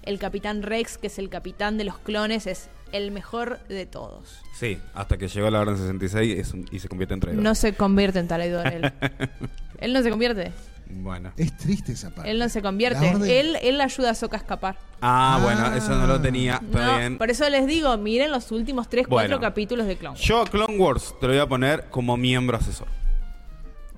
el 0.02 0.18
capitán 0.18 0.62
Rex, 0.62 0.98
que 0.98 1.06
es 1.08 1.18
el 1.18 1.28
capitán 1.28 1.78
de 1.78 1.84
los 1.84 1.98
clones, 1.98 2.46
es 2.46 2.68
el 2.92 3.10
mejor 3.10 3.60
de 3.68 3.86
todos. 3.86 4.40
Sí, 4.58 4.78
hasta 4.94 5.16
que 5.16 5.28
llegó 5.28 5.48
la 5.50 5.60
Orden 5.60 5.76
66 5.78 6.38
es 6.38 6.52
un- 6.52 6.66
y 6.70 6.78
se 6.78 6.88
convierte 6.88 7.14
en 7.14 7.20
traidor. 7.20 7.42
No 7.42 7.54
se 7.54 7.74
convierte 7.74 8.18
en 8.18 8.28
traidor 8.28 8.66
él. 8.66 8.92
él 9.78 9.92
no 9.92 10.02
se 10.02 10.10
convierte. 10.10 10.52
Bueno. 10.94 11.32
Es 11.38 11.56
triste 11.56 11.92
esa 11.92 12.10
parte. 12.10 12.30
Él 12.30 12.38
no 12.38 12.48
se 12.50 12.58
La 12.60 12.68
convierte. 12.68 12.98
orden- 13.14 13.30
Él, 13.30 13.56
él 13.62 13.80
ayuda 13.80 14.10
a 14.10 14.14
Sokka 14.14 14.36
a 14.36 14.40
escapar. 14.40 14.76
Ah, 15.00 15.36
Ah. 15.36 15.40
bueno, 15.42 15.74
eso 15.74 15.96
no 15.96 16.06
lo 16.06 16.20
tenía. 16.20 16.60
Está 16.62 16.84
No, 16.92 16.98
bien. 16.98 17.16
por 17.18 17.30
eso 17.30 17.48
les 17.48 17.66
digo, 17.66 17.96
miren 17.96 18.30
los 18.30 18.52
últimos 18.52 18.88
3, 18.90 19.06
4 19.08 19.28
Bueno. 19.36 19.40
capítulos 19.40 19.86
de 19.86 19.96
Clone 19.96 20.16
Wars. 20.16 20.22
Yo 20.26 20.42
a 20.42 20.46
Clone 20.46 20.76
Wars 20.76 21.14
te 21.18 21.26
lo 21.28 21.32
voy 21.32 21.40
a 21.42 21.46
poner 21.46 21.86
como 21.88 22.18
miembro 22.18 22.58
asesor. 22.58 22.88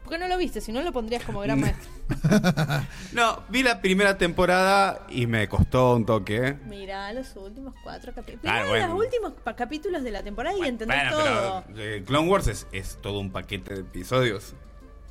¿Por 0.05 0.12
qué 0.12 0.18
no 0.18 0.28
lo 0.28 0.36
viste? 0.38 0.61
Si 0.61 0.70
no 0.70 0.82
lo 0.82 0.92
pondrías 0.92 1.22
como 1.24 1.40
gran 1.40 1.59
maestro. 1.61 1.90
No, 3.12 3.42
vi 3.48 3.62
la 3.62 3.80
primera 3.80 4.18
temporada 4.18 5.07
y 5.09 5.26
me 5.26 5.48
costó 5.48 5.94
un 5.96 6.05
toque. 6.05 6.57
Mira 6.66 7.12
los 7.12 7.34
últimos 7.36 7.74
4 7.82 8.12
capítulos. 8.14 8.44
Ah, 8.46 8.59
Mirá 8.61 8.68
bueno. 8.68 8.88
los 8.94 9.05
últimos 9.05 9.32
capítulos 9.57 10.02
de 10.02 10.11
la 10.11 10.22
temporada 10.22 10.57
y 10.59 10.62
entendés 10.68 10.96
Bueno, 10.96 11.11
todo. 11.16 11.64
pero 11.66 11.80
eh, 11.80 12.05
Clone 12.07 12.28
Wars 12.28 12.46
es, 12.48 12.66
es 12.72 12.98
todo 13.00 13.18
un 13.20 13.30
paquete 13.32 13.74
de 13.74 13.80
episodios. 13.80 14.55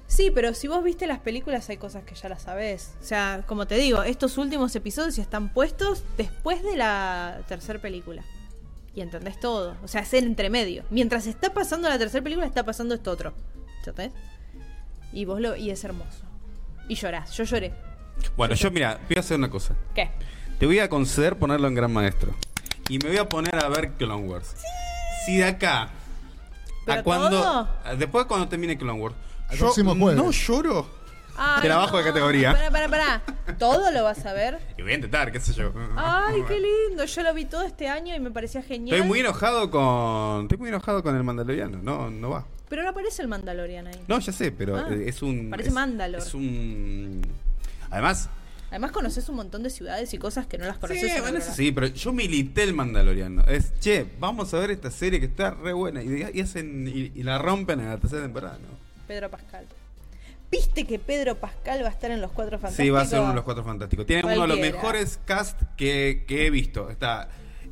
Sí, 0.05 0.29
pero 0.29 0.53
si 0.53 0.67
vos 0.67 0.83
viste 0.83 1.07
las 1.07 1.19
películas 1.19 1.67
hay 1.69 1.77
cosas 1.77 2.03
que 2.03 2.13
ya 2.13 2.29
las 2.29 2.43
sabés. 2.43 2.93
O 3.01 3.03
sea, 3.05 3.43
como 3.47 3.65
te 3.65 3.75
digo, 3.75 4.03
estos 4.03 4.37
últimos 4.37 4.75
episodios 4.75 5.17
están 5.17 5.49
puestos 5.51 6.03
después 6.17 6.61
de 6.61 6.75
la 6.77 7.39
tercera 7.47 7.79
película. 7.79 8.23
Y 8.93 9.01
entendés 9.01 9.39
todo. 9.39 9.75
O 9.81 9.87
sea, 9.87 10.01
es 10.01 10.13
el 10.13 10.25
entremedio. 10.25 10.83
Mientras 10.91 11.25
está 11.25 11.51
pasando 11.53 11.89
la 11.89 11.97
tercera 11.97 12.23
película, 12.23 12.45
está 12.45 12.63
pasando 12.63 12.93
esto 12.93 13.09
otro. 13.09 13.33
¿Entendés? 13.79 14.11
Y 15.13 15.25
vos 15.25 15.39
lo. 15.39 15.55
Y 15.55 15.69
es 15.69 15.83
hermoso. 15.83 16.23
Y 16.87 16.95
llorás. 16.95 17.31
Yo 17.37 17.43
lloré. 17.43 17.73
Bueno, 18.35 18.55
yo 18.55 18.71
mira, 18.71 18.99
voy 19.07 19.17
a 19.17 19.19
hacer 19.19 19.37
una 19.37 19.49
cosa. 19.49 19.75
¿Qué? 19.95 20.09
Te 20.59 20.65
voy 20.65 20.79
a 20.79 20.89
conceder 20.89 21.37
ponerlo 21.37 21.67
en 21.67 21.75
Gran 21.75 21.91
Maestro. 21.91 22.33
Y 22.89 22.99
me 22.99 23.09
voy 23.09 23.17
a 23.17 23.29
poner 23.29 23.55
a 23.63 23.69
ver 23.69 23.91
Clone 23.93 24.27
Wars. 24.27 24.55
Si 25.25 25.37
de 25.37 25.45
acá 25.45 25.89
¿Pero 26.85 26.99
a 26.99 27.03
cuando. 27.03 27.29
todo? 27.29 27.69
Después 27.97 28.25
cuando 28.25 28.47
termine 28.47 28.77
Clone 28.77 28.99
Wars. 28.99 29.15
Yo 29.53 29.73
no 29.83 30.31
lloro. 30.31 31.02
Ay, 31.35 31.61
Te 31.63 31.69
la 31.69 31.77
bajo 31.77 31.97
de 31.97 32.03
categoría. 32.03 32.53
Pará, 32.53 32.69
pará, 32.71 32.87
pará. 32.89 33.21
¿Todo 33.57 33.91
lo 33.91 34.03
vas 34.03 34.25
a 34.25 34.33
ver? 34.33 34.59
Y 34.77 34.81
voy 34.83 34.91
a 34.91 34.95
intentar, 34.95 35.31
qué 35.31 35.39
sé 35.39 35.53
yo. 35.53 35.73
Ay, 35.95 36.41
qué 36.47 36.59
lindo. 36.59 37.05
Yo 37.05 37.23
lo 37.23 37.33
vi 37.33 37.45
todo 37.45 37.63
este 37.63 37.87
año 37.87 38.15
y 38.15 38.19
me 38.19 38.31
parecía 38.31 38.61
genial. 38.61 38.95
Estoy 38.97 39.07
muy 39.07 39.19
enojado 39.19 39.71
con. 39.71 40.43
Estoy 40.43 40.57
muy 40.57 40.69
enojado 40.69 41.01
con 41.01 41.15
el 41.15 41.23
Mandaloriano. 41.23 41.79
No, 41.81 42.09
no 42.09 42.29
va. 42.29 42.45
Pero 42.69 42.83
no 42.83 42.89
aparece 42.89 43.21
el 43.21 43.27
Mandalorian 43.27 43.87
ahí. 43.87 43.99
No, 44.07 44.19
ya 44.19 44.31
sé, 44.31 44.51
pero 44.51 44.77
Ah, 44.77 44.87
eh, 44.91 45.05
es 45.07 45.21
un. 45.21 45.49
parece 45.49 45.69
es, 45.69 45.75
Mandalor. 45.75 46.21
Es 46.21 46.33
un. 46.33 47.21
Además. 47.89 48.29
Además 48.69 48.91
conoces 48.91 49.29
un 49.29 49.35
montón 49.35 49.61
de 49.61 49.69
ciudades 49.69 50.11
y 50.15 50.17
cosas 50.17 50.47
que 50.47 50.57
no 50.57 50.65
las 50.65 50.79
conoces. 50.79 51.01
Sí, 51.13 51.19
bueno, 51.21 51.39
pero 51.75 51.87
yo 51.87 52.11
milité 52.11 52.63
el 52.63 52.73
Mandaloriano. 52.73 53.43
Es, 53.45 53.79
che, 53.79 54.07
vamos 54.19 54.51
a 54.55 54.59
ver 54.59 54.71
esta 54.71 54.89
serie 54.89 55.19
que 55.19 55.27
está 55.27 55.51
re 55.51 55.73
buena. 55.73 56.01
Y, 56.01 56.27
y 56.33 56.41
hacen, 56.41 56.87
y, 56.87 57.11
y 57.13 57.21
la 57.23 57.37
rompen 57.37 57.79
en 57.81 57.89
la 57.89 57.97
tercera 57.97 58.23
temporada, 58.23 58.57
¿no? 58.57 58.75
Pedro 59.07 59.29
Pascal. 59.29 59.67
¿Viste 60.53 60.85
que 60.85 60.99
Pedro 60.99 61.35
Pascal 61.35 61.83
va 61.83 61.87
a 61.87 61.91
estar 61.91 62.11
en 62.11 62.21
los 62.21 62.31
Cuatro 62.31 62.57
Fantásticos? 62.59 62.85
Sí, 62.85 62.89
va 62.89 63.01
a 63.01 63.05
ser 63.05 63.19
uno 63.19 63.29
de 63.29 63.35
los 63.35 63.43
cuatro 63.43 63.63
fantásticos. 63.63 64.05
Tiene 64.05 64.21
uno 64.23 64.31
de 64.31 64.37
los 64.37 64.47
Cualquiera. 64.47 64.75
mejores 64.77 65.19
cast 65.25 65.61
que, 65.77 66.23
que 66.27 66.45
he 66.45 66.49
visto. 66.49 66.89
Está. 66.89 67.29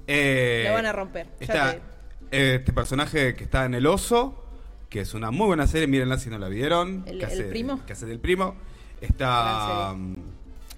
Eh, 0.08 0.66
Lo 0.68 0.74
van 0.74 0.86
a 0.88 0.92
romper, 0.92 1.28
ya 1.28 1.38
te 1.38 1.44
Está 1.46 1.72
digo. 1.74 1.84
eh, 2.32 2.56
este 2.60 2.74
personaje 2.74 3.36
que 3.36 3.44
está 3.44 3.66
en 3.66 3.76
El 3.76 3.86
Oso, 3.88 4.44
que 4.90 5.02
es 5.02 5.14
una 5.14 5.32
muy 5.32 5.48
buena 5.48 5.68
serie. 5.68 5.88
Mírenla 5.88 6.18
si 6.18 6.30
no 6.30 6.38
la 6.40 6.50
vieron. 6.50 7.04
¿El- 7.08 7.20
que 7.20 7.26
el 7.34 7.46
primo? 7.50 7.80
Que 7.86 7.94
hace 7.94 8.06
del 8.06 8.20
primo. 8.20 8.56
Está. 9.00 9.94
mm, 9.96 10.16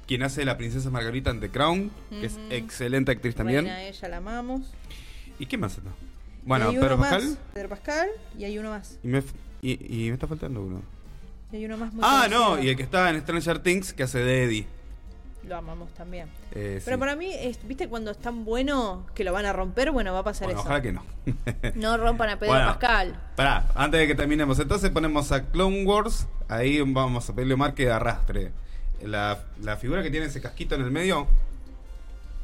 quien 0.05 0.21
hace 0.23 0.43
la 0.45 0.57
princesa 0.57 0.89
Margarita 0.89 1.29
en 1.31 1.39
The 1.39 1.49
Crown, 1.49 1.89
que 2.09 2.25
es 2.25 2.33
Ujú. 2.33 2.41
excelente 2.51 3.11
actriz 3.13 3.35
también. 3.35 3.65
Reina, 3.65 3.83
ella 3.83 4.07
la 4.09 4.17
amamos. 4.17 4.73
¿Y 5.39 5.45
qué 5.45 5.57
más 5.57 5.77
está? 5.77 5.89
Y 5.89 6.47
Bueno, 6.47 6.71
Pedro 6.71 6.97
Pascal. 6.99 7.37
Pedro 7.53 7.69
Pascal 7.69 8.09
y 8.37 8.43
hay 8.43 8.57
uno 8.59 8.69
más. 8.71 8.99
Y 9.01 9.07
me, 9.07 9.19
f- 9.19 9.33
y, 9.61 10.03
y 10.05 10.07
me 10.09 10.13
está 10.15 10.27
faltando 10.27 10.61
uno. 10.61 10.81
Y 11.53 11.57
hay 11.57 11.65
uno 11.65 11.77
más 11.77 11.93
muy 11.93 12.03
Ah, 12.05 12.23
conocido. 12.25 12.55
no, 12.57 12.61
y 12.63 12.69
el 12.69 12.75
que 12.75 12.83
está 12.83 13.09
en 13.11 13.21
Stranger 13.21 13.59
Things, 13.59 13.93
que 13.93 14.03
hace 14.03 14.19
de 14.19 14.43
Eddie. 14.43 14.67
Lo 15.47 15.57
amamos 15.57 15.93
también. 15.93 16.29
Eh, 16.51 16.81
Pero 16.83 16.97
sí. 16.97 16.99
para 16.99 17.15
mí, 17.15 17.29
es- 17.31 17.59
¿viste 17.67 17.87
cuando 17.89 18.11
es 18.11 18.17
tan 18.17 18.43
bueno 18.45 19.05
que 19.13 19.23
lo 19.23 19.31
van 19.33 19.45
a 19.45 19.53
romper? 19.53 19.91
Bueno, 19.91 20.13
va 20.13 20.19
a 20.19 20.23
pasar 20.23 20.47
Bueno, 20.47 20.59
eso. 20.61 20.67
ojalá 20.67 20.81
que 20.81 20.91
no. 20.93 21.03
No 21.75 21.97
rompan 21.97 22.29
a 22.29 22.39
Pedro 22.39 22.53
Bueno, 22.53 22.67
Pascal. 22.67 23.19
Pará, 23.35 23.67
antes 23.75 23.99
de 23.99 24.07
que 24.07 24.15
terminemos, 24.15 24.57
entonces 24.59 24.89
ponemos 24.89 25.31
a 25.31 25.43
Clone 25.47 25.83
Wars. 25.85 26.27
Ahí 26.47 26.81
vamos 26.81 27.29
a 27.29 27.35
pedirle 27.35 27.53
a 27.53 27.55
Omar 27.55 27.73
que 27.73 27.91
arrastre. 27.91 28.51
La, 29.03 29.39
la 29.61 29.75
figura 29.77 30.01
que 30.01 30.09
tiene 30.09 30.27
ese 30.27 30.41
casquito 30.41 30.75
en 30.75 30.81
el 30.81 30.91
medio, 30.91 31.27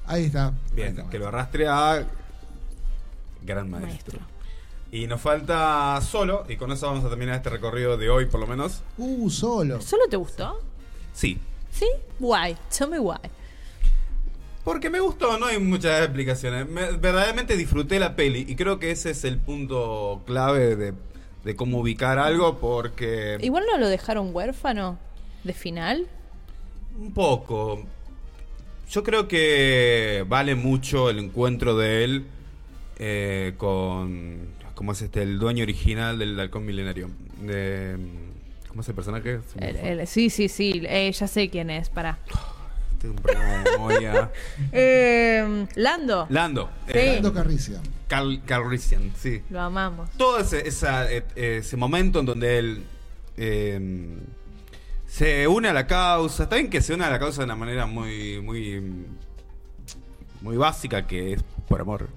Ahí 0.05 0.25
está. 0.25 0.51
bien, 0.73 0.89
Ahí 0.89 0.97
está. 0.97 1.09
que 1.09 1.19
lo 1.19 1.29
arrastre 1.29 1.67
a 1.67 2.03
Gran 3.43 3.69
Maestro. 3.69 4.19
Maestro. 4.19 4.38
Y 4.91 5.05
nos 5.05 5.21
falta 5.21 5.99
solo, 6.01 6.45
y 6.49 6.55
con 6.55 6.71
eso 6.71 6.87
vamos 6.87 7.05
a 7.05 7.09
terminar 7.09 7.35
este 7.35 7.49
recorrido 7.49 7.95
de 7.97 8.09
hoy 8.09 8.25
por 8.25 8.39
lo 8.39 8.47
menos. 8.47 8.81
Uh, 8.97 9.29
solo. 9.29 9.81
¿Solo 9.81 10.03
te 10.09 10.17
gustó? 10.17 10.59
Sí. 11.13 11.37
¿Sí? 11.71 11.87
Guay. 12.17 12.57
Tell 12.75 12.89
me 12.89 12.99
why. 12.99 13.17
Porque 14.63 14.89
me 14.89 14.99
gustó, 14.99 15.37
no 15.37 15.45
hay 15.45 15.59
muchas 15.59 16.01
explicaciones. 16.01 16.67
Me- 16.67 16.91
verdaderamente 16.93 17.55
disfruté 17.55 17.99
la 17.99 18.15
peli 18.15 18.45
y 18.47 18.55
creo 18.55 18.79
que 18.79 18.91
ese 18.91 19.11
es 19.11 19.23
el 19.23 19.37
punto 19.37 20.21
clave 20.25 20.75
de, 20.75 20.93
de 21.43 21.55
cómo 21.55 21.79
ubicar 21.79 22.17
algo 22.19 22.57
porque... 22.57 23.37
Igual 23.41 23.65
no 23.71 23.77
lo 23.77 23.87
dejaron 23.87 24.33
huérfano 24.33 24.97
de 25.43 25.53
final. 25.53 26.07
Un 26.99 27.13
poco. 27.13 27.83
Yo 28.89 29.03
creo 29.03 29.27
que 29.27 30.25
vale 30.27 30.55
mucho 30.55 31.09
el 31.11 31.19
encuentro 31.19 31.77
de 31.77 32.03
él 32.03 32.25
eh, 32.97 33.53
con... 33.57 34.57
¿Cómo 34.79 34.93
es 34.93 35.01
este? 35.01 35.21
El 35.23 35.39
dueño 35.39 35.63
original 35.63 36.17
del 36.17 36.39
halcón 36.39 36.65
milenario. 36.65 37.09
De, 37.41 37.97
¿Cómo 38.69 38.79
es 38.79 38.87
el 38.87 38.95
personaje? 38.95 39.41
El- 39.57 40.07
sí, 40.07 40.29
sí, 40.29 40.47
sí. 40.47 40.83
eh, 40.87 41.11
ya 41.11 41.27
sé 41.27 41.49
quién 41.49 41.69
es. 41.69 41.89
Pará. 41.89 42.17
Tengo 43.01 43.15
un 43.15 43.21
problema 43.21 43.57
de 43.61 43.71
memoria. 43.71 44.31
Eh, 44.71 45.65
Lando. 45.75 46.27
Lando. 46.29 46.69
Sí. 46.87 46.93
eh, 46.95 47.13
Lando 47.15 47.33
Carricia. 47.33 47.81
Carl, 48.07 48.41
Calrissian, 48.45 49.11
sí. 49.17 49.41
Lo 49.49 49.59
amamos. 49.59 50.11
todo 50.11 50.39
ese, 50.39 50.65
esa, 50.65 51.11
eh, 51.11 51.25
ese 51.35 51.75
momento 51.75 52.21
en 52.21 52.25
donde 52.25 52.57
él 52.59 52.83
eh, 53.35 54.17
se 55.07 55.45
une 55.49 55.67
a 55.67 55.73
la 55.73 55.87
causa, 55.87 56.43
está 56.43 56.55
bien 56.55 56.69
que 56.69 56.79
se 56.81 56.93
une 56.93 57.03
a 57.03 57.09
la 57.09 57.19
causa 57.19 57.39
de 57.41 57.45
una 57.47 57.57
manera 57.57 57.85
muy, 57.85 58.41
muy, 58.41 58.81
muy 60.39 60.55
básica, 60.55 61.05
que 61.05 61.33
es 61.33 61.43
por 61.67 61.81
amor. 61.81 62.07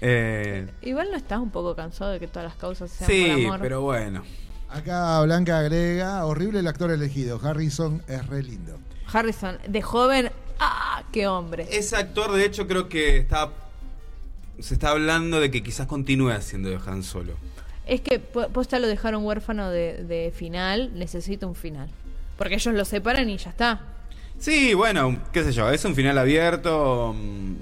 Eh, 0.00 0.68
Igual 0.82 1.08
no 1.10 1.16
estás 1.16 1.38
un 1.40 1.50
poco 1.50 1.74
cansado 1.74 2.12
de 2.12 2.20
que 2.20 2.26
todas 2.28 2.48
las 2.48 2.56
causas 2.56 2.90
sean 2.90 3.10
sí, 3.10 3.24
por 3.28 3.44
amor. 3.44 3.60
pero 3.60 3.80
bueno. 3.82 4.22
Acá 4.68 5.20
Blanca 5.22 5.58
agrega, 5.58 6.24
horrible 6.26 6.58
el 6.60 6.66
actor 6.66 6.90
elegido. 6.90 7.40
Harrison 7.42 8.02
es 8.08 8.26
re 8.26 8.42
lindo. 8.42 8.78
Harrison, 9.12 9.58
de 9.68 9.80
joven, 9.82 10.30
¡ah! 10.58 11.02
¡Qué 11.12 11.28
hombre! 11.28 11.66
Ese 11.70 11.96
actor, 11.96 12.32
de 12.32 12.44
hecho, 12.44 12.66
creo 12.66 12.88
que 12.88 13.16
está 13.18 13.50
se 14.58 14.74
está 14.74 14.90
hablando 14.90 15.38
de 15.38 15.50
que 15.50 15.62
quizás 15.62 15.86
continúe 15.86 16.30
haciendo 16.30 16.70
de 16.70 16.78
Han 16.86 17.02
Solo. 17.02 17.34
Es 17.86 18.00
que 18.00 18.18
po- 18.18 18.48
posta 18.48 18.78
lo 18.78 18.88
dejaron 18.88 19.22
huérfano 19.24 19.70
de, 19.70 20.02
de 20.04 20.32
final, 20.34 20.90
necesita 20.94 21.46
un 21.46 21.54
final. 21.54 21.88
Porque 22.38 22.54
ellos 22.54 22.74
lo 22.74 22.84
separan 22.84 23.28
y 23.30 23.36
ya 23.36 23.50
está. 23.50 23.80
Sí, 24.38 24.74
bueno, 24.74 25.18
qué 25.32 25.44
sé 25.44 25.52
yo, 25.52 25.70
es 25.70 25.84
un 25.84 25.94
final 25.94 26.18
abierto, 26.18 27.14
mm, 27.16 27.54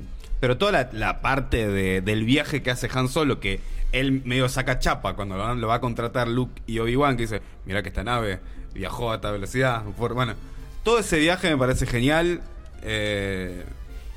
pero 0.45 0.59
toda 0.59 0.73
la, 0.73 0.91
la 0.93 1.23
parte 1.23 1.67
de- 1.69 2.03
del 2.03 2.25
viaje 2.25 2.63
que 2.63 2.71
hace 2.71 2.87
Han 2.93 3.09
Solo, 3.09 3.41
que 3.41 3.61
él 3.93 4.21
medio 4.27 4.47
saca 4.51 4.79
chapa 4.79 5.15
cuando 5.15 5.39
lo, 5.39 5.55
lo 5.55 5.69
va 5.69 5.77
a 5.77 5.81
contratar 5.81 6.29
Luke 6.29 6.61
y 6.67 6.81
Obi-Wan, 6.81 7.17
que 7.17 7.23
dice, 7.23 7.41
mira 7.65 7.83
que 7.83 7.89
esta 7.89 8.05
nave 8.05 8.41
viajó 8.75 9.11
a 9.11 9.15
esta 9.15 9.31
velocidad. 9.31 9.83
por- 9.97 10.13
bueno, 10.13 10.35
todo 10.83 10.99
ese 10.99 11.19
viaje 11.19 11.49
me 11.49 11.57
parece 11.57 11.87
genial. 11.87 12.43
eh, 12.83 13.65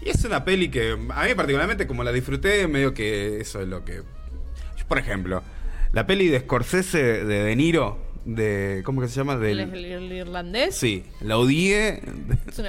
y 0.01 0.09
es 0.09 0.21
una 0.25 0.43
peli 0.43 0.67
que 0.69 0.91
a 0.91 1.23
mí 1.25 1.33
particularmente, 1.33 1.87
como 1.87 2.03
la 2.03 2.11
disfruté, 2.11 2.67
medio 2.67 2.93
que 2.93 3.39
eso 3.39 3.61
es 3.61 3.67
lo 3.69 3.85
que... 3.85 4.01
yo, 4.77 4.85
por 4.89 4.97
ejemplo, 4.99 5.41
La 5.93 6.05
peli 6.05 6.27
de 6.27 6.41
Scorsese 6.41 7.23
de 7.23 7.43
De 7.43 7.55
Niro, 7.55 7.97
de. 8.25 8.81
¿Cómo 8.83 8.99
que 8.99 9.07
se 9.07 9.15
llama? 9.15 9.35
El, 9.35 9.39
Del, 9.39 9.59
el- 9.59 9.85
el 9.85 10.11
irlandés. 10.11 10.75
Sí, 10.75 11.05
la 11.21 11.37
odié 11.37 12.01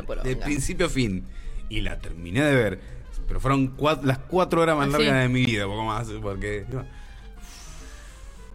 poronga. 0.06 0.28
de 0.28 0.36
principio 0.36 0.86
a 0.86 0.88
fin. 0.88 1.24
Y 1.68 1.80
la 1.80 1.98
terminé 1.98 2.42
de 2.44 2.54
ver. 2.54 2.97
Pero 3.28 3.38
fueron 3.40 3.76
cua- 3.76 4.02
las 4.02 4.18
cuatro 4.18 4.62
horas 4.62 4.76
más 4.76 4.88
¿Ah, 4.88 4.92
largas 4.92 5.08
sí? 5.10 5.14
de 5.14 5.28
mi 5.28 5.44
vida, 5.44 5.66
poco 5.66 5.84
más. 5.84 6.08
Porque. 6.20 6.64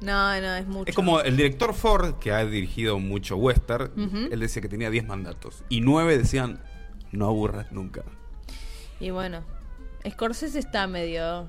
No, 0.02 0.42
no, 0.42 0.56
es 0.56 0.68
mucho. 0.68 0.90
Es 0.90 0.96
como 0.96 1.22
el 1.22 1.38
director 1.38 1.74
Ford, 1.74 2.16
que 2.20 2.32
ha 2.34 2.44
dirigido 2.46 3.00
mucho 3.00 3.38
western, 3.38 3.92
él 4.32 4.40
decía 4.40 4.62
que 4.62 4.68
tenía 4.68 4.90
10 4.90 5.06
mandatos. 5.06 5.64
Y 5.70 5.80
9 5.82 6.18
decían, 6.18 6.60
no 7.12 7.28
aburras 7.28 7.72
nunca. 7.72 8.04
Y 9.00 9.12
bueno, 9.12 9.44
Scorsese 10.10 10.60
está 10.60 10.88
medio. 10.88 11.48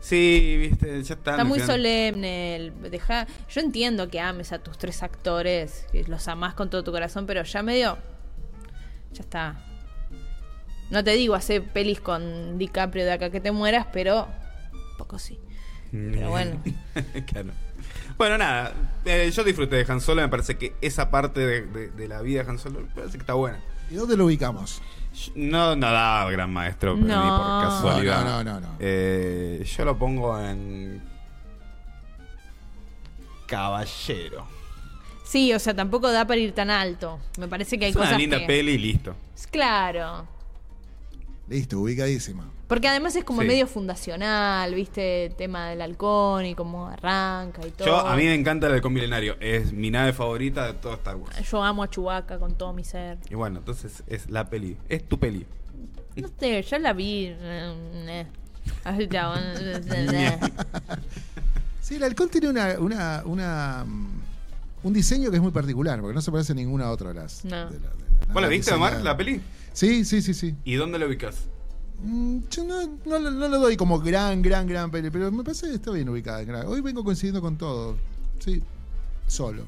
Sí, 0.00 0.56
viste, 0.58 1.02
ya 1.02 1.14
está. 1.14 1.32
Está 1.32 1.44
muy 1.44 1.58
solemne. 1.60 2.56
el- 2.56 2.72
deja, 2.90 3.26
yo 3.48 3.60
entiendo 3.60 4.08
que 4.08 4.20
ames 4.20 4.52
a 4.52 4.58
tus 4.60 4.76
tres 4.78 5.02
actores, 5.02 5.86
que 5.90 6.04
los 6.04 6.28
amás 6.28 6.54
con 6.54 6.70
todo 6.70 6.84
tu 6.84 6.92
corazón, 6.92 7.24
pero 7.26 7.42
ya 7.42 7.62
medio. 7.62 7.98
Ya 9.12 9.22
está. 9.22 9.64
No 10.92 11.02
te 11.02 11.10
digo 11.12 11.34
hacer 11.34 11.64
pelis 11.64 12.00
con 12.00 12.58
DiCaprio 12.58 13.04
de 13.04 13.12
acá 13.12 13.30
que 13.30 13.40
te 13.40 13.50
mueras, 13.50 13.86
pero. 13.92 14.28
Un 14.72 14.96
poco 14.98 15.18
sí. 15.18 15.38
Pero 15.90 16.30
bueno. 16.30 16.62
claro. 17.26 17.50
Bueno, 18.16 18.38
nada, 18.38 18.72
eh, 19.04 19.30
yo 19.34 19.42
disfruté 19.42 19.76
de 19.82 19.90
Han 19.92 20.00
Solo, 20.00 20.22
me 20.22 20.28
parece 20.28 20.56
que 20.56 20.74
esa 20.80 21.10
parte 21.10 21.40
de, 21.40 21.62
de- 21.62 21.90
de 21.90 22.08
la 22.08 22.20
vida 22.22 22.44
de 22.44 22.50
Han 22.50 22.58
Solo 22.58 22.80
me 22.80 22.86
parece 22.94 23.12
que 23.14 23.22
está 23.22 23.34
buena. 23.34 23.58
¿Y 23.90 23.94
dónde 23.94 24.16
lo 24.16 24.26
ubicamos? 24.26 24.80
No, 25.34 25.76
no 25.76 25.90
da 25.92 26.30
gran 26.30 26.50
maestro, 26.52 26.94
pero 26.94 27.06
No. 27.06 27.24
ni 27.24 27.30
por 27.30 27.70
casualidad. 27.70 28.24
No, 28.24 28.44
no, 28.44 28.54
no, 28.54 28.60
no. 28.60 28.76
Eh, 28.78 29.64
yo 29.76 29.84
lo 29.84 29.98
pongo 29.98 30.38
en. 30.40 31.02
Caballero. 33.46 34.46
Sí, 35.24 35.52
o 35.52 35.58
sea, 35.58 35.74
tampoco 35.74 36.10
da 36.10 36.26
para 36.26 36.40
ir 36.40 36.52
tan 36.52 36.70
alto. 36.70 37.18
Me 37.38 37.48
parece 37.48 37.78
que 37.78 37.86
hay 37.86 37.90
es 37.90 37.96
una 37.96 38.04
cosas 38.06 38.18
linda 38.18 38.38
que- 38.38 38.46
peli 38.46 38.72
y 38.72 38.78
listo. 38.78 39.14
Claro. 39.50 40.26
Listo, 41.48 41.80
ubicadísima. 41.80 42.48
Porque 42.68 42.88
además 42.88 43.14
es 43.16 43.24
como 43.24 43.42
Sí. 43.42 43.48
medio 43.48 43.66
fundacional, 43.66 44.74
¿viste? 44.74 45.26
El 45.26 45.34
tema 45.34 45.68
del 45.68 45.82
halcón 45.82 46.46
y 46.46 46.54
cómo 46.54 46.86
arranca 46.86 47.66
y 47.66 47.70
todo. 47.70 47.86
Yo, 47.86 47.98
a 47.98 48.16
mí 48.16 48.22
me 48.24 48.34
encanta 48.34 48.68
el 48.68 48.74
halcón 48.74 48.92
milenario. 48.94 49.36
Es 49.40 49.72
mi 49.72 49.90
nave 49.90 50.12
favorita 50.14 50.66
de 50.66 50.74
todo 50.74 50.94
Star 50.94 51.16
Wars. 51.16 51.36
Yo 51.50 51.62
amo 51.62 51.82
a 51.82 51.90
Chewbacca 51.90 52.38
con 52.38 52.54
todo 52.56 52.72
mi 52.72 52.84
ser. 52.84 53.18
Y 53.28 53.34
bueno, 53.34 53.58
entonces 53.58 54.02
es 54.06 54.30
la 54.30 54.48
peli. 54.48 54.78
Es 54.88 55.06
tu 55.06 55.18
peli. 55.18 55.46
No 56.16 56.28
sé, 56.38 56.62
ya 56.62 56.78
la 56.78 56.92
vi. 56.94 57.34
Sí, 61.80 61.96
el 61.96 62.04
halcón 62.04 62.28
tiene 62.28 62.48
una, 62.48 62.78
una, 62.78 63.22
una, 63.24 63.84
mm, 63.86 64.20
un 64.84 64.92
diseño 64.92 65.30
que 65.30 65.36
es 65.36 65.42
muy 65.42 65.50
particular, 65.50 66.00
porque 66.00 66.14
no 66.14 66.22
se 66.22 66.30
parece 66.30 66.52
a 66.52 66.54
ninguna 66.54 66.90
otra 66.90 67.08
de 67.08 67.14
las. 67.14 67.44
No. 67.44 67.56
de 67.56 67.62
la- 67.64 67.70
de 67.70 67.80
las 67.80 68.32
¿Vos 68.32 68.42
la 68.42 68.48
viste, 68.48 68.72
Omar, 68.72 69.00
la 69.02 69.16
peli? 69.16 69.40
Sí, 69.72 70.04
sí, 70.04 70.22
sí, 70.22 70.34
sí. 70.34 70.54
¿Y 70.64 70.74
dónde 70.74 70.98
la 70.98 71.06
ubicas? 71.06 71.46
Mm, 72.02 72.40
Yo 72.50 72.64
no, 72.64 72.98
no, 73.06 73.18
lo- 73.18 73.30
no 73.30 73.48
lo 73.48 73.58
doy 73.58 73.76
como 73.76 74.00
gran, 74.00 74.42
gran, 74.42 74.66
gran 74.66 74.90
peli, 74.90 75.10
pero 75.10 75.30
me 75.30 75.42
parece 75.44 75.68
que 75.68 75.74
está 75.74 75.90
bien 75.92 76.08
ubicada. 76.08 76.42
gran- 76.44 76.66
Hoy 76.66 76.80
vengo 76.80 77.04
coincidiendo 77.04 77.40
con 77.40 77.56
todo. 77.56 77.96
Sí, 78.40 78.62
solo. 79.26 79.64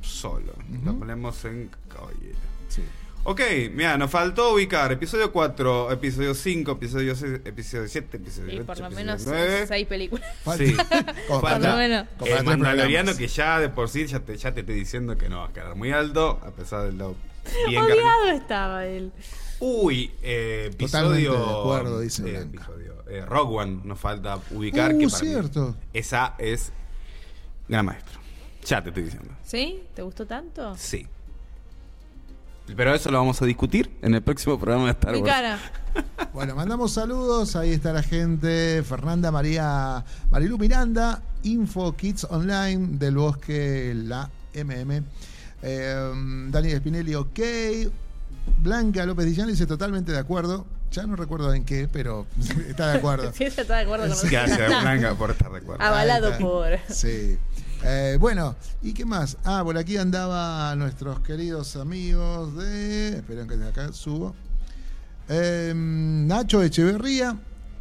Solo. 0.00 0.52
La 0.84 0.92
ponemos 0.92 1.44
en 1.44 1.70
caballero. 1.88 2.38
Sí. 2.68 2.82
Ok, 3.28 3.40
mira, 3.74 3.98
nos 3.98 4.08
faltó 4.08 4.54
ubicar 4.54 4.92
episodio 4.92 5.32
4, 5.32 5.90
episodio 5.90 6.32
5, 6.32 6.70
episodio 6.72 7.16
6, 7.16 7.40
episodio 7.44 7.88
7, 7.88 8.18
episodio 8.18 8.52
Y 8.52 8.56
8, 8.58 8.66
por 8.66 8.78
lo 8.78 8.84
episodio 8.86 9.04
menos 9.06 9.26
9. 9.26 9.64
seis 9.66 9.86
películas. 9.88 10.24
Falta- 10.44 10.64
Sí. 10.64 10.76
como 11.26 11.40
Falta 11.40 11.58
Por 11.58 11.68
lo 11.70 11.76
menos. 11.76 12.06
el 12.24 12.44
Mandaloriano 12.44 13.16
que 13.16 13.26
ya 13.26 13.58
de 13.58 13.68
por 13.68 13.88
sí 13.88 14.06
ya 14.06 14.20
te, 14.20 14.36
ya 14.36 14.54
te 14.54 14.60
estoy 14.60 14.76
diciendo 14.76 15.18
que 15.18 15.28
no 15.28 15.38
va 15.40 15.46
a 15.48 15.52
quedar 15.52 15.74
muy 15.74 15.90
alto, 15.90 16.38
a 16.44 16.52
pesar 16.52 16.84
de 16.86 16.92
lo 16.92 17.16
bien 17.68 17.80
cargado. 17.86 18.00
Odiado 18.00 18.30
estaba 18.30 18.86
él. 18.86 19.12
Uy, 19.58 20.12
eh, 20.22 20.70
Totalmente 20.78 21.22
episodio. 21.22 21.32
de 21.32 21.60
acuerdo, 21.60 22.00
dice 22.00 22.28
eh, 22.28 22.42
episodio. 22.42 22.94
Eh, 23.08 23.24
Rogue 23.24 23.56
One 23.56 23.80
nos 23.84 23.98
falta 23.98 24.38
ubicar. 24.50 24.94
Uh, 24.94 24.98
que 24.98 25.08
para 25.08 25.22
mí 25.22 25.28
cierto. 25.30 25.76
esa 25.92 26.34
es. 26.38 26.72
Gran 27.68 27.86
maestro. 27.86 28.20
Ya 28.64 28.82
te 28.82 28.90
estoy 28.90 29.04
diciendo. 29.04 29.32
¿Sí? 29.44 29.82
¿Te 29.94 30.02
gustó 30.02 30.26
tanto? 30.26 30.74
Sí. 30.76 31.06
Pero 32.74 32.92
eso 32.94 33.10
lo 33.10 33.18
vamos 33.18 33.40
a 33.42 33.46
discutir 33.46 33.90
en 34.02 34.14
el 34.14 34.22
próximo 34.22 34.58
programa 34.58 34.86
de 34.86 34.90
Star 34.90 35.12
Mi 35.12 35.20
Wars. 35.20 35.32
cara. 35.32 35.58
Bueno, 36.34 36.54
mandamos 36.54 36.92
saludos. 36.92 37.56
Ahí 37.56 37.70
está 37.70 37.90
la 37.92 38.02
gente. 38.02 38.82
Fernanda 38.82 39.30
María 39.30 40.04
Marilu 40.30 40.58
Miranda, 40.58 41.22
Info 41.44 41.96
Kids 41.96 42.26
Online 42.28 42.98
del 42.98 43.16
Bosque 43.16 43.94
La 43.94 44.28
MM. 44.52 45.02
Eh, 45.62 46.48
Daniel 46.50 46.78
Spinelli, 46.78 47.14
ok. 47.14 47.40
Blanca 48.62 49.04
López 49.06 49.26
Dillán 49.26 49.48
dice 49.48 49.66
totalmente 49.66 50.12
de 50.12 50.18
acuerdo. 50.18 50.66
Ya 50.92 51.04
no 51.06 51.16
recuerdo 51.16 51.52
en 51.52 51.64
qué, 51.64 51.88
pero 51.92 52.26
está 52.68 52.92
de 52.92 52.98
acuerdo. 52.98 53.32
Sí, 53.34 53.44
está 53.44 53.62
de 53.62 53.82
acuerdo 53.82 54.08
con 54.08 54.30
Gracias, 54.30 54.58
nosotros. 54.58 54.82
Blanca, 54.82 55.14
por 55.14 55.30
estar 55.30 55.50
de 55.50 55.58
acuerdo. 55.58 55.82
Avalado 55.84 56.38
por. 56.38 56.78
Sí. 56.88 57.38
Eh, 57.84 58.16
bueno, 58.18 58.56
¿y 58.82 58.94
qué 58.94 59.04
más? 59.04 59.36
Ah, 59.44 59.60
por 59.62 59.76
aquí 59.76 59.96
andaban 59.96 60.78
nuestros 60.78 61.20
queridos 61.20 61.76
amigos 61.76 62.56
de. 62.56 63.16
Esperen 63.18 63.48
que 63.48 63.54
acá 63.54 63.92
subo. 63.92 64.34
Eh, 65.28 65.72
Nacho 65.74 66.62
Echeverría 66.62 67.36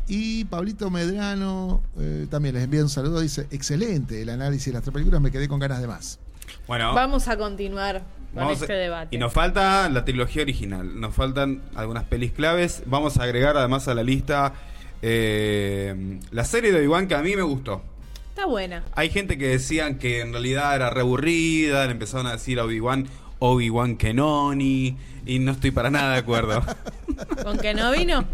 y 0.07 0.45
Pablito 0.45 0.89
Medrano. 0.89 1.81
eh, 1.97 2.27
también 2.29 2.55
les 2.55 2.63
envío 2.63 2.81
un 2.83 2.89
saludo. 2.89 3.21
Dice: 3.21 3.47
Excelente 3.51 4.21
el 4.21 4.29
análisis 4.29 4.67
de 4.67 4.73
las 4.73 4.81
tres 4.83 4.93
películas. 4.93 5.21
Me 5.21 5.31
quedé 5.31 5.47
con 5.47 5.59
ganas 5.59 5.79
de 5.79 5.87
más. 5.87 6.19
Bueno, 6.67 6.93
Vamos 6.93 7.27
a 7.27 7.37
continuar 7.37 8.03
con 8.33 8.43
vamos 8.43 8.61
este 8.61 8.73
debate. 8.73 9.15
Y 9.15 9.19
nos 9.19 9.31
falta 9.31 9.87
la 9.89 10.03
trilogía 10.03 10.41
original. 10.41 10.99
Nos 10.99 11.13
faltan 11.13 11.61
algunas 11.75 12.03
pelis 12.05 12.31
claves. 12.31 12.83
Vamos 12.85 13.17
a 13.17 13.23
agregar 13.23 13.55
además 13.57 13.87
a 13.87 13.93
la 13.93 14.03
lista 14.03 14.53
eh, 15.01 16.19
la 16.31 16.43
serie 16.43 16.71
de 16.71 16.79
Obi-Wan 16.79 17.07
que 17.07 17.15
a 17.15 17.21
mí 17.21 17.35
me 17.35 17.43
gustó. 17.43 17.83
Está 18.29 18.47
buena. 18.47 18.83
Hay 18.95 19.09
gente 19.09 19.37
que 19.37 19.47
decían 19.47 19.97
que 19.97 20.21
en 20.21 20.33
realidad 20.33 20.75
era 20.75 20.89
reaburrida, 20.89 21.85
le 21.85 21.91
empezaron 21.91 22.27
a 22.27 22.33
decir 22.33 22.59
a 22.59 22.65
Obi-Wan, 22.65 23.07
Obi-Wan 23.39 23.97
Kenoni, 23.97 24.97
y 25.25 25.39
no 25.39 25.51
estoy 25.51 25.71
para 25.71 25.89
nada 25.89 26.13
de 26.13 26.19
acuerdo. 26.19 26.61
¿Con 27.43 27.57
que 27.59 27.73
no 27.73 27.91
vino? 27.91 28.25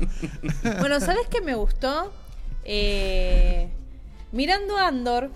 Bueno, 0.80 1.00
¿sabes 1.00 1.28
qué 1.30 1.42
me 1.42 1.56
gustó? 1.56 2.12
Eh, 2.64 3.70
mirando 4.32 4.78
Andor, 4.78 5.30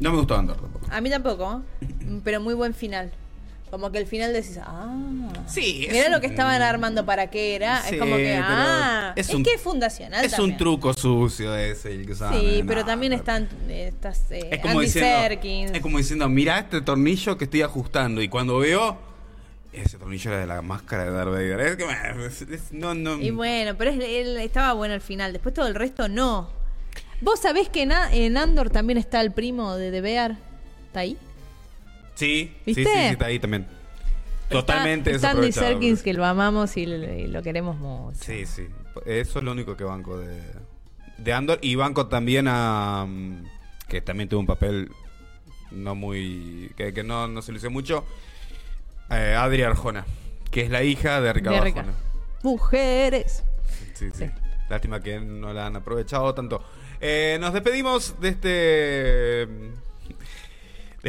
No 0.00 0.10
me 0.10 0.16
gustó 0.18 0.36
Andor 0.36 0.56
tampoco. 0.60 0.86
a 0.90 1.00
mí 1.00 1.10
tampoco, 1.10 1.62
pero 2.24 2.40
muy 2.40 2.54
buen 2.54 2.74
final. 2.74 3.10
Como 3.70 3.90
que 3.90 3.98
el 3.98 4.06
final 4.06 4.32
decís, 4.32 4.58
ah. 4.62 4.94
Sí, 5.48 5.86
es 5.86 5.92
Mirá 5.92 6.08
lo 6.08 6.20
que 6.20 6.28
estaban 6.28 6.62
armando 6.62 7.04
para 7.04 7.28
qué 7.30 7.56
era. 7.56 7.82
Sí, 7.82 7.94
es 7.94 8.00
como 8.00 8.16
que, 8.16 8.36
ah. 8.40 9.12
es 9.16 9.28
Es, 9.28 9.34
un- 9.34 9.42
que 9.42 9.54
es 9.54 9.60
fundacional 9.60 10.24
Es 10.24 10.30
también. 10.32 10.52
un 10.52 10.58
truco 10.58 10.94
sucio 10.94 11.56
ese 11.56 11.92
el 11.92 12.06
que 12.06 12.12
usaban. 12.12 12.38
Sí, 12.38 12.60
No, 12.62 12.66
pero 12.68 12.84
también 12.84 13.12
están 13.12 13.48
eh, 13.68 13.88
estas 13.88 14.30
eh, 14.30 14.48
Es 14.52 14.60
como, 14.60 14.74
Andy 14.74 14.84
diciendo, 14.86 15.20
Serkins. 15.22 15.70
es 15.74 15.80
como 15.80 15.98
diciendo, 15.98 16.28
mira 16.28 16.58
este 16.60 16.82
tornillo 16.82 17.36
que 17.36 17.44
estoy 17.44 17.62
ajustando. 17.62 18.22
Y 18.22 18.28
cuando 18.28 18.58
veo, 18.58 18.96
ese 19.72 19.98
tornillo 19.98 20.30
era 20.30 20.40
de 20.40 20.46
la 20.46 20.62
máscara 20.62 21.04
de 21.04 21.10
Darth 21.10 21.30
Vader. 21.30 21.60
Es 21.60 21.76
que, 21.76 21.84
es- 22.26 22.42
es- 22.42 22.72
no, 22.72 22.94
no. 22.94 23.16
Y 23.20 23.30
bueno, 23.30 23.74
pero 23.76 23.90
es- 23.90 23.98
él 23.98 24.36
estaba 24.36 24.72
bueno 24.74 24.94
al 24.94 25.00
final. 25.00 25.32
Después 25.32 25.52
todo 25.52 25.66
el 25.66 25.74
resto 25.74 26.08
no. 26.08 26.48
¿Vos 27.20 27.40
sabés 27.40 27.68
que 27.68 27.82
en, 27.82 27.92
A- 27.92 28.12
en 28.12 28.36
Andor 28.36 28.70
también 28.70 28.98
está 28.98 29.20
el 29.20 29.32
primo 29.32 29.76
de 29.76 29.90
The 29.90 30.00
Bear? 30.00 30.36
¿Está 30.86 31.00
ahí? 31.00 31.16
Sí, 32.14 32.54
¿Viste? 32.66 32.84
sí, 32.84 32.90
sí, 32.90 32.98
está 32.98 33.26
ahí 33.26 33.38
también. 33.38 33.66
Totalmente 34.48 35.10
Está, 35.10 35.28
desaprovechado. 35.28 35.66
Serkins 35.68 36.02
que 36.02 36.12
lo 36.12 36.24
amamos 36.24 36.76
y 36.76 36.86
lo, 36.86 36.96
y 36.96 37.26
lo 37.26 37.42
queremos 37.42 37.76
mucho. 37.78 38.18
Sí, 38.22 38.44
sí. 38.46 38.66
Eso 39.06 39.38
es 39.38 39.44
lo 39.44 39.52
único 39.52 39.76
que 39.76 39.84
banco 39.84 40.18
de, 40.18 40.40
de 41.18 41.32
Andor. 41.32 41.58
Y 41.62 41.74
banco 41.76 42.06
también 42.06 42.46
a. 42.48 43.06
mm, 43.08 43.44
que 43.88 44.00
también 44.00 44.28
tuvo 44.28 44.40
un 44.40 44.46
papel 44.46 44.90
no 45.72 45.94
muy. 45.94 46.70
que, 46.76 46.92
que 46.92 47.02
no, 47.02 47.26
no 47.26 47.42
se 47.42 47.52
lo 47.52 47.58
hizo 47.58 47.70
mucho. 47.70 48.04
Eh, 49.10 49.34
Adri 49.36 49.62
Arjona, 49.62 50.04
que 50.50 50.62
es 50.62 50.70
la 50.70 50.82
hija 50.82 51.20
de 51.20 51.32
Ricardo 51.32 51.58
De 51.58 51.64
Rica. 51.64 51.80
Arjona. 51.80 51.96
Mujeres. 52.42 53.42
Sí, 53.94 54.10
sí. 54.12 54.26
Sí. 54.26 54.30
Lástima 54.68 55.00
que 55.00 55.20
no 55.20 55.52
la 55.52 55.66
han 55.66 55.76
aprovechado 55.76 56.34
tanto. 56.34 56.62
Eh, 57.00 57.38
nos 57.40 57.52
despedimos 57.52 58.18
de 58.20 58.28
este. 58.28 58.48
de 58.48 59.48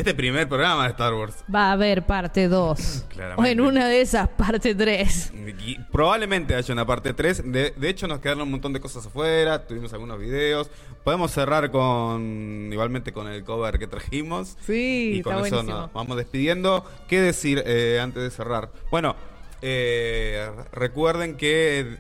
este 0.02 0.14
primer 0.14 0.49
programa 0.49 0.84
de 0.84 0.90
Star 0.90 1.14
Wars. 1.14 1.36
Va 1.53 1.69
a 1.69 1.72
haber 1.72 2.06
parte 2.06 2.49
2. 2.49 3.06
Claramente. 3.07 3.41
O 3.41 3.45
en 3.45 3.61
una 3.61 3.88
de 3.88 4.02
esas, 4.02 4.27
parte 4.27 4.76
3. 4.76 5.32
Y 5.65 5.80
probablemente 5.91 6.53
haya 6.53 6.73
una 6.73 6.86
parte 6.86 7.14
3. 7.14 7.49
De, 7.52 7.73
de 7.77 7.90
hecho, 7.90 8.06
nos 8.07 8.19
quedaron 8.19 8.41
un 8.44 8.52
montón 8.52 8.73
de 8.73 8.82
cosas 8.82 9.06
afuera. 9.06 9.65
Tuvimos 9.65 9.94
algunos 9.94 10.19
videos. 10.19 10.69
Podemos 11.06 11.32
cerrar 11.32 11.72
con. 11.72 12.69
Igualmente 12.73 13.14
con 13.14 13.30
el 13.30 13.45
cover 13.45 13.80
que 13.80 13.88
trajimos. 13.88 14.57
Sí, 14.65 15.19
y 15.19 15.22
con 15.22 15.36
está 15.36 15.48
eso 15.48 15.56
buenísimo. 15.56 15.80
nos 15.82 15.94
vamos 15.94 16.18
despidiendo. 16.18 16.84
¿Qué 17.07 17.22
decir 17.22 17.64
eh, 17.65 17.99
antes 18.02 18.22
de 18.22 18.32
cerrar? 18.32 18.69
Bueno, 18.91 19.15
eh, 19.61 20.49
recuerden 20.73 21.38
que. 21.38 21.99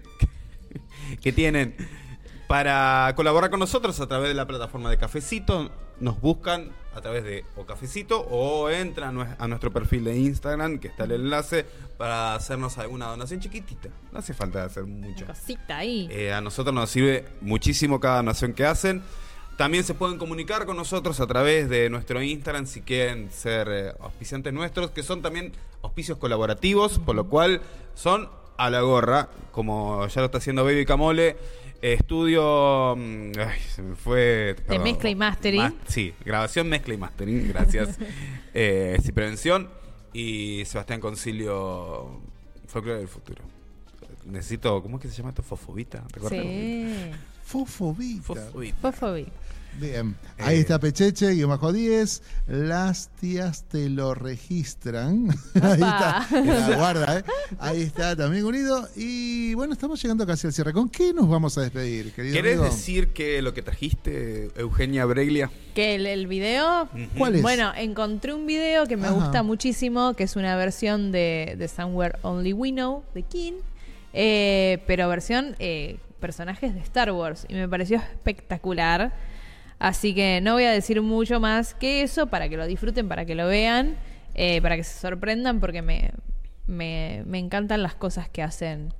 Que 1.21 1.31
tienen 1.31 1.75
Para 2.47 3.11
colaborar 3.15 3.49
con 3.49 3.59
nosotros 3.59 3.99
a 3.99 4.07
través 4.07 4.29
de 4.29 4.35
la 4.35 4.45
plataforma 4.45 4.89
de 4.91 4.97
Cafecito, 4.97 5.71
nos 5.99 6.21
buscan 6.21 6.71
a 6.93 7.01
través 7.01 7.23
de 7.23 7.43
o 7.55 7.65
Cafecito 7.65 8.21
o 8.21 8.69
entran 8.69 9.17
a 9.17 9.23
nue- 9.25 9.35
a 9.39 9.47
nuestro 9.47 9.71
perfil 9.71 10.03
de 10.03 10.15
Instagram, 10.17 10.77
que 10.77 10.87
está 10.89 11.05
el 11.05 11.13
enlace, 11.13 11.65
para 11.97 12.35
hacernos 12.35 12.77
alguna 12.77 13.07
donación 13.07 13.39
chiquitita. 13.39 13.89
No 14.11 14.19
hace 14.19 14.35
falta 14.35 14.63
hacer 14.63 14.83
mucho. 14.85 15.25
Cosita 15.25 15.77
ahí. 15.77 16.07
Eh, 16.11 16.31
a 16.33 16.39
nosotros 16.41 16.73
nos 16.75 16.89
sirve 16.91 17.25
muchísimo 17.41 17.99
cada 17.99 18.17
donación 18.17 18.53
que 18.53 18.63
hacen. 18.65 19.01
También 19.57 19.83
se 19.83 19.95
pueden 19.95 20.17
comunicar 20.19 20.65
con 20.67 20.77
nosotros 20.77 21.19
a 21.21 21.25
través 21.27 21.67
de 21.67 21.89
nuestro 21.89 22.21
Instagram 22.21 22.67
si 22.67 22.81
quieren 22.81 23.31
ser 23.31 23.67
eh, 23.71 23.93
auspiciantes 24.01 24.53
nuestros, 24.53 24.91
que 24.91 25.01
son 25.01 25.23
también 25.23 25.51
auspicios 25.81 26.19
colaborativos, 26.19 26.99
por 26.99 27.15
lo 27.15 27.27
cual 27.27 27.61
son 27.95 28.29
a 28.57 28.69
la 28.69 28.81
gorra, 28.81 29.29
como 29.51 30.07
ya 30.07 30.21
lo 30.21 30.25
está 30.25 30.37
haciendo 30.39 30.63
Baby 30.63 30.85
Camole. 30.85 31.35
eh, 31.81 31.93
estudio. 31.93 32.95
mm, 32.97 33.31
ay, 33.39 33.59
se 33.73 33.81
me 33.81 33.95
fue. 33.95 34.55
De 34.67 34.79
mezcla 34.79 35.09
y 35.09 35.15
mastering. 35.15 35.61
Ma- 35.61 35.73
sí, 35.87 36.13
grabación, 36.23 36.67
mezcla 36.69 36.93
y 36.93 36.97
mastering, 36.97 37.47
gracias. 37.49 37.97
eh, 38.53 38.97
sí, 39.03 39.11
prevención. 39.11 39.69
Y 40.13 40.63
Sebastián 40.65 41.01
Concilio, 41.01 42.21
Folklore 42.67 42.99
del 42.99 43.07
Futuro. 43.09 43.43
Necesito, 44.25 44.81
¿cómo 44.81 44.97
es 44.97 45.03
que 45.03 45.09
se 45.09 45.15
llama 45.17 45.29
esto? 45.29 45.43
Fofobita. 45.43 46.03
¿Recuerdan? 46.13 46.41
Sí. 46.41 47.11
Fofobita. 47.43 48.23
Fofobita. 48.23 48.77
Fofobi. 48.91 49.27
Bien, 49.79 50.15
ahí 50.37 50.57
Eh. 50.57 50.59
está 50.61 50.79
Pecheche, 50.79 51.31
guion 51.33 51.49
bajo 51.49 51.73
10. 51.73 52.21
Las 52.47 53.09
tías 53.19 53.63
te 53.67 53.89
lo 53.89 54.13
registran. 54.15 55.27
Ahí 55.61 55.73
está. 55.73 56.27
La 56.31 56.75
guarda, 56.77 57.19
¿eh? 57.19 57.23
Ahí 57.59 57.81
está 57.81 58.15
también 58.15 58.45
unido. 58.45 58.87
Y 58.95 59.53
bueno, 59.55 59.73
estamos 59.73 60.01
llegando 60.01 60.25
casi 60.25 60.47
al 60.47 60.53
cierre. 60.53 60.71
¿Con 60.71 60.89
qué 60.89 61.13
nos 61.13 61.27
vamos 61.27 61.57
a 61.57 61.61
despedir, 61.61 62.13
querido 62.13 62.33
¿Querés 62.35 62.57
amigo? 62.59 62.73
decir 62.73 63.09
que 63.09 63.41
lo 63.41 63.53
que 63.53 63.61
trajiste, 63.63 64.49
Eugenia 64.55 65.03
Breglia? 65.05 65.51
Que 65.73 65.95
el, 65.95 66.05
el 66.05 66.27
video. 66.27 66.87
¿Cuál 67.17 67.35
es? 67.35 67.41
Bueno, 67.41 67.71
encontré 67.75 68.33
un 68.33 68.45
video 68.45 68.85
que 68.87 68.95
me 68.95 69.07
Ajá. 69.07 69.15
gusta 69.15 69.43
muchísimo, 69.43 70.13
que 70.13 70.23
es 70.23 70.35
una 70.37 70.55
versión 70.55 71.11
de, 71.11 71.55
de 71.57 71.67
Somewhere 71.67 72.17
Only 72.21 72.53
We 72.53 72.71
Know, 72.71 73.03
de 73.13 73.23
King, 73.23 73.53
eh, 74.13 74.81
pero 74.87 75.09
versión 75.09 75.55
eh, 75.59 75.97
personajes 76.21 76.73
de 76.73 76.79
Star 76.79 77.11
Wars. 77.11 77.45
Y 77.49 77.55
me 77.55 77.67
pareció 77.67 77.97
espectacular. 77.97 79.34
Así 79.87 80.15
que 80.15 80.41
no 80.41 80.53
voy 80.53 80.63
a 80.63 80.71
decir 80.71 80.99
mucho 81.03 81.39
más 81.39 81.75
que 81.75 82.01
eso 82.01 82.25
para 82.25 82.49
que 82.49 82.57
lo 82.57 82.65
disfruten, 82.65 83.07
para 83.07 83.23
que 83.25 83.35
lo 83.35 83.45
vean, 83.47 83.95
eh, 84.33 84.59
para 84.63 84.77
que 84.77 84.83
se 84.83 84.99
sorprendan, 84.99 85.59
porque 85.59 85.83
me, 85.83 86.11
me, 86.65 87.21
me 87.27 87.37
encantan 87.37 87.83
las 87.83 87.93
cosas 87.93 88.27
que 88.27 88.41
hacen 88.41 88.91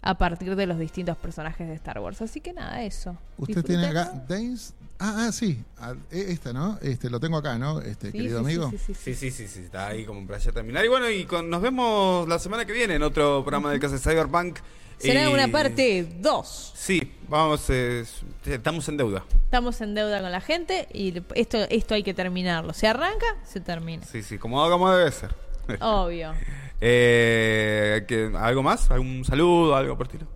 a 0.00 0.16
partir 0.16 0.54
de 0.54 0.66
los 0.66 0.78
distintos 0.78 1.16
personajes 1.16 1.66
de 1.66 1.74
Star 1.74 1.98
Wars. 1.98 2.22
Así 2.22 2.40
que 2.40 2.52
nada, 2.52 2.84
eso. 2.84 3.16
Usted 3.36 3.64
tiene 3.64 3.86
acá 3.86 4.12
Days. 4.28 4.74
Ah, 5.00 5.26
ah, 5.26 5.32
sí. 5.32 5.60
Ah, 5.76 5.94
eh, 6.12 6.26
Esta, 6.28 6.52
¿no? 6.52 6.78
Este, 6.82 7.10
lo 7.10 7.18
tengo 7.18 7.36
acá, 7.38 7.58
¿no? 7.58 7.80
Este, 7.80 8.12
Sí, 8.12 8.18
querido 8.18 8.38
sí, 8.38 8.44
amigo. 8.44 8.70
sí, 8.70 8.78
sí, 8.78 8.94
sí. 8.94 9.14
Sí, 9.14 9.14
sí, 9.14 9.30
sí, 9.32 9.48
sí, 9.48 9.60
está 9.64 9.88
ahí 9.88 10.04
como 10.04 10.24
para 10.24 10.38
ya 10.38 10.52
terminar. 10.52 10.84
Y 10.84 10.88
bueno, 10.88 11.10
y 11.10 11.24
con- 11.24 11.50
nos 11.50 11.60
vemos 11.62 12.28
la 12.28 12.38
semana 12.38 12.64
que 12.64 12.72
viene 12.72 12.94
en 12.94 13.02
otro 13.02 13.42
programa 13.42 13.72
del 13.72 13.80
Casa 13.80 13.94
de 13.94 14.00
Cyberpunk. 14.00 14.58
Será 14.98 15.28
Y- 15.30 15.32
una 15.32 15.48
parte 15.48 16.06
2. 16.20 16.72
Sí, 16.76 17.12
vamos, 17.28 17.64
eh, 17.70 18.04
estamos 18.46 18.88
en 18.88 18.96
deuda. 18.96 19.24
Estamos 19.44 19.80
en 19.80 19.94
deuda 19.94 20.20
con 20.20 20.30
la 20.32 20.40
gente 20.40 20.88
y 20.92 21.14
esto, 21.34 21.58
esto 21.70 21.94
hay 21.94 22.02
que 22.02 22.14
terminarlo. 22.14 22.72
Se 22.72 22.86
arranca, 22.88 23.26
se 23.44 23.60
termina. 23.60 24.04
Sí, 24.04 24.22
sí, 24.22 24.38
como, 24.38 24.68
como 24.68 24.90
debe 24.90 25.10
ser. 25.12 25.34
Obvio. 25.80 26.32
Eh, 26.80 28.04
¿que- 28.06 28.30
¿Algo 28.38 28.62
más? 28.62 28.88
¿Algún 28.92 29.24
saludo? 29.24 29.74
¿Algo 29.74 29.96
por 29.98 30.06
estilo? 30.06 30.28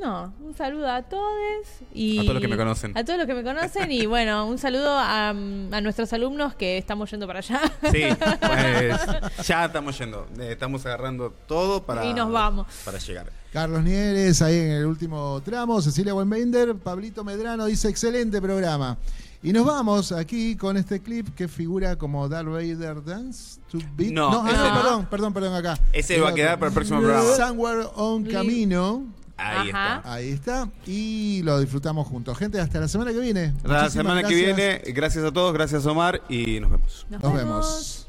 No, 0.00 0.32
un 0.40 0.54
saludo 0.54 0.90
a 0.90 1.02
todos 1.02 1.66
y 1.94 2.18
A 2.18 2.22
todos 2.22 2.34
los 2.34 2.42
que 2.42 2.48
me 2.48 2.56
conocen. 2.56 2.96
A 2.96 3.04
todos 3.04 3.18
los 3.18 3.26
que 3.26 3.34
me 3.34 3.42
conocen 3.42 3.90
y 3.92 4.06
bueno, 4.06 4.46
un 4.46 4.58
saludo 4.58 4.90
a, 4.98 5.30
a 5.30 5.80
nuestros 5.80 6.12
alumnos 6.12 6.54
que 6.54 6.76
estamos 6.78 7.10
yendo 7.10 7.26
para 7.26 7.38
allá. 7.38 7.60
Sí, 7.90 8.02
pues 8.40 9.46
ya 9.46 9.64
estamos 9.66 9.98
yendo. 9.98 10.26
Eh, 10.38 10.52
estamos 10.52 10.84
agarrando 10.84 11.32
todo 11.46 11.82
para, 11.84 12.04
Y 12.04 12.12
nos 12.12 12.30
vamos. 12.30 12.66
para 12.84 12.98
llegar. 12.98 13.30
Carlos 13.52 13.82
Nieres, 13.84 14.42
ahí 14.42 14.58
en 14.58 14.70
el 14.72 14.86
último 14.86 15.40
tramo. 15.44 15.80
Cecilia 15.80 16.14
Wenbender, 16.14 16.74
Pablito 16.74 17.22
Medrano 17.22 17.66
dice: 17.66 17.88
excelente 17.88 18.42
programa. 18.42 18.98
Y 19.44 19.52
nos 19.52 19.64
vamos 19.66 20.10
aquí 20.10 20.56
con 20.56 20.76
este 20.76 21.00
clip 21.00 21.34
que 21.34 21.48
figura 21.48 21.96
como 21.96 22.28
Darth 22.28 22.48
Vader 22.48 23.04
Dance 23.04 23.60
to 23.70 23.78
Beat. 23.94 24.10
No, 24.10 24.28
ah, 24.28 24.50
no, 24.50 24.68
no. 24.68 24.74
perdón, 24.82 25.06
perdón, 25.10 25.32
perdón, 25.34 25.54
acá. 25.54 25.78
Ese 25.92 26.18
va 26.20 26.30
a 26.30 26.34
quedar 26.34 26.58
para 26.58 26.68
el 26.68 26.74
próximo 26.74 27.00
programa. 27.00 27.36
Somewhere 27.36 27.86
on 27.94 28.24
Camino. 28.24 29.04
Ahí 29.36 29.70
Ajá. 29.70 29.96
está. 29.96 30.12
Ahí 30.12 30.28
está. 30.30 30.68
Y 30.86 31.42
lo 31.42 31.58
disfrutamos 31.58 32.06
juntos. 32.06 32.38
Gente, 32.38 32.60
hasta 32.60 32.78
la 32.80 32.88
semana 32.88 33.12
que 33.12 33.18
viene. 33.18 33.46
La 33.64 33.82
Muchísimas 33.82 33.92
semana 33.92 34.22
que 34.22 34.34
gracias. 34.34 34.56
viene, 34.56 34.82
gracias 34.92 35.24
a 35.24 35.32
todos, 35.32 35.52
gracias 35.52 35.84
Omar 35.86 36.22
y 36.28 36.60
nos 36.60 36.70
vemos. 36.70 37.06
Nos, 37.10 37.22
Nos 37.22 37.34
vemos. 37.34 38.08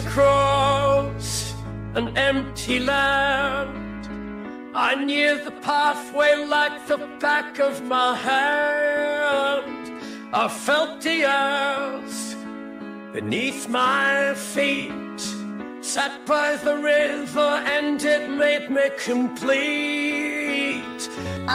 Across 0.00 1.54
an 1.94 2.16
empty 2.16 2.78
land. 2.78 4.02
I 4.74 4.94
knew 4.94 5.42
the 5.44 5.56
pathway 5.62 6.32
like 6.36 6.86
the 6.86 6.98
back 7.18 7.58
of 7.58 7.82
my 7.84 8.14
hand. 8.16 9.92
I 10.32 10.48
felt 10.48 11.02
the 11.02 11.24
earth 11.24 12.36
beneath 13.12 13.68
my 13.68 14.34
feet. 14.34 15.20
Sat 15.82 16.14
by 16.24 16.56
the 16.56 16.76
river 16.76 17.50
and 17.76 18.02
it 18.02 18.30
made 18.30 18.70
me 18.70 18.86
complete. 19.10 19.50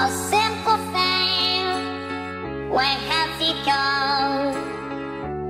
A 0.03 0.07
simple 0.34 0.80
thing. 0.95 1.65
Where 2.69 2.99
has 3.11 3.31
he 3.41 3.51
gone? 3.72 4.74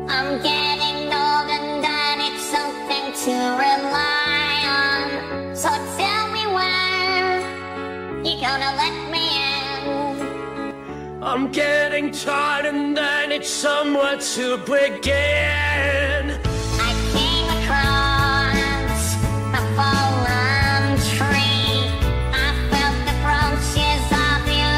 I'm 0.07 0.39
getting 0.43 1.07
old 1.07 1.49
and 1.49 1.83
I 1.83 2.15
need 2.15 2.39
something 2.39 3.11
to 3.25 3.33
rely 3.57 4.53
on. 4.69 5.55
So 5.55 5.69
tell 5.97 6.27
me 6.31 6.45
when 6.45 8.23
you're 8.23 8.39
gonna 8.39 8.71
let 8.77 8.93
me 9.09 9.25
in. 9.41 11.23
I'm 11.23 11.51
getting 11.51 12.11
tired 12.11 12.67
and 12.67 12.99
I 12.99 13.25
need 13.25 13.45
somewhere 13.45 14.17
to 14.17 14.57
begin. 14.57 16.39
I 16.79 16.91
came 17.15 17.49
across 17.57 19.15
a 19.57 19.61
fallen 19.75 20.83
tree. 21.13 21.89
I 22.31 22.47
felt 22.69 22.97
the 23.09 23.15
branches 23.25 24.05
of 24.29 24.41
you 24.53 24.77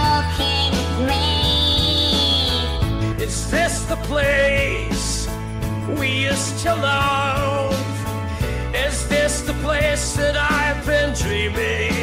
me. 1.06 1.26
Is 3.22 3.38
this 3.52 3.76
the 3.84 3.98
place 4.08 4.87
we 6.00 6.10
used 6.10 6.60
to 6.60 6.76
love? 6.76 7.74
Is 8.76 9.08
this 9.08 9.42
the 9.42 9.54
place 9.66 10.16
that 10.16 10.36
I've 10.38 10.86
been 10.86 11.14
dreaming 11.14 11.97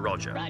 Roger, 0.00 0.32
Roger. 0.34 0.49